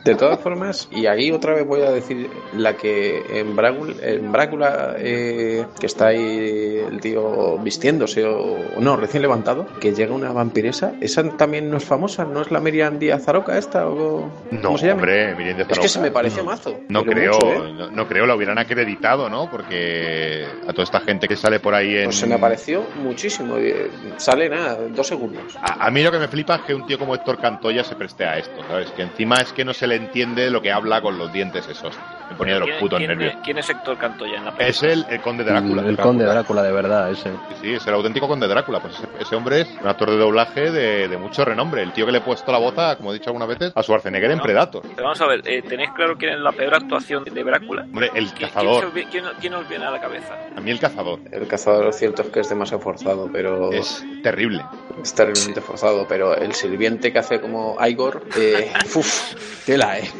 De 0.05 0.15
todas 0.15 0.39
formas, 0.41 0.89
y 0.93 1.07
ahí 1.07 1.33
otra 1.33 1.55
vez 1.55 1.67
voy 1.67 1.83
a 1.83 1.91
decir 1.91 2.29
la 2.55 2.77
que 2.77 3.23
en 3.41 3.57
Brácula, 3.57 3.95
en 4.03 4.31
Brácula 4.33 4.95
eh, 4.99 5.65
que 5.81 5.87
está 5.87 6.09
ahí 6.09 6.83
el 6.89 7.01
tío 7.01 7.59
vistiéndose 7.59 8.25
o 8.25 8.59
no, 8.79 8.97
recién 8.97 9.23
levantado, 9.23 9.67
que 9.81 9.93
llega 9.95 10.15
una 10.15 10.33
vampiresa, 10.33 10.93
esa 11.01 11.23
también 11.37 11.71
no 11.71 11.77
es 11.79 11.85
famosa, 11.85 12.25
¿no 12.25 12.43
es 12.43 12.51
la 12.51 12.61
Miriam 12.61 12.99
Díaz 12.99 13.27
Aroca 13.29 13.59
esta 13.59 13.89
o 13.89 14.31
No, 14.51 14.63
cómo 14.63 14.79
se 14.79 14.87
llama? 14.87 15.01
hombre, 15.01 15.35
Miriam 15.35 15.61
es 15.61 15.67
que 15.67 15.75
Zaroca. 15.75 15.89
se 15.89 16.01
me 16.01 16.11
parece 16.11 16.43
mazo. 16.43 16.77
No 16.89 17.05
creo, 17.05 17.33
mucho, 17.35 17.65
¿eh? 17.67 17.73
no, 17.73 17.91
no 17.91 18.07
creo, 18.09 18.27
la 18.27 18.35
hubieran 18.37 18.59
acreditado, 18.59 19.29
¿no? 19.29 19.51
Porque 19.51 20.47
a 20.67 20.73
toda 20.73 20.85
esta 20.85 21.01
gente 21.01 21.27
que 21.29 21.37
sale 21.37 21.59
por 21.61 21.75
ahí 21.75 21.97
en... 21.97 22.05
Pues 22.05 22.17
se 22.17 22.27
me 22.27 22.39
pareció 22.39 22.85
muchísimo. 23.03 23.57
eh, 23.59 23.91
Sale 24.19 24.49
nada, 24.49 24.79
dos 24.91 25.07
segundos. 25.07 25.57
A, 25.61 25.87
a 25.87 25.91
mí 25.91 26.03
lo 26.03 26.11
que 26.11 26.19
me 26.19 26.29
flipa 26.29 26.57
es 26.57 26.63
que 26.63 26.75
un 26.75 26.87
tío 26.87 26.99
como 26.99 27.15
Héctor 27.15 27.39
Cantoya 27.41 27.83
se 27.85 27.95
preste 27.97 28.25
a 28.25 28.39
esto, 28.39 28.63
¿sabes? 28.69 28.91
Que 28.93 29.03
encima 29.03 29.37
es 29.37 29.46
que 29.53 29.65
no 29.65 29.75
se 29.75 29.87
le 29.87 29.97
entiende 29.97 30.51
lo 30.51 30.63
que 30.63 30.73
habla 30.73 31.01
con 31.03 31.19
los 31.19 31.31
dientes 31.33 31.69
esos. 31.69 32.03
Me 32.31 32.37
ponía 32.37 32.55
de 32.55 32.61
los 32.61 32.69
¿Quién- 32.69 32.81
putos 32.81 32.99
quién- 32.99 33.09
nervios. 33.11 33.35
¿Quién 33.45 33.59
es 33.59 33.71
Héctor 33.71 33.99
Cantoya 33.99 34.37
en 34.39 34.45
la 34.45 34.51
película? 34.57 34.67
Es 34.69 34.83
el, 34.83 35.07
el 35.09 35.21
conde 35.21 35.45
Drácula. 35.45 35.83
el 35.83 35.97
conde 35.97 36.25
Drácula, 36.25 36.63
de 36.63 36.73
verdad, 36.73 37.11
ese. 37.11 37.31
Sí, 37.61 37.75
es 37.75 37.87
el 37.87 37.95
auténtico 37.95 38.27
conde 38.29 38.49
Drácula. 38.49 38.81
Pues 38.81 38.95
ese, 38.95 39.09
ese 39.21 39.37
hombre 39.37 39.61
es 39.63 39.69
un 39.81 39.87
actor 39.89 40.11
de 40.11 40.17
doblaje 40.17 40.71
de, 40.71 41.09
de 41.09 41.17
mucho 41.17 41.45
renombre. 41.45 41.83
El 41.83 41.93
tío 41.93 42.05
que 42.07 42.13
le 42.13 42.19
he 42.19 42.23
puesto 42.23 42.51
la 42.53 42.59
voz, 42.59 42.77
a, 42.79 42.97
como 42.97 43.11
he 43.11 43.15
dicho 43.15 43.31
algunas 43.31 43.49
veces, 43.49 43.73
a 43.75 43.83
Schwarzenegger 43.83 44.31
en 44.33 44.39
No. 44.39 44.43
Predator. 44.45 44.83
Pero 44.83 45.03
vamos 45.05 45.21
a 45.21 45.27
ver, 45.27 45.43
eh, 45.45 45.63
¿tenéis 45.63 45.91
claro 45.95 46.17
quién 46.19 46.33
es 46.33 46.41
la 46.41 46.53
peor 46.53 46.75
actuación 46.75 47.25
de 47.25 47.45
Drácula? 47.45 47.83
Hombre, 47.83 48.07
el 48.15 48.25
¿Quién, 48.27 48.35
quién, 48.37 48.49
cazador. 48.51 48.93
quién- 48.93 49.25
quién 49.41 49.55
os 49.55 49.69
viene 49.69 49.85
a 49.85 49.91
la 49.91 50.01
cabeza? 50.01 50.35
A 50.57 50.61
mí 50.61 50.71
el 50.71 50.81
cazador. 50.81 51.21
El 51.31 51.47
cazador, 51.47 51.85
lo 51.85 51.93
cierto 51.93 52.23
es 52.23 52.29
que 52.29 52.41
es 52.41 52.49
demasiado 52.49 52.83
forzado, 52.83 53.29
pero 53.33 53.73
Es 53.73 54.05
terrible. 54.23 54.65
es 55.03 55.15
terriblemente 55.15 55.61
forzado. 55.61 56.07
Pero 56.09 56.35
el 56.37 56.53
sirviente 56.55 57.13
que 57.13 57.19
hace 57.19 57.41
como 57.41 57.77
Igor, 57.87 58.25
eh, 58.37 58.73
uf, 58.95 59.35
tela, 59.65 59.99
eh. 59.99 60.11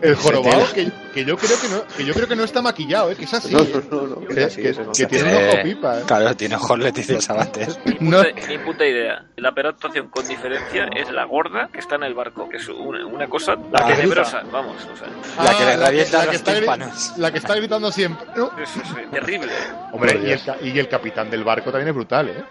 El 0.00 0.14
jorobado 0.16 0.64
que, 0.74 0.90
que 1.14 1.24
yo 1.24 1.36
creo 1.36 1.51
que 1.60 1.68
no, 1.68 1.84
que 1.96 2.04
yo 2.04 2.14
creo 2.14 2.28
que 2.28 2.36
no 2.36 2.44
está 2.44 2.62
maquillado, 2.62 3.10
¿eh? 3.10 3.16
que 3.16 3.24
es 3.24 3.34
así. 3.34 3.52
No, 3.54 3.60
¿eh? 3.60 3.82
no, 3.90 4.02
no, 4.02 4.06
no, 4.20 4.26
Que, 4.26 4.40
es 4.40 4.46
así, 4.46 4.62
que- 4.62 4.68
eso 4.70 4.82
no 4.84 4.92
que 4.92 5.02
está. 5.02 5.08
tiene 5.16 5.36
un 5.36 5.48
ojo 5.48 5.62
pipa. 5.62 5.98
¿eh? 5.98 6.02
Claro, 6.06 6.36
tiene 6.36 6.54
ojos 6.56 6.78
Leticia 6.78 7.20
Sabater. 7.20 7.68
Ni 7.84 8.08
No. 8.10 8.22
ni 8.48 8.58
puta 8.58 8.84
idea. 8.86 9.24
La 9.36 9.52
peor 9.52 9.68
actuación 9.68 10.08
con 10.08 10.26
diferencia 10.26 10.86
es 10.96 11.10
la 11.10 11.24
gorda 11.24 11.68
que 11.72 11.78
está 11.80 11.96
en 11.96 12.04
el 12.04 12.14
barco, 12.14 12.48
que 12.48 12.56
es 12.58 12.68
una, 12.68 13.04
una 13.06 13.28
cosa 13.28 13.54
La 13.72 13.86
que 13.86 13.94
tenebrosa, 13.94 14.42
vamos, 14.52 14.76
o 14.92 14.96
sea, 14.96 15.08
La 15.44 15.56
que 15.58 15.64
le 15.64 15.72
Ah, 15.72 15.86
revienta 15.88 16.18
la 16.18 16.32
los 16.32 16.42
que 16.42 16.52
tímpanos. 16.52 17.12
La 17.18 17.30
que 17.32 17.38
está 17.38 17.54
gritando 17.56 17.90
siempre. 17.92 18.26
¿no? 18.36 18.50
es, 18.58 18.70
terrible. 19.10 19.52
Hombre, 19.92 20.20
y 20.24 20.30
el, 20.30 20.40
y 20.62 20.78
el 20.78 20.88
capitán 20.88 21.30
del 21.30 21.44
barco 21.44 21.70
también 21.70 21.88
es 21.88 21.94
brutal, 21.94 22.28
¿eh? 22.28 22.44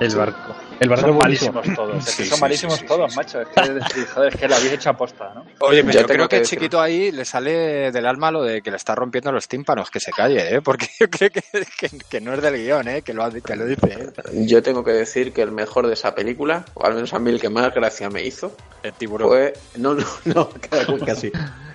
El 0.00 0.14
barco. 0.16 0.54
El 0.80 0.88
barco 0.88 1.06
Son 1.06 1.18
malísimos 1.18 1.66
todos. 1.74 2.08
Es 2.08 2.16
que 2.16 2.22
Sí, 2.24 2.28
son 2.28 2.36
sí, 2.36 2.40
malísimos 2.40 2.78
sí, 2.78 2.86
todos, 2.86 3.12
sí, 3.12 3.16
macho. 3.16 3.40
Es 3.40 3.48
que, 3.48 4.02
joder, 4.06 4.34
es 4.34 4.40
que 4.40 4.48
lo 4.48 4.56
habéis 4.56 4.72
hecho 4.72 4.90
aposta, 4.90 5.32
¿no? 5.34 5.44
Oye, 5.60 5.82
yo 5.84 5.92
tengo 5.92 6.06
creo 6.06 6.28
que 6.28 6.38
que 6.40 6.42
chiquito 6.46 6.80
ahí 6.80 7.12
le 7.12 7.24
sale 7.24 7.92
del 7.92 8.06
alma 8.06 8.30
lo 8.30 8.42
de 8.42 8.60
que 8.62 8.70
le 8.70 8.76
está 8.76 8.94
rompiendo 8.94 9.30
los 9.32 9.46
tímpanos, 9.48 9.90
que 9.90 10.00
se 10.00 10.10
calle, 10.12 10.56
¿eh? 10.56 10.60
Porque 10.62 10.88
yo 10.98 11.08
creo 11.08 11.30
que, 11.30 11.42
que, 11.78 11.90
que 12.08 12.20
no 12.20 12.34
es 12.34 12.42
del 12.42 12.56
guion, 12.56 12.88
¿eh? 12.88 13.02
Que 13.02 13.14
lo, 13.14 13.30
que 13.30 13.56
lo 13.56 13.66
dice, 13.66 13.86
¿eh? 13.86 14.10
Yo 14.46 14.62
tengo 14.62 14.84
que 14.84 14.92
decir 14.92 15.32
que 15.32 15.42
el 15.42 15.52
mejor 15.52 15.86
de 15.86 15.94
esa 15.94 16.14
película, 16.14 16.64
o 16.74 16.84
al 16.86 16.94
menos 16.94 17.12
a 17.14 17.18
mí 17.18 17.30
el 17.30 17.40
que 17.40 17.48
más 17.48 17.72
gracia 17.74 18.10
me 18.10 18.24
hizo, 18.24 18.56
El 18.82 18.92
tiburón. 18.94 19.28
fue. 19.28 19.52
No, 19.76 19.94
no, 19.94 20.04
no, 20.24 20.50
casi. 21.06 21.30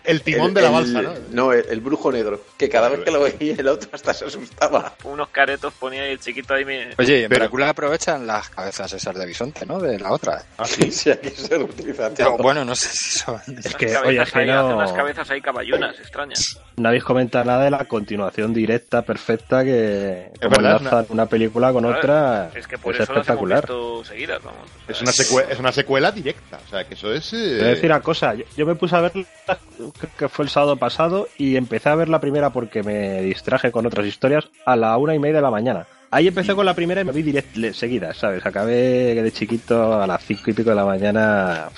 El 0.10 0.22
timón 0.22 0.48
El- 0.50 0.54
de 0.56 0.62
la 0.62 0.68
el- 0.68 0.74
balsa, 0.74 1.02
¿no? 1.02 1.14
No, 1.32 1.54
el, 1.54 1.66
el 1.70 1.80
brujo 1.82 2.12
negro. 2.12 2.42
Que 2.58 2.68
cada 2.70 2.90
vez 2.90 3.02
que 3.02 3.12
lo 3.12 3.22
veía 3.22 3.56
el 3.58 3.68
otro 3.68 3.90
hasta 3.94 4.14
se 4.14 4.26
asustaba. 4.26 4.94
Unos 5.04 5.30
caretos 5.30 5.74
ponía 5.80 6.08
y 6.08 6.12
el 6.14 6.20
chiquito 6.20 6.54
ahí 6.54 6.66
me... 6.66 6.90
Oye, 6.98 7.24
en 7.24 7.30
Pero- 7.30 7.40
Drácula 7.46 7.70
aprovechan 7.70 8.26
las 8.28 8.50
cabezas 8.50 8.92
esas 8.94 9.16
de 9.16 9.26
bisonte, 9.26 9.66
¿no? 9.66 9.80
De 9.80 9.98
la 10.00 10.12
otra. 10.12 10.44
Ah, 10.58 10.66
sí. 10.66 10.92
Sí, 11.00 11.10
aquí 11.12 11.30
se 11.30 11.56
utiliza 11.58 12.10
Pero 12.16 12.32
todo. 12.34 12.44
bueno, 12.44 12.66
no 12.66 12.76
sé 12.76 12.90
si 12.90 13.20
son... 13.20 13.40
Es 13.64 13.76
que, 13.76 13.96
oye, 13.98 14.22
es 14.22 14.32
que 14.32 14.46
no, 14.46 14.76
unas 14.76 14.92
cabezas 14.92 15.30
ahí 15.30 15.40
caballunas, 15.42 15.98
extrañas. 16.00 16.60
no 16.78 16.90
habéis 16.90 17.04
comentado 17.04 17.46
nada 17.46 17.64
de 17.66 17.70
la 17.72 17.86
continuación 17.86 18.54
directa, 18.54 19.02
perfecta, 19.04 19.64
que 19.64 20.32
como 20.42 20.50
verdad, 20.58 20.76
es 20.76 20.82
enlazan 20.82 21.06
una 21.10 21.26
película 21.28 21.72
con 21.72 21.86
otra 21.86 22.52
Es 22.56 22.68
que 22.68 22.78
por 22.78 22.96
es 22.96 23.02
eso 23.02 23.14
las 23.14 23.28
hemos 23.30 23.52
espectacular. 23.52 23.62
visto 23.62 24.04
seguidas, 24.06 24.44
vamos. 24.44 24.62
O 24.64 24.86
sea, 24.86 24.96
Es 24.96 25.02
una, 25.02 25.12
secue- 25.12 25.46
es 25.50 25.60
una 25.60 25.72
secuela 25.72 26.12
directa. 26.12 26.60
O 26.66 26.70
sea, 26.70 26.84
que 26.86 26.96
eso 26.96 27.14
es. 27.14 27.32
eh, 27.34 27.38
Te 27.38 27.58
voy 27.60 27.66
a 27.66 27.70
decir 27.76 27.86
una 27.92 28.02
cosa, 28.02 28.34
yo, 28.34 28.44
yo 28.58 28.66
me 28.66 28.76
puse 28.76 28.96
a 28.96 29.02
ver, 29.02 29.12
creo 30.00 30.12
que 30.18 30.30
fue 30.30 30.46
el 30.46 30.50
sábado 30.50 30.78
pasado, 30.78 31.28
y 31.38 31.56
empecé 31.56 31.90
a 31.90 31.96
ver 31.96 32.10
la 32.10 32.20
primera 32.20 32.52
porque 32.52 32.84
me 32.84 33.22
distraje 33.22 33.72
con 33.72 33.86
otras 33.86 34.06
historias 34.06 34.48
a 34.66 34.76
la 34.76 34.98
una 34.98 35.16
y 35.16 35.20
media 35.20 35.38
de 35.38 35.42
la 35.42 35.52
mañana. 35.52 35.86
Ahí 36.12 36.28
empecé 36.28 36.56
con 36.56 36.66
la 36.66 36.74
primera 36.74 37.02
y 37.02 37.06
me 37.06 37.12
vi 37.12 37.22
direct, 37.22 37.56
seguida, 37.74 38.14
¿sabes? 38.16 38.44
Acabé 38.44 39.14
de 39.22 39.32
chiquito 39.32 40.02
a 40.02 40.08
las 40.08 40.24
cinco 40.24 40.50
y 40.50 40.54
pico 40.54 40.72
de 40.72 40.76
la 40.76 40.86
mañana. 40.86 41.70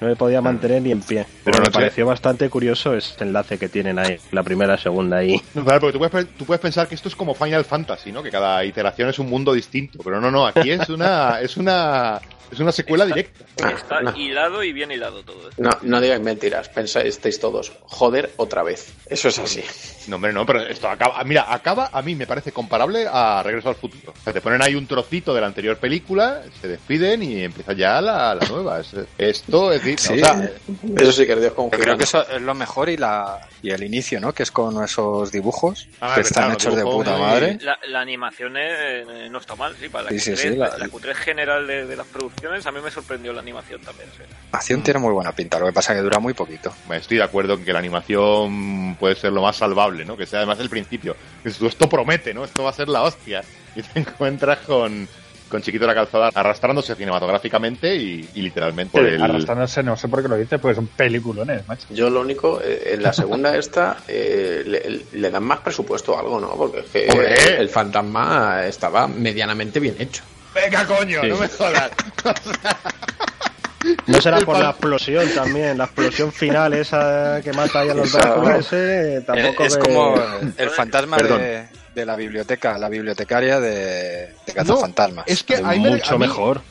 no 0.00 0.06
me 0.06 0.14
podía 0.14 0.40
mantener 0.40 0.82
ni 0.82 0.92
en 0.92 1.00
pie. 1.00 1.26
Pero 1.42 1.60
me 1.60 1.70
pareció 1.70 2.06
bastante 2.06 2.48
curioso 2.48 2.94
ese 2.94 3.24
enlace 3.24 3.58
que 3.58 3.68
tienen 3.68 3.98
ahí, 3.98 4.18
la 4.30 4.44
primera, 4.44 4.78
segunda 4.78 5.16
ahí. 5.16 5.40
Claro, 5.52 5.80
porque 5.80 5.92
tú 5.92 5.98
puedes, 5.98 6.28
tú 6.28 6.44
puedes 6.44 6.60
pensar 6.60 6.86
que 6.86 6.94
esto 6.94 7.08
es 7.08 7.16
como 7.16 7.34
Final 7.34 7.64
Fantasy, 7.64 8.12
¿no? 8.12 8.22
Que 8.22 8.30
cada 8.30 8.64
iteración 8.64 9.08
es 9.08 9.18
un 9.18 9.28
mundo 9.28 9.52
distinto. 9.52 9.98
Pero 10.04 10.20
no, 10.20 10.30
no, 10.30 10.46
aquí 10.46 10.70
es 10.70 10.88
una, 10.88 11.40
es 11.40 11.56
una, 11.56 12.20
es 12.54 12.60
una 12.60 12.72
secuela 12.72 13.04
directa. 13.06 13.44
Está 13.70 14.00
no. 14.00 14.16
hilado 14.16 14.62
y 14.62 14.72
bien 14.72 14.90
hilado 14.90 15.22
todo. 15.22 15.50
No, 15.58 15.70
no 15.82 16.00
digáis 16.00 16.20
mentiras, 16.22 16.68
pensáis 16.68 17.20
todos, 17.40 17.72
joder, 17.82 18.30
otra 18.36 18.62
vez. 18.62 18.92
Eso 19.06 19.28
es 19.28 19.38
así. 19.38 19.62
No, 20.08 20.16
hombre, 20.16 20.32
no, 20.32 20.44
pero 20.46 20.60
esto 20.62 20.88
acaba. 20.88 21.22
Mira, 21.24 21.52
acaba 21.52 21.90
a 21.92 22.02
mí 22.02 22.14
me 22.14 22.26
parece 22.26 22.52
comparable 22.52 23.06
a 23.10 23.42
Regreso 23.42 23.68
al 23.68 23.74
Futuro. 23.74 24.12
O 24.18 24.24
sea, 24.24 24.32
te 24.32 24.40
ponen 24.40 24.62
ahí 24.62 24.74
un 24.74 24.86
trocito 24.86 25.34
de 25.34 25.40
la 25.40 25.46
anterior 25.46 25.76
película, 25.78 26.42
se 26.60 26.68
despiden 26.68 27.22
y 27.22 27.42
empieza 27.42 27.72
ya 27.72 28.00
la, 28.00 28.34
la 28.34 28.46
nueva. 28.48 28.80
Es- 28.80 28.94
esto 29.18 29.72
es 29.72 29.82
decir, 29.82 29.98
Sí, 29.98 30.12
o 30.14 30.16
sea, 30.24 30.50
Eso 30.98 31.12
sí 31.12 31.26
que 31.26 31.32
es 31.32 31.40
Dios 31.40 31.52
creo 31.70 31.96
que 31.96 32.04
eso 32.04 32.26
es 32.28 32.40
lo 32.42 32.54
mejor 32.54 32.88
y 32.88 32.96
la 32.96 33.40
y 33.62 33.70
el 33.70 33.82
inicio, 33.82 34.20
¿no? 34.20 34.32
Que 34.34 34.42
es 34.42 34.50
con 34.50 34.82
esos 34.84 35.32
dibujos 35.32 35.88
Ah, 36.00 36.12
que 36.14 36.20
es 36.20 36.26
están 36.26 36.48
verdad, 36.50 36.60
hechos 36.60 36.76
de 36.76 36.82
puta 36.82 37.16
madre. 37.16 37.58
La, 37.62 37.78
la 37.88 38.00
animación 38.00 38.54
eh, 38.58 39.28
no 39.30 39.38
está 39.38 39.54
mal, 39.54 39.74
sí, 39.80 39.88
para 39.88 40.04
la, 40.04 40.10
Sí, 40.10 40.18
sí, 40.20 40.32
Q3, 40.32 40.36
sí, 40.36 40.56
la- 40.56 40.76
la 40.78 40.86
Q3 40.88 41.14
general 41.14 41.66
de, 41.66 41.86
de 41.86 41.96
las 41.96 42.06
producciones, 42.06 42.43
a 42.44 42.72
mí 42.72 42.80
me 42.82 42.90
sorprendió 42.90 43.32
la 43.32 43.40
animación 43.40 43.80
también. 43.80 44.08
sí. 44.16 44.22
La 44.52 44.58
acción 44.58 44.82
tiene 44.82 45.00
muy 45.00 45.12
buena 45.12 45.32
pinta, 45.32 45.58
lo 45.58 45.66
que 45.66 45.72
pasa 45.72 45.92
es 45.92 45.98
que 45.98 46.02
dura 46.02 46.18
muy 46.18 46.34
poquito. 46.34 46.72
estoy 46.90 47.16
de 47.16 47.22
acuerdo 47.22 47.54
en 47.54 47.64
que 47.64 47.72
la 47.72 47.78
animación 47.78 48.96
puede 48.98 49.14
ser 49.14 49.32
lo 49.32 49.42
más 49.42 49.56
salvable, 49.56 50.04
¿no? 50.04 50.16
Que 50.16 50.26
sea 50.26 50.40
además 50.40 50.60
el 50.60 50.68
principio. 50.68 51.16
Esto, 51.44 51.88
promete, 51.88 52.34
¿no? 52.34 52.44
Esto 52.44 52.62
va 52.62 52.70
a 52.70 52.74
ser 52.74 52.88
la 52.88 53.02
hostia. 53.02 53.42
Y 53.76 53.82
te 53.82 53.98
encuentras 53.98 54.58
con, 54.58 55.08
con 55.48 55.60
Chiquito 55.60 55.84
la 55.84 55.94
Calzada 55.96 56.30
arrastrándose 56.32 56.94
cinematográficamente 56.94 57.96
y, 57.96 58.28
y 58.36 58.42
literalmente 58.42 58.96
por 58.96 59.04
el... 59.04 59.20
Arrastrándose, 59.20 59.82
no 59.82 59.96
sé 59.96 60.06
por 60.06 60.22
qué 60.22 60.28
lo 60.28 60.36
dices, 60.36 60.60
porque 60.60 60.76
son 60.76 60.86
peliculones, 60.86 61.66
macho. 61.66 61.88
Yo 61.90 62.08
lo 62.08 62.20
único, 62.20 62.60
eh, 62.62 62.92
en 62.94 63.02
la 63.02 63.12
segunda 63.12 63.56
esta, 63.58 63.96
eh, 64.06 64.62
le, 64.64 65.00
le 65.18 65.30
dan 65.32 65.42
más 65.42 65.58
presupuesto 65.58 66.12
o 66.12 66.18
algo, 66.20 66.38
¿no? 66.38 66.50
Porque 66.50 66.78
es 66.80 66.86
que 66.86 67.06
eh, 67.06 67.56
el 67.58 67.68
fantasma 67.68 68.64
estaba 68.64 69.08
medianamente 69.08 69.80
bien 69.80 69.96
hecho. 69.98 70.22
Venga, 70.54 70.86
coño, 70.86 71.20
Sí. 71.22 71.28
no 71.28 71.36
me 71.38 71.48
jodas. 71.48 71.90
No 74.06 74.18
será 74.20 74.40
por 74.40 74.58
la 74.58 74.70
explosión 74.70 75.28
también, 75.34 75.76
la 75.76 75.84
explosión 75.84 76.32
final 76.32 76.72
esa 76.72 77.40
que 77.44 77.52
mata 77.52 77.80
ahí 77.80 77.90
a 77.90 77.94
los 77.94 78.12
Drácula 78.12 78.56
ese, 78.56 79.20
tampoco 79.26 79.64
es 79.64 79.76
me- 79.76 79.82
como 79.82 80.14
el 80.56 80.70
fantasma 80.70 81.18
de, 81.18 81.66
de 81.94 82.06
la 82.06 82.16
biblioteca, 82.16 82.78
la 82.78 82.88
bibliotecaria 82.88 83.60
de, 83.60 83.70
de 83.74 84.34
No, 84.48 84.54
Cazafantasmas. 84.54 85.24
es 85.28 85.42
que 85.42 85.60
me- 85.62 85.76
mucho 85.76 86.14
mí- 86.18 86.26
mejor. 86.26 86.62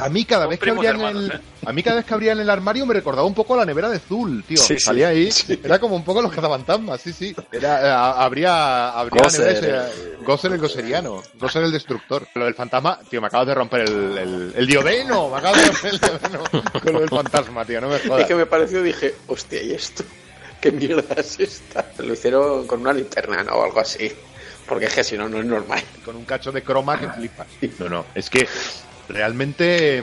A 0.00 0.08
mí 0.08 0.24
cada 0.24 0.46
vez 0.46 0.58
que 0.58 0.70
abrían 0.70 0.96
hermanos, 0.96 1.24
el, 1.24 1.32
¿eh? 1.32 1.40
a 1.66 1.72
mí 1.72 1.82
cada 1.82 1.96
vez 1.96 2.04
que 2.06 2.14
abrían 2.14 2.40
el 2.40 2.50
armario 2.50 2.86
me 2.86 2.94
recordaba 2.94 3.26
un 3.26 3.34
poco 3.34 3.54
a 3.54 3.58
la 3.58 3.64
nevera 3.64 3.88
de 3.88 3.98
Zul, 3.98 4.42
tío. 4.44 4.56
Sí, 4.56 4.74
sí. 4.74 4.80
Salía 4.80 5.08
ahí, 5.08 5.28
era 5.62 5.78
como 5.78 5.94
un 5.96 6.04
poco 6.04 6.20
los 6.22 6.32
cazafantasmas, 6.32 7.00
sí, 7.00 7.12
sí. 7.12 7.34
Era, 7.52 7.86
eh, 7.86 7.90
habría, 7.90 8.90
habría 8.90 9.22
Gosser, 9.22 10.52
el 10.52 10.58
goseriano, 10.58 11.22
Gosser 11.38 11.62
el 11.64 11.72
destructor. 11.72 12.26
Lo 12.34 12.44
del 12.44 12.54
fantasma, 12.54 12.98
tío, 13.08 13.20
me 13.20 13.28
acabas 13.28 13.46
de 13.46 13.54
romper 13.54 13.80
el, 13.82 14.18
el, 14.18 14.52
el 14.56 14.66
diodeno, 14.66 15.28
me 15.30 15.38
acabas 15.38 15.60
de 15.62 15.66
romper 15.70 15.92
el 15.94 16.00
diodeno 16.00 16.44
con 16.82 16.92
lo 16.92 17.00
del 17.00 17.08
fantasma, 17.08 17.64
tío, 17.64 17.80
no 17.80 17.88
me 17.88 17.96
Es 17.96 18.06
jodas. 18.06 18.26
que 18.26 18.34
me 18.34 18.46
pareció, 18.46 18.82
dije, 18.82 19.14
hostia, 19.28 19.62
¿y 19.62 19.72
esto? 19.72 20.02
¿Qué 20.60 20.72
mierda 20.72 21.14
es 21.16 21.40
esta? 21.40 21.86
Lo 21.98 22.12
hicieron 22.12 22.66
con 22.66 22.80
una 22.82 22.92
linterna, 22.92 23.42
¿no? 23.42 23.52
O 23.54 23.64
algo 23.64 23.80
así. 23.80 24.12
Porque 24.68 24.84
es 24.86 24.94
que 24.94 25.02
si 25.04 25.16
no, 25.16 25.28
no 25.28 25.38
es 25.38 25.46
normal. 25.46 25.82
con 26.04 26.14
un 26.16 26.24
cacho 26.24 26.52
de 26.52 26.62
croma 26.62 27.00
que 27.00 27.08
flipas. 27.08 27.46
No, 27.78 27.88
no, 27.88 28.04
es 28.14 28.28
que 28.28 28.46
realmente 29.12 30.02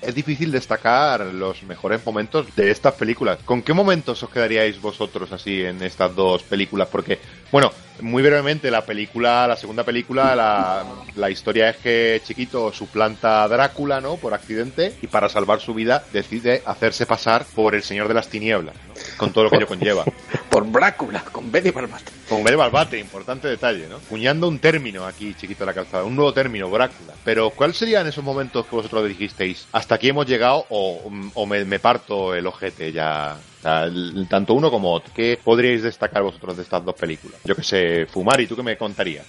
es 0.00 0.14
difícil 0.14 0.52
destacar 0.52 1.20
los 1.26 1.62
mejores 1.62 2.04
momentos 2.04 2.54
de 2.54 2.70
estas 2.70 2.94
películas. 2.94 3.38
¿Con 3.44 3.62
qué 3.62 3.72
momentos 3.72 4.22
os 4.22 4.30
quedaríais 4.30 4.80
vosotros 4.80 5.32
así 5.32 5.62
en 5.62 5.82
estas 5.82 6.14
dos 6.14 6.42
películas? 6.42 6.88
Porque, 6.90 7.18
bueno, 7.50 7.72
muy 8.00 8.22
brevemente, 8.22 8.70
la 8.70 8.84
película, 8.84 9.46
la 9.46 9.56
segunda 9.56 9.84
película, 9.84 10.34
la, 10.34 10.84
la 11.16 11.30
historia 11.30 11.70
es 11.70 11.76
que 11.76 12.20
Chiquito 12.24 12.72
suplanta 12.72 13.42
a 13.42 13.48
Drácula, 13.48 14.00
¿no? 14.00 14.16
Por 14.16 14.34
accidente 14.34 14.94
y 15.02 15.06
para 15.06 15.28
salvar 15.28 15.60
su 15.60 15.74
vida 15.74 16.04
decide 16.12 16.62
hacerse 16.66 17.06
pasar 17.06 17.44
por 17.54 17.74
el 17.74 17.82
Señor 17.82 18.08
de 18.08 18.14
las 18.14 18.28
Tinieblas, 18.28 18.74
¿no? 18.88 18.94
Con 19.16 19.32
todo 19.32 19.44
lo 19.44 19.50
que 19.50 19.56
ello 19.56 19.66
conlleva. 19.66 20.04
Por 20.54 20.70
Brácula, 20.70 21.20
con 21.32 21.50
Benny 21.50 21.70
Barbate. 21.70 22.12
Con 22.28 22.44
Bel 22.44 22.56
Balbate, 22.56 22.96
importante 22.98 23.48
detalle, 23.48 23.88
¿no? 23.88 23.98
Cuñando 24.08 24.46
un 24.46 24.60
término 24.60 25.04
aquí, 25.04 25.34
chiquito 25.34 25.60
de 25.64 25.66
la 25.66 25.74
calzada, 25.74 26.04
un 26.04 26.14
nuevo 26.14 26.32
término, 26.32 26.70
Brácula. 26.70 27.12
Pero, 27.24 27.50
¿cuáles 27.50 27.76
serían 27.76 28.06
esos 28.06 28.22
momentos 28.22 28.64
que 28.64 28.76
vosotros 28.76 29.08
dijisteis? 29.08 29.66
Hasta 29.72 29.96
aquí 29.96 30.10
hemos 30.10 30.26
llegado 30.26 30.64
o, 30.70 31.10
o 31.34 31.46
me, 31.46 31.64
me 31.64 31.80
parto 31.80 32.34
el 32.36 32.46
ojete 32.46 32.92
ya. 32.92 33.36
O 33.58 33.62
sea, 33.62 33.84
el- 33.84 34.26
tanto 34.30 34.54
uno 34.54 34.70
como 34.70 34.92
otro. 34.92 35.12
¿Qué 35.12 35.38
podríais 35.42 35.82
destacar 35.82 36.22
vosotros 36.22 36.56
de 36.56 36.62
estas 36.62 36.84
dos 36.84 36.94
películas? 36.94 37.40
Yo 37.44 37.56
que 37.56 37.64
sé, 37.64 37.83
Fumari, 38.10 38.46
¿tú 38.46 38.56
qué 38.56 38.62
me 38.62 38.76
contarías? 38.76 39.26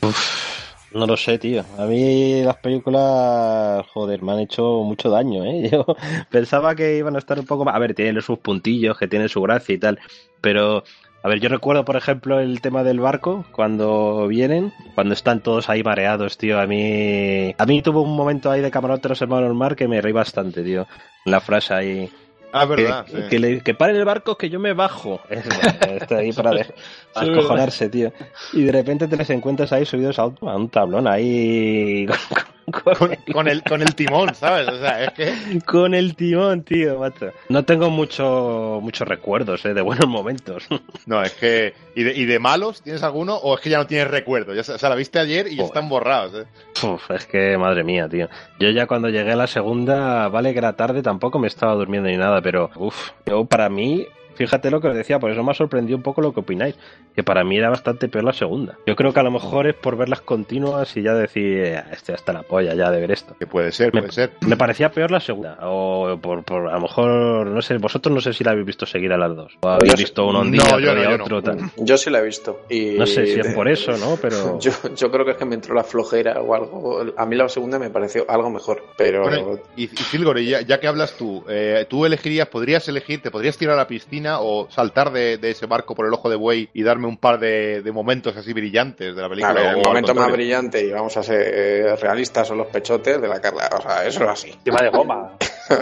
No 0.91 1.05
lo 1.05 1.17
sé, 1.17 1.37
tío. 1.37 1.65
A 1.77 1.85
mí 1.85 2.41
las 2.43 2.55
películas, 2.57 3.85
joder, 3.87 4.21
me 4.21 4.31
han 4.31 4.39
hecho 4.39 4.81
mucho 4.83 5.09
daño, 5.09 5.43
¿eh? 5.43 5.69
Yo 5.71 5.85
pensaba 6.29 6.75
que 6.75 6.97
iban 6.97 7.15
a 7.15 7.19
estar 7.19 7.37
un 7.39 7.45
poco 7.45 7.65
más... 7.65 7.75
A 7.75 7.79
ver, 7.79 7.93
tienen 7.93 8.21
sus 8.21 8.39
puntillos, 8.39 8.97
que 8.97 9.07
tienen 9.07 9.29
su 9.29 9.41
gracia 9.41 9.75
y 9.75 9.77
tal, 9.77 9.99
pero... 10.41 10.83
A 11.23 11.27
ver, 11.27 11.39
yo 11.39 11.49
recuerdo, 11.49 11.83
por 11.85 11.95
ejemplo, 11.95 12.39
el 12.39 12.61
tema 12.61 12.83
del 12.83 12.99
barco, 12.99 13.45
cuando 13.51 14.27
vienen, 14.27 14.71
cuando 14.93 15.15
están 15.15 15.41
todos 15.41 15.69
ahí 15.71 15.81
mareados, 15.81 16.37
tío. 16.37 16.59
A 16.59 16.67
mí... 16.67 17.51
A 17.57 17.65
mí 17.65 17.81
tuvo 17.81 18.03
un 18.03 18.15
momento 18.15 18.51
ahí 18.51 18.61
de 18.61 18.69
camarote 18.69 19.09
los 19.09 19.19
hermanos 19.23 19.55
Mar 19.55 19.75
que 19.75 19.87
me 19.87 19.99
reí 20.01 20.13
bastante, 20.13 20.61
tío. 20.61 20.85
La 21.25 21.41
frase 21.41 21.73
ahí... 21.73 22.09
Ah, 22.53 22.65
verdad. 22.65 23.05
que, 23.05 23.11
sí. 23.11 23.27
que, 23.27 23.39
le- 23.39 23.61
que 23.61 23.73
paren 23.73 23.95
el 23.95 24.05
barco 24.05 24.37
que 24.37 24.51
yo 24.51 24.59
me 24.59 24.73
bajo. 24.73 25.19
Está 25.29 26.17
ahí 26.17 26.31
para, 26.31 26.51
de- 26.51 26.67
para 27.15 27.31
escojonarse, 27.31 27.89
tío. 27.89 28.13
Y 28.53 28.63
de 28.63 28.71
repente 28.71 29.07
te 29.07 29.17
les 29.17 29.29
encuentras 29.31 29.71
ahí 29.73 29.85
subidos 29.85 30.19
a 30.19 30.25
un, 30.27 30.37
a 30.41 30.55
un 30.55 30.69
tablón, 30.69 31.07
ahí 31.07 32.05
con, 32.71 32.95
Con, 32.95 33.15
con 33.31 33.47
el, 33.47 33.61
con 33.63 33.81
el 33.83 33.93
timón, 33.93 34.33
¿sabes? 34.33 34.67
O 34.67 34.79
sea, 34.79 35.03
es 35.03 35.11
que... 35.13 35.59
con 35.65 35.93
el 35.93 36.15
timón, 36.15 36.63
tío, 36.63 36.97
macho. 36.99 37.27
No 37.47 37.63
tengo 37.63 37.91
mucho, 37.91 38.79
muchos 38.81 39.07
recuerdos 39.07 39.63
eh, 39.65 39.73
de 39.75 39.81
buenos 39.81 40.07
momentos. 40.07 40.67
No, 41.05 41.21
es 41.21 41.33
que... 41.33 41.73
¿y 41.95 42.01
de, 42.03 42.13
¿Y 42.15 42.25
de 42.25 42.39
malos 42.39 42.81
tienes 42.81 43.03
alguno? 43.03 43.35
¿O 43.35 43.53
es 43.55 43.61
que 43.61 43.69
ya 43.69 43.77
no 43.77 43.85
tienes 43.85 44.09
recuerdo? 44.09 44.55
Ya, 44.55 44.63
se- 44.63 44.73
o 44.73 44.77
sea, 44.79 44.89
la 44.89 44.95
viste 44.95 45.19
ayer 45.19 45.45
y 45.47 45.55
ya 45.57 45.63
están 45.65 45.87
borrados, 45.87 46.33
¿eh? 46.43 46.85
Uf, 46.87 47.11
es 47.11 47.27
que, 47.27 47.55
madre 47.59 47.83
mía, 47.83 48.09
tío. 48.09 48.27
Yo 48.59 48.69
ya 48.71 48.87
cuando 48.87 49.09
llegué 49.09 49.33
a 49.33 49.35
la 49.35 49.45
segunda, 49.47 50.27
vale 50.29 50.51
que 50.53 50.57
era 50.59 50.73
tarde, 50.75 51.03
tampoco 51.03 51.37
me 51.37 51.47
estaba 51.47 51.75
durmiendo 51.75 52.09
ni 52.09 52.17
nada, 52.17 52.41
pero, 52.41 52.71
uff, 52.77 53.11
yo 53.27 53.45
para 53.45 53.69
mí, 53.69 54.07
fíjate 54.35 54.69
lo 54.71 54.79
que 54.81 54.87
os 54.89 54.95
decía, 54.95 55.19
por 55.19 55.31
eso 55.31 55.43
me 55.43 55.51
ha 55.51 55.55
sorprendido 55.55 55.97
un 55.97 56.03
poco 56.03 56.21
lo 56.21 56.33
que 56.33 56.41
opináis, 56.41 56.75
que 57.15 57.23
para 57.23 57.43
mí 57.43 57.57
era 57.57 57.69
bastante 57.69 58.07
peor 58.07 58.23
la 58.25 58.33
segunda. 58.33 58.77
Yo 58.85 58.95
creo 58.95 59.13
que 59.13 59.19
a 59.19 59.23
lo 59.23 59.31
mejor 59.31 59.67
es 59.67 59.75
por 59.75 59.97
verlas 59.97 60.21
continuas 60.21 60.95
y 60.97 61.01
ya 61.01 61.13
decir, 61.13 61.57
eh, 61.57 61.83
este 61.91 62.13
hasta 62.13 62.33
la 62.33 62.43
polla 62.43 62.73
ya 62.75 62.91
de 62.91 62.99
ver 63.01 63.11
esto. 63.11 63.35
Que 63.39 63.47
puede 63.47 63.71
ser, 63.71 63.93
Me- 63.93 64.01
puede 64.01 64.13
ser. 64.13 64.31
Me 64.47 64.57
parecía 64.57 64.91
peor 64.91 65.11
la 65.11 65.19
segunda, 65.19 65.57
o 65.61 66.17
por, 66.21 66.43
por 66.43 66.67
a 66.69 66.73
lo 66.75 66.81
mejor, 66.81 67.47
no 67.47 67.61
sé, 67.61 67.77
vosotros 67.77 68.13
no 68.13 68.21
sé 68.21 68.33
si 68.33 68.43
la 68.43 68.51
habéis 68.51 68.65
visto 68.67 68.85
seguir 68.85 69.11
a 69.13 69.17
las 69.17 69.35
dos, 69.35 69.57
o 69.61 69.67
habéis 69.69 69.93
Yo- 69.93 69.97
visto 69.97 70.27
uno 70.27 70.41
un 70.41 70.51
no, 70.51 70.51
día, 70.51 70.63
yo 70.69 70.75
otro 70.75 70.93
no, 70.93 70.99
día 71.01 71.09
yo 71.11 71.17
no. 71.17 71.23
otro, 71.23 71.41
tal. 71.43 71.57
Yo 71.77 71.97
sí 71.97 72.09
la 72.09 72.19
he 72.19 72.23
visto. 72.23 72.61
Y 72.69 72.95
No 72.97 73.05
sé 73.05 73.25
si 73.27 73.39
es 73.39 73.53
por 73.53 73.67
eso, 73.67 73.91
¿no? 73.97 74.17
Pero... 74.21 74.59
Yo, 74.59 74.71
yo 74.95 75.11
creo 75.11 75.25
que 75.25 75.31
es 75.31 75.37
que 75.37 75.45
me 75.45 75.55
entró 75.55 75.73
la 75.75 75.83
flojera 75.83 76.41
o 76.41 76.53
algo. 76.55 77.03
A 77.17 77.25
mí 77.25 77.35
la 77.35 77.47
segunda 77.49 77.77
me 77.79 77.89
pareció 77.89 78.25
algo 78.29 78.49
mejor. 78.49 78.83
Pero 78.97 79.23
Bueno, 79.23 79.59
y, 79.75 79.83
y 79.85 80.45
ya, 80.45 80.61
ya 80.61 80.79
que 80.79 80.87
hablas 80.87 81.15
tú, 81.17 81.43
eh, 81.49 81.85
tú 81.89 82.05
elegirías, 82.05 82.47
podrías 82.47 82.87
elegir, 82.87 83.21
te 83.21 83.31
podrías 83.31 83.57
tirar 83.57 83.75
a 83.75 83.77
la 83.77 83.87
piscina 83.87 84.24
o 84.33 84.67
saltar 84.69 85.11
de, 85.11 85.37
de 85.37 85.51
ese 85.51 85.65
barco 85.65 85.95
por 85.95 86.07
el 86.07 86.13
ojo 86.13 86.29
de 86.29 86.35
buey 86.35 86.69
y 86.73 86.83
darme 86.83 87.07
un 87.07 87.17
par 87.17 87.39
de, 87.39 87.81
de 87.81 87.91
momentos 87.91 88.35
así 88.35 88.53
brillantes 88.53 89.15
de 89.15 89.21
la 89.21 89.29
película. 89.29 89.71
el 89.71 89.83
momento 89.83 90.13
más 90.13 90.31
brillante 90.31 90.83
y 90.83 90.91
vamos 90.91 91.15
a 91.17 91.23
ser 91.23 91.41
eh, 91.53 91.95
realistas 91.95 92.47
son 92.47 92.57
los 92.57 92.67
pechotes 92.67 93.21
de 93.21 93.27
la 93.27 93.39
Carla. 93.41 93.69
O 93.77 93.81
sea, 93.81 94.05
eso 94.05 94.23
es 94.23 94.29
así. 94.29 94.51
Encima 94.51 94.79
de 94.81 94.89
goma. 94.89 95.31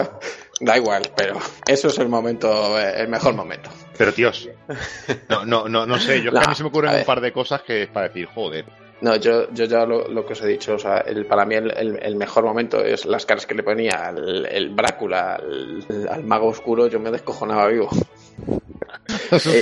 Da 0.60 0.76
igual, 0.76 1.02
pero 1.16 1.34
eso 1.66 1.88
es 1.88 1.98
el 1.98 2.08
momento, 2.08 2.78
eh, 2.78 2.94
el 2.98 3.08
mejor 3.08 3.34
momento. 3.34 3.70
Pero 3.98 4.12
tíos, 4.12 4.48
no, 5.28 5.44
no, 5.44 5.68
no, 5.68 5.84
no 5.84 5.98
sé, 5.98 6.22
yo 6.22 6.30
es 6.30 6.34
que 6.34 6.40
No, 6.40 6.40
a 6.46 6.48
mí 6.48 6.54
se 6.54 6.62
me 6.62 6.68
ocurren 6.68 6.94
un 6.94 7.04
par 7.04 7.20
de 7.20 7.32
cosas 7.32 7.62
que 7.62 7.82
es 7.82 7.88
para 7.88 8.06
decir, 8.06 8.26
joder. 8.26 8.64
No, 9.04 9.16
yo, 9.16 9.52
yo 9.52 9.66
ya 9.66 9.84
lo, 9.84 10.08
lo 10.08 10.24
que 10.24 10.32
os 10.32 10.40
he 10.42 10.46
dicho, 10.46 10.74
o 10.76 10.78
sea, 10.78 10.98
el, 10.98 11.26
para 11.26 11.44
mí 11.44 11.54
el, 11.56 11.70
el- 11.76 11.98
el 12.02 12.16
mejor 12.16 12.44
momento 12.44 12.82
es 12.82 13.04
las 13.04 13.26
caras 13.26 13.44
que 13.46 13.54
le 13.54 13.62
ponía 13.62 14.12
el, 14.16 14.46
el 14.46 14.70
Brácula 14.70 15.34
al, 15.34 15.84
al 16.10 16.24
mago 16.24 16.46
oscuro, 16.48 16.86
yo 16.86 16.98
me 17.00 17.10
descojonaba 17.10 17.68
vivo. 17.68 17.90
Se 19.38 19.60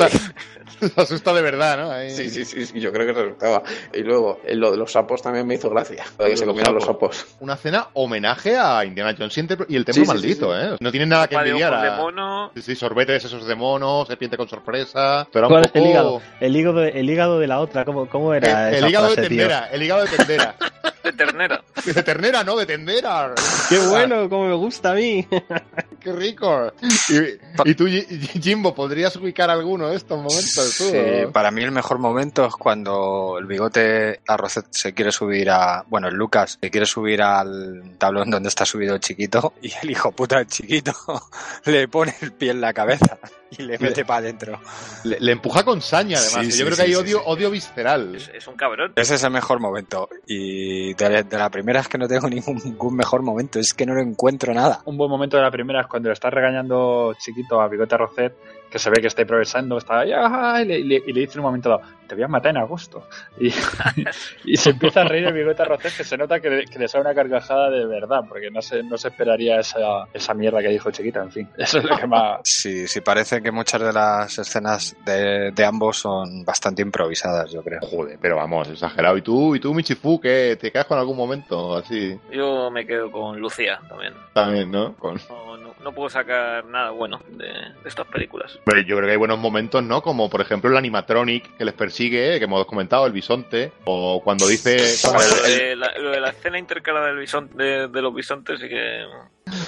asusta 0.96 1.32
de 1.32 1.42
verdad, 1.42 1.78
¿no? 1.78 1.90
Ahí- 1.90 2.10
Sí, 2.10 2.28
sí, 2.30 2.44
sí, 2.44 2.66
sí, 2.66 2.80
yo 2.80 2.92
creo 2.92 3.06
que 3.06 3.12
resultaba. 3.12 3.62
Y 3.94 4.00
luego, 4.00 4.40
eh, 4.44 4.54
lo 4.54 4.70
de 4.70 4.76
los 4.76 4.92
sapos 4.92 5.22
también 5.22 5.46
me 5.46 5.54
hizo 5.54 5.70
gracia, 5.70 6.04
lo 6.18 6.24
de 6.24 6.30
que 6.32 6.36
se 6.36 6.44
Los 6.46 6.52
comieran 6.52 6.74
los 6.74 6.84
sapos. 6.84 7.26
Una 7.40 7.56
cena 7.56 7.88
homenaje 7.94 8.56
a 8.56 8.84
Indiana 8.84 9.14
Jones 9.18 9.36
y 9.68 9.76
el 9.76 9.84
templo- 9.84 9.94
Sí, 9.94 10.04
maldito, 10.04 10.52
sí, 10.54 10.66
¿eh? 10.66 10.76
No 10.80 10.90
tienen 10.90 11.08
nada 11.08 11.28
que 11.28 11.36
de 11.36 11.48
envidiar 11.48 11.80
de 11.80 11.88
a... 11.88 11.96
mono. 11.96 12.50
Sí, 12.54 12.62
sí, 12.62 12.76
sorbetes 12.76 13.24
esos 13.24 13.46
de 13.46 13.54
mono, 13.54 14.04
serpiente 14.06 14.36
con 14.36 14.48
sorpresa, 14.48 15.26
pero 15.32 15.46
un 15.46 15.52
¿Cuál 15.52 15.64
es 15.64 15.70
poco... 15.72 15.84
el 15.84 15.90
hígado? 15.90 16.22
El 16.40 16.56
hígado, 16.56 16.80
de, 16.80 16.88
el 16.90 17.10
hígado 17.10 17.38
de 17.38 17.46
la 17.46 17.60
otra, 17.60 17.84
¿cómo, 17.84 18.08
cómo 18.08 18.34
era 18.34 18.68
El, 18.70 18.84
el 18.84 18.90
hígado 18.90 19.08
de 19.10 19.16
tío? 19.16 19.28
tendera, 19.28 19.68
el 19.72 19.82
hígado 19.84 20.02
de 20.04 20.08
tendera. 20.16 20.56
De 21.02 21.12
ternera. 21.12 21.62
De 21.84 22.02
ternera, 22.02 22.44
no, 22.44 22.56
de 22.56 22.66
tendera. 22.66 23.34
Qué 23.68 23.78
bueno, 23.78 24.28
como 24.28 24.46
me 24.46 24.54
gusta 24.54 24.92
a 24.92 24.94
mí. 24.94 25.26
¡Qué 26.02 26.12
rico! 26.12 26.72
Y, 27.08 27.70
y 27.70 27.74
tú, 27.74 27.86
Jimbo, 27.86 28.74
¿podrías 28.74 29.14
ubicar 29.16 29.50
alguno 29.50 29.88
de 29.88 29.96
estos 29.96 30.18
momentos? 30.18 30.74
Tú, 30.76 30.84
Sí, 30.84 30.98
para 31.32 31.50
mí 31.50 31.62
el 31.62 31.70
mejor 31.70 31.98
momento 31.98 32.44
es 32.46 32.54
cuando 32.54 33.36
el 33.38 33.46
bigote 33.46 34.20
Arrocet 34.26 34.66
se 34.70 34.94
quiere 34.94 35.12
subir 35.12 35.50
a. 35.50 35.84
Bueno, 35.88 36.08
el 36.08 36.14
Lucas 36.14 36.58
se 36.60 36.70
quiere 36.70 36.86
subir 36.86 37.22
al 37.22 37.96
tablón 37.98 38.30
donde 38.30 38.48
está 38.48 38.64
subido 38.64 38.94
el 38.94 39.00
chiquito 39.00 39.54
y 39.62 39.72
el 39.82 39.90
hijo 39.90 40.10
puta 40.12 40.38
del 40.38 40.46
chiquito 40.46 40.92
le 41.66 41.86
pone 41.88 42.14
el 42.20 42.32
pie 42.32 42.50
en 42.50 42.60
la 42.60 42.72
cabeza 42.72 43.18
y 43.58 43.62
le 43.62 43.78
mete 43.78 44.04
para 44.04 44.20
adentro. 44.20 44.60
Le, 45.04 45.18
le 45.20 45.32
empuja 45.32 45.64
con 45.64 45.80
saña, 45.80 46.18
además. 46.18 46.40
Sí, 46.40 46.46
que 46.46 46.52
sí, 46.52 46.58
yo 46.58 46.64
creo 46.66 46.76
sí, 46.76 46.82
que 46.82 46.86
hay 46.88 46.94
sí, 46.94 47.00
odio, 47.00 47.18
sí. 47.18 47.24
odio 47.26 47.50
visceral. 47.50 48.14
Es, 48.14 48.30
es 48.34 48.46
un 48.46 48.54
cabrón. 48.54 48.92
Ese 48.96 49.14
es 49.14 49.24
el 49.24 49.30
mejor 49.30 49.60
momento. 49.60 50.08
Y 50.26 50.94
de, 50.94 51.22
de 51.24 51.38
la 51.38 51.50
primera 51.50 51.80
es 51.80 51.88
que 51.88 51.98
no 51.98 52.08
tengo 52.08 52.28
ningún, 52.28 52.56
ningún 52.64 52.96
mejor 52.96 53.22
momento, 53.22 53.58
es 53.58 53.74
que 53.74 53.86
no 53.86 53.94
lo 53.94 54.02
encuentro 54.02 54.54
nada. 54.54 54.80
Un 54.84 54.96
buen 54.96 55.10
momento 55.10 55.36
de 55.36 55.42
la 55.42 55.50
primera 55.50 55.82
es 55.82 55.86
cuando 55.86 56.08
le 56.08 56.14
está 56.14 56.30
regañando 56.30 57.14
chiquito 57.18 57.60
a 57.60 57.68
Bigote 57.68 57.96
Rocet, 57.96 58.34
que 58.72 58.78
se 58.78 58.88
ve 58.90 59.00
que 59.02 59.06
está 59.08 59.20
improvisando, 59.22 59.76
está 59.78 60.00
ahí, 60.00 60.10
"Ah", 60.14 60.58
y 60.62 60.64
le, 60.64 60.78
y 60.78 60.84
le- 60.84 61.02
y 61.06 61.12
le 61.12 61.20
dice 61.20 61.34
en 61.34 61.40
un 61.40 61.44
momento 61.46 61.68
dado, 61.68 61.82
te 62.08 62.14
voy 62.14 62.24
a 62.24 62.28
matar 62.28 62.50
en 62.50 62.56
agosto. 62.56 63.06
Y, 63.38 63.48
y 64.44 64.56
se 64.56 64.70
empieza 64.70 65.02
a 65.02 65.04
reír 65.04 65.24
el 65.26 65.32
Bigote 65.32 65.64
Rocet, 65.64 65.96
que 65.96 66.04
se 66.04 66.16
nota 66.16 66.40
que 66.40 66.50
le, 66.50 66.64
que 66.64 66.78
le 66.78 66.88
sale 66.88 67.02
una 67.02 67.14
carcajada 67.14 67.70
de 67.70 67.86
verdad, 67.86 68.20
porque 68.28 68.50
no 68.50 68.60
se, 68.62 68.82
no 68.82 68.96
se 68.98 69.08
esperaría 69.08 69.60
esa, 69.60 70.06
esa 70.12 70.34
mierda 70.34 70.60
que 70.60 70.68
dijo 70.68 70.90
chiquita, 70.90 71.20
en 71.22 71.30
fin. 71.30 71.48
Eso 71.56 71.78
es 71.78 71.84
lo 71.84 71.96
que 71.96 72.06
más... 72.06 72.40
Sí, 72.44 72.86
sí, 72.88 73.00
parece 73.00 73.42
que 73.42 73.50
muchas 73.52 73.80
de 73.82 73.92
las 73.92 74.38
escenas 74.38 74.96
de, 75.04 75.50
de 75.52 75.64
ambos 75.64 75.98
son 75.98 76.44
bastante 76.44 76.80
improvisadas, 76.82 77.50
yo 77.52 77.62
creo. 77.62 77.80
Joder, 77.82 78.18
pero 78.20 78.36
vamos, 78.36 78.68
exagerado. 78.68 79.16
¿Y 79.16 79.22
tú, 79.22 79.54
y 79.54 79.60
tú 79.60 79.74
Michifu, 79.74 80.20
qué? 80.20 80.56
¿Te 80.60 80.70
quedas 80.70 80.86
con 80.86 80.98
algún 80.98 81.16
momento 81.16 81.76
así? 81.76 82.18
Yo 82.30 82.70
me 82.70 82.86
quedo 82.86 83.10
con 83.10 83.38
Lucía 83.38 83.80
también. 83.88 84.14
También, 84.32 84.70
¿no? 84.70 84.94
Con... 84.94 85.18
No, 85.28 85.56
no- 85.56 85.71
no 85.82 85.92
puedo 85.92 86.08
sacar 86.08 86.64
nada 86.66 86.90
bueno 86.90 87.20
de, 87.28 87.46
de 87.46 87.88
estas 87.88 88.06
películas. 88.06 88.58
Pero 88.64 88.80
yo 88.80 88.96
creo 88.96 89.06
que 89.06 89.12
hay 89.12 89.18
buenos 89.18 89.38
momentos, 89.38 89.82
¿no? 89.82 90.02
Como 90.02 90.30
por 90.30 90.40
ejemplo 90.40 90.70
el 90.70 90.76
animatronic 90.76 91.56
que 91.56 91.64
les 91.64 91.74
persigue, 91.74 92.38
que 92.38 92.44
hemos 92.44 92.64
comentado, 92.66 93.06
el 93.06 93.12
bisonte, 93.12 93.72
o 93.84 94.20
cuando 94.22 94.46
dice... 94.46 94.76
Bueno, 95.12 95.30
lo, 95.36 95.42
de 95.42 95.76
la, 95.76 95.98
lo 95.98 96.10
de 96.10 96.20
la 96.20 96.30
escena 96.30 96.58
intercalada 96.58 97.06
del 97.06 97.18
bisonte, 97.18 97.62
de, 97.62 97.88
de 97.88 98.02
los 98.02 98.14
bisontes 98.14 98.60
sí 98.60 98.68
que... 98.68 99.04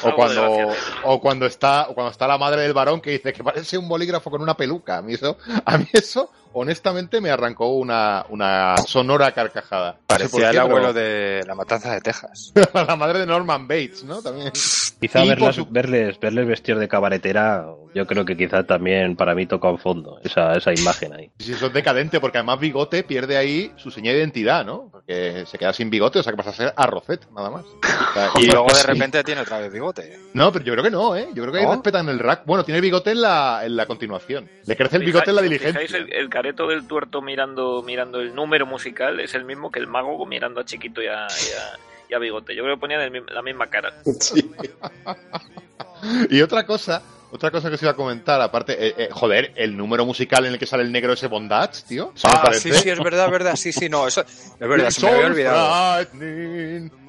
O 0.02 0.14
cuando, 0.14 0.68
o 1.04 1.20
cuando 1.20 1.46
está 1.46 1.88
o 1.88 1.94
cuando 1.94 2.10
está 2.10 2.26
la 2.26 2.38
madre 2.38 2.62
del 2.62 2.72
varón 2.72 3.00
que 3.00 3.10
dice 3.10 3.32
que 3.32 3.42
parece 3.44 3.76
un 3.78 3.88
bolígrafo 3.88 4.30
con 4.30 4.42
una 4.42 4.56
peluca. 4.56 4.98
A 4.98 5.02
mí 5.02 5.14
eso, 5.14 5.36
a 5.64 5.78
mí 5.78 5.86
eso 5.92 6.30
honestamente 6.56 7.20
me 7.20 7.30
arrancó 7.30 7.68
una, 7.74 8.24
una 8.28 8.76
sonora 8.86 9.32
carcajada. 9.32 9.92
No 9.92 9.96
sé 9.98 10.04
Parecía 10.06 10.50
qué, 10.50 10.56
el 10.56 10.58
abuelo 10.60 10.88
pero- 10.88 10.92
de 10.94 11.40
La 11.46 11.54
Matanza 11.54 11.92
de 11.92 12.00
Texas. 12.00 12.52
la 12.74 12.96
madre 12.96 13.20
de 13.20 13.26
Norman 13.26 13.66
Bates, 13.66 14.04
¿no? 14.04 14.22
También. 14.22 14.52
Quizá 15.00 15.24
verlas- 15.24 15.56
su- 15.56 15.66
verles, 15.66 16.18
verles 16.20 16.46
vestidos 16.46 16.80
de 16.80 16.88
cabaretera, 16.88 17.66
yo 17.94 18.06
creo 18.06 18.24
que 18.24 18.36
quizá 18.36 18.62
también 18.64 19.16
para 19.16 19.34
mí 19.34 19.46
toca 19.46 19.68
un 19.68 19.78
fondo 19.78 20.18
esa, 20.22 20.54
esa 20.54 20.72
imagen 20.72 21.12
ahí. 21.12 21.30
Sí, 21.40 21.52
eso 21.52 21.66
es 21.66 21.72
decadente, 21.72 22.20
porque 22.20 22.38
además 22.38 22.60
Bigote 22.60 23.02
pierde 23.02 23.36
ahí 23.36 23.72
su 23.76 23.90
señal 23.90 24.14
de 24.14 24.20
identidad, 24.20 24.64
¿no? 24.64 24.88
Porque 24.92 25.44
se 25.46 25.58
queda 25.58 25.72
sin 25.72 25.90
bigote, 25.90 26.20
o 26.20 26.22
sea 26.22 26.32
que 26.32 26.36
pasa 26.36 26.50
a 26.50 26.54
ser 26.54 26.72
Arrocet, 26.76 27.28
nada 27.32 27.50
más. 27.50 27.64
O 28.10 28.12
sea, 28.14 28.30
Y 28.40 28.46
luego 28.46 28.68
de 28.68 28.74
Sí. 28.84 28.86
repente 28.86 29.24
tiene 29.24 29.40
otra 29.40 29.58
vez 29.58 29.72
bigote. 29.74 30.18
No, 30.32 30.50
pero 30.50 30.64
yo 30.64 30.72
creo 30.72 30.84
que 30.84 30.90
no, 30.90 31.14
¿eh? 31.14 31.28
Yo 31.34 31.42
creo 31.42 31.52
que 31.52 31.58
ahí 31.58 31.66
¿No? 31.66 31.72
respetan 31.72 32.08
el 32.08 32.18
rack. 32.18 32.42
Bueno, 32.46 32.64
tiene 32.64 32.80
bigote 32.80 33.10
en 33.10 33.20
la, 33.20 33.60
en 33.64 33.76
la 33.76 33.84
continuación. 33.86 34.48
Le 34.64 34.76
crece 34.76 34.96
el 34.96 35.04
bigote 35.04 35.30
en 35.30 35.36
la 35.36 35.42
¿os 35.42 35.48
diligencia. 35.48 35.98
el, 35.98 36.10
el 36.12 36.28
careto 36.30 36.66
del 36.66 36.86
tuerto 36.86 37.20
mirando, 37.20 37.82
mirando 37.82 38.20
el 38.20 38.34
número 38.34 38.64
musical 38.64 39.20
es 39.20 39.34
el 39.34 39.44
mismo 39.44 39.70
que 39.70 39.80
el 39.80 39.86
mago 39.86 40.24
mirando 40.24 40.60
a 40.60 40.64
Chiquito 40.64 41.02
y 41.02 41.06
a, 41.08 41.26
y 41.26 41.52
a- 41.52 41.78
y 42.10 42.14
a 42.14 42.18
Bigote. 42.18 42.54
Yo 42.54 42.62
creo 42.62 42.76
que 42.76 42.80
ponían 42.80 43.00
el 43.00 43.24
la 43.32 43.42
misma 43.42 43.66
cara. 43.68 43.92
Y 46.30 46.42
otra 46.42 46.66
cosa, 46.66 47.02
otra 47.34 47.50
cosa 47.50 47.68
que 47.68 47.74
os 47.74 47.82
iba 47.82 47.90
a 47.90 47.96
comentar, 47.96 48.40
aparte, 48.40 48.74
eh, 48.78 48.94
eh, 48.96 49.08
joder, 49.10 49.52
el 49.56 49.76
número 49.76 50.06
musical 50.06 50.46
en 50.46 50.52
el 50.52 50.58
que 50.58 50.66
sale 50.66 50.84
el 50.84 50.92
negro 50.92 51.14
ese 51.14 51.26
Bondage, 51.26 51.82
tío. 51.88 52.12
Ah, 52.22 52.52
sí, 52.54 52.72
sí, 52.72 52.88
es 52.88 53.02
verdad, 53.02 53.28
verdad. 53.28 53.56
Sí, 53.56 53.72
sí, 53.72 53.88
no, 53.88 54.06
eso 54.06 54.20
es 54.20 54.54
verdad, 54.60 54.86
It's 54.86 54.94
se 54.94 55.06
me 55.06 55.12
había 55.12 55.26
olvidado. 55.26 56.06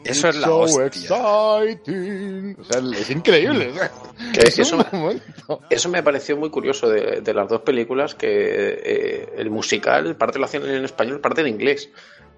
Eso 0.03 0.29
es 0.29 0.35
la 0.37 0.47
so 0.47 0.59
hostia. 0.61 0.85
exciting. 0.87 2.57
O 2.59 2.63
sea, 2.63 2.81
es 2.99 3.09
increíble. 3.11 3.71
es. 4.33 4.59
Eso 5.69 5.89
me 5.89 6.01
pareció 6.01 6.37
muy 6.37 6.49
curioso 6.49 6.89
de, 6.89 7.21
de 7.21 7.33
las 7.33 7.47
dos 7.47 7.61
películas, 7.61 8.15
que 8.15 8.27
eh, 8.27 9.33
el 9.37 9.51
musical 9.51 10.15
parte 10.15 10.39
lo 10.39 10.45
hacían 10.45 10.65
en 10.65 10.85
español, 10.85 11.21
parte 11.21 11.41
en 11.41 11.49
inglés. 11.49 11.91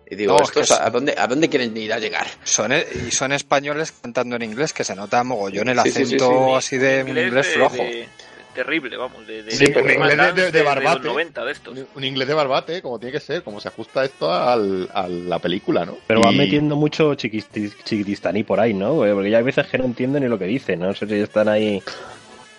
Y 0.10 0.16
digo, 0.16 0.34
No, 0.34 0.40
es 0.44 0.48
¿esto 0.50 0.60
que 0.62 0.64
es 0.64 0.72
a, 0.72 0.90
dónde, 0.90 1.14
¿a 1.18 1.28
dónde 1.28 1.50
quieren 1.50 1.76
ir 1.76 1.92
a 1.92 2.00
llegar? 2.00 2.28
Son, 2.44 2.72
e- 2.72 2.86
y 3.08 3.12
son 3.12 3.34
españoles 3.34 3.92
cantando 4.02 4.36
en 4.38 4.44
inglés, 4.44 4.72
que 4.74 4.84
se 4.86 4.96
nota 4.96 5.24
mogollón 5.24 5.68
el 5.68 5.78
Sí, 5.82 5.90
sí, 5.92 5.92
sí, 5.92 6.02
acento 6.16 6.48
sí. 6.50 6.54
así 6.56 6.78
de 6.78 7.02
inglés, 7.02 7.48
flojo. 7.48 7.76
de- 7.76 8.08
terrible, 8.56 8.98
vamos. 8.98 9.28
De, 9.28 9.44
de, 9.44 9.52
Sí, 9.52 9.66
pero 9.72 9.86
de- 9.86 9.94
inglés 9.96 10.34
de- 10.36 10.52
de- 10.52 10.64
barbate. 10.64 10.96
los 11.04 11.06
90 11.14 11.46
de 11.46 11.52
estos. 11.52 11.78
Un 11.94 12.04
inglés 12.04 12.28
de 12.28 12.34
barbate, 12.34 12.82
como 12.82 12.98
tiene 12.98 13.12
que 13.12 13.20
ser, 13.20 13.44
como 13.44 13.60
se 13.60 13.68
ajusta 13.68 14.04
esto 14.06 14.34
al, 14.34 14.90
a 14.94 15.08
la 15.08 15.38
película, 15.40 15.86
¿no? 15.86 15.98
Pero 16.08 16.22
van 16.22 16.36
metiendo 16.38 16.76
mucho 16.76 17.14
chiquitistaní 17.16 18.44
por 18.44 18.60
ahí, 18.60 18.74
¿no? 18.74 18.96
Porque 18.96 19.30
ya 19.30 19.38
hay 19.40 19.44
veces 19.44 19.68
que 19.68 19.78
no 19.78 19.86
entienden 19.86 20.24
ni 20.24 20.30
lo 20.30 20.40
que 20.40 20.46
dicen. 20.46 20.80
No 20.80 20.94
sé 20.96 21.06
si 21.06 21.16
están 21.16 21.50
ahí 21.50 21.84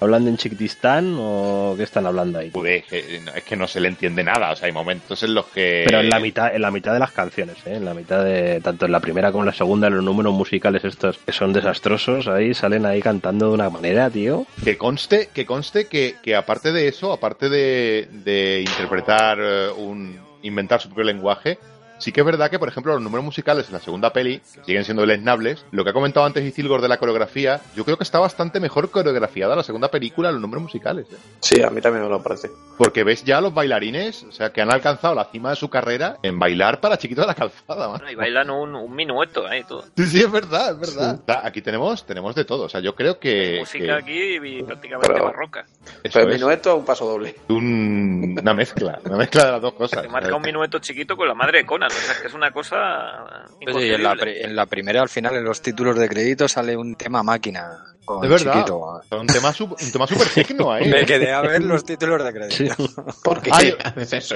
hablando 0.01 0.31
en 0.31 0.37
chiquitistán 0.37 1.17
o 1.19 1.75
qué 1.77 1.83
están 1.83 2.07
hablando 2.07 2.39
ahí. 2.39 2.51
Joder, 2.53 2.77
es 2.77 2.85
que, 2.87 3.21
no- 3.21 3.33
es 3.35 3.43
que 3.45 3.57
no 3.57 3.67
se 3.69 3.81
le 3.81 3.89
entiende 3.89 4.23
nada, 4.25 4.53
o 4.53 4.57
sea, 4.57 4.67
hay 4.67 4.73
momentos 4.73 5.23
en 5.23 5.35
los 5.35 5.47
que... 5.47 5.83
Pero 5.87 6.01
en 6.01 6.09
la 6.11 6.21
mitad, 6.21 6.55
en 6.55 6.63
la 6.63 6.71
mitad 6.71 6.93
de 6.93 6.99
las 6.99 7.13
canciones, 7.13 7.57
¿eh? 7.67 7.75
en 7.77 7.85
la 7.85 7.95
mitad 7.95 8.25
de 8.25 8.61
tanto 8.61 8.87
en 8.87 8.93
la 8.93 9.01
primera 9.01 9.31
como 9.33 9.43
en 9.45 9.49
la 9.49 9.55
segunda, 9.55 9.89
los 9.91 10.05
números 10.05 10.33
musicales 10.33 10.85
estos 10.85 11.19
que 11.19 11.33
son 11.33 11.53
desastrosos, 11.53 12.29
ahí 12.29 12.55
salen 12.55 12.87
ahí 12.87 13.01
cantando 13.01 13.49
de 13.49 13.55
una 13.55 13.71
manera, 13.71 14.11
tío. 14.11 14.47
Que 14.65 14.77
conste, 14.77 15.29
que 15.35 15.47
conste 15.47 15.87
que, 15.87 16.17
que 16.23 16.37
aparte 16.37 16.73
de 16.73 16.89
eso, 16.89 17.13
aparte 17.13 17.49
de, 17.49 18.09
de 18.25 18.65
interpretar 18.67 19.39
eh, 19.41 19.69
un. 19.77 20.19
inventar 20.43 20.81
su 20.81 20.89
propio 20.89 21.05
lenguaje, 21.05 21.59
sí 21.99 22.13
que 22.13 22.21
es 22.21 22.27
verdad 22.27 22.51
que, 22.51 22.59
por 22.59 22.69
ejemplo, 22.69 22.93
los 22.95 23.03
números 23.03 23.25
musicales 23.25 23.67
en 23.69 23.75
la 23.75 23.81
segunda 23.81 24.13
peli, 24.13 24.41
que 24.41 24.65
siguen 24.65 24.85
siendo 24.85 25.05
lesnables, 25.07 25.65
lo 25.71 25.85
que 25.85 25.91
ha 25.91 25.93
comentado 25.93 26.27
antes 26.27 26.45
Isilgor 26.45 26.81
de 26.81 26.89
la 26.89 26.97
coreografía, 26.99 27.61
yo 27.75 27.85
creo 27.85 27.97
que 27.97 28.05
está 28.05 28.19
bastante 28.19 28.61
mejor 28.61 28.91
coreografiada 28.91 29.57
la 29.57 29.63
segunda 29.63 29.91
película, 29.91 30.31
los 30.33 30.41
números 30.41 30.63
musicales. 30.63 31.07
¿eh? 31.13 31.17
Sí, 31.41 31.63
a 31.63 31.71
mí 31.71 31.81
también 31.81 32.05
me 32.05 32.11
lo 32.11 32.23
parece. 32.23 32.51
Porque 32.77 33.05
ves 33.05 33.25
ya 33.25 33.39
a 33.39 33.41
los 33.41 33.53
bailarines, 33.55 34.25
o 34.25 34.33
sea, 34.33 34.53
que 34.53 34.61
han 34.63 34.73
alcanzado 34.73 35.15
la 35.15 35.25
cima 35.27 35.51
de 35.51 35.57
su 35.57 35.69
carrera 35.69 36.19
en 36.23 36.39
bailar 36.39 36.81
para 36.81 36.97
chiquito 36.99 37.21
de 37.23 37.27
la 37.27 37.35
calzada, 37.35 37.89
man. 37.89 37.99
Bueno, 37.99 38.11
y 38.11 38.15
bailan 38.15 38.51
un, 38.51 38.75
un 38.75 38.95
minueto 38.95 39.47
ahí 39.47 39.65
todo. 39.65 39.85
Sí, 39.97 40.07
sí, 40.07 40.21
es 40.21 40.31
verdad, 40.31 40.71
es 40.83 40.95
verdad. 40.97 41.21
Aquí 41.45 41.63
tenemos, 41.63 42.05
tenemos 42.07 42.35
de 42.35 42.45
todo, 42.45 42.65
o 42.65 42.69
sea, 42.69 42.81
yo 42.81 42.95
creo 42.95 43.19
que... 43.19 43.57
Música 43.61 43.85
que 43.85 43.93
aquí 43.93 44.37
y 44.59 44.63
prácticamente 44.63 45.13
Pero- 45.13 45.25
barroca. 45.27 45.67
eso 46.03 46.19
Pero 46.19 46.31
es 46.31 46.35
minueto 46.41 46.77
un 46.77 46.85
paso 46.85 47.07
doble. 47.07 47.35
un- 47.49 48.39
una 48.41 48.55
mezcla, 48.55 48.99
una 49.05 49.17
mezcla 49.17 49.45
de 49.47 49.53
las 49.53 49.61
dos 49.63 49.73
cosas. 49.75 50.03
Que 50.03 50.09
marca 50.09 50.35
un 50.35 50.43
minueto 50.43 50.79
chiquito 50.79 51.17
con 51.17 51.27
la 51.29 51.35
madre 51.35 51.59
de 51.59 51.67
Conan. 51.67 51.88
O 51.89 51.91
sea, 51.91 52.13
es 52.13 52.19
que 52.21 52.27
es 52.29 52.35
una 52.35 52.51
cosa 52.53 53.47
y 53.61 53.91
en 53.93 54.03
la, 54.03 54.17
en 54.21 54.69
primera, 54.69 55.03
al 55.03 55.09
final, 55.09 55.35
en 55.37 55.45
los 55.45 55.61
títulos 55.61 55.99
de 55.99 56.09
crédito 56.09 56.47
sale 56.49 56.77
un 56.77 56.95
tema 56.95 57.23
máquina. 57.23 57.85
Con 58.05 58.25
Es 58.25 58.31
verdad. 58.31 58.53
Chiquito. 58.55 58.79
Un 59.11 59.27
tema, 59.27 59.53
un 59.61 59.93
tema 59.93 60.07
super 60.07 60.29
tecno 60.29 60.73
ahí. 60.73 60.89
Me 60.89 61.05
quedé 61.05 61.31
a 61.33 61.43
ver 61.43 61.63
los 61.63 61.85
títulos 61.85 62.25
de 62.25 62.33
crédito. 62.33 62.75
¿Por 63.23 63.43
qué 63.43 63.51
Ah, 63.53 63.63
yo- 63.63 63.77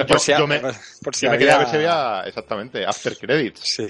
Por 0.07 0.21
si, 0.21 0.33
yo 0.33 0.47
me, 0.47 0.61
por 0.61 1.15
si 1.15 1.25
yo 1.27 1.33
me 1.33 1.39
quería 1.39 1.55
había- 1.55 1.59
ver 1.59 1.69
si 1.69 1.77
había, 1.77 2.23
exactamente, 2.27 2.85
after 2.85 3.17
credits. 3.17 3.61
Sí. 3.61 3.87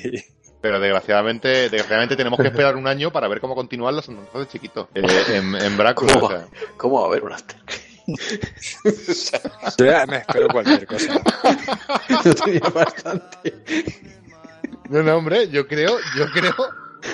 Pero 0.61 0.79
desgraciadamente, 0.79 1.49
desgraciadamente 1.49 2.15
tenemos 2.15 2.39
que 2.39 2.47
esperar 2.47 2.77
un 2.77 2.87
año 2.87 3.11
para 3.11 3.27
ver 3.27 3.41
cómo 3.41 3.57
continúan 3.57 3.97
las 3.97 4.09
andanzas 4.09 4.35
de 4.43 4.47
chiquito. 4.47 4.89
eh, 4.95 5.03
en, 5.31 5.57
en 5.57 5.77
¿Cómo, 5.97 6.27
o 6.27 6.29
sea. 6.31 6.47
¿Cómo 6.77 7.01
va 7.01 7.07
a 7.07 7.09
haber 7.11 7.25
un 7.25 7.33
after? 7.33 7.57
Yo 7.67 7.92
ya 9.79 10.07
me 10.07 10.19
espero 10.19 10.49
cualquier 10.49 10.87
cosa. 10.87 11.21
Yo 12.25 12.35
tenía 12.35 12.61
bastante. 12.61 13.55
No, 14.89 15.03
no, 15.03 15.17
hombre, 15.17 15.49
yo 15.49 15.67
creo, 15.67 15.99
yo 16.17 16.27
creo, 16.33 16.55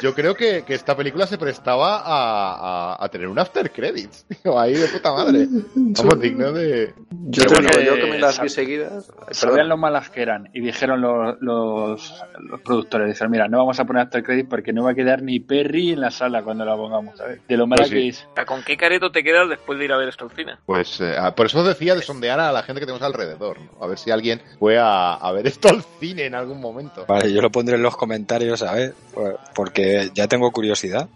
yo 0.02 0.14
creo 0.14 0.34
que, 0.34 0.62
que 0.64 0.74
esta 0.74 0.96
película 0.96 1.26
se 1.26 1.38
prestaba 1.38 1.98
a, 1.98 2.94
a, 2.94 3.04
a 3.04 3.08
tener 3.08 3.28
un 3.28 3.38
after 3.38 3.70
credits. 3.70 4.26
Tío, 4.42 4.58
ahí 4.58 4.74
de 4.74 4.86
puta 4.88 5.12
madre. 5.12 5.46
Vamos, 5.74 6.20
digno 6.20 6.52
de. 6.52 6.92
Yo 7.30 7.44
Pero 7.44 7.54
te 7.54 7.62
bueno, 7.62 7.68
digo, 7.80 7.96
yo 7.96 8.04
que 8.04 8.10
me 8.10 8.18
las 8.18 8.40
vi 8.40 8.48
seguidas. 8.48 9.06
Sabían 9.30 9.54
perdón. 9.56 9.68
lo 9.68 9.76
malas 9.76 10.10
que 10.10 10.22
eran 10.22 10.48
y 10.54 10.60
dijeron 10.60 11.00
los, 11.00 11.36
los, 11.40 12.14
los 12.40 12.60
productores, 12.62 13.08
dijeron, 13.08 13.30
mira, 13.30 13.48
no 13.48 13.58
vamos 13.58 13.78
a 13.80 13.84
poner 13.84 14.02
after 14.04 14.22
credit 14.22 14.48
porque 14.48 14.72
no 14.72 14.84
va 14.84 14.92
a 14.92 14.94
quedar 14.94 15.22
ni 15.22 15.40
Perry 15.40 15.92
en 15.92 16.00
la 16.00 16.10
sala 16.10 16.42
cuando 16.42 16.64
la 16.64 16.76
pongamos, 16.76 17.16
¿sabes? 17.18 17.40
De 17.48 17.56
lo 17.56 17.66
mala 17.66 17.80
Pues 17.82 17.88
sí. 17.90 17.94
que 17.94 18.08
es. 18.08 18.26
O 18.30 18.34
sea, 18.34 18.46
¿Con 18.46 18.62
qué 18.62 18.76
careto 18.76 19.10
te 19.10 19.22
quedas 19.22 19.48
después 19.48 19.78
de 19.78 19.84
ir 19.86 19.92
a 19.92 19.96
ver 19.96 20.08
esto 20.08 20.24
al 20.24 20.30
cine? 20.32 20.54
Pues 20.66 21.00
eh, 21.00 21.14
ah, 21.18 21.34
por 21.34 21.46
eso 21.46 21.60
os 21.60 21.66
decía 21.66 21.94
de 21.94 22.02
sondear 22.02 22.40
a 22.40 22.52
la 22.52 22.62
gente 22.62 22.80
que 22.80 22.86
tenemos 22.86 23.02
alrededor. 23.06 23.58
¿no? 23.60 23.84
A 23.84 23.86
ver 23.86 23.98
si 23.98 24.10
alguien 24.10 24.40
fue 24.58 24.78
a, 24.78 25.14
a 25.14 25.32
ver 25.32 25.46
esto 25.46 25.68
al 25.68 25.82
cine 26.00 26.26
en 26.26 26.34
algún 26.34 26.60
momento. 26.60 27.04
Vale, 27.06 27.32
yo 27.32 27.40
lo 27.42 27.50
pondré 27.50 27.76
en 27.76 27.82
los 27.82 27.96
comentarios, 27.96 28.62
a 28.62 28.72
ver, 28.74 28.94
por- 29.12 29.38
porque 29.78 30.10
ya 30.14 30.26
tengo 30.26 30.50
curiosidad. 30.50 31.08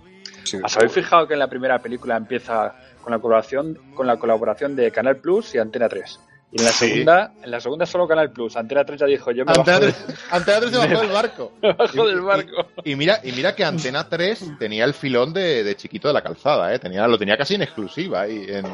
Sí. 0.44 0.58
¿Os 0.62 0.76
habéis 0.76 0.92
fijado 0.92 1.26
que 1.26 1.34
en 1.34 1.38
la 1.40 1.48
primera 1.48 1.78
película 1.80 2.16
empieza 2.16 2.74
con 3.02 3.12
la 3.12 3.18
colaboración, 3.18 3.78
con 3.94 4.06
la 4.06 4.16
colaboración 4.16 4.76
de 4.76 4.90
Canal 4.90 5.16
Plus 5.16 5.54
y 5.54 5.58
Antena 5.58 5.88
3? 5.88 6.20
Y 6.52 6.58
en 6.60 6.66
la 6.66 6.72
Sí. 6.72 6.88
segunda, 6.90 7.32
en 7.42 7.50
la 7.50 7.60
segunda 7.60 7.86
solo 7.86 8.06
Canal 8.06 8.30
Plus. 8.30 8.56
Antena 8.56 8.84
3 8.84 9.00
ya 9.00 9.06
dijo, 9.06 9.30
yo 9.30 9.44
me 9.44 9.52
Antena 9.52 9.78
bajo, 9.78 9.92
3, 10.06 10.16
Antena 10.30 10.60
3 10.60 10.70
se 10.72 10.78
bajó 10.78 11.00
del 11.00 11.10
barco. 11.12 11.52
me 11.62 11.72
bajo 11.72 12.04
Y- 12.04 12.10
del 12.10 12.18
y- 12.18 12.24
barco. 12.24 12.66
Y 12.84 12.96
mira, 12.96 13.20
y 13.22 13.32
mira 13.32 13.54
que 13.54 13.64
Antena 13.64 14.08
3 14.08 14.58
tenía 14.58 14.84
el 14.84 14.94
filón 14.94 15.32
de, 15.32 15.64
de 15.64 15.76
chiquito 15.76 16.08
de 16.08 16.14
la 16.14 16.22
calzada, 16.22 16.74
¿eh? 16.74 16.78
Tenía, 16.78 17.06
lo 17.06 17.16
tenía 17.18 17.36
casi 17.36 17.54
en 17.54 17.62
exclusiva 17.62 18.22
ahí, 18.22 18.44
en, 18.48 18.66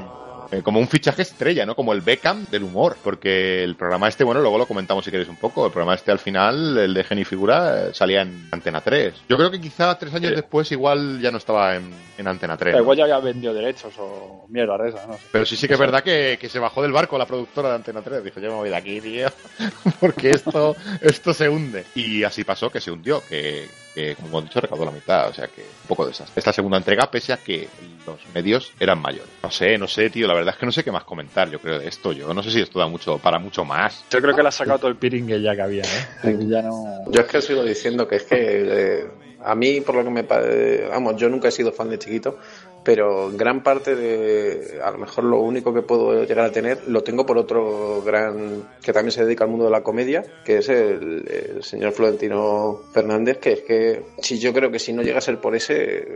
eh, 0.51 0.63
como 0.63 0.81
un 0.81 0.89
fichaje 0.89 1.23
estrella, 1.23 1.67
¿no? 1.67 1.75
Como 1.75 1.93
el 1.93 2.01
Beckham 2.01 2.47
del 2.51 2.63
humor. 2.65 2.97
Porque 3.03 3.63
el 3.65 3.77
programa 3.77 4.09
este, 4.09 4.25
bueno, 4.25 4.41
luego 4.41 4.59
lo 4.59 4.67
comentamos 4.67 5.05
si 5.05 5.11
queréis 5.11 5.29
un 5.29 5.37
poco. 5.37 5.67
El 5.67 5.73
programa 5.73 5.95
este 5.95 6.11
al 6.11 6.19
final, 6.19 6.77
el 6.79 6.95
de 6.95 7.05
Geni 7.05 7.25
Figura, 7.25 7.89
eh, 7.89 7.91
salía 7.95 8.23
en 8.23 8.49
Antena 8.51 8.81
3. 8.81 9.15
Yo 9.29 9.37
creo 9.37 9.51
que 9.51 9.61
quizá 9.61 9.97
tres 9.99 10.15
años 10.15 10.31
Sí. 10.31 10.37
después 10.37 10.71
igual 10.73 11.21
ya 11.21 11.31
no 11.31 11.39
estaba 11.39 11.77
en, 11.77 11.91
en 12.17 12.29
Antena 12.29 12.57
3. 12.57 12.73
Pero 12.73 12.79
¿no? 12.79 12.83
igual 12.85 12.97
ya 12.99 13.05
había 13.05 13.19
vendido 13.19 13.53
derechos 13.55 13.93
o 13.99 14.47
mierda 14.49 14.79
de 14.79 14.91
esa, 14.91 15.07
no 15.07 15.15
sé. 15.15 15.21
Pero 15.33 15.45
sí, 15.47 15.57
sí 15.57 15.67
que 15.69 15.75
es 15.75 15.81
verdad 15.81 16.03
que, 16.03 16.39
que 16.41 16.49
se 16.49 16.59
bajó 16.59 16.83
del 16.83 16.93
barco 16.93 17.19
la 17.19 17.27
productora 17.27 17.71
de 17.71 17.75
Antena 17.77 18.03
3. 18.03 18.25
Dijo, 18.25 18.41
yo 18.41 18.51
me 18.51 18.57
voy 18.57 18.71
de 18.71 18.77
aquí, 18.77 19.01
tío, 19.01 19.29
porque 20.01 20.31
esto, 20.31 20.77
esto 21.01 21.35
se 21.35 21.49
hunde. 21.49 21.85
Y 21.95 22.25
así 22.25 22.45
pasó, 22.45 22.71
que 22.71 22.81
se 22.81 22.91
hundió, 22.91 23.23
que, 23.29 23.69
que, 23.99 24.15
como 24.15 24.39
he 24.39 24.43
dicho, 24.43 24.61
recaudó 24.61 24.85
la 24.85 24.93
mitad. 24.93 25.29
O 25.29 25.35
sea 25.35 25.49
que 25.49 25.63
un 25.63 25.89
poco 25.89 26.07
desastre. 26.07 26.35
Esta 26.37 26.53
segunda 26.53 26.79
entrega, 26.79 27.11
pese 27.11 27.33
a 27.33 27.39
que 27.39 27.69
los 28.07 28.21
medios 28.33 28.73
eran 28.79 29.01
mayores. 29.01 29.29
No 29.43 29.51
sé, 29.51 29.77
no 29.77 29.89
sé, 29.89 30.09
tío, 30.11 30.29
la 30.29 30.35
verdad 30.35 30.55
es 30.55 30.61
que 30.61 30.67
no 30.67 30.73
sé 30.73 30.85
qué 30.85 30.93
más 30.93 31.05
comentar, 31.05 31.51
yo 31.51 31.59
creo, 31.59 31.79
de 31.79 31.89
esto. 31.89 32.13
Yo 32.13 32.33
no 32.33 32.43
sé 32.43 32.51
si 32.51 32.61
esto 32.61 32.79
da 32.79 32.87
mucho 32.87 33.19
para 33.19 33.39
mucho 33.39 33.65
más. 33.65 34.05
Yo 34.11 34.21
creo 34.21 34.35
que 34.37 34.43
le 34.43 34.49
ha 34.49 34.53
sacado 34.53 34.79
todo 34.79 34.91
el 34.91 34.97
piringue 34.97 35.43
ya 35.43 35.55
que 35.55 35.63
había, 35.63 35.83
¿eh? 35.83 36.37
Ya 36.47 36.63
no... 36.63 37.11
Yo 37.11 37.23
es 37.23 37.27
que 37.27 37.43
sigo 37.43 37.65
diciendo 37.65 38.07
que 38.07 38.17
es 38.17 38.23
que 38.23 38.37
eh, 38.39 39.07
a 39.45 39.55
mí, 39.55 39.81
por 39.81 39.97
lo 39.97 40.05
que 40.05 40.11
me 40.11 40.23
vamos, 40.89 41.17
yo 41.17 41.29
nunca 41.29 41.49
he 41.49 41.51
sido 41.51 41.73
fan 41.73 41.91
de 41.91 41.99
chiquito, 41.99 42.39
pero 42.85 43.31
gran 43.33 43.63
parte 43.63 43.95
de, 43.97 44.81
a 44.83 44.91
lo 44.91 44.99
mejor 44.99 45.25
lo 45.25 45.41
único 45.41 45.73
que 45.75 45.83
puedo 45.83 46.25
llegar 46.25 46.47
a 46.47 46.53
tener, 46.53 46.79
lo 46.89 47.03
tengo 47.03 47.27
por 47.27 47.37
otro 47.39 48.03
gran, 48.03 48.63
que 48.83 48.93
también 48.93 49.13
se 49.13 49.25
dedica 49.25 49.45
al 49.45 49.51
mundo 49.51 49.67
de 49.67 49.71
la 49.71 49.83
comedia, 49.83 50.25
que 50.45 50.59
es 50.59 50.69
el, 50.69 51.25
el 51.57 51.63
señor 51.63 51.93
Florentino 51.93 52.81
Fernández, 52.93 53.39
que 53.39 53.53
es 53.53 53.61
que 53.63 54.03
si 54.19 54.39
yo 54.39 54.53
creo 54.53 54.71
que 54.71 54.79
si 54.79 54.93
no 54.93 55.03
llega 55.03 55.19
a 55.19 55.23
ser 55.23 55.39
por 55.41 55.55
ese, 55.55 56.07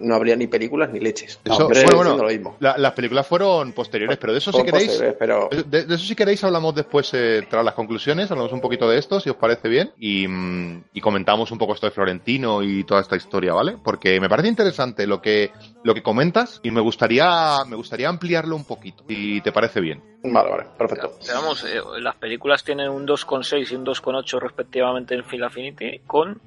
no 0.00 0.14
habría 0.14 0.36
ni 0.36 0.46
películas 0.46 0.90
ni 0.92 1.00
leches. 1.00 1.40
Eso, 1.44 1.58
Yo 1.58 1.68
bueno, 1.68 1.96
bueno, 1.96 2.16
lo 2.16 2.28
mismo. 2.28 2.56
la- 2.60 2.78
las 2.78 2.92
películas 2.92 3.26
fueron 3.26 3.72
posteriores, 3.72 4.18
pero 4.18 4.32
de 4.32 4.38
eso 4.38 4.52
si 4.52 4.62
queréis, 4.62 5.02
pero 5.18 5.48
De, 5.66 5.84
de 5.84 5.94
eso 5.94 6.04
si 6.04 6.14
queréis 6.14 6.42
hablamos 6.44 6.74
después 6.74 7.10
eh, 7.14 7.42
tras 7.48 7.64
las 7.64 7.74
conclusiones, 7.74 8.30
hablamos 8.30 8.52
un 8.52 8.60
poquito 8.60 8.88
de 8.88 8.98
esto, 8.98 9.20
si 9.20 9.30
os 9.30 9.36
parece 9.36 9.68
bien, 9.68 9.90
y, 9.98 10.26
mm, 10.28 10.84
y 10.94 11.00
comentamos 11.00 11.50
un 11.50 11.58
poco 11.58 11.74
esto 11.74 11.86
de 11.86 11.92
Florentino 11.92 12.62
y 12.62 12.84
toda 12.84 13.00
esta 13.00 13.16
historia, 13.16 13.52
¿vale? 13.54 13.76
Porque 13.82 14.20
me 14.20 14.28
parece 14.28 14.48
interesante 14.48 15.06
lo 15.06 15.20
que, 15.20 15.50
lo 15.84 15.94
que 15.94 16.02
comentas 16.02 16.60
y 16.62 16.70
me 16.70 16.80
gustaría, 16.80 17.58
me 17.66 17.76
gustaría 17.76 18.08
ampliarlo 18.08 18.54
un 18.56 18.64
poquito, 18.64 19.04
si 19.08 19.40
te 19.40 19.52
parece 19.52 19.80
bien. 19.80 20.02
Vale, 20.22 20.50
vale, 20.50 20.64
perfecto. 20.76 21.12
Vamos, 21.34 21.64
eh, 21.64 21.80
las 22.00 22.16
películas 22.16 22.62
tienen 22.64 22.90
un 22.90 23.06
2,6 23.06 23.70
y 23.72 23.74
un 23.76 23.84
2,8 23.86 24.38
respectivamente 24.40 25.14
en 25.14 25.24
Film 25.24 25.44
Affinity 25.44 26.00
con 26.06 26.40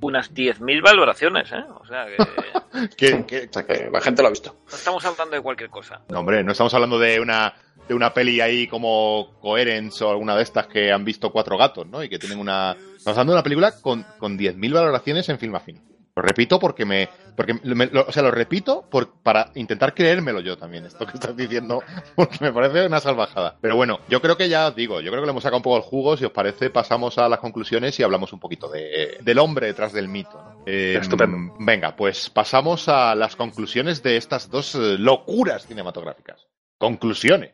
unas 0.00 0.34
10.000 0.34 0.82
valoraciones, 0.82 1.50
¿eh? 1.52 1.64
O 1.80 1.86
sea 1.86 2.04
que- 2.96 3.48
O 3.48 3.52
sea 3.52 3.66
que 3.66 3.88
la 3.90 4.00
gente 4.02 4.20
lo 4.22 4.28
ha 4.28 4.30
visto. 4.30 4.54
no 4.70 4.76
estamos 4.76 5.04
hablando 5.06 5.36
de 5.36 5.42
cualquier 5.42 5.70
cosa. 5.70 6.02
no, 6.10 6.20
hombre, 6.20 6.44
no 6.44 6.52
estamos 6.52 6.74
hablando 6.74 6.98
de 6.98 7.20
una, 7.20 7.54
de 7.88 7.94
una 7.94 8.12
peli 8.12 8.40
ahí 8.42 8.66
como 8.66 9.30
Coherence 9.40 10.04
o 10.04 10.10
alguna 10.10 10.36
de 10.36 10.42
estas 10.42 10.66
que 10.66 10.92
han 10.92 11.04
visto 11.06 11.30
cuatro 11.32 11.56
gatos, 11.56 11.86
¿no? 11.86 12.02
Y 12.02 12.10
que 12.10 12.18
tienen 12.18 12.38
una... 12.38 12.72
Estamos 12.96 13.16
hablando 13.18 13.32
de 13.32 13.36
una 13.38 13.42
película 13.44 13.72
con, 13.80 14.04
con 14.18 14.38
10.000 14.38 14.74
valoraciones 14.74 15.26
en 15.30 15.38
Film 15.38 15.54
Affinity. 15.54 15.93
Lo 16.16 16.22
repito 16.22 16.60
porque 16.60 16.84
me... 16.84 17.08
Porque 17.36 17.54
me- 17.64 17.86
lo- 17.86 18.06
o 18.06 18.12
sea, 18.12 18.22
lo 18.22 18.30
repito 18.30 18.84
por, 18.88 19.14
para 19.22 19.50
intentar 19.56 19.94
creérmelo 19.94 20.38
yo 20.40 20.56
también, 20.56 20.86
esto 20.86 21.04
que 21.06 21.14
estás 21.14 21.36
diciendo, 21.36 21.82
porque 22.14 22.38
me 22.40 22.52
parece 22.52 22.86
una 22.86 23.00
salvajada. 23.00 23.56
Pero 23.60 23.74
bueno, 23.74 23.98
yo 24.08 24.22
creo 24.22 24.36
que 24.36 24.48
ya 24.48 24.68
os 24.68 24.76
digo, 24.76 25.00
yo 25.00 25.10
creo 25.10 25.22
que 25.22 25.26
le 25.26 25.30
hemos 25.32 25.42
sacado 25.42 25.56
un 25.56 25.62
poco 25.64 25.76
el 25.78 25.82
jugo, 25.82 26.16
si 26.16 26.24
os 26.24 26.30
parece 26.30 26.70
pasamos 26.70 27.18
a 27.18 27.28
las 27.28 27.40
conclusiones 27.40 27.98
y 27.98 28.04
hablamos 28.04 28.32
un 28.32 28.38
poquito 28.38 28.68
de, 28.68 29.18
del 29.22 29.38
hombre 29.40 29.66
detrás 29.66 29.92
del 29.92 30.06
mito. 30.08 30.40
¿no? 30.40 30.62
Eh, 30.66 30.96
Estupendo. 31.00 31.56
Venga, 31.58 31.96
pues 31.96 32.30
pasamos 32.30 32.88
a 32.88 33.16
las 33.16 33.34
conclusiones 33.34 34.00
de 34.04 34.16
estas 34.16 34.48
dos 34.48 34.76
eh, 34.76 34.96
locuras 34.98 35.66
cinematográficas. 35.66 36.46
Conclusiones. 36.78 37.52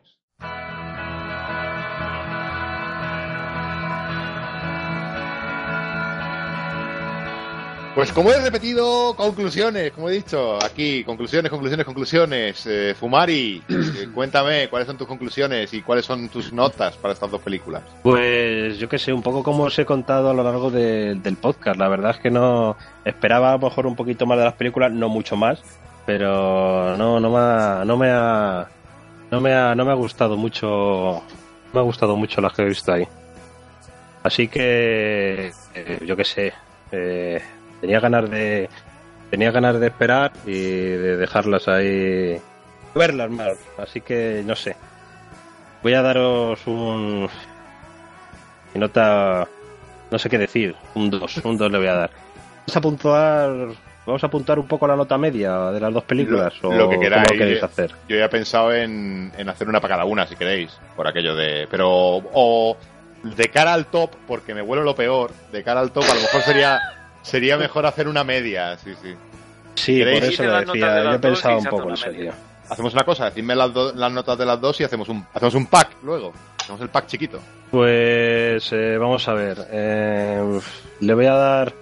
Pues 7.93 8.13
como 8.13 8.31
he 8.31 8.39
repetido, 8.41 9.13
conclusiones, 9.17 9.91
como 9.91 10.07
he 10.09 10.13
dicho, 10.13 10.63
aquí, 10.63 11.03
conclusiones, 11.03 11.49
conclusiones, 11.51 11.85
conclusiones. 11.85 12.65
Eh, 12.65 12.95
Fumari, 12.97 13.61
eh, 13.69 14.07
cuéntame 14.13 14.69
cuáles 14.69 14.87
son 14.87 14.97
tus 14.97 15.07
conclusiones 15.07 15.73
y 15.73 15.81
cuáles 15.81 16.05
son 16.05 16.29
tus 16.29 16.53
notas 16.53 16.95
para 16.95 17.13
estas 17.13 17.29
dos 17.29 17.41
películas. 17.41 17.83
Pues 18.01 18.77
yo 18.79 18.87
que 18.87 18.97
sé, 18.97 19.11
un 19.11 19.21
poco 19.21 19.43
como 19.43 19.63
os 19.63 19.77
he 19.77 19.83
contado 19.85 20.29
a 20.29 20.33
lo 20.33 20.41
largo 20.41 20.71
de- 20.71 21.15
del 21.15 21.35
podcast. 21.35 21.77
La 21.77 21.89
verdad 21.89 22.11
es 22.11 22.17
que 22.19 22.31
no 22.31 22.77
esperaba 23.03 23.49
a 23.49 23.57
lo 23.57 23.67
mejor 23.67 23.85
un 23.85 23.95
poquito 23.97 24.25
más 24.25 24.37
de 24.37 24.45
las 24.45 24.53
películas, 24.53 24.89
no 24.93 25.09
mucho 25.09 25.35
más, 25.35 25.61
pero 26.05 26.95
no, 26.95 27.19
no 27.19 27.29
me 27.29 27.37
ha, 27.39 27.83
no 27.85 27.97
me 27.97 28.09
ha, 28.09 28.67
no 29.29 29.41
me 29.41 29.53
ha, 29.53 29.75
no 29.75 29.83
me 29.83 29.91
ha 29.91 29.95
gustado 29.95 30.37
mucho, 30.37 30.67
no 30.67 31.73
me 31.73 31.79
ha 31.81 31.83
gustado 31.83 32.15
mucho 32.15 32.39
las 32.39 32.53
que 32.53 32.61
he 32.61 32.65
visto 32.65 32.93
ahí. 32.93 33.05
Así 34.23 34.47
que 34.47 35.51
eh, 35.75 35.99
yo 36.05 36.15
que 36.15 36.23
sé, 36.23 36.53
eh, 36.93 37.41
tenía 37.81 37.99
ganas 37.99 38.29
de, 38.29 38.69
tenía 39.29 39.51
ganas 39.51 39.79
de 39.79 39.87
esperar 39.87 40.31
y 40.45 40.51
de 40.53 41.17
dejarlas 41.17 41.67
ahí, 41.67 42.39
verlas 42.95 43.29
más. 43.29 43.57
Así 43.77 43.99
que 44.01 44.43
no 44.45 44.55
sé. 44.55 44.75
Voy 45.83 45.93
a 45.95 46.01
daros 46.01 46.65
un 46.67 47.27
nota 48.75 49.47
no 50.09 50.19
sé 50.19 50.29
qué 50.29 50.37
decir, 50.37 50.75
un 50.95 51.09
2, 51.09 51.37
un 51.45 51.57
2 51.57 51.71
le 51.71 51.77
voy 51.77 51.87
a 51.87 51.93
dar. 51.93 52.09
Vamos 52.67 52.75
a 52.75 52.81
puntuar 52.81 53.49
vamos 54.05 54.23
a 54.23 54.27
apuntar 54.27 54.59
un 54.59 54.67
poco 54.67 54.87
la 54.87 54.95
nota 54.95 55.17
media 55.17 55.71
de 55.71 55.79
las 55.79 55.93
dos 55.93 56.03
películas 56.03 56.53
Lo- 56.61 56.69
o 56.69 56.73
lo 56.73 56.89
que 56.89 56.99
queráis. 56.99 57.31
lo 57.31 57.37
queréis 57.37 57.63
hacer. 57.63 57.91
Yo 58.09 58.17
ya 58.17 58.25
he 58.25 58.29
pensado 58.29 58.73
en, 58.73 59.31
en 59.37 59.49
hacer 59.49 59.69
una 59.69 59.79
para 59.79 59.93
cada 59.95 60.05
una, 60.05 60.25
si 60.27 60.35
queréis, 60.35 60.71
por 60.95 61.07
aquello 61.07 61.35
de... 61.35 61.67
Pero, 61.69 61.87
o 62.33 62.75
de 63.23 63.47
cara 63.49 63.73
al 63.73 63.85
top, 63.85 64.11
porque 64.27 64.53
me 64.55 64.61
vuelo 64.61 64.83
lo 64.83 64.95
peor, 64.95 65.31
de 65.51 65.63
cara 65.63 65.79
al 65.79 65.91
top 65.91 66.03
a 66.09 66.15
lo 66.15 66.21
mejor 66.21 66.41
sería, 66.41 66.79
sería 67.21 67.57
mejor 67.57 67.85
hacer 67.85 68.07
una 68.07 68.23
media, 68.23 68.77
sí, 68.77 68.93
sí. 69.01 69.15
Sí, 69.75 69.99
por 70.03 70.23
eso 70.23 70.43
lo 70.43 70.59
decía, 70.59 70.93
de 70.93 71.03
yo 71.03 71.11
he 71.13 71.19
pensado 71.19 71.57
un 71.57 71.65
poco 71.65 71.89
en 71.89 71.97
serio. 71.97 72.33
Hacemos 72.69 72.93
una 72.93 73.03
cosa, 73.03 73.25
decidme 73.25 73.55
las, 73.55 73.73
do- 73.73 73.93
las 73.93 74.11
notas 74.11 74.37
de 74.37 74.45
las 74.45 74.59
dos 74.61 74.79
y 74.79 74.83
hacemos 74.83 75.09
un, 75.09 75.25
hacemos 75.33 75.55
un 75.55 75.65
pack 75.65 75.89
luego. 76.03 76.33
Hacemos 76.59 76.81
el 76.81 76.89
pack 76.89 77.07
chiquito. 77.07 77.39
Pues 77.71 78.69
eh, 78.71 78.97
vamos 78.97 79.27
a 79.27 79.33
ver. 79.33 79.57
eh, 79.71 80.59
le 80.99 81.13
voy 81.13 81.25
a 81.25 81.33
dar 81.33 81.73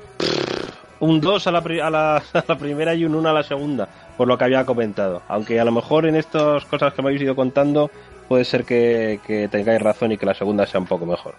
un 1.00 1.20
2 1.22 1.48
a 1.48 1.52
la, 1.52 1.62
pri- 1.62 1.80
a, 1.80 1.90
la, 1.90 2.18
a 2.34 2.44
la 2.48 2.58
primera 2.58 2.94
y 2.96 3.06
un 3.06 3.16
1 3.16 3.30
a 3.30 3.34
la 3.34 3.44
segunda, 3.44 3.88
por 4.18 4.28
lo 4.28 4.38
que 4.38 4.46
había 4.46 4.66
comentado. 4.66 5.22
Aunque 5.28 5.60
a 5.60 5.66
lo 5.66 5.72
mejor 5.72 6.06
en 6.06 6.16
estas 6.16 6.66
cosas 6.66 6.94
que 6.94 7.02
me 7.02 7.10
habéis 7.10 7.22
ido 7.24 7.36
contando, 7.36 7.92
puede 8.28 8.46
ser 8.46 8.64
que, 8.66 9.20
que 9.28 9.48
tengáis 9.48 9.82
razón 9.82 10.12
y 10.12 10.18
que 10.18 10.26
la 10.26 10.34
segunda 10.34 10.66
sea 10.66 10.80
un 10.80 10.88
poco 10.88 11.06
mejor. 11.06 11.36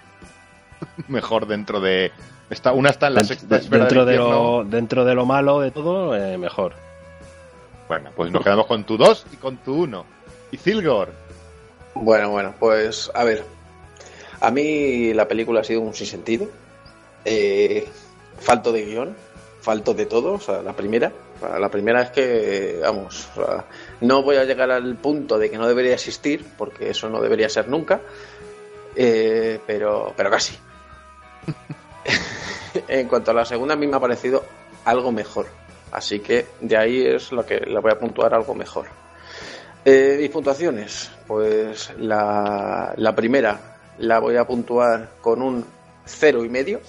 Mejor 1.09 1.47
dentro 1.47 1.81
de... 1.81 2.11
Está, 2.51 2.73
una 2.73 2.91
está 2.91 3.07
en 3.07 3.15
la 3.15 3.25
sexta 3.25 3.57
esfera 3.57 3.85
dentro, 3.85 4.05
del 4.05 4.17
de 4.17 4.19
lo, 4.19 4.65
dentro 4.65 5.05
de 5.05 5.15
lo 5.15 5.25
malo 5.25 5.61
de 5.61 5.71
todo, 5.71 6.17
eh, 6.17 6.37
mejor. 6.37 6.75
Bueno, 7.87 8.11
pues 8.15 8.33
nos 8.33 8.43
quedamos 8.43 8.67
con 8.67 8.85
tu 8.85 8.97
2 8.97 9.27
y 9.33 9.37
con 9.37 9.57
tu 9.59 9.75
1. 9.75 10.05
Y 10.51 10.57
Zilgor. 10.57 11.13
Bueno, 11.95 12.31
bueno, 12.31 12.55
pues 12.59 13.11
a 13.15 13.25
ver. 13.25 13.45
A 14.41 14.51
mí 14.51 15.13
la 15.15 15.29
película 15.29 15.61
ha 15.61 15.65
sido 15.65 15.81
un 15.81 15.95
sinsentido. 15.95 16.49
Eh, 17.25 17.89
falto 18.39 18.73
de 18.73 18.85
guion, 18.85 19.17
falto 19.61 19.95
de 19.95 20.07
todo. 20.07 20.35
O 20.35 20.41
sea, 20.41 20.63
la 20.63 20.73
primera. 20.73 21.13
La 21.59 21.71
primera 21.71 22.03
es 22.03 22.11
que, 22.11 22.81
vamos, 22.83 23.29
o 23.35 23.45
sea, 23.45 23.65
no 24.03 24.23
voy 24.23 24.37
a 24.37 24.45
llegar 24.45 24.71
al 24.71 24.97
punto 24.97 25.39
de 25.39 25.51
que 25.51 25.57
no 25.57 25.67
debería 25.67 25.95
existir, 25.95 26.45
porque 26.59 26.91
eso 26.91 27.09
no 27.09 27.21
debería 27.21 27.49
ser 27.49 27.69
nunca. 27.69 28.01
Eh, 28.95 29.59
pero, 29.67 30.13
pero 30.17 30.31
casi. 30.31 30.57
en 32.89 33.09
cuanto 33.09 33.31
a 33.31 33.35
la 33.35 33.45
segunda, 33.45 33.75
a 33.75 33.77
mí 33.77 33.87
me 33.87 33.97
ha 33.97 34.01
parecido 34.01 34.45
algo 34.85 35.13
mejor. 35.13 35.47
Así 35.93 36.21
que 36.21 36.47
de 36.61 36.77
ahí 36.77 37.07
es 37.07 37.33
lo 37.33 37.45
que 37.45 37.59
le 37.59 37.79
voy 37.81 37.91
a 37.93 37.99
puntuar 37.99 38.35
algo 38.35 38.55
mejor. 38.55 38.87
Eh, 39.85 40.17
mis 40.21 40.31
puntuaciones, 40.31 41.11
pues 41.27 41.93
la, 41.99 42.93
la 42.97 43.15
primera 43.15 43.79
la 43.99 44.19
voy 44.19 44.37
a 44.37 44.47
puntuar 44.47 45.11
con 45.21 45.43
un 45.43 45.65
cero 46.05 46.45
y 46.45 46.49
medio. 46.49 46.81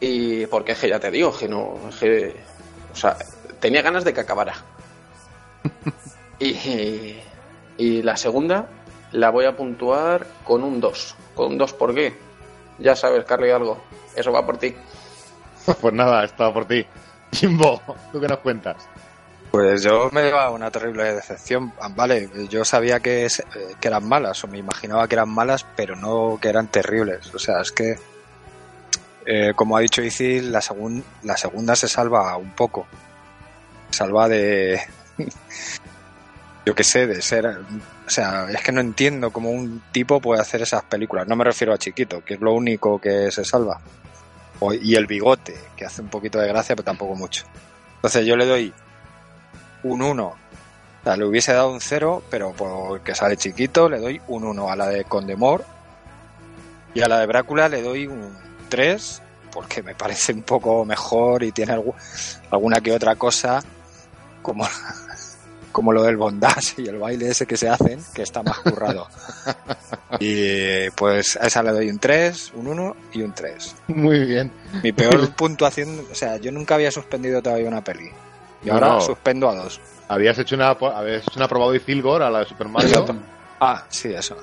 Y 0.00 0.46
porque 0.46 0.72
es 0.72 0.78
que 0.78 0.88
ya 0.88 0.98
te 0.98 1.10
digo, 1.10 1.36
que 1.36 1.48
no, 1.48 1.78
que, 1.98 2.34
o 2.92 2.96
sea, 2.96 3.16
tenía 3.60 3.82
ganas 3.82 4.04
de 4.04 4.12
que 4.12 4.20
acabara. 4.20 4.54
y, 6.38 7.16
y 7.76 8.02
la 8.02 8.16
segunda 8.16 8.68
la 9.12 9.30
voy 9.30 9.44
a 9.44 9.56
puntuar 9.56 10.26
con 10.44 10.62
un 10.62 10.80
2. 10.80 11.16
¿Con 11.34 11.52
un 11.52 11.58
2 11.58 11.72
por 11.74 11.94
qué? 11.94 12.14
Ya 12.80 12.96
sabes, 12.96 13.24
Carly, 13.24 13.50
algo. 13.50 13.80
Eso 14.16 14.32
va 14.32 14.44
por 14.44 14.58
ti. 14.58 14.74
Pues 15.80 15.94
nada, 15.94 16.24
estaba 16.24 16.52
por 16.52 16.66
ti. 16.66 16.84
Jimbo, 17.32 17.80
¿tú 18.10 18.18
qué 18.20 18.26
nos 18.26 18.38
cuentas? 18.38 18.76
Pues 19.52 19.82
yo 19.82 20.08
me 20.10 20.22
llevaba 20.22 20.50
una 20.50 20.70
terrible 20.70 21.12
decepción. 21.14 21.72
Vale, 21.94 22.28
yo 22.48 22.64
sabía 22.64 22.98
que, 23.00 23.26
eh, 23.26 23.30
que 23.80 23.88
eran 23.88 24.08
malas, 24.08 24.42
o 24.42 24.48
me 24.48 24.58
imaginaba 24.58 25.06
que 25.06 25.14
eran 25.16 25.28
malas, 25.28 25.64
pero 25.76 25.94
no 25.96 26.38
que 26.40 26.48
eran 26.48 26.68
terribles. 26.68 27.32
O 27.34 27.38
sea, 27.38 27.60
es 27.60 27.70
que, 27.72 27.96
eh, 29.26 29.52
como 29.54 29.76
ha 29.76 29.80
dicho 29.80 30.02
Izzy, 30.02 30.40
la, 30.40 30.60
segun- 30.60 31.04
la 31.24 31.36
segunda 31.36 31.76
se 31.76 31.88
salva 31.88 32.36
un 32.36 32.50
poco. 32.52 32.86
Se 33.90 33.98
salva 33.98 34.28
de. 34.28 34.80
Yo 36.66 36.74
qué 36.74 36.84
sé, 36.84 37.06
de 37.06 37.22
ser. 37.22 37.46
O 37.46 38.10
sea, 38.10 38.46
es 38.50 38.60
que 38.62 38.72
no 38.72 38.80
entiendo 38.80 39.30
cómo 39.30 39.50
un 39.50 39.82
tipo 39.92 40.20
puede 40.20 40.40
hacer 40.40 40.62
esas 40.62 40.82
películas. 40.84 41.26
No 41.28 41.36
me 41.36 41.44
refiero 41.44 41.72
a 41.72 41.78
Chiquito, 41.78 42.22
que 42.24 42.34
es 42.34 42.40
lo 42.40 42.52
único 42.52 43.00
que 43.00 43.30
se 43.30 43.44
salva. 43.44 43.80
O- 44.60 44.74
y 44.74 44.94
el 44.94 45.06
bigote, 45.06 45.56
que 45.76 45.86
hace 45.86 46.02
un 46.02 46.08
poquito 46.08 46.38
de 46.38 46.48
gracia, 46.48 46.76
pero 46.76 46.84
tampoco 46.84 47.14
mucho. 47.14 47.44
Entonces 47.96 48.26
yo 48.26 48.36
le 48.36 48.46
doy 48.46 48.72
un 49.84 50.02
1. 50.02 50.26
O 50.26 50.36
sea, 51.04 51.16
le 51.16 51.24
hubiese 51.24 51.52
dado 51.54 51.70
un 51.72 51.80
0, 51.80 52.22
pero 52.30 52.52
porque 52.52 53.14
sale 53.14 53.36
chiquito, 53.38 53.88
le 53.88 53.98
doy 53.98 54.20
un 54.28 54.44
1 54.44 54.70
a 54.70 54.76
la 54.76 54.88
de 54.88 55.04
Condemor. 55.04 55.64
Y 56.92 57.00
a 57.00 57.08
la 57.08 57.20
de 57.20 57.26
Brácula 57.26 57.68
le 57.68 57.80
doy 57.82 58.06
un 58.06 58.36
3, 58.68 59.22
porque 59.52 59.82
me 59.82 59.94
parece 59.94 60.32
un 60.34 60.42
poco 60.42 60.84
mejor 60.84 61.42
y 61.42 61.52
tiene 61.52 61.72
algu- 61.74 61.94
alguna 62.50 62.80
que 62.80 62.92
otra 62.92 63.16
cosa, 63.16 63.62
como, 64.42 64.66
como 65.72 65.92
lo 65.92 66.02
del 66.02 66.16
bondage 66.16 66.82
y 66.82 66.88
el 66.88 66.98
baile 66.98 67.28
ese 67.28 67.46
que 67.46 67.56
se 67.56 67.68
hacen, 67.68 68.00
que 68.14 68.22
está 68.22 68.42
más 68.42 68.58
currado. 68.58 69.06
y 70.18 70.90
pues 70.90 71.36
a 71.40 71.46
esa 71.46 71.62
le 71.62 71.70
doy 71.72 71.88
un 71.90 71.98
3, 71.98 72.52
un 72.54 72.66
1 72.68 72.96
y 73.12 73.22
un 73.22 73.32
3. 73.32 73.76
Muy 73.88 74.24
bien. 74.24 74.52
Mi 74.82 74.92
peor 74.92 75.30
puntuación, 75.36 76.06
o 76.10 76.14
sea, 76.14 76.36
yo 76.38 76.50
nunca 76.52 76.74
había 76.74 76.90
suspendido 76.90 77.40
todavía 77.42 77.68
una 77.68 77.82
peli. 77.84 78.10
Y 78.64 78.70
ahora 78.70 78.88
No. 78.88 79.00
suspendo 79.00 79.48
a 79.48 79.54
dos. 79.54 79.80
Habías 80.08 80.38
hecho 80.38 80.54
una, 80.56 80.70
habías 80.70 81.22
hecho 81.22 81.36
una 81.36 81.44
aprobado 81.46 81.74
y 81.74 81.78
Filgor 81.78 82.22
a 82.22 82.30
la 82.30 82.40
de 82.40 82.46
Super 82.46 82.68
Mario, 82.68 83.06
Ah, 83.60 83.84
sí, 83.88 84.12
eso. 84.12 84.36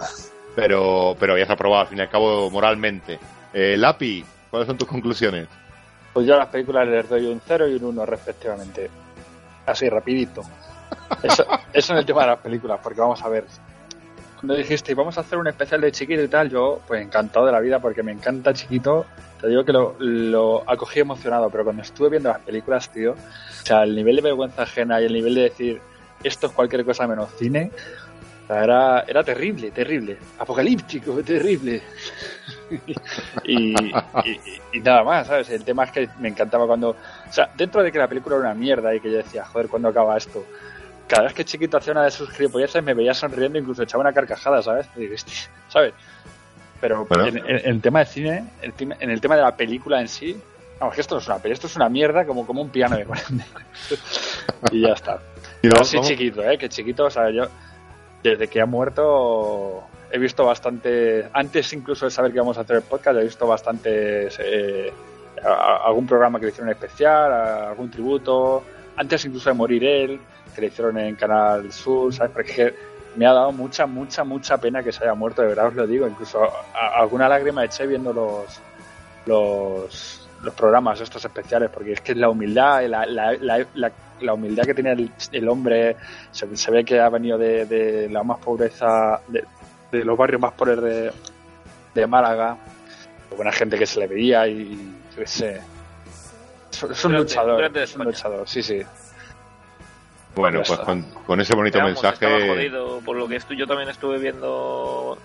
pero, 0.56 1.16
pero 1.20 1.34
habías 1.34 1.50
aprobado 1.50 1.82
al 1.82 1.88
fin 1.88 1.98
y 1.98 2.02
al 2.02 2.10
cabo 2.10 2.50
moralmente. 2.50 3.20
Eh, 3.54 3.76
Lapi, 3.78 4.24
¿cuáles 4.50 4.68
son 4.68 4.78
tus 4.78 4.88
conclusiones? 4.88 5.48
Pues 6.14 6.26
yo 6.26 6.34
a 6.36 6.38
las 6.38 6.48
películas 6.48 6.88
les 6.88 7.08
doy 7.10 7.26
un 7.28 7.42
0 7.46 7.68
y 7.68 7.76
un 7.76 7.84
1 7.86 8.06
respectivamente. 8.06 8.90
Así, 9.66 9.88
rapidito. 9.90 10.42
Eso, 11.24 11.46
eso 11.74 11.94
en 11.94 12.00
el 12.00 12.06
tema 12.06 12.22
de 12.22 12.28
las 12.28 12.40
películas, 12.40 12.80
porque 12.82 13.00
vamos 13.02 13.22
a 13.24 13.30
ver. 13.30 13.46
Cuando 14.36 14.54
dijiste, 14.56 14.94
vamos 14.94 15.18
a 15.18 15.22
hacer 15.22 15.40
un 15.40 15.48
especial 15.48 15.82
de 15.82 15.92
chiquito 15.92 16.22
y 16.22 16.28
tal, 16.28 16.50
yo 16.50 16.80
pues 16.88 17.02
encantado 17.04 17.46
de 17.48 17.52
la 17.52 17.60
vida 17.60 17.80
porque 17.80 18.04
me 18.04 18.12
encanta 18.12 18.54
chiquito. 18.54 19.06
Te 19.42 19.48
digo 19.48 19.66
que 19.66 19.74
lo, 19.74 20.64
acogí 20.70 21.00
emocionado, 21.00 21.50
pero 21.50 21.64
cuando 21.64 21.82
estuve 21.82 22.10
viendo 22.10 22.30
las 22.30 22.40
películas, 22.42 22.90
tío, 22.92 23.14
o 23.14 23.66
sea, 23.66 23.84
el 23.84 23.96
nivel 23.96 24.16
de 24.18 24.22
vergüenza 24.22 24.64
ajena 24.64 25.02
y 25.02 25.06
el 25.06 25.14
nivel 25.14 25.36
de 25.36 25.42
decir, 25.42 25.82
esto 26.24 26.48
es 26.48 26.54
cualquier 26.54 26.86
cosa 26.86 27.08
menos 27.08 27.30
cine, 27.38 27.72
o 28.44 28.48
sea, 28.48 28.64
era, 28.64 29.00
era 29.08 29.24
terrible, 29.24 29.72
terrible. 29.72 30.18
Apocalíptico, 30.40 31.14
terrible. 31.24 31.82
y, 33.44 33.74
y- 34.26 34.40
y 34.74 34.80
nada 34.82 35.04
más, 35.04 35.28
¿sabes? 35.28 35.50
El 35.50 35.64
tema 35.64 35.86
es 35.86 35.92
que 35.92 36.10
me 36.20 36.30
encantaba 36.30 36.66
cuando. 36.68 36.90
O 36.92 37.32
sea, 37.34 37.50
dentro 37.56 37.82
de 37.84 37.92
que 37.92 37.98
la 37.98 38.08
película 38.08 38.36
era 38.36 38.46
una 38.46 38.54
mierda 38.56 38.94
y 38.94 39.00
que 39.00 39.12
yo 39.12 39.18
decía, 39.18 39.46
joder, 39.46 39.68
¿cuándo 39.68 39.90
acaba 39.90 40.18
esto? 40.18 40.46
Cada 41.08 41.24
vez 41.24 41.34
que 41.34 41.46
chiquito 41.46 41.78
hacía 41.78 41.94
una 41.94 42.04
de 42.04 42.12
sus 42.12 42.30
gilipolleces 42.32 42.84
me 42.84 42.94
veía 42.94 43.14
sonriendo, 43.14 43.58
incluso 43.58 43.84
echaba 43.84 44.02
una 44.02 44.14
carcajada, 44.14 44.62
¿sabes? 44.62 44.88
Y 44.96 45.02
digo, 45.02 45.16
"Hostia", 45.16 45.34
¿sabes? 45.70 45.94
Pero 46.82 47.06
Bueno. 47.06 47.26
en, 47.28 47.38
en- 47.38 47.48
en 47.50 47.66
el 47.66 47.82
tema 47.82 48.00
de 48.00 48.06
cine, 48.06 48.44
en 48.62 49.10
el 49.12 49.22
tema 49.22 49.36
de 49.36 49.42
la 49.42 49.56
película 49.56 50.00
en 50.02 50.08
sí, 50.08 50.40
vamos, 50.80 50.94
que 50.96 51.02
esto 51.02 51.16
no 51.16 51.22
es 51.22 51.28
una 51.28 51.38
peli, 51.40 51.54
esto 51.54 51.68
es 51.68 51.76
una 51.76 51.90
mierda 51.90 52.26
como, 52.26 52.46
como 52.46 52.62
un 52.62 52.70
piano 52.70 52.96
de 52.98 53.06
grande. 53.06 53.44
y 54.72 54.82
ya 54.82 54.94
está. 54.94 55.20
Y 55.62 55.70
chiquito, 56.02 56.44
¿eh? 56.44 56.58
Que 56.58 56.70
chiquito, 56.70 57.06
o 57.06 57.10
sea, 57.10 57.30
yo 57.32 57.48
desde 58.22 58.48
que 58.48 58.62
ha 58.62 58.66
muerto 58.66 59.84
he 60.12 60.20
visto 60.20 60.46
bastante, 60.46 61.28
antes 61.34 61.72
incluso 61.74 62.06
de 62.06 62.12
saber 62.12 62.32
que 62.32 62.38
íbamos 62.38 62.58
a 62.58 62.62
hacer 62.62 62.78
el 62.78 62.82
podcast, 62.84 63.18
he 63.20 63.24
visto 63.24 63.48
bastantes, 63.48 64.38
eh, 64.40 64.94
a- 65.44 65.50
a- 65.50 65.88
algún 65.88 66.06
programa 66.08 66.40
que 66.40 66.46
le 66.46 66.52
hicieron 66.52 66.70
especial, 66.72 67.32
algún 67.70 67.90
tributo, 67.92 68.64
antes 68.96 69.26
incluso 69.26 69.50
de 69.50 69.56
morir 69.56 69.84
él, 69.84 70.20
que 70.58 70.62
le 70.62 70.68
hicieron 70.70 70.98
en 70.98 71.16
Canal 71.16 71.72
Sur, 71.72 72.12
¿sabes? 72.12 72.32
Porque 72.34 72.74
me 73.16 73.28
ha 73.28 73.32
dado 73.34 73.52
mucha, 73.52 73.86
mucha, 73.86 74.24
mucha 74.24 74.58
pena 74.58 74.82
que 74.82 74.92
se 74.92 75.04
haya 75.04 75.14
muerto, 75.14 75.44
de 75.44 75.50
verdad 75.50 75.68
os 75.68 75.76
lo 75.76 75.86
digo, 75.86 76.08
incluso 76.08 76.44
a- 76.44 77.00
alguna 77.00 77.30
lágrima 77.30 77.64
eché 77.64 77.86
viendo 77.86 78.12
los, 78.12 78.60
los, 79.28 80.28
los 80.42 80.54
programas 80.56 81.00
estos 81.00 81.24
especiales, 81.24 81.70
porque 81.70 81.94
es 81.94 82.02
que 82.02 82.16
la 82.16 82.30
humildad, 82.30 82.86
la, 82.88 83.06
la, 83.06 83.34
la, 83.40 83.66
la- 84.20 84.34
humildad 84.34 84.64
que 84.64 84.74
tiene 84.74 84.94
el, 84.94 85.12
el 85.32 85.48
hombre, 85.48 85.96
se, 86.32 86.58
se 86.58 86.72
ve 86.72 86.84
que 86.84 87.00
ha 87.00 87.10
venido 87.10 87.38
de, 87.38 87.66
de 87.68 88.10
la 88.10 88.24
más 88.24 88.40
pobreza, 88.40 89.22
de, 89.28 89.44
de 89.92 90.04
los 90.04 90.18
barrios 90.18 90.42
más 90.42 90.54
pobres 90.54 90.82
de, 90.82 91.12
de 91.94 92.08
Málaga, 92.08 92.58
buena 93.36 93.52
gente 93.52 93.78
que 93.78 93.86
se 93.86 94.00
le 94.00 94.08
veía 94.08 94.48
y 94.48 94.76
yo 95.16 95.22
qué 95.22 95.28
sé. 95.28 95.62
Es, 96.72 97.06
un 97.06 97.12
luchador, 97.20 97.60
es 97.84 97.96
un 97.96 98.00
luchador, 98.06 98.48
sí, 98.50 98.64
sí. 98.64 98.82
Bueno, 100.38 100.62
pues 100.66 100.80
con, 100.80 101.02
con 101.26 101.40
ese 101.42 101.56
bonito 101.56 101.78
Veamos, 101.80 101.96
Estaba 102.04 102.14
mensaje. 102.36 102.48
jodido, 102.50 103.00
por 103.06 103.16
lo 103.18 103.28
que 103.28 103.38
estu- 103.38 103.56
yo 103.56 103.68
también 103.68 103.90
estuve 103.90 104.18
viendo 104.20 105.18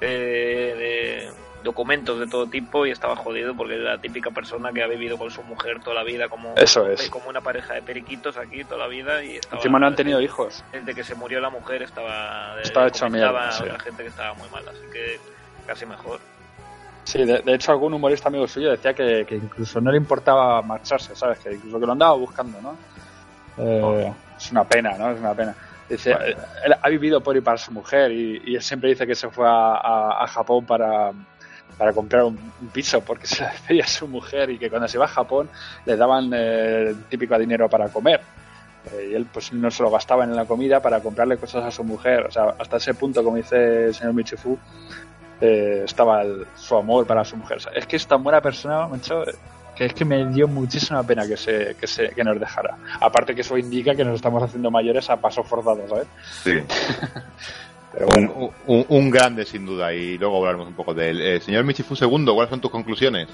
eh, 0.00 0.74
de 0.78 1.42
documentos 1.62 2.18
de 2.18 2.26
todo 2.26 2.46
tipo 2.48 2.86
y 2.86 2.90
estaba 2.90 3.14
jodido 3.14 3.54
porque 3.54 3.74
era 3.76 3.92
la 3.92 3.98
típica 3.98 4.30
persona 4.32 4.72
que 4.72 4.82
ha 4.82 4.88
vivido 4.88 5.16
con 5.16 5.30
su 5.30 5.42
mujer 5.44 5.78
toda 5.80 5.94
la 5.94 6.02
vida 6.02 6.28
como, 6.28 6.54
Eso 6.56 6.88
es. 6.90 7.08
como 7.08 7.28
una 7.28 7.40
pareja 7.40 7.74
de 7.74 7.82
periquitos 7.82 8.36
aquí 8.36 8.64
toda 8.64 8.78
la 8.78 8.86
vida 8.88 9.22
y 9.22 9.36
estaba, 9.36 9.56
Encima 9.58 9.78
no 9.78 9.86
han 9.86 9.94
tenido 9.94 10.20
hijos. 10.20 10.64
desde 10.72 10.92
que 10.94 11.04
se 11.04 11.14
murió 11.14 11.40
la 11.40 11.50
mujer 11.50 11.82
estaba 11.82 12.60
Estaba 12.60 12.88
hecho 12.88 13.08
mierda, 13.08 13.52
sí. 13.52 13.62
otra 13.62 13.78
gente 13.78 14.02
que 14.02 14.08
estaba 14.08 14.34
muy 14.34 14.48
mal 14.50 14.64
así 14.68 14.80
que 14.92 15.20
casi 15.66 15.86
mejor 15.86 16.18
Sí, 17.04 17.24
de, 17.24 17.38
de 17.42 17.54
hecho 17.54 17.70
algún 17.72 17.94
humorista 17.94 18.28
amigo 18.28 18.46
suyo 18.48 18.70
decía 18.72 18.92
que, 18.94 19.24
que 19.26 19.36
incluso 19.36 19.80
no 19.80 19.90
le 19.92 19.96
importaba 19.98 20.62
marcharse, 20.62 21.14
¿sabes? 21.16 21.38
Que 21.40 21.52
incluso 21.54 21.78
que 21.80 21.86
lo 21.86 21.92
andaba 21.92 22.14
buscando, 22.14 22.60
¿no? 22.60 22.76
Eh, 23.58 24.12
Es 24.44 24.50
una 24.50 24.64
pena, 24.64 24.96
¿no? 24.98 25.10
Es 25.10 25.18
una 25.20 25.34
pena. 25.34 25.54
Dice, 25.88 26.12
eh, 26.12 26.36
él 26.64 26.74
ha 26.80 26.88
vivido 26.88 27.20
por 27.20 27.36
y 27.36 27.40
para 27.40 27.58
su 27.58 27.70
mujer 27.72 28.10
y, 28.12 28.42
y 28.46 28.54
él 28.56 28.62
siempre 28.62 28.88
dice 28.90 29.06
que 29.06 29.14
se 29.14 29.28
fue 29.28 29.46
a, 29.46 29.74
a- 29.76 30.24
a 30.24 30.26
Japón 30.26 30.64
para, 30.64 31.12
para 31.76 31.92
comprar 31.92 32.24
un, 32.24 32.38
un 32.60 32.68
piso 32.68 33.00
porque 33.02 33.26
se 33.28 33.42
le 33.42 33.50
pedía 33.66 33.84
a 33.84 33.88
su 33.88 34.08
mujer 34.08 34.50
y 34.50 34.58
que 34.58 34.70
cuando 34.70 34.88
se 34.88 34.96
iba 34.96 35.04
a 35.04 35.08
Japón 35.08 35.48
le 35.84 35.96
daban 35.96 36.30
eh, 36.34 36.88
el 36.90 37.04
típico 37.04 37.38
dinero 37.38 37.68
para 37.68 37.88
comer. 37.88 38.20
Eh, 38.92 39.08
y 39.12 39.14
él 39.14 39.26
pues 39.32 39.52
no 39.52 39.70
se 39.70 39.82
lo 39.82 39.90
gastaba 39.90 40.24
en 40.24 40.34
la 40.34 40.44
comida 40.44 40.80
para 40.80 41.00
comprarle 41.00 41.36
cosas 41.36 41.64
a 41.64 41.70
su 41.70 41.84
mujer. 41.84 42.26
O 42.26 42.30
sea, 42.30 42.54
hasta 42.58 42.78
ese 42.78 42.94
punto, 42.94 43.22
como 43.22 43.36
dice 43.36 43.86
el 43.86 43.94
señor 43.94 44.14
Michifu, 44.14 44.58
eh, 45.40 45.82
estaba 45.84 46.22
el- 46.22 46.46
su 46.56 46.76
amor 46.76 47.06
para 47.06 47.24
su 47.24 47.36
mujer. 47.36 47.58
O 47.58 47.60
sea, 47.60 47.72
es 47.72 47.86
que 47.86 47.96
es 47.96 48.06
tan 48.06 48.22
buena 48.22 48.40
persona, 48.40 48.86
macho, 48.88 49.24
que 49.82 49.86
es 49.86 49.94
que 49.94 50.04
me 50.04 50.24
dio 50.26 50.46
muchísima 50.46 51.02
pena 51.02 51.26
que 51.26 51.36
se, 51.36 51.74
que 51.78 51.86
se 51.88 52.10
que 52.10 52.22
nos 52.22 52.38
dejara. 52.38 52.76
Aparte 53.00 53.34
que 53.34 53.40
eso 53.40 53.58
indica 53.58 53.94
que 53.96 54.04
nos 54.04 54.14
estamos 54.14 54.40
haciendo 54.42 54.70
mayores 54.70 55.10
a 55.10 55.16
paso 55.16 55.42
forzado, 55.42 55.80
¿sabes? 55.88 56.06
Sí. 56.44 56.52
Pero 57.92 58.06
un, 58.06 58.12
bueno, 58.26 58.50
un- 58.66 58.86
un 58.88 59.10
grande, 59.10 59.44
sin 59.44 59.66
duda, 59.66 59.92
y 59.92 60.16
luego 60.16 60.38
hablaremos 60.38 60.66
un 60.68 60.74
poco 60.74 60.94
de 60.94 61.10
él. 61.10 61.20
Eh, 61.20 61.40
señor 61.40 61.64
Michifu 61.64 61.94
segundo, 61.94 62.32
¿cuáles 62.34 62.48
son 62.50 62.60
tus 62.60 62.70
conclusiones? 62.70 63.28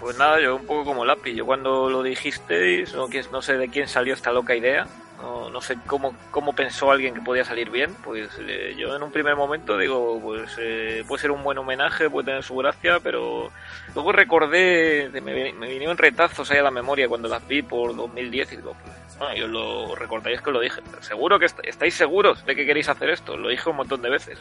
Pues 0.00 0.16
nada, 0.16 0.40
yo 0.40 0.56
un 0.56 0.64
poco 0.64 0.84
como 0.84 1.04
lápiz. 1.04 1.34
Yo 1.34 1.44
cuando 1.44 1.90
lo 1.90 2.02
dijiste, 2.02 2.84
no 3.30 3.42
sé 3.42 3.58
de 3.58 3.68
quién 3.68 3.86
salió 3.88 4.14
esta 4.14 4.32
loca 4.32 4.54
idea. 4.56 4.86
No, 5.20 5.48
no 5.48 5.60
sé 5.60 5.76
cómo, 5.86 6.14
cómo 6.30 6.54
pensó 6.54 6.90
alguien 6.90 7.14
que 7.14 7.20
podía 7.20 7.44
salir 7.44 7.70
bien. 7.70 7.94
Pues 8.04 8.28
eh, 8.40 8.74
yo 8.76 8.94
en 8.94 9.02
un 9.02 9.10
primer 9.12 9.36
momento 9.36 9.78
digo, 9.78 10.20
pues 10.20 10.56
eh, 10.58 11.02
puede 11.06 11.22
ser 11.22 11.30
un 11.30 11.42
buen 11.42 11.56
homenaje, 11.58 12.10
puede 12.10 12.26
tener 12.26 12.42
su 12.42 12.56
gracia, 12.56 12.98
pero 13.00 13.50
luego 13.94 14.12
recordé, 14.12 15.08
me, 15.22 15.52
me 15.52 15.68
vinieron 15.68 15.96
retazos 15.96 16.50
ahí 16.50 16.58
a 16.58 16.62
la 16.62 16.70
memoria 16.70 17.08
cuando 17.08 17.28
las 17.28 17.46
vi 17.46 17.62
por 17.62 17.94
2010 17.96 18.52
y 18.52 18.56
digo, 18.56 18.76
pues, 18.84 19.18
bueno, 19.18 19.34
yo 19.36 19.46
lo 19.46 19.94
recordáis 19.94 20.40
que 20.42 20.50
lo 20.50 20.60
dije. 20.60 20.80
¿Seguro 21.00 21.38
que 21.38 21.46
est- 21.46 21.60
estáis 21.64 21.94
seguros 21.94 22.44
de 22.44 22.54
que 22.56 22.66
queréis 22.66 22.88
hacer 22.88 23.08
esto? 23.10 23.36
Lo 23.36 23.48
dije 23.48 23.70
un 23.70 23.76
montón 23.76 24.02
de 24.02 24.10
veces. 24.10 24.38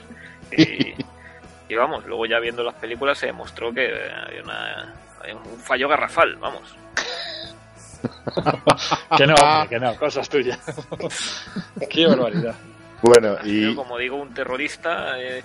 Y, 0.57 0.93
y 1.69 1.75
vamos, 1.75 2.05
luego 2.05 2.25
ya 2.25 2.39
viendo 2.39 2.61
las 2.63 2.75
películas 2.75 3.17
se 3.17 3.27
demostró 3.27 3.73
que 3.73 3.87
hay, 3.87 4.39
una, 4.43 4.93
hay 5.21 5.31
un 5.31 5.59
fallo 5.59 5.87
garrafal, 5.87 6.35
vamos. 6.35 6.75
que 9.17 9.27
no, 9.27 9.35
hombre, 9.35 9.69
que 9.69 9.79
no, 9.79 9.95
cosas 9.95 10.27
tuyas. 10.29 10.59
Qué 11.89 12.05
barbaridad. 12.07 12.55
Bueno, 13.01 13.35
Ha 13.39 13.45
y 13.45 13.49
sido, 13.49 13.75
como 13.75 13.97
digo, 13.97 14.15
un 14.15 14.33
terrorista, 14.33 15.19
eh, 15.19 15.43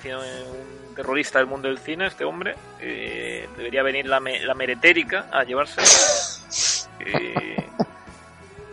un 0.89 0.95
terrorista 0.95 1.39
del 1.39 1.49
mundo 1.49 1.69
del 1.69 1.79
cine, 1.79 2.07
este 2.07 2.25
hombre. 2.25 2.55
eh, 2.81 3.49
debería 3.57 3.83
venir 3.83 4.07
la, 4.07 4.21
me- 4.21 4.41
la 4.45 4.55
meretérica 4.55 5.27
a 5.33 5.45
llevarse. 5.45 5.81
Eh, 7.01 7.57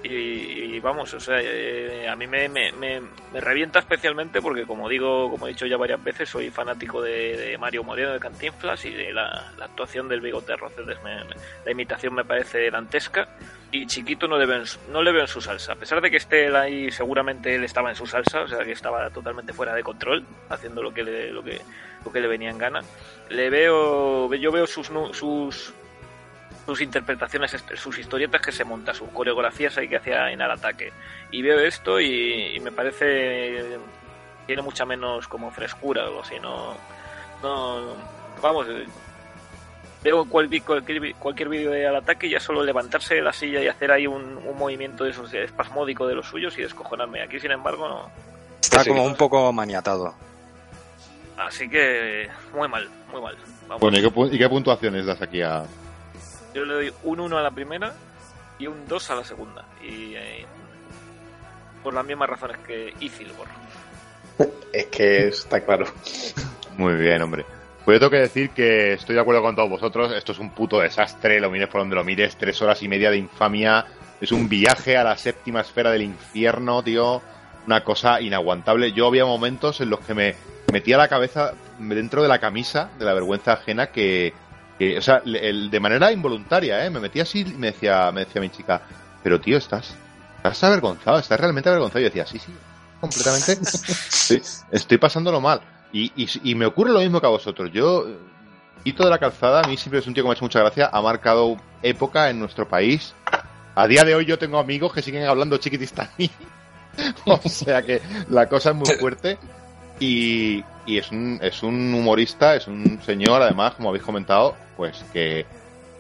Y, 0.08 0.76
y 0.76 0.80
vamos, 0.82 1.12
o 1.16 1.20
sea, 1.20 1.38
eh, 1.42 2.08
a 2.08 2.16
mí 2.16 2.28
me, 2.28 2.48
me, 2.48 2.72
me, 2.74 3.02
me 3.34 3.42
revienta 3.42 3.80
especialmente 3.80 4.40
porque, 4.40 4.64
como 4.66 4.88
digo, 4.88 5.32
como 5.32 5.48
he 5.48 5.50
dicho 5.50 5.66
ya 5.66 5.78
varias 5.78 6.04
veces, 6.04 6.30
soy 6.30 6.52
fanático 6.52 7.02
de, 7.02 7.36
de 7.36 7.58
Mario 7.58 7.84
Moreno 7.84 8.14
de 8.14 8.20
Cantinflas 8.20 8.86
y 8.86 8.92
de 8.92 9.12
la, 9.12 9.52
la 9.58 9.66
actuación 9.66 10.08
del 10.08 10.22
bigote 10.22 10.56
Rocedes. 10.58 11.00
La 11.66 11.72
imitación 11.72 12.14
me 12.14 12.24
parece 12.24 12.70
dantesca 12.70 13.30
y 13.72 13.88
Chiquito 13.88 14.28
no 14.28 14.38
le, 14.38 14.46
veo 14.46 14.58
en, 14.60 14.66
su- 14.68 14.80
no 14.92 15.02
le 15.02 15.12
veo 15.12 15.22
en 15.22 15.28
su 15.28 15.42
salsa. 15.42 15.74
A 15.74 15.76
pesar 15.76 16.00
de 16.02 16.12
que 16.12 16.18
esté 16.18 16.46
él 16.46 16.56
ahí, 16.56 16.92
seguramente 16.92 17.56
él 17.56 17.64
estaba 17.64 17.90
en 17.90 17.96
su 17.96 18.06
salsa, 18.06 18.42
o 18.42 18.48
sea, 18.48 18.60
que 18.64 18.74
estaba 18.74 19.10
totalmente 19.10 19.54
fuera 19.54 19.74
de 19.74 19.82
control, 19.82 20.24
haciendo 20.50 20.84
lo 20.84 20.94
que 20.94 21.04
le, 21.04 21.32
lo 21.32 21.44
que, 21.44 21.60
lo 22.06 22.12
que 22.12 22.20
le 22.20 22.28
venía 22.28 22.52
en 22.52 22.60
gana. 22.60 22.82
Le 23.30 23.50
veo, 23.50 24.32
yo 24.36 24.52
veo 24.52 24.68
sus, 24.68 24.92
sus, 25.14 25.74
sus 26.66 26.82
interpretaciones, 26.82 27.56
sus 27.76 27.98
historietas 28.00 28.42
que 28.42 28.52
se 28.52 28.64
monta, 28.64 28.94
sus 28.94 29.10
coreografías 29.10 29.78
ahí 29.78 29.88
que 29.88 29.98
hacía 29.98 30.32
en 30.32 30.42
el 30.42 30.50
ataque. 30.52 30.92
Y 31.32 31.42
veo 31.42 31.60
esto 31.60 32.00
y, 32.00 32.56
y 32.56 32.60
me 32.60 32.72
parece 32.72 33.78
tiene 34.48 34.62
mucha 34.62 34.86
menos 34.86 35.28
como 35.28 35.50
frescura 35.52 36.04
o 36.04 36.08
algo 36.08 36.22
así, 36.22 36.36
no, 36.40 36.76
no 37.42 37.82
vamos, 38.42 38.68
veo 40.04 40.26
cualquier, 40.26 40.62
cualquier, 40.62 41.16
cualquier 41.16 41.50
vídeo 41.50 41.72
de 41.72 41.88
al 41.88 41.96
ataque 41.96 42.28
y 42.28 42.32
ya 42.32 42.40
solo 42.40 42.64
levantarse 42.64 43.16
de 43.16 43.22
la 43.24 43.34
silla 43.34 43.62
y 43.64 43.68
hacer 43.68 43.92
ahí 43.92 44.06
un, 44.06 44.38
un 44.38 44.58
movimiento 44.58 45.04
de 45.04 45.10
esos 45.12 45.34
espasmódico 45.34 46.06
de 46.06 46.14
los 46.14 46.28
suyos 46.28 46.56
y 46.60 46.62
descojonarme. 46.62 47.24
Aquí, 47.24 47.40
sin 47.40 47.52
embargo, 47.52 47.88
no. 47.90 48.12
Está 48.62 48.84
Sí. 48.84 48.90
como 48.90 49.04
un 49.04 49.16
poco 49.16 49.52
maniatado. 49.52 50.14
Así 51.38 51.68
que 51.68 52.30
muy 52.54 52.68
mal, 52.68 52.88
muy 53.12 53.22
mal. 53.22 53.36
Vamos. 53.68 53.82
Bueno, 53.82 53.98
¿y 53.98 54.02
qué, 54.02 54.36
y 54.36 54.38
qué 54.38 54.48
puntuaciones 54.48 55.06
das 55.08 55.22
aquí 55.24 55.42
a...? 55.42 55.64
Yo 56.56 56.64
le 56.64 56.74
doy 56.74 56.94
un 57.04 57.20
1 57.20 57.38
a 57.38 57.42
la 57.42 57.52
primera 57.52 57.94
y 58.58 58.68
un 58.68 58.88
2 58.88 59.12
a 59.12 59.16
la 59.16 59.26
segunda. 59.26 59.66
Y 59.84 60.16
eh, 60.16 60.46
por 61.84 61.94
las 61.94 62.06
mismas 62.06 62.30
razones 62.30 62.58
que 62.66 62.94
Isilgor. 63.02 63.48
Es 64.72 64.86
que 64.88 65.28
está 65.28 65.64
claro. 65.64 65.86
Muy 66.78 66.96
bien, 66.96 67.22
hombre. 67.22 67.46
Pues 67.84 67.96
yo 67.96 68.00
tengo 68.00 68.12
que 68.12 68.28
decir 68.28 68.50
que 68.52 68.94
estoy 68.94 69.16
de 69.16 69.22
acuerdo 69.22 69.42
con 69.42 69.56
todos 69.56 69.70
vosotros. 69.70 70.14
Esto 70.14 70.32
es 70.32 70.40
un 70.40 70.52
puto 70.52 70.80
desastre, 70.80 71.40
lo 71.40 71.52
mires 71.52 71.68
por 71.68 71.82
donde 71.82 71.96
lo 71.96 72.04
mires. 72.04 72.38
Tres 72.38 72.62
horas 72.62 72.82
y 72.82 72.88
media 72.88 73.12
de 73.12 73.18
infamia. 73.18 73.86
Es 74.20 74.32
un 74.32 74.50
viaje 74.50 74.98
a 74.98 75.04
la 75.04 75.18
séptima 75.18 75.62
esfera 75.62 75.92
del 75.92 76.04
infierno, 76.04 76.84
tío. 76.84 77.22
Una 77.68 77.84
cosa 77.84 78.22
inaguantable. 78.22 78.94
Yo 78.94 79.08
había 79.08 79.26
momentos 79.26 79.82
en 79.82 79.90
los 79.90 80.00
que 80.02 80.14
me 80.14 80.36
metía 80.72 80.98
la 80.98 81.08
cabeza 81.08 81.54
dentro 81.80 82.22
de 82.22 82.28
la 82.28 82.40
camisa 82.40 82.90
de 82.98 83.06
la 83.06 83.14
vergüenza 83.14 83.54
ajena 83.54 83.88
que, 83.88 84.34
que- 84.80 84.98
o 84.98 85.02
sea, 85.02 85.22
el- 85.26 85.70
de 85.70 85.80
manera 85.80 86.12
involuntaria, 86.12 86.86
¿eh? 86.86 86.90
Me 86.90 87.00
metía 87.00 87.24
así 87.24 87.42
y 87.42 87.54
me 87.54 87.68
decía, 87.68 88.12
me 88.12 88.26
decía 88.26 88.42
mi 88.42 88.50
chica, 88.50 88.82
pero 89.24 89.40
tío, 89.40 89.58
estás, 89.58 89.96
estás 90.38 90.64
avergonzado, 90.64 91.18
estás 91.20 91.40
realmente 91.40 91.70
avergonzado. 91.70 92.00
Y 92.00 92.04
yo 92.04 92.10
decía, 92.10 92.26
sí, 92.26 92.40
sí, 92.40 92.54
completamente. 93.02 93.58
Sí, 94.26 94.42
estoy 94.72 94.98
pasándolo 94.98 95.40
mal. 95.40 95.62
Y, 95.94 96.12
y, 96.16 96.28
y 96.44 96.56
me 96.56 96.66
ocurre 96.66 96.92
lo 96.92 97.00
mismo 97.00 97.22
que 97.22 97.28
a 97.28 97.30
vosotros. 97.30 97.72
Yo, 97.72 98.08
eh, 98.08 98.18
Hito 98.84 99.04
de 99.04 99.10
la 99.10 99.20
Calzada, 99.20 99.62
a 99.62 99.68
mí 99.68 99.78
siempre 99.78 100.00
es 100.00 100.08
un 100.08 100.14
tío 100.14 100.24
que 100.24 100.28
me 100.28 100.32
ha 100.32 100.36
hecho 100.36 100.46
mucha 100.46 100.60
gracia, 100.60 100.90
ha 100.92 101.02
marcado 101.02 101.58
época 101.82 102.30
en 102.30 102.40
nuestro 102.40 102.68
país. 102.68 103.14
A 103.76 103.88
día 103.88 104.04
de 104.04 104.16
hoy 104.16 104.26
yo 104.26 104.38
tengo 104.40 104.58
amigos 104.60 104.94
que 104.94 105.02
siguen 105.02 105.26
hablando 105.26 105.58
chiquitistaní. 105.58 106.30
o 107.26 107.40
sea 107.50 107.82
que 107.82 108.02
la 108.30 108.48
cosa 108.48 108.70
es 108.72 108.76
muy 108.76 108.88
fuerte. 109.00 109.38
Y, 110.00 110.64
es, 110.88 111.12
un, 111.12 111.40
es 111.42 111.64
un 111.64 111.94
humorista, 111.94 112.56
es 112.56 112.68
un 112.68 113.02
señor, 113.04 113.42
además, 113.42 113.76
como 113.76 113.90
habéis 113.90 114.04
comentado, 114.04 114.56
pues 114.76 115.04
que, 115.14 115.46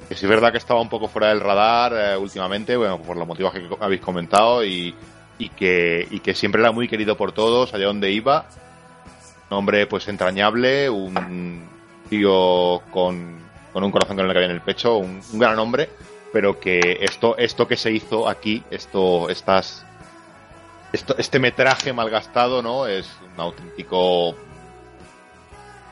sí 0.09 0.13
es 0.13 0.27
verdad 0.27 0.51
que 0.51 0.57
estaba 0.57 0.81
un 0.81 0.89
poco 0.89 1.07
fuera 1.07 1.29
del 1.29 1.39
radar 1.39 1.93
eh, 1.95 2.17
últimamente, 2.17 2.75
bueno, 2.75 3.01
por 3.01 3.17
los 3.17 3.27
motivos 3.27 3.53
que 3.53 3.67
habéis 3.79 4.01
comentado, 4.01 4.63
y, 4.63 4.93
y, 5.37 5.49
que, 5.49 6.07
y 6.11 6.19
que 6.19 6.35
siempre 6.35 6.61
era 6.61 6.71
muy 6.71 6.87
querido 6.87 7.17
por 7.17 7.31
todos, 7.31 7.73
allá 7.73 7.85
donde 7.85 8.11
iba. 8.11 8.45
Un 9.49 9.57
hombre 9.57 9.87
pues 9.87 10.07
entrañable, 10.07 10.89
un 10.89 11.67
tío 12.09 12.81
con, 12.91 13.37
con 13.71 13.83
un 13.83 13.91
corazón 13.91 14.17
que 14.17 14.23
no 14.23 14.27
le 14.27 14.33
cabía 14.33 14.49
en 14.49 14.55
el 14.55 14.61
pecho, 14.61 14.97
un, 14.97 15.21
un 15.31 15.39
gran 15.39 15.57
hombre, 15.59 15.89
pero 16.33 16.59
que 16.59 16.97
esto, 17.01 17.37
esto 17.37 17.67
que 17.67 17.77
se 17.77 17.91
hizo 17.91 18.27
aquí, 18.27 18.63
esto, 18.69 19.29
estas, 19.29 19.85
esto, 20.91 21.15
este 21.17 21.39
metraje 21.39 21.93
malgastado, 21.93 22.61
¿no? 22.61 22.87
Es 22.87 23.09
un 23.35 23.41
auténtico 23.41 24.35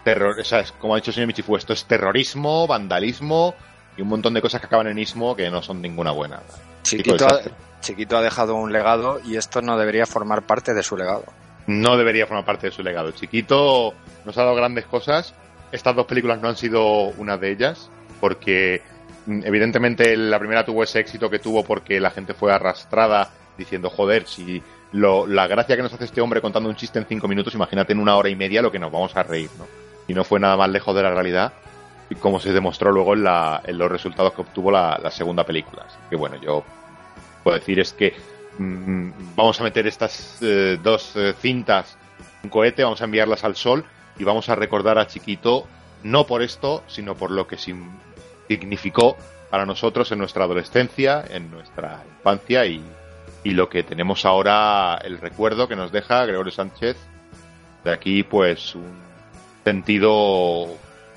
terror, 0.03 0.39
o 0.39 0.43
sea, 0.43 0.59
es, 0.59 0.71
como 0.73 0.93
ha 0.93 0.97
dicho 0.97 1.11
el 1.11 1.15
señor 1.15 1.27
Michifu, 1.27 1.55
esto 1.55 1.73
es 1.73 1.85
terrorismo, 1.85 2.67
vandalismo 2.67 3.55
y 3.95 4.01
un 4.01 4.09
montón 4.09 4.33
de 4.33 4.41
cosas 4.41 4.59
que 4.59 4.67
acaban 4.67 4.87
en 4.87 4.99
ismo 4.99 5.35
que 5.35 5.49
no 5.49 5.61
son 5.61 5.81
ninguna 5.81 6.11
buena. 6.11 6.41
Chiquito 6.83 7.25
ha. 7.25 7.41
Chiquito 7.83 8.17
ha 8.17 8.21
dejado 8.21 8.55
un 8.55 8.71
legado 8.71 9.19
y 9.25 9.35
esto 9.35 9.61
no 9.61 9.77
debería 9.77 10.05
formar 10.05 10.43
parte 10.43 10.73
de 10.73 10.83
su 10.83 10.95
legado. 10.95 11.25
no 11.67 11.97
debería 11.97 12.25
formar 12.25 12.45
parte 12.45 12.67
de 12.67 12.71
su 12.71 12.81
legado. 12.81 13.11
Chiquito 13.11 13.93
nos 14.25 14.37
ha 14.37 14.43
dado 14.43 14.55
grandes 14.55 14.85
cosas. 14.85 15.33
Estas 15.71 15.95
dos 15.95 16.05
películas 16.05 16.41
no 16.41 16.47
han 16.47 16.55
sido 16.55 17.07
una 17.17 17.37
de 17.37 17.51
ellas, 17.51 17.89
porque 18.21 18.81
mm, 19.25 19.41
evidentemente 19.43 20.15
la 20.15 20.39
primera 20.39 20.65
tuvo 20.65 20.83
ese 20.83 20.99
éxito 20.99 21.29
que 21.29 21.39
tuvo 21.39 21.63
porque 21.63 21.99
la 21.99 22.11
gente 22.11 22.33
fue 22.33 22.53
arrastrada 22.53 23.31
diciendo, 23.57 23.89
joder, 23.89 24.27
si 24.27 24.63
lo, 24.93 25.27
la 25.27 25.47
gracia 25.47 25.75
que 25.75 25.81
nos 25.81 25.91
hace 25.91 26.05
este 26.05 26.21
hombre 26.21 26.39
contando 26.39 26.69
un 26.69 26.75
chiste 26.75 26.99
en 26.99 27.05
cinco 27.05 27.27
minutos, 27.27 27.53
imagínate 27.55 27.93
en 27.93 27.99
una 27.99 28.15
hora 28.15 28.29
y 28.29 28.35
media 28.35 28.61
lo 28.61 28.71
que 28.71 28.79
nos 28.79 28.91
vamos 28.91 29.15
a 29.15 29.23
reír, 29.23 29.49
¿no? 29.57 29.67
Y 30.07 30.13
no 30.13 30.23
fue 30.23 30.39
nada 30.39 30.55
más 30.55 30.69
lejos 30.69 30.95
de 30.95 31.01
la 31.01 31.11
realidad, 31.11 31.53
como 32.19 32.39
se 32.39 32.53
demostró 32.53 32.91
luego 32.91 33.13
en, 33.13 33.23
la, 33.23 33.61
en 33.65 33.77
los 33.77 33.91
resultados 33.91 34.33
que 34.33 34.41
obtuvo 34.41 34.71
la, 34.71 34.99
segunda 35.11 35.45
película. 35.45 35.83
Así 35.87 35.97
que 36.09 36.15
bueno, 36.15 36.35
yo 36.41 36.63
puedo 37.43 37.57
decir 37.57 37.79
es 37.79 37.93
que 37.93 38.13
mm, 38.59 39.35
vamos 39.35 39.59
a 39.59 39.63
meter 39.63 39.87
estas 39.87 40.37
eh, 40.41 40.77
dos 40.81 41.15
eh, 41.15 41.33
cintas 41.39 41.97
en 42.19 42.45
un 42.45 42.49
cohete, 42.49 42.83
vamos 42.83 43.01
a 43.01 43.05
enviarlas 43.05 43.43
al 43.43 43.55
sol 43.55 43.85
y 44.19 44.23
vamos 44.23 44.49
a 44.49 44.55
recordar 44.55 44.99
a 44.99 45.07
Chiquito 45.07 45.67
no 46.03 46.27
por 46.27 46.43
esto, 46.43 46.83
sino 46.87 47.15
por 47.15 47.31
lo 47.31 47.47
que 47.47 47.57
significó 47.57 49.17
para 49.49 49.65
nosotros 49.65 50.11
en 50.11 50.19
nuestra 50.19 50.43
adolescencia, 50.43 51.23
en 51.29 51.49
nuestra 51.49 52.03
infancia 52.17 52.65
y, 52.65 52.83
y 53.43 53.51
lo 53.51 53.69
que 53.69 53.83
tenemos 53.83 54.25
ahora, 54.25 54.99
el 55.03 55.17
recuerdo 55.19 55.67
que 55.67 55.75
nos 55.75 55.91
deja 55.91 56.25
Gregorio 56.25 56.51
Sánchez. 56.51 56.97
De 57.83 57.91
aquí, 57.91 58.23
pues, 58.23 58.75
un 58.75 59.01
sentido 59.63 60.67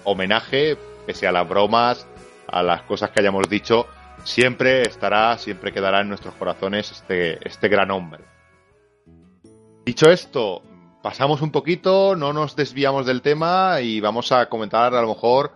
homenaje, 0.05 0.77
pese 1.07 1.27
a 1.27 1.33
las 1.33 1.49
bromas, 1.49 2.07
a 2.49 2.63
las 2.63 2.83
cosas 2.83 3.11
que 3.11 3.21
hayamos 3.21 3.49
dicho, 3.49 3.87
siempre 4.25 4.83
estará, 4.83 5.39
siempre 5.39 5.73
quedará 5.73 6.01
en 6.01 6.09
nuestros 6.09 6.35
corazones 6.35 6.91
este, 6.91 7.47
este 7.47 7.69
gran 7.69 7.91
hombre. 7.93 8.25
Dicho 9.85 10.11
esto, 10.11 10.63
pasamos 11.03 11.43
un 11.43 11.53
poquito, 11.53 12.17
no 12.17 12.33
nos 12.33 12.57
desviamos 12.57 13.07
del 13.07 13.23
tema 13.23 13.81
y 13.81 14.01
vamos 14.01 14.33
a 14.33 14.49
comentar 14.49 14.93
a 14.95 15.03
lo 15.03 15.09
mejor 15.09 15.53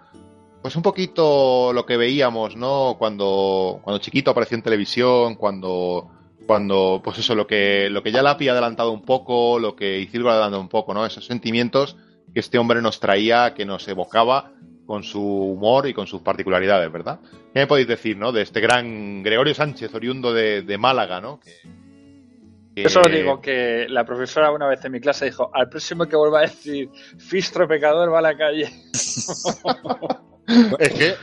pues 0.63 0.77
un 0.77 0.83
poquito 0.83 1.73
lo 1.73 1.87
que 1.87 1.97
veíamos, 1.97 2.55
¿no? 2.55 2.97
Cuando, 2.99 3.81
cuando 3.83 3.99
Chiquito 3.99 4.31
apareció 4.31 4.57
en 4.57 4.63
televisión, 4.63 5.35
cuando, 5.37 6.11
cuando, 6.51 7.01
pues 7.05 7.17
eso, 7.19 7.37
lo 7.37 7.47
que, 7.47 7.89
lo 7.91 8.03
que 8.03 8.11
ya 8.11 8.23
Lapi 8.23 8.49
ha 8.49 8.53
adelantado 8.53 8.91
un 8.91 9.03
poco, 9.03 9.61
lo 9.61 9.77
que 9.77 10.01
Isilgo 10.01 10.31
ha 10.31 10.33
adelantado 10.33 10.61
un 10.61 10.69
poco, 10.69 10.93
¿no? 10.93 11.07
Esos 11.07 11.25
sentimientos 11.25 11.97
que 12.35 12.41
este 12.41 12.59
hombre 12.59 12.83
nos 12.83 12.99
traía, 12.99 13.55
que 13.55 13.65
nos 13.65 13.87
evocaba 13.87 14.51
con 14.85 15.05
su 15.05 15.23
humor 15.23 15.87
y 15.87 15.95
con 15.95 16.09
sus 16.09 16.23
particularidades, 16.23 16.91
¿verdad? 16.91 17.21
¿Qué 17.55 17.61
me 17.61 17.67
podéis 17.69 17.87
decir, 17.87 18.17
no? 18.17 18.33
De 18.33 18.43
este 18.43 18.59
gran 18.61 19.23
Gregorio 19.23 19.55
Sánchez, 19.55 19.95
oriundo 19.95 20.33
de, 20.33 20.63
de 20.63 20.77
Málaga, 20.77 21.21
¿no? 21.21 21.39
Que- 21.39 21.53
que- 22.75 22.83
Yo 22.83 22.89
solo 22.89 23.09
digo 23.09 23.41
que 23.41 23.87
la 23.89 24.05
profesora 24.05 24.51
una 24.51 24.67
vez 24.67 24.85
en 24.85 24.91
mi 24.91 24.99
clase 24.99 25.27
dijo, 25.27 25.53
al 25.55 25.69
próximo 25.69 26.07
que 26.07 26.17
vuelva 26.17 26.41
a 26.41 26.43
decir 26.43 26.89
Fistro 27.17 27.69
pecador 27.69 28.13
va 28.13 28.19
a 28.19 28.23
la 28.23 28.37
calle. 28.37 28.69
Es 30.81 30.93
que, 30.95 31.15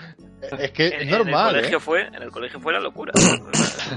es 0.42 0.72
que 0.72 0.88
es 0.88 1.08
normal, 1.08 1.56
en 1.56 1.56
el 1.56 1.62
colegio 1.62 1.78
¿eh? 1.78 1.82
fue, 1.82 2.02
en 2.08 2.22
el 2.22 2.32
colegio 2.32 2.60
fue 2.60 2.74
la 2.74 2.80
locura. 2.80 3.14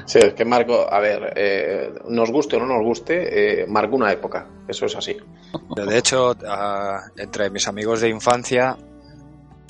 Sí, 0.07 0.18
es 0.18 0.34
que 0.34 0.45
Marco, 0.45 0.86
a 0.88 1.01
ver, 1.01 1.32
eh, 1.34 1.93
nos 2.09 2.30
guste 2.30 2.57
o 2.57 2.61
no 2.61 2.66
nos 2.66 2.82
guste, 2.82 3.62
eh, 3.62 3.66
marcó 3.66 3.97
una 3.97 4.12
época. 4.12 4.47
Eso 4.68 4.86
es 4.86 4.95
así. 4.95 5.16
De 5.74 5.99
hecho, 5.99 6.36
entre 7.16 7.51
mis 7.51 7.66
amigos 7.66 8.01
de 8.01 8.09
infancia, 8.09 8.76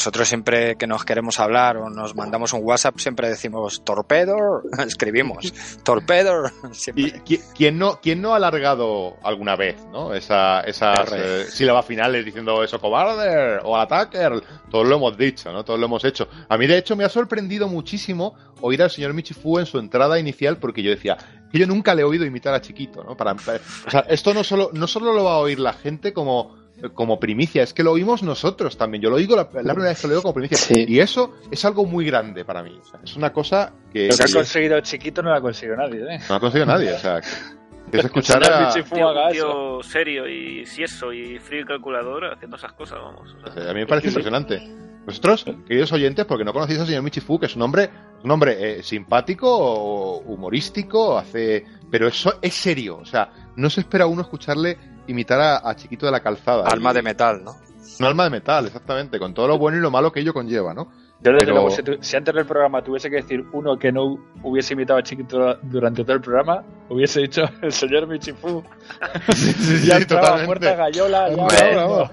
nosotros 0.01 0.28
siempre 0.28 0.76
que 0.76 0.86
nos 0.86 1.05
queremos 1.05 1.38
hablar 1.40 1.76
o 1.76 1.90
nos 1.90 2.14
mandamos 2.16 2.55
un 2.55 2.61
WhatsApp, 2.62 2.98
siempre 2.98 3.28
decimos 3.28 3.84
torpedo, 3.84 4.62
escribimos 4.86 5.53
torpedo. 5.84 6.44
¿Y 6.70 6.74
Siempre. 6.74 7.22
qui- 7.22 7.40
quién 7.55 7.78
no, 7.78 8.01
quién 8.01 8.22
no 8.22 8.32
ha 8.32 8.36
alargado 8.36 9.18
alguna 9.22 9.57
vez, 9.57 9.76
¿no? 9.92 10.14
Esa, 10.14 10.61
esas 10.62 11.12
eh, 11.12 11.44
sílabas 11.51 11.84
finales 11.84 12.24
diciendo 12.24 12.64
eso, 12.64 12.80
cobarde 12.80 13.59
o 13.62 13.76
attacker. 13.76 14.42
Todos 14.70 14.88
lo 14.88 14.96
hemos 14.96 15.18
dicho, 15.18 15.53
¿no? 15.53 15.66
Todos 15.66 15.78
lo 15.78 15.84
hemos 15.84 16.03
hecho. 16.07 16.28
A 16.48 16.57
mí, 16.57 16.66
de 16.66 16.78
hecho, 16.78 16.96
me 16.96 17.05
ha 17.05 17.11
sorprendido 17.11 17.68
muchísimo 17.68 18.34
oír 18.62 18.82
al 18.82 18.90
señor 18.90 19.12
Michifu 19.12 19.59
en 19.59 19.66
su 19.66 19.78
entrada 19.78 20.18
inicial 20.18 20.57
porque 20.57 20.82
yo 20.82 20.90
decía 20.90 21.18
que 21.53 21.59
yo 21.59 21.66
nunca 21.66 21.94
le 21.94 22.01
he 22.01 22.05
oído 22.07 22.24
imitar 22.24 22.55
a 22.55 22.62
Chiquito, 22.62 23.05
¿no? 23.05 23.18
Para, 23.18 23.34
para- 23.34 23.61
o 23.86 23.90
sea, 23.90 24.01
esto 24.09 24.32
no 24.32 24.44
solo, 24.44 24.70
no 24.72 24.86
solo 24.86 25.12
lo 25.12 25.24
va 25.24 25.34
a 25.34 25.38
oír 25.40 25.59
la 25.59 25.74
gente 25.74 26.14
como 26.14 26.59
como 26.95 27.20
primicia, 27.20 27.62
es 27.62 27.72
que 27.72 27.83
lo 27.83 27.93
oímos 27.93 28.22
nosotros 28.22 28.76
también. 28.76 29.03
Yo 29.03 29.11
lo 29.11 29.16
digo 29.16 29.37
la, 29.37 29.43
la 29.43 29.74
primera 29.74 29.91
vez 29.91 30.01
que 30.01 30.07
lo 30.07 30.14
digo 30.14 30.22
como 30.22 30.35
primicia. 30.35 30.57
Sí. 30.57 30.85
Y 30.89 31.01
eso 31.01 31.35
es 31.51 31.64
algo 31.64 31.85
muy 31.85 32.05
grande 32.05 32.45
para 32.45 32.62
mí. 32.62 32.78
O 32.81 32.85
sea, 32.85 33.01
es 33.03 33.16
una 33.16 33.33
cosa 33.33 33.72
que, 33.93 34.09
Lo 34.09 34.16
que 34.16 34.24
ha 34.24 34.35
conseguido 34.35 34.81
chiquito 34.81 35.22
no 35.22 35.31
lo 35.31 35.37
ha 35.37 35.41
conseguido 35.41 35.76
nadie, 35.76 36.01
¿eh? 36.03 36.20
no 36.28 36.35
ha 36.35 36.41
conseguido 36.41 36.66
nadie. 36.66 36.93
O 36.93 36.99
sea, 36.99 37.20
que, 37.20 37.99
es 37.99 38.05
escuchar 38.05 38.43
a, 38.51 38.72
un 38.72 38.78
eso. 38.78 39.31
tío 39.31 39.83
serio 39.83 40.28
y 40.28 40.64
sieso 40.66 41.12
y 41.12 41.39
frío 41.39 41.62
y 41.62 41.64
calculador 41.64 42.33
haciendo 42.33 42.57
esas 42.57 42.72
cosas, 42.72 42.99
vamos. 43.03 43.37
o 43.45 43.53
sea. 43.53 43.70
a 43.70 43.74
mí 43.74 43.81
me 43.81 43.87
parece 43.87 44.09
impresionante. 44.09 44.62
Vosotros, 45.05 45.47
queridos 45.66 45.93
oyentes, 45.93 46.26
porque 46.26 46.45
no 46.45 46.53
conocéis 46.53 46.78
al 46.81 46.87
señor 46.87 47.03
Michifu, 47.03 47.39
que 47.39 47.47
es 47.47 47.57
un 47.57 47.62
hombre, 47.62 47.89
un 48.22 48.31
hombre 48.31 48.78
eh, 48.78 48.83
simpático, 48.83 50.18
humorístico, 50.18 51.16
hace, 51.18 51.64
pero 51.91 52.07
eso 52.07 52.35
es 52.43 52.55
serio. 52.55 52.99
O 52.99 53.07
sea, 53.07 53.33
no 53.57 53.70
se 53.70 53.81
espera 53.81 54.07
uno 54.07 54.22
escucharle 54.22 54.76
imitar 55.11 55.41
a, 55.41 55.69
a 55.69 55.75
Chiquito 55.77 56.07
de 56.07 56.13
la 56.13 56.21
Calzada. 56.21 56.65
Alma 56.69 56.91
Y- 56.91 56.95
de 56.95 57.03
metal, 57.03 57.43
¿no? 57.45 57.57
Un 57.99 58.07
alma 58.07 58.25
de 58.25 58.31
metal, 58.31 58.67
exactamente, 58.67 59.19
con 59.19 59.35
todo 59.35 59.47
lo 59.49 59.59
bueno 59.59 59.77
y 59.77 59.81
lo 59.81 59.91
malo 59.91 60.11
que 60.11 60.21
ello 60.21 60.33
conlleva, 60.33 60.73
¿no? 60.73 60.85
Yo 61.23 61.33
desde 61.33 61.39
Pero- 61.41 61.53
luego, 61.53 61.71
si, 61.71 61.83
tu- 61.83 61.99
si 62.01 62.17
antes 62.17 62.35
del 62.35 62.47
programa 62.47 62.83
tuviese 62.83 63.11
que 63.11 63.17
decir 63.17 63.45
uno 63.53 63.77
que 63.79 63.93
no 63.93 64.17
hubiese 64.43 64.73
imitado 64.73 64.99
a 64.99 65.03
Chiquito 65.03 65.57
durante 65.63 66.03
todo 66.03 66.15
el 66.15 66.23
programa, 66.23 66.63
hubiese 66.89 67.21
dicho 67.21 67.43
el 67.63 67.73
señor 67.73 68.07
Michifu. 68.07 68.63
sí, 69.35 69.87
ya 69.87 69.99
sí, 69.99 70.07
totalmente. 70.07 70.47
puerta 70.47 70.75
gallola, 70.77 71.29
ya, 71.29 71.37
Hombre. 71.43 72.11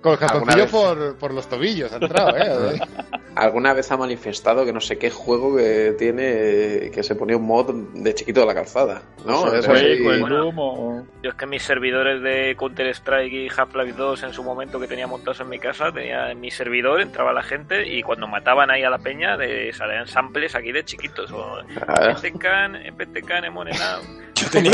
Con, 0.00 0.16
con, 0.16 0.28
con 0.46 0.60
el 0.60 0.68
por, 0.68 1.16
por 1.16 1.34
los 1.34 1.48
tobillos 1.48 1.92
ha 1.92 1.96
entrado, 1.96 2.36
¿eh? 2.36 2.78
¿Alguna 3.36 3.74
vez 3.74 3.92
ha 3.92 3.96
manifestado 3.98 4.64
que 4.64 4.72
no 4.72 4.80
sé 4.80 4.98
qué 4.98 5.10
juego 5.10 5.56
que 5.56 5.94
tiene 5.98 6.90
que 6.90 7.02
se 7.02 7.14
ponía 7.14 7.36
un 7.36 7.46
mod 7.46 7.70
de 7.92 8.14
chiquito 8.14 8.40
de 8.40 8.46
la 8.46 8.54
calzada? 8.54 9.02
¿No? 9.26 9.46
Eso 9.52 9.56
Eso 9.56 9.74
es. 9.74 9.80
sí. 9.98 10.06
O 10.06 10.12
el 10.12 10.20
Bueno. 10.20 10.36
Doom 10.38 10.58
o- 10.58 11.06
Yo 11.22 11.30
es 11.30 11.36
que 11.36 11.44
mis 11.46 11.62
servidores 11.62 12.22
de 12.22 12.56
Counter-Strike 12.58 13.32
y 13.32 13.48
Half-Life 13.54 13.92
2 13.92 14.22
en 14.22 14.32
su 14.32 14.42
momento 14.42 14.80
que 14.80 14.88
tenía 14.88 15.06
montados 15.06 15.40
en 15.40 15.50
mi 15.50 15.58
casa, 15.58 15.92
tenía 15.92 16.30
en 16.30 16.40
mi 16.40 16.50
servidor, 16.50 17.00
entraba 17.02 17.32
la 17.34 17.42
gente 17.42 17.86
y 17.86 18.02
cuando 18.02 18.26
mataban 18.26 18.70
ahí 18.70 18.82
a 18.84 18.90
la 18.90 18.98
peña 18.98 19.36
de, 19.36 19.70
salían 19.74 20.06
samples 20.08 20.54
aquí 20.54 20.72
de 20.72 20.84
chiquitos. 20.84 21.30
O, 21.30 21.58
Petecan, 22.22 22.78
Petecan, 22.96 23.44
Emonenao. 23.44 24.00
Yo 24.36 24.50
tenía, 24.50 24.72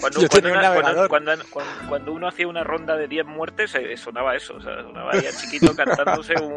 Cuando, 0.00 0.20
Yo 0.20 0.28
tenía 0.28 0.52
un 0.52 0.58
una- 0.58 0.68
navegador. 0.68 1.08
cuando- 1.08 1.32
cuando- 1.32 1.44
cuando- 1.50 1.88
cuando 1.88 2.12
uno 2.12 2.28
hacía 2.28 2.46
una 2.48 2.64
ronda 2.64 2.96
de 2.96 3.08
10 3.08 3.26
muertes, 3.26 3.74
eh, 3.74 3.96
sonaba 3.96 4.34
eso. 4.36 4.54
O 4.56 4.60
sea, 4.60 4.82
sonaba 4.82 5.12
ahí 5.12 5.20
a 5.26 5.32
chiquito 5.32 5.74
cantándose 5.74 6.34
un. 6.42 6.54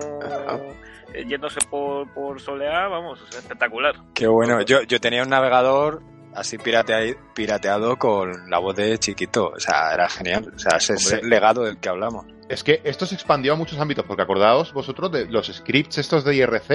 Eh, 1.13 1.25
yéndose 1.27 1.59
por, 1.69 2.07
por 2.13 2.39
soleá, 2.41 2.87
vamos, 2.87 3.21
o 3.21 3.31
sea, 3.31 3.39
espectacular. 3.39 3.95
Qué 4.13 4.27
bueno. 4.27 4.61
Yo, 4.61 4.81
yo 4.83 4.99
tenía 4.99 5.23
un 5.23 5.29
navegador 5.29 6.01
así 6.35 6.57
piratea- 6.57 7.15
pirateado 7.33 7.97
con 7.97 8.49
la 8.49 8.59
voz 8.59 8.75
de 8.75 8.97
chiquito. 8.97 9.51
O 9.55 9.59
sea, 9.59 9.93
era 9.93 10.07
genial. 10.09 10.51
O 10.55 10.59
sea, 10.59 10.77
ese 10.77 10.93
es 10.95 11.11
el 11.13 11.29
legado 11.29 11.63
del 11.63 11.79
que 11.79 11.89
hablamos. 11.89 12.25
Es 12.49 12.63
que 12.63 12.81
esto 12.83 13.05
se 13.05 13.15
expandió 13.15 13.53
a 13.53 13.55
muchos 13.55 13.79
ámbitos, 13.79 14.05
porque 14.05 14.21
acordaos 14.23 14.71
vosotros 14.73 15.11
de 15.11 15.25
los 15.25 15.47
scripts 15.47 15.97
estos 15.97 16.23
de 16.23 16.35
IRC, 16.35 16.67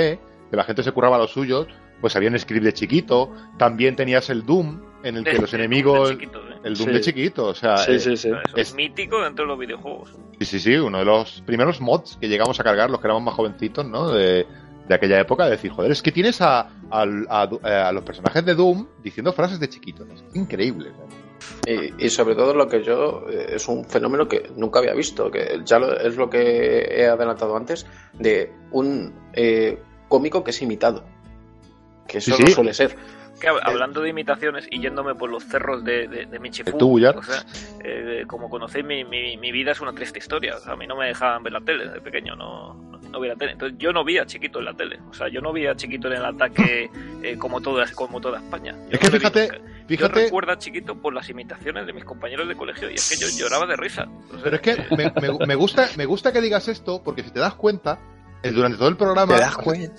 que 0.51 0.57
la 0.57 0.64
gente 0.64 0.83
se 0.83 0.93
curraba 0.93 1.16
los 1.18 1.30
suyos, 1.33 1.66
pues 2.03 2.15
había 2.17 2.29
un 2.29 2.39
script 2.39 2.65
de 2.65 2.75
chiquito, 2.75 3.31
también 3.57 3.97
tenías 3.97 4.29
el 4.29 4.45
Doom, 4.45 4.83
en 5.03 5.17
el 5.17 5.25
que 5.25 5.33
De- 5.33 5.39
los 5.41 5.51
de- 5.51 5.57
de 5.59 5.65
enemigos... 5.65 6.11
chiquito, 6.11 6.39
¿eh? 6.41 6.55
El 6.65 6.75
Doom 6.75 6.89
Sí. 6.91 6.95
de 6.95 7.01
chiquito, 7.01 7.47
o 7.47 7.55
sea... 7.55 7.79
Sí, 7.79 7.93
eh, 7.93 7.99
sí, 8.01 8.13
Es- 8.13 8.29
es 8.55 8.75
mítico 8.75 9.23
dentro 9.23 9.45
de 9.45 9.49
los 9.49 9.59
videojuegos. 9.59 10.15
Sí, 10.39 10.45
sí, 10.45 10.61
sí, 10.61 10.77
uno 10.77 10.99
de 10.99 11.05
los 11.07 11.41
primeros 11.47 11.81
mods 11.81 12.19
que 12.21 12.29
llegamos 12.29 12.61
a 12.61 12.65
cargar, 12.65 12.91
los 12.91 13.01
que 13.01 13.07
éramos 13.07 13.23
más 13.23 13.35
jovencitos, 13.35 13.87
¿no? 13.87 14.11
De, 14.13 14.47
de 14.87 14.95
aquella 14.95 15.19
época, 15.19 15.45
de 15.47 15.53
decir, 15.53 15.71
joder, 15.71 15.91
es 15.93 16.03
que 16.03 16.13
tienes 16.13 16.41
a, 16.43 16.69
eh, 16.93 17.27
a 17.31 17.93
los 17.93 18.05
personajes 18.05 18.45
de 18.45 18.55
Doom 18.55 18.87
diciendo 19.03 19.33
frases 19.33 19.59
de 19.59 19.69
chiquito. 19.69 20.05
Es 20.13 20.23
increíble. 20.35 20.91
¿no? 20.91 21.23
Y, 21.67 22.07
y 22.07 22.09
sobre 22.11 22.37
todo 22.37 22.55
lo 22.55 22.69
que 22.69 22.83
yo 22.85 23.25
eh, 23.29 23.55
es 23.57 23.67
un 23.69 23.85
fenómeno 23.85 24.29
que 24.29 24.51
nunca 24.57 24.79
había 24.79 24.95
visto, 24.95 25.31
que 25.31 25.61
ya 25.65 25.79
lo- 25.81 25.99
es 25.99 26.17
lo 26.17 26.29
que 26.31 26.83
he 27.01 27.07
adelantado 27.09 27.57
antes, 27.57 27.87
de 28.13 28.53
un 28.71 29.13
eh, 29.33 29.79
cómico 30.09 30.45
que 30.45 30.51
es 30.51 30.63
imitado. 30.63 31.05
Que 32.07 32.19
eso 32.19 32.37
Sí, 32.37 32.43
no 32.43 32.51
suele 32.51 32.75
ser. 32.75 32.97
Que 33.41 33.49
hab- 33.49 33.61
hablando 33.63 34.01
de 34.03 34.11
imitaciones 34.11 34.67
y 34.71 34.81
yéndome 34.81 35.15
por 35.15 35.29
los 35.31 35.43
cerros 35.45 35.83
de, 35.83 36.07
de, 36.07 36.27
de 36.27 36.39
o 36.39 37.23
sea, 37.23 37.45
eh, 37.83 38.25
como 38.29 38.49
conocéis, 38.51 38.85
mi, 38.85 39.05
mi, 39.05 39.37
mi 39.37 39.51
vida 39.51 39.73
es 39.73 39.81
una 39.81 39.93
triste 39.93 40.19
historia. 40.19 40.57
O 40.57 40.61
sea, 40.61 40.75
a 40.75 40.77
mí 40.77 40.87
no 40.87 40.97
me 40.97 41.07
dejaban 41.07 41.43
ver 41.43 41.53
la 41.55 41.61
tele 41.61 41.89
de 41.89 42.01
pequeño, 42.01 42.37
no, 42.37 42.75
no, 42.75 42.99
no 42.99 43.21
veía 43.21 43.33
la 43.33 43.39
tele. 43.39 43.53
Entonces 43.53 43.79
yo 43.79 43.93
no 43.93 44.05
vi 44.05 44.19
a 44.19 44.27
Chiquito 44.27 44.59
en 44.61 44.67
la 44.67 44.75
tele. 44.75 45.01
O 45.11 45.15
sea, 45.15 45.29
yo 45.29 45.41
no 45.41 45.53
vi 45.53 45.67
a 45.67 45.75
Chiquito 45.75 46.07
en 46.09 46.15
el 46.15 46.25
ataque 46.25 46.89
eh, 47.23 47.37
como, 47.39 47.61
toda, 47.61 47.85
como 47.95 48.21
toda 48.21 48.39
España. 48.39 48.77
Yo 48.91 48.91
Es 48.93 48.99
que 49.01 49.07
no 49.07 49.13
vi 49.13 49.19
fíjate, 49.19 49.43
nunca. 49.49 49.57
Yo 49.59 49.87
fíjate, 49.89 50.25
recuerdo 50.25 50.53
a 50.53 50.59
Chiquito 50.59 50.95
por 51.01 51.13
las 51.13 51.29
imitaciones 51.29 51.87
de 51.87 51.93
mis 51.93 52.05
compañeros 52.05 52.47
de 52.49 52.55
colegio 52.55 52.91
y 52.91 52.95
es 52.95 53.09
que 53.11 53.17
yo 53.17 53.27
lloraba 53.37 53.67
de 53.67 53.77
risa. 53.77 54.07
O 54.29 54.35
sea, 54.35 54.41
pero 54.45 54.57
es 54.57 54.63
que 54.63 54.77
me, 54.97 55.13
me- 55.21 55.47
me 55.47 55.55
gusta, 55.57 55.89
me 55.97 56.05
gusta 56.07 56.33
que 56.33 56.41
digas 56.41 56.69
esto, 56.69 57.03
porque 57.03 57.23
si 57.25 57.31
te 57.31 57.41
das 57.41 57.55
cuenta, 57.55 57.99
eh, 58.43 58.51
durante 58.53 58.79
todo 58.79 58.89
el 58.89 58.97
programa... 58.97 59.35
¿Te 59.35 59.41
das 59.41 59.57
cuenta? 59.57 59.95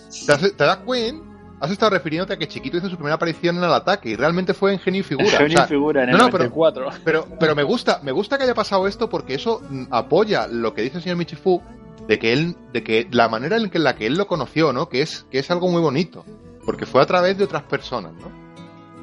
te 0.56 0.64
das 0.64 0.78
cuenta, 0.78 1.26
has 1.64 1.72
estado 1.72 1.92
refiriéndote 1.92 2.34
a 2.34 2.38
que 2.38 2.48
Chiquito 2.48 2.78
hizo 2.78 2.90
su 2.90 2.96
primera 2.96 3.16
aparición 3.16 3.58
en 3.58 3.64
el 3.64 3.74
ataque 3.74 4.10
y 4.10 4.16
realmente 4.16 4.54
fue 4.54 4.74
en 4.74 4.80
genio 4.80 5.00
y 5.02 5.04
figura. 5.04 5.30
Genio 5.38 5.54
O 5.56 5.58
sea, 5.58 5.68
figura 5.68 6.04
en 6.04 6.10
el 6.10 6.18
no, 6.18 6.26
no, 6.26 6.30
pero- 6.30 6.44
94. 6.50 6.90
Pero, 7.06 7.28
pero 7.40 7.56
me 7.56 7.64
gusta, 7.64 8.00
me 8.04 8.12
gusta 8.12 8.38
que 8.38 8.44
haya 8.44 8.54
pasado 8.54 8.88
esto 8.88 9.10
porque 9.10 9.36
eso 9.36 9.62
mm, 9.70 9.86
apoya 9.92 10.48
lo 10.48 10.74
que 10.74 10.82
dice 10.82 10.98
el 10.98 11.04
señor 11.04 11.18
Michifu 11.18 11.62
de 12.08 12.20
que 12.20 12.34
él, 12.34 12.56
de 12.74 12.84
que 12.84 13.08
la 13.12 13.30
manera 13.30 13.56
en 13.58 13.70
que- 13.70 13.78
en 13.78 13.86
la 13.86 13.96
que 13.96 14.06
él 14.08 14.16
lo 14.18 14.28
conoció, 14.28 14.74
¿no? 14.74 14.90
Que 14.90 15.02
es, 15.02 15.26
que 15.32 15.40
es 15.40 15.50
algo 15.52 15.70
muy 15.70 15.82
bonito. 15.82 16.26
Porque 16.66 16.86
fue 16.86 17.02
a 17.02 17.06
través 17.06 17.38
de 17.38 17.44
otras 17.46 17.64
personas, 17.64 18.14
¿no? 18.14 18.44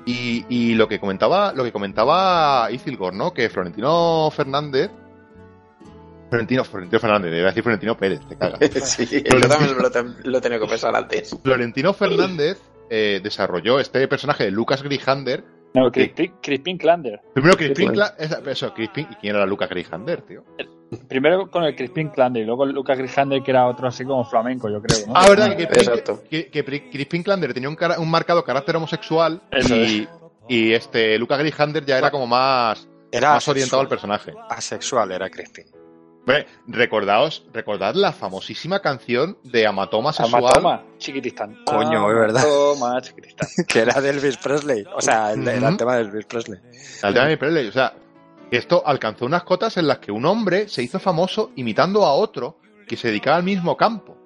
Y, 0.07 0.45
y 0.49 0.75
lo 0.75 0.89
que 0.89 0.99
comentaba, 0.99 1.53
lo 1.55 1.63
que 1.65 1.73
comentaba 1.73 2.71
Isilgor, 2.73 3.15
¿no? 3.15 3.33
Que 3.33 3.49
Florentino 3.51 4.31
Fernández. 4.35 4.91
Florentino, 6.31 6.65
Florentino 6.65 7.01
Fernández, 7.01 7.33
a 7.43 7.47
decir 7.47 7.63
Florentino 7.63 7.97
Pérez, 7.97 8.21
te 8.29 8.37
cagas. 8.37 8.59
sí, 8.85 9.07
yo 9.23 9.49
también 9.49 9.77
lo, 9.77 9.91
te- 9.91 10.05
lo 10.29 10.39
he 10.39 10.41
tenido 10.41 10.61
que 10.63 10.69
pensar 10.69 10.95
antes. 10.95 11.37
Florentino 11.43 11.93
Fernández 11.93 12.59
eh, 12.89 13.21
desarrolló 13.23 13.79
este 13.81 14.07
personaje 14.09 14.45
de 14.45 14.51
Lucas 14.51 14.83
Grijander. 14.83 15.45
No, 15.75 15.91
Crispin, 15.93 16.33
Crispin 16.43 16.77
Klander. 16.79 17.21
Primero 17.33 17.57
Crispin, 17.57 17.93
esa- 18.19 18.41
eso, 18.51 18.75
Crispin, 18.75 19.07
¿y 19.11 19.15
quién 19.17 19.37
era 19.37 19.47
Lucas 19.47 19.69
Grijander, 19.69 20.23
tío? 20.23 20.45
Primero 21.09 21.49
con 21.49 21.63
el 21.63 21.77
Crispin 21.77 22.09
Klander 22.09 22.43
y 22.43 22.47
luego 22.47 22.67
Lucas 22.67 22.99
Grijander, 22.99 23.41
que 23.43 23.53
era 23.53 23.67
otro 23.69 23.87
así 23.87 24.05
como 24.05 24.25
flamenco, 24.25 24.69
yo 24.69 24.83
creo. 24.83 25.07
¿no? 25.07 25.13
Ah, 25.15 25.29
verdad, 25.29 25.57
que, 25.57 26.49
que, 26.51 26.65
Crispin 26.91 27.23
Klander 27.23 27.55
tenía 27.55 27.69
un, 27.69 27.77
cara- 27.77 28.01
un 28.01 28.11
marcado 28.11 28.43
carácter 28.43 28.75
homosexual 28.75 29.41
Eso 29.53 29.77
y, 29.77 30.09
y 30.49 30.73
este 30.73 31.17
Lucas 31.19 31.39
Grijander 31.39 31.85
ya 31.85 31.99
era 31.99 32.11
como 32.11 32.27
más, 32.27 32.89
Era 33.13 33.35
más 33.35 33.47
orientado 33.47 33.83
al 33.83 33.89
personaje. 33.89 34.33
Asexual 34.49 35.13
era 35.13 35.31
Crispin. 35.31 35.67
Hombre, 36.31 36.47
recordaos, 36.69 37.45
recordad 37.53 37.95
la 37.97 38.13
famosísima 38.13 38.79
canción 38.79 39.37
de 39.43 39.67
Amatoma 39.67 40.13
Sexual. 40.13 40.45
Amatoma, 40.45 40.85
chiquitistán. 40.99 41.59
Coño, 41.65 42.09
es 42.09 42.17
verdad. 42.17 42.43
Amatoma, 42.43 43.03
chiquitistán. 43.03 43.49
Que 43.67 43.81
era 43.81 44.01
de 44.01 44.11
Elvis 44.11 44.37
Presley. 44.37 44.85
O 44.95 45.01
sea, 45.01 45.33
el, 45.33 45.47
era 45.49 45.69
el 45.69 45.77
tema 45.77 45.97
de 45.97 46.03
Elvis 46.03 46.27
Presley. 46.27 46.61
El 47.03 47.15
tema 47.15 47.27
de 47.27 47.37
Presley, 47.37 47.67
O 47.67 47.73
sea, 47.73 47.95
esto 48.53 48.81
alcanzó 48.87 49.25
unas 49.25 49.43
cotas 49.43 49.77
en 49.77 49.89
las 49.89 49.99
que 49.99 50.13
un 50.13 50.25
hombre 50.25 50.69
se 50.69 50.85
hizo 50.85 51.01
famoso 51.01 51.51
imitando 51.57 52.07
a 52.07 52.13
otro 52.13 52.59
que 52.87 52.97
se 52.97 53.09
dedicaba 53.09 53.37
al 53.37 53.43
mismo 53.43 53.77
campo. 53.77 54.17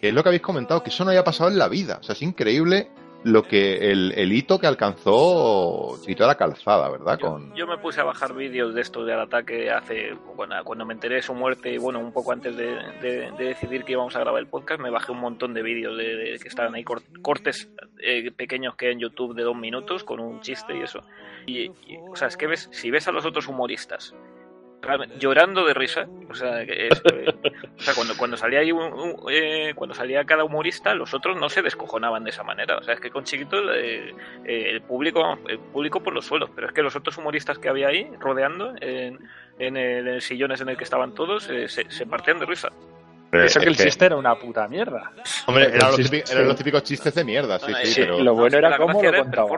Que 0.00 0.08
es 0.08 0.14
lo 0.14 0.24
que 0.24 0.30
habéis 0.30 0.42
comentado, 0.42 0.82
que 0.82 0.90
eso 0.90 1.04
no 1.04 1.12
haya 1.12 1.22
pasado 1.22 1.50
en 1.50 1.58
la 1.58 1.68
vida. 1.68 1.98
O 2.00 2.02
sea, 2.02 2.14
es 2.14 2.22
increíble 2.22 2.90
lo 3.24 3.42
que 3.42 3.90
el, 3.90 4.12
el 4.16 4.32
hito 4.32 4.58
que 4.58 4.66
alcanzó 4.66 5.96
Chiquito 6.00 6.24
de 6.24 6.28
la 6.28 6.34
Calzada, 6.36 6.90
¿verdad? 6.90 7.18
Yo, 7.20 7.30
Con... 7.30 7.54
yo 7.54 7.66
me 7.66 7.78
puse 7.78 8.00
a 8.00 8.04
bajar 8.04 8.34
vídeos 8.34 8.74
de 8.74 8.80
esto 8.82 9.04
del 9.04 9.18
ataque 9.18 9.70
hace 9.70 10.14
cuando, 10.36 10.56
cuando 10.64 10.84
me 10.84 10.94
enteré 10.94 11.16
de 11.16 11.22
su 11.22 11.34
muerte 11.34 11.72
y 11.72 11.78
bueno 11.78 12.00
un 12.00 12.12
poco 12.12 12.32
antes 12.32 12.56
de, 12.56 12.66
de- 13.00 13.30
de 13.32 13.44
decidir 13.44 13.84
que 13.84 13.92
íbamos 13.92 14.14
a 14.16 14.20
grabar 14.20 14.40
el 14.40 14.48
podcast 14.48 14.80
me 14.80 14.90
bajé 14.90 15.12
un 15.12 15.20
montón 15.20 15.54
de 15.54 15.62
vídeos 15.62 15.96
de, 15.96 16.16
de- 16.16 16.38
que 16.38 16.48
estaban 16.48 16.74
ahí 16.74 16.84
cor- 16.84 17.02
cortes 17.22 17.70
eh, 18.02 18.30
pequeños 18.30 18.76
que 18.76 18.86
hay 18.88 18.92
en 18.92 19.00
YouTube 19.00 19.34
de 19.34 19.42
dos 19.42 19.56
minutos 19.56 20.04
con 20.04 20.20
un 20.20 20.40
chiste 20.40 20.76
y 20.76 20.82
eso 20.82 21.00
y, 21.46 21.60
y, 21.86 21.96
o 22.10 22.16
sea 22.16 22.28
es 22.28 22.36
que 22.36 22.46
ves 22.46 22.68
si 22.72 22.90
ves 22.90 23.08
a 23.08 23.12
los 23.12 23.24
otros 23.24 23.48
humoristas 23.48 24.14
llorando 25.18 25.64
de 25.64 25.74
risa 25.74 26.06
o 26.30 26.34
sea, 26.34 26.62
es- 26.62 27.02
sea 27.76 27.94
cuando 27.94 28.16
cuando 28.16 28.36
salía 28.36 28.60
ahí 28.60 28.70
eh, 29.30 29.72
cuando 29.74 29.94
salía 29.94 30.24
cada 30.24 30.44
humorista 30.44 30.94
los 30.94 31.14
otros 31.14 31.36
no 31.38 31.48
se 31.48 31.62
descojonaban 31.62 32.24
de 32.24 32.30
esa 32.30 32.42
manera. 32.42 32.78
O 32.78 32.82
sea 32.82 32.94
es 32.94 33.00
que 33.00 33.10
con 33.10 33.24
chiquito 33.24 33.56
eh, 33.74 34.14
eh, 34.44 34.66
el 34.70 34.82
público 34.82 35.38
el 35.48 35.58
público 35.58 36.02
por 36.02 36.12
los 36.14 36.24
suelos 36.26 36.50
pero 36.54 36.66
es 36.68 36.72
que 36.72 36.82
los 36.82 36.96
otros 36.96 37.16
humoristas 37.18 37.58
que 37.58 37.68
había 37.68 37.88
ahí 37.88 38.10
rodeando 38.20 38.74
en, 38.80 39.18
en 39.58 39.76
el, 39.76 39.98
en 39.98 40.08
el 40.08 40.22
sillones 40.22 40.60
en 40.60 40.68
el 40.68 40.76
que 40.76 40.84
estaban 40.84 41.14
todos 41.14 41.48
eh, 41.50 41.68
se, 41.68 41.90
se 41.90 42.06
partían 42.06 42.38
de 42.38 42.46
risa 42.46 42.70
Eso 43.42 43.60
que 43.60 43.66
el 43.66 43.76
que- 43.76 43.84
chiste 43.84 44.06
era 44.06 44.16
una 44.16 44.34
puta 44.36 44.66
mierda. 44.68 45.12
Hombre, 45.46 45.64
eran 45.66 45.88
los, 45.90 45.96
típicos, 45.96 46.28
sí. 46.28 46.34
eran 46.34 46.48
los 46.48 46.56
típicos 46.56 46.82
chistes 46.82 47.14
de 47.14 47.24
mierda, 47.24 47.58
sí, 47.58 47.72
sí, 47.84 47.92
Sí, 47.92 48.00
pero... 48.02 48.18
lo 48.20 48.34
bueno 48.34 48.58
era 48.58 48.76
cómo 48.76 49.02
lo 49.02 49.12
contaba. 49.22 49.48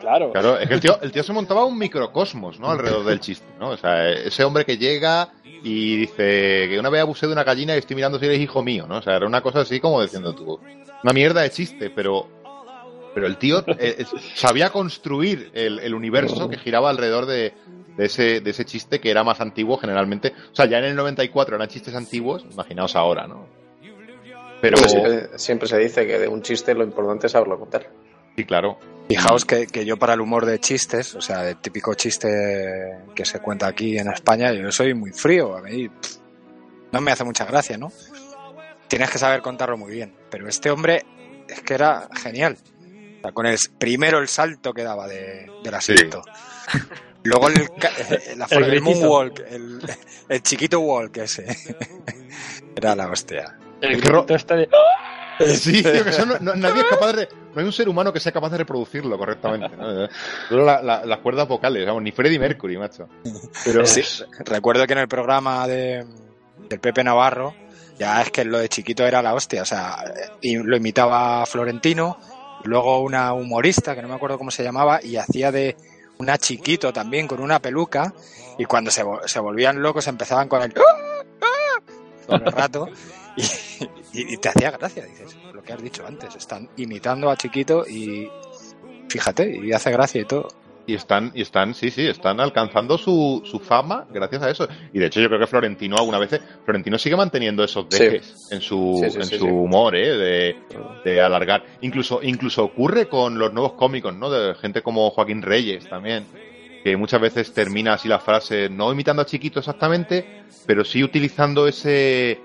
Claro. 0.00 0.32
Claro, 0.32 0.58
es 0.58 0.68
que 0.68 0.74
el 0.74 0.80
tío, 0.80 0.98
el 1.02 1.12
tío 1.12 1.22
se 1.22 1.32
montaba 1.32 1.64
un 1.64 1.78
microcosmos, 1.78 2.58
¿no? 2.60 2.70
Alrededor 2.70 3.04
del 3.04 3.20
chiste, 3.20 3.46
¿no? 3.58 3.70
O 3.70 3.76
sea, 3.76 4.08
ese 4.10 4.44
hombre 4.44 4.64
que 4.64 4.76
llega 4.78 5.28
y 5.44 5.96
dice 5.96 6.66
que 6.68 6.76
una 6.78 6.90
vez 6.90 7.00
abusé 7.00 7.26
de 7.26 7.32
una 7.32 7.44
gallina 7.44 7.74
y 7.74 7.78
estoy 7.78 7.96
mirando 7.96 8.18
si 8.18 8.26
eres 8.26 8.40
hijo 8.40 8.62
mío, 8.62 8.86
¿no? 8.86 8.98
O 8.98 9.02
sea, 9.02 9.16
era 9.16 9.26
una 9.26 9.40
cosa 9.40 9.60
así 9.60 9.80
como 9.80 10.02
diciendo 10.02 10.34
tú, 10.34 10.60
una 11.02 11.12
mierda 11.12 11.42
de 11.42 11.50
chiste, 11.50 11.90
pero 11.90 12.28
Pero 13.14 13.26
el 13.28 13.36
tío 13.38 13.60
eh, 13.78 13.96
eh, 14.00 14.04
sabía 14.34 14.70
construir 14.70 15.50
el, 15.54 15.78
el 15.78 15.94
universo 15.94 16.48
que 16.48 16.58
giraba 16.58 16.90
alrededor 16.90 17.26
de, 17.26 17.54
de 17.96 18.06
ese, 18.06 18.40
de 18.40 18.50
ese 18.50 18.64
chiste 18.64 19.00
que 19.00 19.10
era 19.10 19.24
más 19.24 19.40
antiguo 19.40 19.76
generalmente. 19.76 20.32
O 20.52 20.54
sea, 20.54 20.66
ya 20.66 20.78
en 20.78 20.84
el 20.84 20.96
94 20.96 21.56
eran 21.56 21.68
chistes 21.68 21.94
antiguos, 21.94 22.44
imaginaos 22.50 22.96
ahora, 22.96 23.26
¿no? 23.26 23.46
Pero 24.60 24.76
Hombre, 24.76 24.90
siempre, 24.90 25.38
siempre 25.38 25.68
se 25.68 25.78
dice 25.78 26.06
que 26.06 26.18
de 26.18 26.28
un 26.28 26.42
chiste 26.42 26.74
lo 26.74 26.84
importante 26.84 27.26
es 27.26 27.32
saberlo 27.32 27.58
contar. 27.58 27.90
sí, 28.36 28.44
claro. 28.44 28.78
Fijaos 29.08 29.44
que, 29.44 29.66
que 29.66 29.84
yo 29.84 29.98
para 29.98 30.14
el 30.14 30.22
humor 30.22 30.46
de 30.46 30.58
chistes, 30.58 31.14
o 31.14 31.20
sea, 31.20 31.46
el 31.46 31.60
típico 31.60 31.92
chiste 31.92 33.02
que 33.14 33.26
se 33.26 33.40
cuenta 33.40 33.66
aquí 33.66 33.98
en 33.98 34.08
España, 34.10 34.50
yo 34.54 34.72
soy 34.72 34.94
muy 34.94 35.12
frío. 35.12 35.54
A 35.54 35.60
mí 35.60 35.90
pff, 35.90 36.16
no 36.90 37.02
me 37.02 37.12
hace 37.12 37.24
mucha 37.24 37.44
gracia, 37.44 37.76
¿no? 37.76 37.92
Tienes 38.88 39.10
que 39.10 39.18
saber 39.18 39.42
contarlo 39.42 39.76
muy 39.76 39.92
bien. 39.92 40.14
Pero 40.30 40.48
este 40.48 40.70
hombre 40.70 41.04
es 41.48 41.60
que 41.60 41.74
era 41.74 42.08
genial. 42.14 42.56
O 43.18 43.20
sea, 43.20 43.32
con 43.32 43.44
el 43.44 43.58
primero 43.78 44.18
el 44.18 44.28
salto 44.28 44.72
que 44.72 44.82
daba 44.84 45.06
de, 45.06 45.50
del 45.62 45.74
asiento. 45.74 46.22
Luego 47.24 47.48
el, 47.48 47.60
eh, 47.62 48.34
la 48.36 48.46
forma 48.48 48.66
del 48.66 48.80
gritito. 48.80 49.00
moonwalk, 49.00 49.38
el, 49.50 49.80
el 50.28 50.42
chiquito 50.42 50.80
walk 50.80 51.16
ese. 51.18 51.46
Era 52.76 52.94
la 52.94 53.08
hostia. 53.08 53.56
El 53.80 54.00
grito 54.00 54.34
este 54.34 54.54
de... 54.56 54.68
Sí, 55.48 55.82
tío, 55.82 56.04
que 56.04 56.10
eso 56.10 56.26
no- 56.26 56.38
no- 56.38 56.54
nadie 56.54 56.82
es 56.82 56.86
capaz 56.88 57.06
de. 57.08 57.12
re- 57.12 57.28
No 57.54 57.60
hay 57.60 57.64
un 57.66 57.72
ser 57.72 57.88
humano 57.88 58.12
que 58.12 58.20
sea 58.20 58.30
capaz 58.30 58.50
de 58.50 58.58
reproducirlo 58.58 59.18
correctamente. 59.18 59.76
¿no? 59.76 60.08
Solo 60.48 60.64
la- 60.64 60.80
la- 60.80 61.04
las 61.04 61.18
cuerdas 61.18 61.48
vocales, 61.48 61.84
vamos, 61.84 62.02
ni 62.02 62.12
Freddie 62.12 62.38
Mercury, 62.38 62.78
macho. 62.78 63.08
Pero 63.64 63.84
Sí, 63.84 64.02
recuerdo 64.44 64.86
que 64.86 64.92
en 64.92 65.00
el 65.00 65.08
programa 65.08 65.66
de, 65.66 66.04
del 66.68 66.78
Pepe 66.78 67.02
Navarro, 67.02 67.52
ya 67.98 68.22
es 68.22 68.30
que 68.30 68.44
lo 68.44 68.58
de 68.58 68.68
chiquito 68.68 69.04
era 69.06 69.22
la 69.22 69.34
hostia, 69.34 69.62
o 69.62 69.66
sea, 69.66 69.96
y 70.40 70.56
lo 70.56 70.76
imitaba 70.76 71.44
Florentino, 71.46 72.18
luego 72.64 73.00
una 73.00 73.32
humorista 73.32 73.94
que 73.96 74.02
no 74.02 74.08
me 74.08 74.14
acuerdo 74.14 74.38
cómo 74.38 74.52
se 74.52 74.62
llamaba, 74.62 75.00
y 75.02 75.16
hacía 75.16 75.50
de 75.50 75.76
una 76.18 76.38
chiquito 76.38 76.92
también 76.92 77.26
con 77.26 77.40
una 77.40 77.58
peluca, 77.60 78.12
y 78.58 78.64
cuando 78.64 78.90
se, 78.90 79.04
se 79.26 79.40
volvían 79.40 79.82
locos 79.82 80.06
empezaban 80.06 80.48
con 80.48 80.62
el 80.62 80.72
todo 80.72 80.84
el 82.36 82.52
rato, 82.52 82.88
y- 83.36 84.34
y 84.34 84.36
te 84.38 84.48
hacía 84.48 84.70
gracia, 84.70 85.04
dices, 85.04 85.36
lo 85.52 85.62
que 85.62 85.72
has 85.72 85.82
dicho 85.82 86.06
antes, 86.06 86.34
están 86.36 86.68
imitando 86.76 87.30
a 87.30 87.36
chiquito 87.36 87.86
y 87.86 88.30
fíjate, 89.08 89.56
y 89.64 89.72
hace 89.72 89.90
gracia 89.90 90.20
y 90.20 90.24
todo. 90.24 90.48
Y 90.86 90.94
están, 90.94 91.32
y 91.34 91.40
están, 91.40 91.74
sí, 91.74 91.90
sí, 91.90 92.06
están 92.06 92.40
alcanzando 92.40 92.98
su, 92.98 93.40
su 93.44 93.58
fama 93.58 94.06
gracias 94.12 94.42
a 94.42 94.50
eso. 94.50 94.68
Y 94.92 94.98
de 94.98 95.06
hecho 95.06 95.18
yo 95.18 95.28
creo 95.28 95.40
que 95.40 95.46
Florentino 95.46 95.96
alguna 95.96 96.18
vez, 96.18 96.38
Florentino 96.64 96.98
sigue 96.98 97.16
manteniendo 97.16 97.64
esos 97.64 97.86
Sí. 97.88 98.04
dejes 98.04 98.48
en 98.50 98.60
su, 98.60 99.00
Sí, 99.02 99.10
sí, 99.10 99.16
en 99.16 99.24
sí, 99.24 99.38
su 99.38 99.46
sí. 99.46 99.50
humor, 99.50 99.96
¿eh? 99.96 100.14
De, 100.14 100.56
de 101.04 101.20
alargar. 101.22 101.64
Incluso, 101.80 102.20
incluso 102.22 102.64
ocurre 102.64 103.08
con 103.08 103.38
los 103.38 103.50
nuevos 103.54 103.72
cómicos, 103.72 104.14
¿no? 104.14 104.28
De 104.28 104.54
gente 104.56 104.82
como 104.82 105.08
Joaquín 105.10 105.40
Reyes 105.40 105.88
también. 105.88 106.26
Que 106.84 106.98
muchas 106.98 107.18
veces 107.22 107.54
termina 107.54 107.94
así 107.94 108.06
la 108.08 108.18
frase, 108.18 108.68
no 108.68 108.92
imitando 108.92 109.22
a 109.22 109.24
Chiquito 109.24 109.60
exactamente, 109.60 110.42
pero 110.66 110.84
sí 110.84 111.02
utilizando 111.02 111.66
ese, 111.66 112.38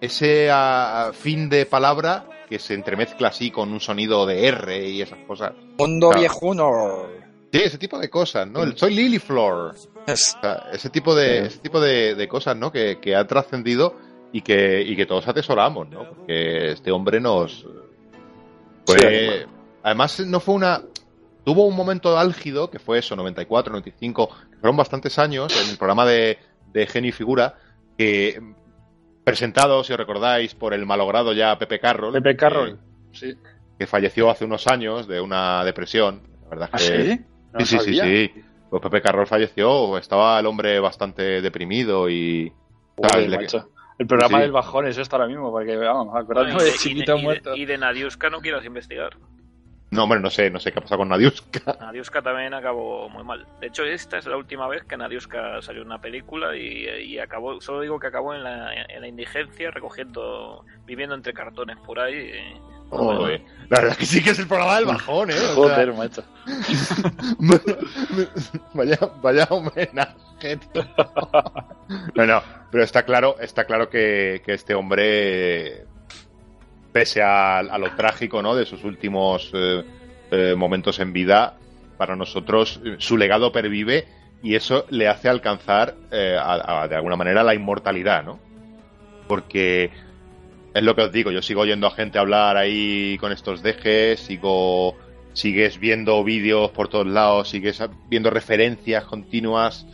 ese 0.00 0.48
ah, 0.50 1.12
fin 1.12 1.48
de 1.48 1.66
palabra 1.66 2.26
que 2.48 2.58
se 2.58 2.74
entremezcla 2.74 3.28
así 3.28 3.52
con 3.52 3.72
un 3.72 3.78
sonido 3.78 4.26
de 4.26 4.46
R 4.48 4.88
y 4.88 5.02
esas 5.02 5.20
cosas. 5.20 5.52
Mundo 5.78 6.08
Claro. 6.08 6.20
viejuno. 6.20 7.25
Sí, 7.56 7.62
ese 7.64 7.78
tipo 7.78 7.98
de 7.98 8.08
cosas, 8.10 8.46
¿no? 8.48 8.62
El 8.62 8.76
soy 8.76 8.94
Lily 8.94 9.18
Flor. 9.18 9.74
Es- 10.06 10.36
O 10.36 10.40
sea, 10.40 10.66
ese 10.72 10.90
tipo 10.90 11.14
de, 11.14 11.46
ese 11.46 11.58
tipo 11.58 11.80
de, 11.80 12.14
de 12.14 12.28
cosas, 12.28 12.56
¿no? 12.56 12.70
Que, 12.72 12.98
que 13.00 13.14
ha 13.16 13.26
trascendido 13.26 13.96
y 14.32 14.42
que, 14.42 14.82
y 14.82 14.94
que 14.96 15.06
todos 15.06 15.26
atesoramos, 15.28 15.88
¿no? 15.88 16.08
Porque 16.10 16.72
este 16.72 16.90
hombre 16.90 17.20
nos. 17.20 17.66
Fue, 18.86 18.98
Sí, 18.98 19.50
además, 19.82 20.20
no 20.20 20.40
fue 20.40 20.54
una. 20.54 20.82
Tuvo 21.44 21.66
un 21.66 21.76
momento 21.76 22.18
álgido, 22.18 22.70
que 22.70 22.78
fue 22.80 22.98
eso, 22.98 23.14
94, 23.16 23.72
95, 23.72 24.28
que 24.50 24.56
fueron 24.58 24.76
bastantes 24.76 25.16
años, 25.18 25.52
en 25.64 25.70
el 25.70 25.76
programa 25.76 26.04
de, 26.04 26.38
de 26.72 26.86
Genio 26.88 27.10
y 27.10 27.12
Figura, 27.12 27.54
que 27.96 28.40
presentado, 29.24 29.82
si 29.84 29.92
os 29.92 29.98
recordáis, 29.98 30.54
por 30.54 30.74
el 30.74 30.84
malogrado 30.86 31.32
ya 31.32 31.56
Pepe 31.58 31.78
Carroll. 31.80 32.12
Pepe 32.12 32.36
Carroll. 32.36 32.78
Que, 33.12 33.18
Sí. 33.18 33.34
que 33.78 33.86
falleció 33.86 34.28
hace 34.28 34.44
unos 34.44 34.66
años 34.66 35.06
de 35.08 35.20
una 35.20 35.64
depresión. 35.64 36.22
La 36.44 36.48
verdad 36.50 36.68
¿Ah, 36.72 36.78
que. 36.78 36.84
sí? 37.16 37.20
No 37.58 37.64
Sí, 37.66 37.78
sí, 37.78 37.94
sí, 37.94 38.00
sí. 38.00 38.44
Pues 38.70 38.82
Pepe 38.82 39.00
Carroll 39.00 39.26
falleció, 39.26 39.96
estaba 39.98 40.38
el 40.40 40.46
hombre 40.46 40.78
bastante 40.80 41.40
deprimido 41.40 42.08
y... 42.10 42.52
macho. 43.28 43.70
El 43.98 44.06
programa 44.06 44.38
Sí. 44.38 44.42
del 44.42 44.52
bajón 44.52 44.86
es 44.88 44.98
esto 44.98 45.16
ahora 45.16 45.28
mismo, 45.28 45.50
porque 45.50 45.76
vamos, 45.76 46.14
acordándome 46.14 46.62
y, 46.62 46.66
de 46.66 46.72
chiquito 46.72 47.14
y 47.14 47.16
de- 47.16 47.22
muerto. 47.22 47.56
y 47.56 47.64
de 47.64 47.78
Nadiuska 47.78 48.28
no 48.28 48.40
quieras 48.40 48.64
investigar. 48.64 49.16
No, 49.92 50.02
hombre, 50.02 50.18
no 50.20 50.28
sé, 50.30 50.50
no 50.50 50.58
sé 50.58 50.72
qué 50.72 50.80
ha 50.80 50.82
pasado 50.82 50.98
con 50.98 51.08
Nadiuska. 51.08 51.76
Nadiuska 51.80 52.20
también 52.20 52.52
acabó 52.52 53.08
muy 53.08 53.22
mal. 53.24 53.46
De 53.60 53.68
hecho, 53.68 53.84
esta 53.84 54.18
es 54.18 54.26
la 54.26 54.36
última 54.36 54.68
vez 54.68 54.82
que 54.84 54.96
Nadiuska 54.98 55.62
salió 55.62 55.80
en 55.82 55.86
una 55.86 56.00
película 56.00 56.54
y, 56.56 56.86
y 57.04 57.18
acabó, 57.18 57.58
solo 57.60 57.80
digo 57.80 57.98
que 57.98 58.08
acabó 58.08 58.34
en 58.34 58.42
la, 58.42 58.74
en 58.74 59.00
la 59.00 59.08
indigencia, 59.08 59.70
recogiendo, 59.70 60.64
viviendo 60.84 61.14
entre 61.14 61.32
cartones 61.32 61.78
por 61.78 62.00
ahí. 62.00 62.14
y- 62.16 62.75
Joder. 62.90 63.42
La 63.68 63.78
verdad 63.80 63.92
es 63.92 63.98
que 63.98 64.06
sí 64.06 64.22
que 64.22 64.30
es 64.30 64.38
el 64.38 64.46
programa 64.46 64.76
del 64.76 64.84
bajón, 64.86 65.30
¿eh? 65.30 65.34
O 65.34 65.38
sea, 65.38 65.54
Joder, 65.54 65.92
macho. 65.94 66.22
vaya, 68.74 68.98
vaya 69.22 69.46
homenaje. 69.50 70.56
tío. 70.72 70.84
No, 72.14 72.26
no, 72.26 72.42
pero 72.70 72.84
está 72.84 73.04
claro, 73.04 73.36
está 73.40 73.64
claro 73.64 73.88
que, 73.88 74.42
que 74.44 74.54
este 74.54 74.74
hombre, 74.74 75.84
pese 76.92 77.22
a, 77.22 77.58
a 77.58 77.78
lo 77.78 77.90
trágico, 77.96 78.42
¿no? 78.42 78.54
De 78.54 78.66
sus 78.66 78.84
últimos 78.84 79.50
eh, 79.52 79.84
eh, 80.30 80.54
momentos 80.56 80.98
en 81.00 81.12
vida, 81.12 81.56
para 81.98 82.14
nosotros 82.16 82.80
eh, 82.84 82.96
su 82.98 83.16
legado 83.16 83.52
pervive 83.52 84.06
y 84.42 84.54
eso 84.54 84.84
le 84.90 85.08
hace 85.08 85.28
alcanzar, 85.28 85.94
eh, 86.12 86.36
a- 86.40 86.82
a- 86.82 86.88
de 86.88 86.94
alguna 86.96 87.16
manera, 87.16 87.42
la 87.42 87.54
inmortalidad, 87.54 88.22
¿no? 88.22 88.38
Porque 89.26 89.90
es 90.76 90.82
lo 90.82 90.94
que 90.94 91.02
os 91.02 91.12
digo, 91.12 91.30
yo 91.30 91.40
sigo 91.42 91.62
oyendo 91.62 91.86
a 91.86 91.90
gente 91.90 92.18
hablar 92.18 92.56
ahí 92.56 93.16
con 93.18 93.32
estos 93.32 93.62
dejes, 93.62 94.20
sigo 94.20 94.94
sigues 95.32 95.78
viendo 95.78 96.22
vídeos 96.24 96.70
por 96.70 96.88
todos 96.88 97.06
lados, 97.06 97.48
sigues 97.50 97.82
viendo 98.08 98.30
referencias 98.30 99.04
continuas, 99.04 99.86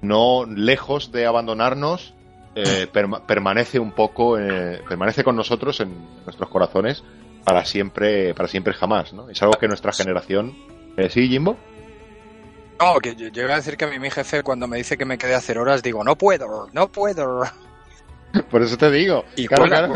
no 0.00 0.44
lejos 0.46 1.12
de 1.12 1.26
abandonarnos, 1.26 2.14
eh, 2.54 2.86
perma- 2.92 3.24
permanece 3.26 3.78
un 3.78 3.92
poco, 3.92 4.38
eh, 4.38 4.80
permanece 4.88 5.24
con 5.24 5.36
nosotros 5.36 5.80
en 5.80 5.94
nuestros 6.24 6.48
corazones 6.50 7.02
para 7.44 7.64
siempre, 7.64 8.34
para 8.34 8.48
siempre 8.48 8.74
jamás, 8.74 9.12
¿no? 9.12 9.28
Es 9.28 9.42
algo 9.42 9.58
que 9.58 9.68
nuestra 9.68 9.92
generación, 9.92 10.54
eh, 10.96 11.08
sí, 11.08 11.28
Jimbo, 11.28 11.56
No, 12.80 12.98
que 12.98 13.14
yo, 13.14 13.28
iba 13.28 13.52
a 13.54 13.56
decir 13.56 13.76
que 13.76 13.84
a 13.84 13.88
mí 13.88 13.98
mi 14.00 14.10
jefe 14.10 14.42
cuando 14.42 14.66
me 14.66 14.76
dice 14.76 14.98
que 14.98 15.04
me 15.04 15.18
quede 15.18 15.34
a 15.34 15.38
hacer 15.38 15.56
horas 15.58 15.82
digo, 15.84 16.02
no 16.02 16.16
puedo, 16.16 16.68
no 16.72 16.88
puedo. 16.88 17.42
por 18.50 18.62
eso 18.62 18.76
te 18.76 18.90
digo, 18.90 19.24
Y 19.36 19.46
Claro, 19.46 19.62
cuela, 19.64 19.86
claro. 19.86 19.92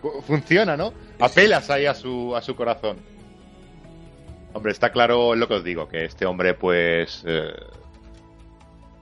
cuela. 0.00 0.22
funciona, 0.26 0.76
¿no? 0.76 0.92
Apelas 1.18 1.70
ahí 1.70 1.86
a 1.86 1.94
su, 1.94 2.34
a 2.36 2.42
su 2.42 2.54
corazón. 2.54 2.98
Hombre, 4.52 4.72
está 4.72 4.90
claro 4.90 5.34
lo 5.34 5.48
que 5.48 5.54
os 5.54 5.64
digo, 5.64 5.88
que 5.88 6.04
este 6.04 6.24
hombre, 6.26 6.54
pues, 6.54 7.22
eh, 7.26 7.52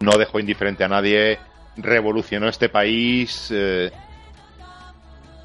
no 0.00 0.18
dejó 0.18 0.40
indiferente 0.40 0.84
a 0.84 0.88
nadie, 0.88 1.38
revolucionó 1.76 2.48
este 2.48 2.68
país, 2.68 3.48
eh, 3.54 3.90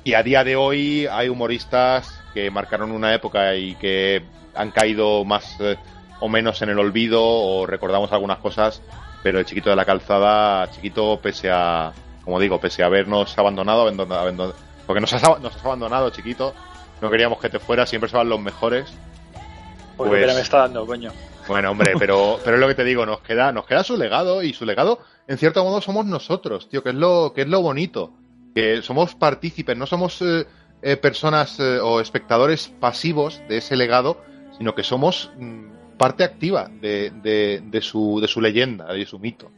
y 0.03 0.13
a 0.13 0.23
día 0.23 0.43
de 0.43 0.55
hoy 0.55 1.05
hay 1.11 1.29
humoristas 1.29 2.19
que 2.33 2.49
marcaron 2.49 2.91
una 2.91 3.13
época 3.13 3.55
y 3.55 3.75
que 3.75 4.23
han 4.55 4.71
caído 4.71 5.23
más 5.25 5.55
eh, 5.59 5.77
o 6.19 6.27
menos 6.27 6.61
en 6.61 6.69
el 6.69 6.79
olvido, 6.79 7.23
o 7.23 7.65
recordamos 7.67 8.11
algunas 8.11 8.39
cosas, 8.39 8.81
pero 9.21 9.39
el 9.39 9.45
chiquito 9.45 9.69
de 9.69 9.75
la 9.75 9.85
calzada, 9.85 10.69
chiquito, 10.71 11.19
pese 11.21 11.49
a, 11.51 11.93
como 12.23 12.39
digo, 12.39 12.59
pese 12.59 12.83
a 12.83 12.87
habernos 12.87 13.37
abandonado, 13.37 13.81
abandonado- 13.81 14.21
abandonado- 14.21 14.55
porque 14.85 15.01
nos 15.01 15.11
has, 15.13 15.21
nos 15.41 15.55
has 15.55 15.65
abandonado, 15.65 16.09
chiquito, 16.09 16.53
no 17.01 17.09
queríamos 17.09 17.39
que 17.39 17.49
te 17.49 17.59
fueras, 17.59 17.89
siempre 17.89 18.09
se 18.09 18.17
van 18.17 18.29
los 18.29 18.39
mejores. 18.39 18.91
Pues- 19.97 20.33
me 20.33 20.41
está 20.41 20.59
dando, 20.59 20.85
coño. 20.85 21.11
Bueno, 21.47 21.71
hombre, 21.71 21.93
pero, 21.97 22.39
pero 22.43 22.55
es 22.55 22.61
lo 22.61 22.67
que 22.67 22.75
te 22.75 22.83
digo, 22.83 23.05
nos 23.05 23.21
queda, 23.21 23.51
nos 23.51 23.65
queda 23.65 23.83
su 23.83 23.97
legado 23.97 24.43
y 24.43 24.53
su 24.53 24.65
legado, 24.65 24.99
en 25.27 25.37
cierto 25.37 25.63
modo, 25.63 25.81
somos 25.81 26.05
nosotros, 26.05 26.69
tío, 26.69 26.83
que 26.83 26.89
es 26.89 26.95
lo, 26.95 27.33
que 27.33 27.41
es 27.41 27.47
lo 27.47 27.61
bonito. 27.61 28.13
Que 28.55 28.81
somos 28.81 29.13
partícipes, 29.15 29.77
no 29.77 29.85
somos 29.85 30.21
eh, 30.21 30.45
eh, 30.81 30.97
personas 30.97 31.59
eh, 31.59 31.79
o 31.79 31.99
espectadores 32.01 32.67
pasivos 32.79 33.41
de 33.47 33.57
ese 33.57 33.75
legado, 33.75 34.21
sino 34.57 34.73
que 34.73 34.83
somos 34.83 35.31
mm, 35.37 35.97
parte 35.97 36.23
activa 36.23 36.67
de, 36.81 37.11
de, 37.21 37.61
de 37.63 37.81
su, 37.81 38.19
de 38.21 38.27
su 38.27 38.41
leyenda, 38.41 38.91
de 38.91 39.05
su 39.05 39.19
mito. 39.19 39.51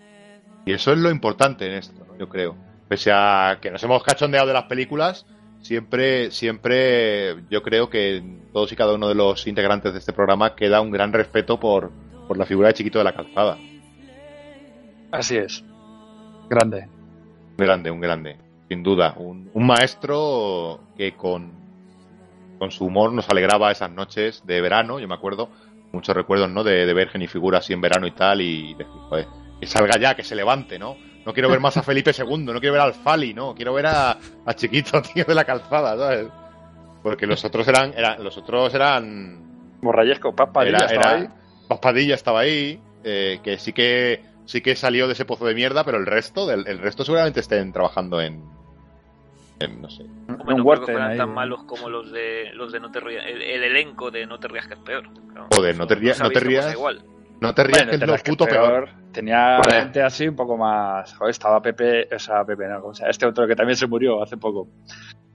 Y 0.66 0.74
eso 0.74 0.92
es 0.92 1.00
lo 1.00 1.10
importante 1.10 1.66
en 1.66 1.74
esto, 1.74 2.06
¿no? 2.06 2.18
yo 2.18 2.30
creo. 2.30 2.56
Pese 2.88 3.12
a 3.14 3.58
que 3.62 3.72
nos 3.72 3.84
hemos 3.84 4.04
cachondeado 4.04 4.48
de 4.48 4.54
las 4.54 4.66
películas, 4.66 5.26
siempre, 5.62 6.32
siempre 6.32 7.44
yo 7.50 7.64
creo 7.64 7.90
que 7.90 8.24
todos 8.52 8.72
y 8.72 8.76
cada 8.76 8.94
uno 8.94 9.08
de 9.08 9.16
los 9.16 9.48
integrantes 9.48 9.94
de 9.94 10.00
este 10.00 10.14
programa 10.14 10.56
queda 10.56 10.82
un 10.82 10.92
gran 10.92 11.14
respeto 11.14 11.60
por, 11.60 11.92
por 12.28 12.38
la 12.38 12.46
figura 12.46 12.68
de 12.68 12.74
Chiquito 12.74 12.98
de 13.00 13.06
la 13.06 13.14
Calzada. 13.14 13.58
Así 15.12 15.38
es. 15.38 15.64
Grande. 16.50 16.88
Un 17.58 17.66
grande, 17.66 17.92
un 17.92 18.02
grande, 18.02 18.38
sin 18.68 18.84
duda. 18.84 19.14
Un, 19.18 19.50
un 19.54 19.66
maestro 19.66 20.82
que 20.98 21.14
con, 21.14 21.52
con 22.60 22.72
su 22.72 22.86
humor 22.86 23.14
nos 23.14 23.30
alegraba 23.30 23.72
esas 23.72 23.92
noches 23.92 24.44
de 24.46 24.62
verano, 24.62 25.00
yo 25.00 25.08
me 25.08 25.16
acuerdo, 25.16 25.50
muchos 25.92 26.16
recuerdos, 26.16 26.50
¿no? 26.50 26.64
De, 26.64 26.86
de 26.86 26.94
ver 26.94 27.10
Genifigura 27.10 27.60
así 27.60 27.74
en 27.74 27.82
verano 27.82 28.08
y 28.08 28.12
tal, 28.12 28.42
y 28.42 28.74
decir, 28.74 28.94
joder, 29.10 29.28
que 29.62 29.68
salga 29.68 29.98
ya, 29.98 30.16
que 30.16 30.24
se 30.24 30.36
levante, 30.36 30.78
¿no? 30.78 30.98
No 31.26 31.34
quiero 31.34 31.50
ver 31.50 31.60
más 31.60 31.78
a 31.78 31.84
Felipe 31.84 32.12
II, 32.18 32.38
no 32.40 32.60
quiero 32.60 32.74
ver 32.74 32.82
al 32.82 32.94
Fali, 32.96 33.34
no, 33.34 33.54
quiero 33.56 33.74
ver 33.76 33.86
a, 33.86 34.18
a 34.46 34.54
Chiquito, 34.56 35.02
tío, 35.14 35.24
de 35.24 35.36
la 35.36 35.46
calzada, 35.46 35.96
¿sabes? 35.96 36.28
Porque 37.04 37.28
los 37.28 37.46
otros 37.46 37.68
eran, 37.68 37.94
eran 37.96 38.24
los 38.24 38.36
otros 38.38 38.74
eran 38.74 39.78
Morrayesco, 39.82 40.36
Papadilla 40.36 40.78
era, 40.78 40.86
estaba 40.88 41.12
era- 41.14 41.22
ahí. 41.22 41.28
Paz 41.68 41.80
Padilla 41.80 42.16
estaba 42.16 42.40
ahí, 42.42 42.82
eh, 43.04 43.40
que 43.44 43.58
sí 43.60 43.72
que 43.72 44.24
sí 44.46 44.62
que 44.62 44.76
salió 44.76 45.06
de 45.08 45.14
ese 45.14 45.26
pozo 45.26 45.46
de 45.46 45.54
mierda, 45.56 45.84
pero 45.84 45.98
el 46.00 46.06
resto, 46.08 46.46
del, 46.48 46.68
el 46.68 46.80
resto 46.80 47.06
seguramente 47.06 47.40
estén 47.40 47.72
trabajando 47.72 48.20
en, 48.20 48.44
en 49.60 49.80
no 49.82 49.90
sé. 49.90 50.04
No 50.28 50.38
creo 50.40 50.56
que 50.58 50.62
Huerten 50.62 50.86
fueran 50.86 51.12
ahí. 51.12 51.18
tan 51.18 51.34
malos 51.34 51.64
como 51.66 51.88
los 51.90 52.12
de 52.12 52.52
los 52.56 52.72
de 52.72 52.80
No 52.80 52.92
te 52.92 53.00
rías, 53.00 53.24
el, 53.28 53.42
el 53.42 53.64
elenco 53.64 54.10
de 54.12 54.26
No 54.26 54.40
te 54.40 54.48
rías 54.48 54.68
que 54.68 54.74
es 54.74 54.80
peor. 54.80 55.04
Claro, 55.32 55.48
Joder, 55.54 55.78
no 55.78 55.86
te 55.88 55.96
rías- 55.96 56.20
no 56.20 56.30
te 56.32 56.40
rías. 56.40 56.74
igual. 56.74 57.04
No 57.40 57.54
te 57.54 57.64
rías 57.64 57.78
Bueno, 57.86 57.90
que 57.92 57.96
es 57.96 58.08
lo 58.12 58.18
puto 58.32 58.46
peor. 58.46 58.90
Tenía 59.12 59.60
gente 59.64 60.02
así 60.02 60.28
un 60.28 60.36
poco 60.36 60.58
más. 60.58 61.14
Joder, 61.16 61.32
estaba 61.32 61.62
Pepe, 61.62 62.08
o 62.14 62.20
sea, 62.20 62.44
Pepe, 62.46 62.68
no, 62.68 62.82
¿cómo 62.82 62.94
se 62.94 63.02
llama? 63.02 63.12
este 63.12 63.26
otro 63.26 63.48
que 63.48 63.56
también 63.56 63.76
se 63.76 63.88
murió 63.88 64.22
hace 64.24 64.38
poco. 64.38 64.68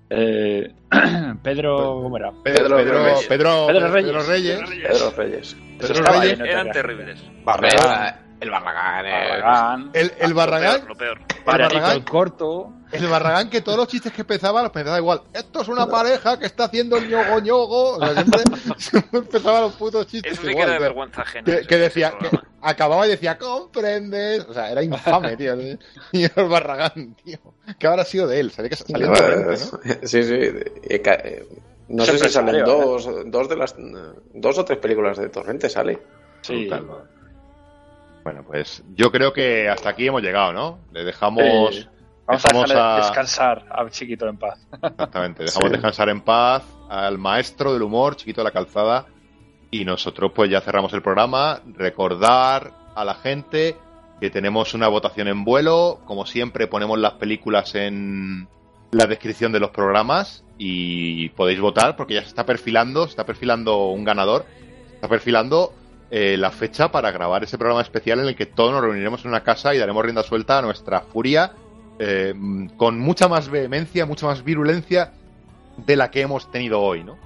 Eh, 0.08 0.72
Pedro, 1.42 2.00
¿cómo 2.02 2.16
era? 2.16 2.30
Pedro, 2.44 2.62
Pedro 2.62 2.76
Pedro, 2.76 3.04
Reyes. 3.04 3.26
Pedro, 3.26 3.66
Pedro 3.66 3.88
Reyes. 3.88 4.12
Pedro 4.12 4.22
Reyes. 4.26 4.58
Pedro 4.58 5.10
Reyes. 5.16 5.56
Pedro 5.78 6.02
Reyes. 6.20 6.38
te 6.38 6.50
Eran 6.50 6.70
terribles. 6.70 7.24
Barragán. 7.44 8.16
El 8.40 8.50
Barragán. 8.50 9.04
Barragán, 9.04 9.90
El, 9.94 10.12
el 10.18 10.30
Lo 10.30 10.36
Barragán, 10.36 10.76
peor, 10.76 10.88
lo 10.88 10.94
peor. 10.94 11.18
Marianito 11.46 11.74
Barragán. 11.80 11.96
el 11.96 12.04
corto. 12.04 12.72
El 13.04 13.10
Barragán 13.10 13.50
que 13.50 13.60
todos 13.60 13.78
los 13.78 13.88
chistes 13.88 14.12
que 14.12 14.22
empezaba 14.22 14.60
los 14.62 14.68
empezaba 14.70 14.98
igual. 14.98 15.22
Esto 15.32 15.62
es 15.62 15.68
una 15.68 15.86
pareja 15.86 16.38
que 16.38 16.46
está 16.46 16.64
haciendo 16.64 16.96
el 16.96 17.08
ñogo 17.08 17.38
ñogo. 17.40 17.96
O 17.96 18.00
sea, 18.00 18.14
siempre, 18.14 18.40
siempre 18.78 19.18
empezaba 19.20 19.60
los 19.62 19.72
putos 19.74 20.06
chistes 20.06 20.32
Eso 20.32 20.40
sí 20.42 20.46
que 20.48 20.52
igual. 20.52 20.68
era 20.68 20.74
de 20.74 20.80
vergüenza 20.82 21.22
ajena. 21.22 21.44
que, 21.44 21.66
que 21.66 21.76
decía, 21.76 22.14
que 22.18 22.28
acababa 22.62 23.06
y 23.06 23.10
decía, 23.10 23.38
comprendes. 23.38 24.44
O 24.48 24.52
sea, 24.54 24.70
era 24.70 24.82
infame, 24.82 25.36
tío. 25.36 25.56
Y 26.12 26.24
el 26.24 26.48
Barragán, 26.48 27.14
tío. 27.24 27.38
¿Qué 27.78 27.86
habrá 27.86 28.04
sido 28.04 28.26
de 28.26 28.40
él? 28.40 28.50
Sabía 28.50 28.70
que 28.70 28.76
salía 28.76 29.08
de 29.08 29.16
Torrente, 29.16 29.46
¿no? 29.50 30.06
Sí, 30.08 30.22
sí. 30.22 30.34
eh, 30.34 30.72
eh, 31.04 31.46
No 31.88 32.04
sé 32.04 32.18
si 32.18 32.28
salen 32.28 32.54
salió, 32.56 32.64
dos, 32.66 33.08
dos 33.26 33.48
de 33.48 33.56
las 33.56 33.72
eh, 33.72 33.82
dos 34.34 34.58
o 34.58 34.64
tres 34.64 34.78
películas 34.78 35.18
de 35.18 35.28
Torrente 35.28 35.68
sale. 35.68 35.98
Sí. 36.42 36.68
Bueno, 38.24 38.42
pues 38.44 38.82
yo 38.94 39.12
creo 39.12 39.32
que 39.32 39.68
hasta 39.68 39.90
aquí 39.90 40.08
hemos 40.08 40.20
llegado, 40.22 40.52
¿no? 40.52 40.80
Le 40.92 41.04
dejamos. 41.04 41.88
Vamos 42.26 42.44
a 42.44 42.48
dejamos 42.48 42.70
a- 42.72 42.96
descansar 42.96 43.64
al 43.70 43.90
chiquito 43.90 44.28
en 44.28 44.36
paz. 44.36 44.58
Exactamente, 44.82 45.44
dejamos 45.44 45.66
Sí. 45.68 45.72
descansar 45.72 46.08
en 46.08 46.20
paz 46.20 46.62
al 46.88 47.18
maestro 47.18 47.72
del 47.72 47.82
humor, 47.82 48.16
chiquito 48.16 48.40
de 48.40 48.44
la 48.44 48.50
calzada, 48.50 49.06
y 49.70 49.84
nosotros 49.84 50.32
pues 50.34 50.50
ya 50.50 50.60
cerramos 50.60 50.92
el 50.92 51.02
programa. 51.02 51.60
Recordar 51.74 52.72
a 52.94 53.04
la 53.04 53.14
gente 53.14 53.76
que 54.20 54.30
tenemos 54.30 54.72
una 54.74 54.88
votación 54.88 55.28
en 55.28 55.44
vuelo, 55.44 56.00
como 56.06 56.24
siempre 56.26 56.66
ponemos 56.66 56.98
las 56.98 57.12
películas 57.14 57.74
en 57.74 58.48
la 58.92 59.06
descripción 59.06 59.52
de 59.52 59.60
los 59.60 59.70
programas 59.70 60.42
y 60.58 61.28
podéis 61.30 61.60
votar 61.60 61.96
porque 61.96 62.14
ya 62.14 62.22
se 62.22 62.28
está 62.28 62.46
perfilando, 62.46 63.04
se 63.04 63.10
está 63.10 63.26
perfilando 63.26 63.88
un 63.88 64.04
ganador, 64.04 64.46
se 64.88 64.94
está 64.94 65.08
perfilando 65.08 65.74
eh, 66.10 66.36
la 66.38 66.50
fecha 66.50 66.90
para 66.90 67.10
grabar 67.10 67.42
ese 67.44 67.58
programa 67.58 67.82
especial 67.82 68.20
en 68.20 68.28
el 68.28 68.36
que 68.36 68.46
todos 68.46 68.72
nos 68.72 68.80
reuniremos 68.80 69.22
en 69.24 69.30
una 69.30 69.42
casa 69.42 69.74
y 69.74 69.78
daremos 69.78 70.02
rienda 70.04 70.22
suelta 70.22 70.58
a 70.58 70.62
nuestra 70.62 71.00
furia 71.00 71.52
eh, 71.98 72.34
con 72.76 72.98
mucha 72.98 73.28
más 73.28 73.48
vehemencia, 73.48 74.06
mucha 74.06 74.26
más 74.26 74.42
virulencia 74.44 75.12
de 75.76 75.96
la 75.96 76.10
que 76.10 76.20
hemos 76.22 76.50
tenido 76.50 76.80
hoy, 76.80 77.04
¿no? 77.04 77.16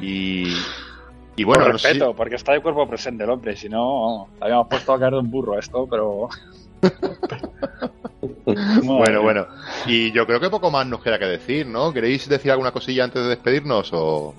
Y, 0.00 0.54
y 1.36 1.44
bueno, 1.44 1.64
Con 1.64 1.72
no 1.72 1.78
sé 1.78 1.88
si- 1.88 1.94
respeto, 1.94 2.14
porque 2.14 2.34
está 2.36 2.52
de 2.52 2.60
cuerpo 2.60 2.86
presente 2.88 3.24
el 3.24 3.30
hombre, 3.30 3.56
si 3.56 3.68
no, 3.68 4.28
habíamos 4.40 4.68
puesto 4.68 4.92
a 4.92 4.98
caer 4.98 5.12
de 5.14 5.18
un 5.20 5.30
burro 5.30 5.54
a 5.54 5.58
esto, 5.60 5.86
pero. 5.90 6.28
bueno, 8.82 9.22
bueno. 9.22 9.46
Y 9.86 10.12
yo 10.12 10.26
creo 10.26 10.40
que 10.40 10.50
poco 10.50 10.70
más 10.70 10.86
nos 10.86 11.02
queda 11.02 11.18
que 11.18 11.24
decir, 11.26 11.66
¿no? 11.66 11.92
¿Queréis 11.92 12.28
decir 12.28 12.50
alguna 12.50 12.72
cosilla 12.72 13.04
antes 13.04 13.22
de 13.22 13.28
despedirnos 13.30 13.90
o...? 13.92 14.34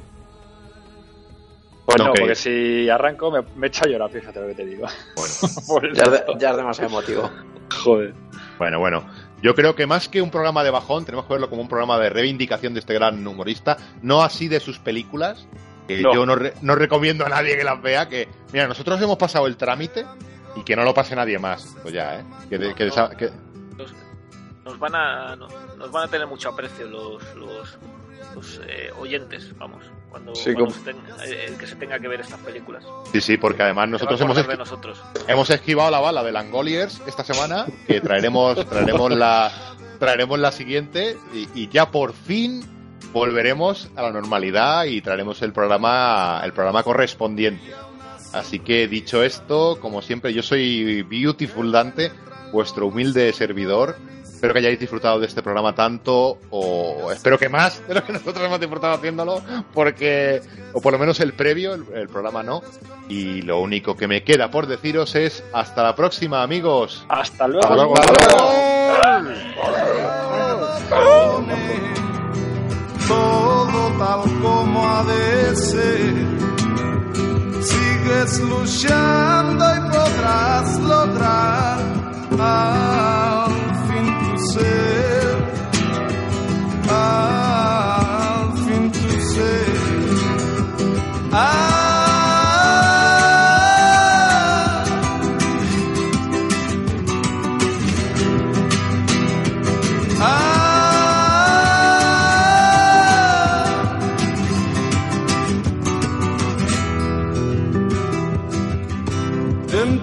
Pues 1.86 1.98
no, 2.00 2.12
Ok. 2.12 2.20
porque 2.20 2.36
si 2.36 2.90
arranco 2.90 3.32
me, 3.32 3.40
me 3.56 3.68
echo 3.68 3.86
a 3.86 3.88
llorar, 3.88 4.10
fíjate 4.12 4.42
lo 4.42 4.48
que 4.48 4.56
te 4.56 4.66
digo. 4.66 4.86
Por 5.16 5.26
eso. 5.26 5.94
Ya 5.94 6.04
es, 6.04 6.12
de- 6.12 6.26
ya 6.38 6.52
es 6.52 6.58
demasiado 6.58 6.90
emotivo. 6.90 7.30
Joder. 7.84 8.14
Bueno, 8.58 8.80
bueno. 8.80 9.06
Yo 9.42 9.54
creo 9.54 9.76
que 9.76 9.86
más 9.86 10.10
que 10.10 10.22
un 10.22 10.32
programa 10.32 10.64
de 10.64 10.72
bajón, 10.72 11.06
tenemos 11.06 11.26
que 11.26 11.34
verlo 11.34 11.50
como 11.50 11.62
un 11.62 11.68
programa 11.68 12.00
de 12.00 12.10
reivindicación 12.10 12.74
de 12.74 12.80
este 12.80 12.94
gran 12.96 13.26
humorista, 13.28 13.78
no 14.02 14.24
así 14.24 14.48
de 14.48 14.60
sus 14.60 14.80
películas, 14.80 15.48
que 15.88 16.02
No. 16.02 16.14
yo 16.14 16.26
no, 16.26 16.36
re- 16.36 16.54
no 16.62 16.74
recomiendo 16.76 17.26
a 17.26 17.30
nadie 17.30 17.56
que 17.56 17.64
las 17.64 17.80
vea, 17.82 18.10
que, 18.10 18.28
mira, 18.52 18.68
nosotros 18.68 19.00
hemos 19.02 19.18
pasado 19.18 19.46
el 19.48 19.56
trámite 19.58 20.06
y 20.56 20.64
que 20.64 20.76
no 20.76 20.84
lo 20.84 20.94
pase 20.94 21.16
nadie 21.16 21.38
más. 21.38 21.76
Pues 21.84 21.94
ya, 21.94 22.20
¿eh? 22.20 22.24
Que, 22.50 22.58
de- 22.58 22.74
que 22.74 22.90
que- 23.18 23.32
Nos, 23.78 23.94
nos 24.66 24.80
van 24.80 24.96
a 24.96 25.36
nos 25.36 25.92
van 25.92 26.06
a 26.06 26.08
tener 26.08 26.26
mucho 26.26 26.50
aprecio 26.50 26.88
los 26.88 27.24
los, 27.36 27.78
los, 28.34 28.62
eh, 28.68 28.90
oyentes, 29.00 29.56
vamos, 29.58 29.86
cuando, 30.18 30.36
Sí, 30.36 30.54
cuando 30.54 30.66
como- 30.66 30.72
se 30.86 30.92
tenga- 30.94 31.26
eh, 31.26 31.46
el 31.48 31.58
que 31.58 31.68
se 31.68 31.76
tenga 31.76 32.00
que 32.00 32.08
ver 32.08 32.22
estas 32.22 32.40
películas. 32.42 32.84
sí, 33.12 33.22
sí, 33.22 33.38
porque 33.38 33.64
además 33.64 33.90
nosotros 33.90 34.20
hemos, 34.22 34.38
esqui- 34.38 34.58
nosotros. 34.58 35.02
hemos 35.28 35.50
esquivado 35.50 35.92
la 35.92 36.00
bala 36.00 36.24
de 36.24 36.32
Langoliers 36.32 37.02
esta 37.08 37.24
semana, 37.24 37.66
que 37.88 38.02
traeremos, 38.02 38.56
traeremos 38.70 39.12
la 39.16 39.52
traeremos 40.00 40.38
la 40.40 40.52
siguiente 40.52 41.18
y, 41.34 41.48
y 41.64 41.70
ya 41.70 41.90
por 41.90 42.14
fin 42.14 42.64
volveremos 43.14 43.90
a 43.96 44.04
la 44.04 44.12
normalidad 44.12 44.86
y 44.86 45.02
traeremos 45.02 45.42
el 45.42 45.54
programa 45.54 46.42
el 46.44 46.54
programa 46.54 46.84
correspondiente. 46.84 47.72
Así 48.34 48.60
que 48.60 48.88
dicho 48.88 49.24
esto, 49.24 49.80
como 49.80 50.02
siempre, 50.02 50.34
yo 50.34 50.44
soy 50.44 51.02
Beautiful 51.04 51.72
Dante, 51.72 52.12
vuestro 52.52 52.88
humilde 52.88 53.32
servidor. 53.34 53.96
Espero 54.38 54.54
que 54.54 54.60
hayáis 54.60 54.80
disfrutado 54.80 55.20
de 55.20 55.26
este 55.26 55.42
programa 55.42 55.74
tanto, 55.74 56.38
o 56.52 57.12
espero 57.12 57.40
que 57.40 57.50
más 57.50 57.82
de 57.88 57.96
lo 57.96 58.04
que 58.04 58.14
nosotros 58.14 58.46
hemos 58.46 58.60
disfrutado 58.60 58.94
haciéndolo, 58.94 59.42
porque, 59.74 60.42
o 60.74 60.80
por 60.80 60.94
lo 60.94 61.00
menos 61.00 61.20
el 61.22 61.34
previo, 61.34 61.74
el, 61.74 61.84
el 61.96 62.08
programa 62.08 62.44
no. 62.44 62.62
Y 63.10 63.42
lo 63.42 63.60
único 63.60 63.98
que 63.98 64.08
me 64.08 64.24
queda 64.24 64.52
por 64.52 64.68
deciros 64.68 65.16
es 65.16 65.44
hasta 65.54 65.82
la 65.82 65.96
próxima, 65.96 66.44
amigos. 66.44 67.04
Hasta 67.10 67.48
luego. 67.48 67.98
Hasta 67.98 68.14
luego. 68.14 68.68
todo 73.08 73.92
tal 73.98 74.22
como 74.40 74.88
ha 74.88 75.04
de 75.04 75.56
ser. 75.56 76.14
Sigues 77.64 78.40
luchando 78.42 79.66
y 79.66 79.80
podrás 79.90 80.80
lograr. 80.80 81.80
Ah, 82.40 83.24
ah. 83.24 83.27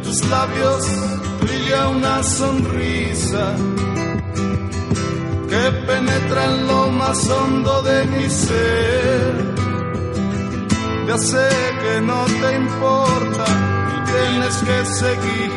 Tus 0.03 0.25
labios 0.29 0.85
brilla 1.41 1.89
una 1.89 2.23
sonrisa 2.23 3.74
que 5.55 5.71
penetra 5.87 6.45
en 6.47 6.67
lo 6.67 6.91
más 7.01 7.19
hondo 7.31 7.83
de 7.83 8.05
mi 8.13 8.29
ser. 8.29 9.33
Ya 11.09 11.19
sé 11.19 11.49
que 11.83 12.01
no 12.01 12.21
te 12.41 12.49
importa, 12.65 13.45
tú 13.89 13.97
tienes 14.13 14.57
que 14.69 14.79
seguir, 15.03 15.53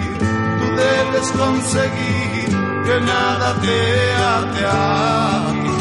tú 0.60 0.66
debes 0.86 1.28
conseguir 1.44 2.48
que 2.86 2.96
nada 3.14 3.48
te 3.66 3.78
ate 4.36 4.64
a 4.66 5.54
mí. 5.62 5.78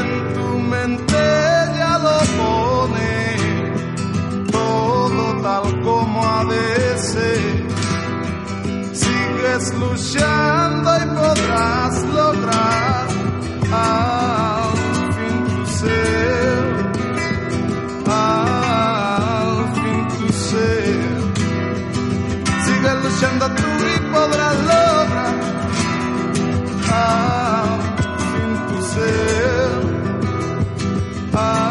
En 0.00 0.10
tu 0.34 0.48
mente 0.74 1.22
ya 1.80 1.94
lo 2.06 2.18
pone 2.40 3.12
todo 4.50 5.22
tal 5.42 5.82
como 5.82 6.16
ha 6.26 6.44
de. 6.44 7.69
Sigues 9.50 9.74
luchando 9.74 10.96
y 10.96 11.06
podrás 11.16 12.02
lograr 12.04 13.06
al 13.72 14.76
fin 15.16 15.44
tu 15.48 15.66
ser, 15.66 16.64
al 18.06 19.74
fin 19.74 20.08
tu 20.18 20.32
ser. 20.32 21.18
Sigue 22.64 22.92
luchando 23.02 23.46
tú 23.56 23.68
y 23.92 23.98
podrás 24.12 24.56
lograr 24.72 25.34
al 26.92 27.80
fin 28.30 28.50
tu 28.68 28.76
ser. 28.82 29.80
al 31.34 31.69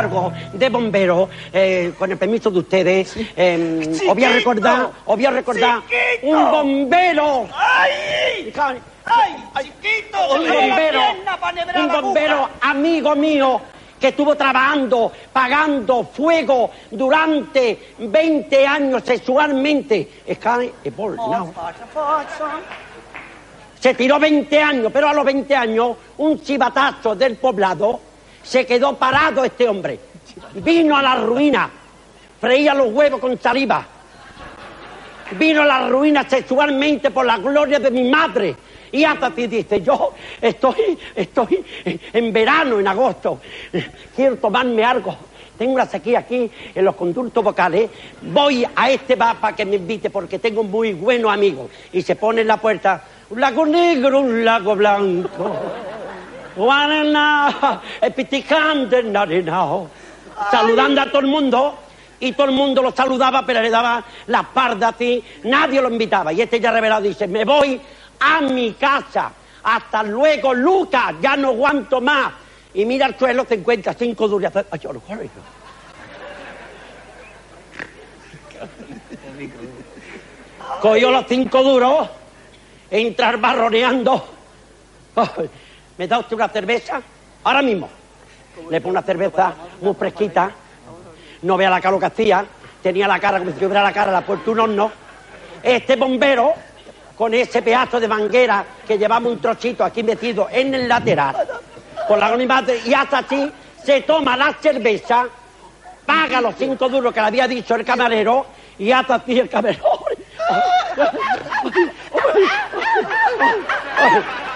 algo 0.00 0.32
de 0.52 0.68
bombero, 0.68 1.28
eh, 1.52 1.92
con 1.98 2.10
el 2.10 2.18
permiso 2.18 2.50
de 2.50 2.58
ustedes, 2.58 3.14
eh, 3.36 4.00
os 4.08 4.14
voy 4.14 4.24
a 4.24 4.32
recordar, 4.32 4.90
os 5.04 5.16
voy 5.16 5.26
a 5.26 5.30
recordar 5.30 5.82
Chiquito. 5.82 6.36
un 6.36 6.50
bombero. 6.50 7.46
¡Ay! 7.54 8.52
¡Ay, 9.04 9.64
chiquito! 9.64 10.18
un 10.34 10.48
bombero, 10.48 11.00
un 11.76 11.88
bombero 11.88 12.48
amigo 12.60 13.14
mío 13.16 13.60
que 14.00 14.08
estuvo 14.08 14.34
trabajando, 14.34 15.12
pagando 15.32 16.04
fuego 16.04 16.70
durante 16.90 17.92
20 17.98 18.66
años 18.66 19.02
sexualmente. 19.04 20.08
No. 21.16 21.52
Se 23.78 23.94
tiró 23.94 24.18
20 24.18 24.62
años, 24.62 24.90
pero 24.92 25.08
a 25.08 25.14
los 25.14 25.24
20 25.24 25.54
años 25.54 25.96
un 26.18 26.40
chivatazo 26.40 27.14
del 27.14 27.36
poblado 27.36 28.09
se 28.42 28.66
quedó 28.66 28.96
parado 28.96 29.44
este 29.44 29.68
hombre. 29.68 29.98
Vino 30.54 30.96
a 30.96 31.02
la 31.02 31.16
ruina, 31.16 31.70
freía 32.40 32.74
los 32.74 32.92
huevos 32.92 33.20
con 33.20 33.38
saliva. 33.40 33.86
Vino 35.32 35.62
a 35.62 35.66
la 35.66 35.88
ruina 35.88 36.28
sexualmente 36.28 37.10
por 37.10 37.24
la 37.24 37.38
gloria 37.38 37.78
de 37.78 37.90
mi 37.90 38.08
madre. 38.10 38.56
Y 38.92 39.04
hasta 39.04 39.30
ti 39.30 39.46
dice, 39.46 39.80
yo 39.80 40.12
estoy, 40.40 40.98
estoy 41.14 41.64
en 42.12 42.32
verano, 42.32 42.80
en 42.80 42.88
agosto, 42.88 43.40
quiero 44.16 44.36
tomarme 44.36 44.84
algo. 44.84 45.16
Tengo 45.56 45.74
una 45.74 45.84
sequía 45.84 46.20
aquí 46.20 46.50
en 46.74 46.84
los 46.84 46.96
conductos 46.96 47.44
vocales. 47.44 47.90
Voy 48.22 48.66
a 48.74 48.90
este 48.90 49.14
bar 49.14 49.36
para 49.38 49.54
que 49.54 49.66
me 49.66 49.76
invite 49.76 50.08
porque 50.08 50.38
tengo 50.38 50.64
muy 50.64 50.94
buenos 50.94 51.30
amigos. 51.30 51.70
Y 51.92 52.00
se 52.00 52.16
pone 52.16 52.40
en 52.40 52.46
la 52.46 52.56
puerta, 52.56 53.04
un 53.28 53.40
lago 53.40 53.66
negro, 53.66 54.20
un 54.20 54.42
lago 54.42 54.74
blanco. 54.74 55.54
Guaraná, 56.60 57.80
epiticante, 58.02 59.02
narenao. 59.02 59.88
Saludando 60.50 61.00
a 61.00 61.06
todo 61.06 61.20
el 61.20 61.26
mundo. 61.26 61.78
Y 62.22 62.32
todo 62.32 62.48
el 62.48 62.52
mundo 62.52 62.82
lo 62.82 62.92
saludaba, 62.92 63.46
pero 63.46 63.62
le 63.62 63.70
daba 63.70 64.04
la 64.26 64.40
espalda 64.42 64.88
así. 64.88 65.24
Nadie 65.44 65.80
lo 65.80 65.88
invitaba. 65.88 66.34
Y 66.34 66.42
este 66.42 66.60
ya 66.60 66.70
revelado 66.70 67.00
dice, 67.00 67.26
me 67.26 67.46
voy 67.46 67.80
a 68.20 68.42
mi 68.42 68.74
casa. 68.74 69.32
Hasta 69.62 70.02
luego, 70.02 70.52
Lucas, 70.52 71.14
ya 71.22 71.34
no 71.38 71.48
aguanto 71.48 72.02
más. 72.02 72.32
Y 72.74 72.84
mira 72.84 73.06
al 73.06 73.18
suelo, 73.18 73.46
te 73.46 73.54
encuentras 73.54 73.96
cinco 73.98 74.28
duros. 74.28 74.42
y 74.42 74.46
hace, 74.58 74.66
"Ay, 74.70 74.80
yo 74.80 74.92
no 74.92 75.00
corro". 75.00 75.22
Cogió 80.82 81.10
los 81.10 81.24
cinco 81.26 81.62
duros, 81.62 82.08
entrar 82.90 83.38
barroneando. 83.38 84.24
¿Me 86.00 86.08
da 86.08 86.18
usted 86.18 86.34
una 86.34 86.48
cerveza? 86.48 87.02
Ahora 87.44 87.60
mismo. 87.60 87.86
Le 88.70 88.80
pone 88.80 88.92
una 88.92 89.02
cerveza 89.02 89.52
muy 89.82 89.92
fresquita. 89.92 90.50
No 91.42 91.58
vea 91.58 91.68
la 91.68 91.78
cara 91.78 91.92
lo 91.92 92.00
que 92.00 92.06
hacía. 92.06 92.42
Tenía 92.82 93.06
la 93.06 93.20
cara 93.20 93.38
como 93.38 93.50
si 93.50 93.58
tuviera 93.58 93.82
la 93.82 93.92
cara 93.92 94.10
la 94.10 94.22
puerta 94.22 94.50
un 94.50 94.60
horno. 94.60 94.90
Este 95.62 95.96
bombero, 95.96 96.54
con 97.18 97.34
ese 97.34 97.60
pedazo 97.60 98.00
de 98.00 98.08
manguera 98.08 98.64
que 98.88 98.96
llevamos 98.96 99.30
un 99.30 99.42
trocito 99.42 99.84
aquí 99.84 100.02
metido 100.02 100.48
en 100.50 100.72
el 100.72 100.88
lateral, 100.88 101.36
con 102.08 102.18
la 102.18 102.34
y 102.86 102.94
hasta 102.94 103.18
así, 103.18 103.52
se 103.84 104.00
toma 104.00 104.38
la 104.38 104.54
cerveza, 104.54 105.26
paga 106.06 106.40
los 106.40 106.54
cinco 106.56 106.88
duros 106.88 107.12
que 107.12 107.20
le 107.20 107.26
había 107.26 107.46
dicho 107.46 107.74
el 107.74 107.84
camarero, 107.84 108.46
y 108.78 108.90
hasta 108.90 109.16
así 109.16 109.38
el 109.38 109.50
camarero. 109.50 109.84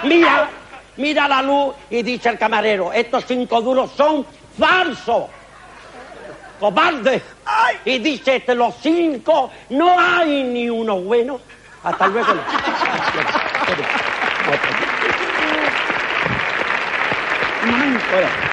Mira, 0.05 0.49
mira 0.97 1.29
la 1.29 1.43
luz 1.43 1.75
y 1.91 2.03
dice 2.03 2.29
el 2.29 2.39
camarero, 2.39 2.93
estos 2.93 3.25
cinco 3.27 3.61
duros 3.61 3.91
son 3.97 4.27
falsos. 4.59 5.25
Cobarde. 6.61 7.23
Y 7.85 7.99
dice 7.99 8.37
este, 8.37 8.55
los 8.55 8.75
cinco, 8.81 9.51
no 9.71 9.99
hay 9.99 10.45
ni 10.45 10.71
uno 10.71 11.01
bueno. 11.01 11.41
Hasta 11.83 12.07
luego. 12.07 12.35
Momento. 17.65 18.45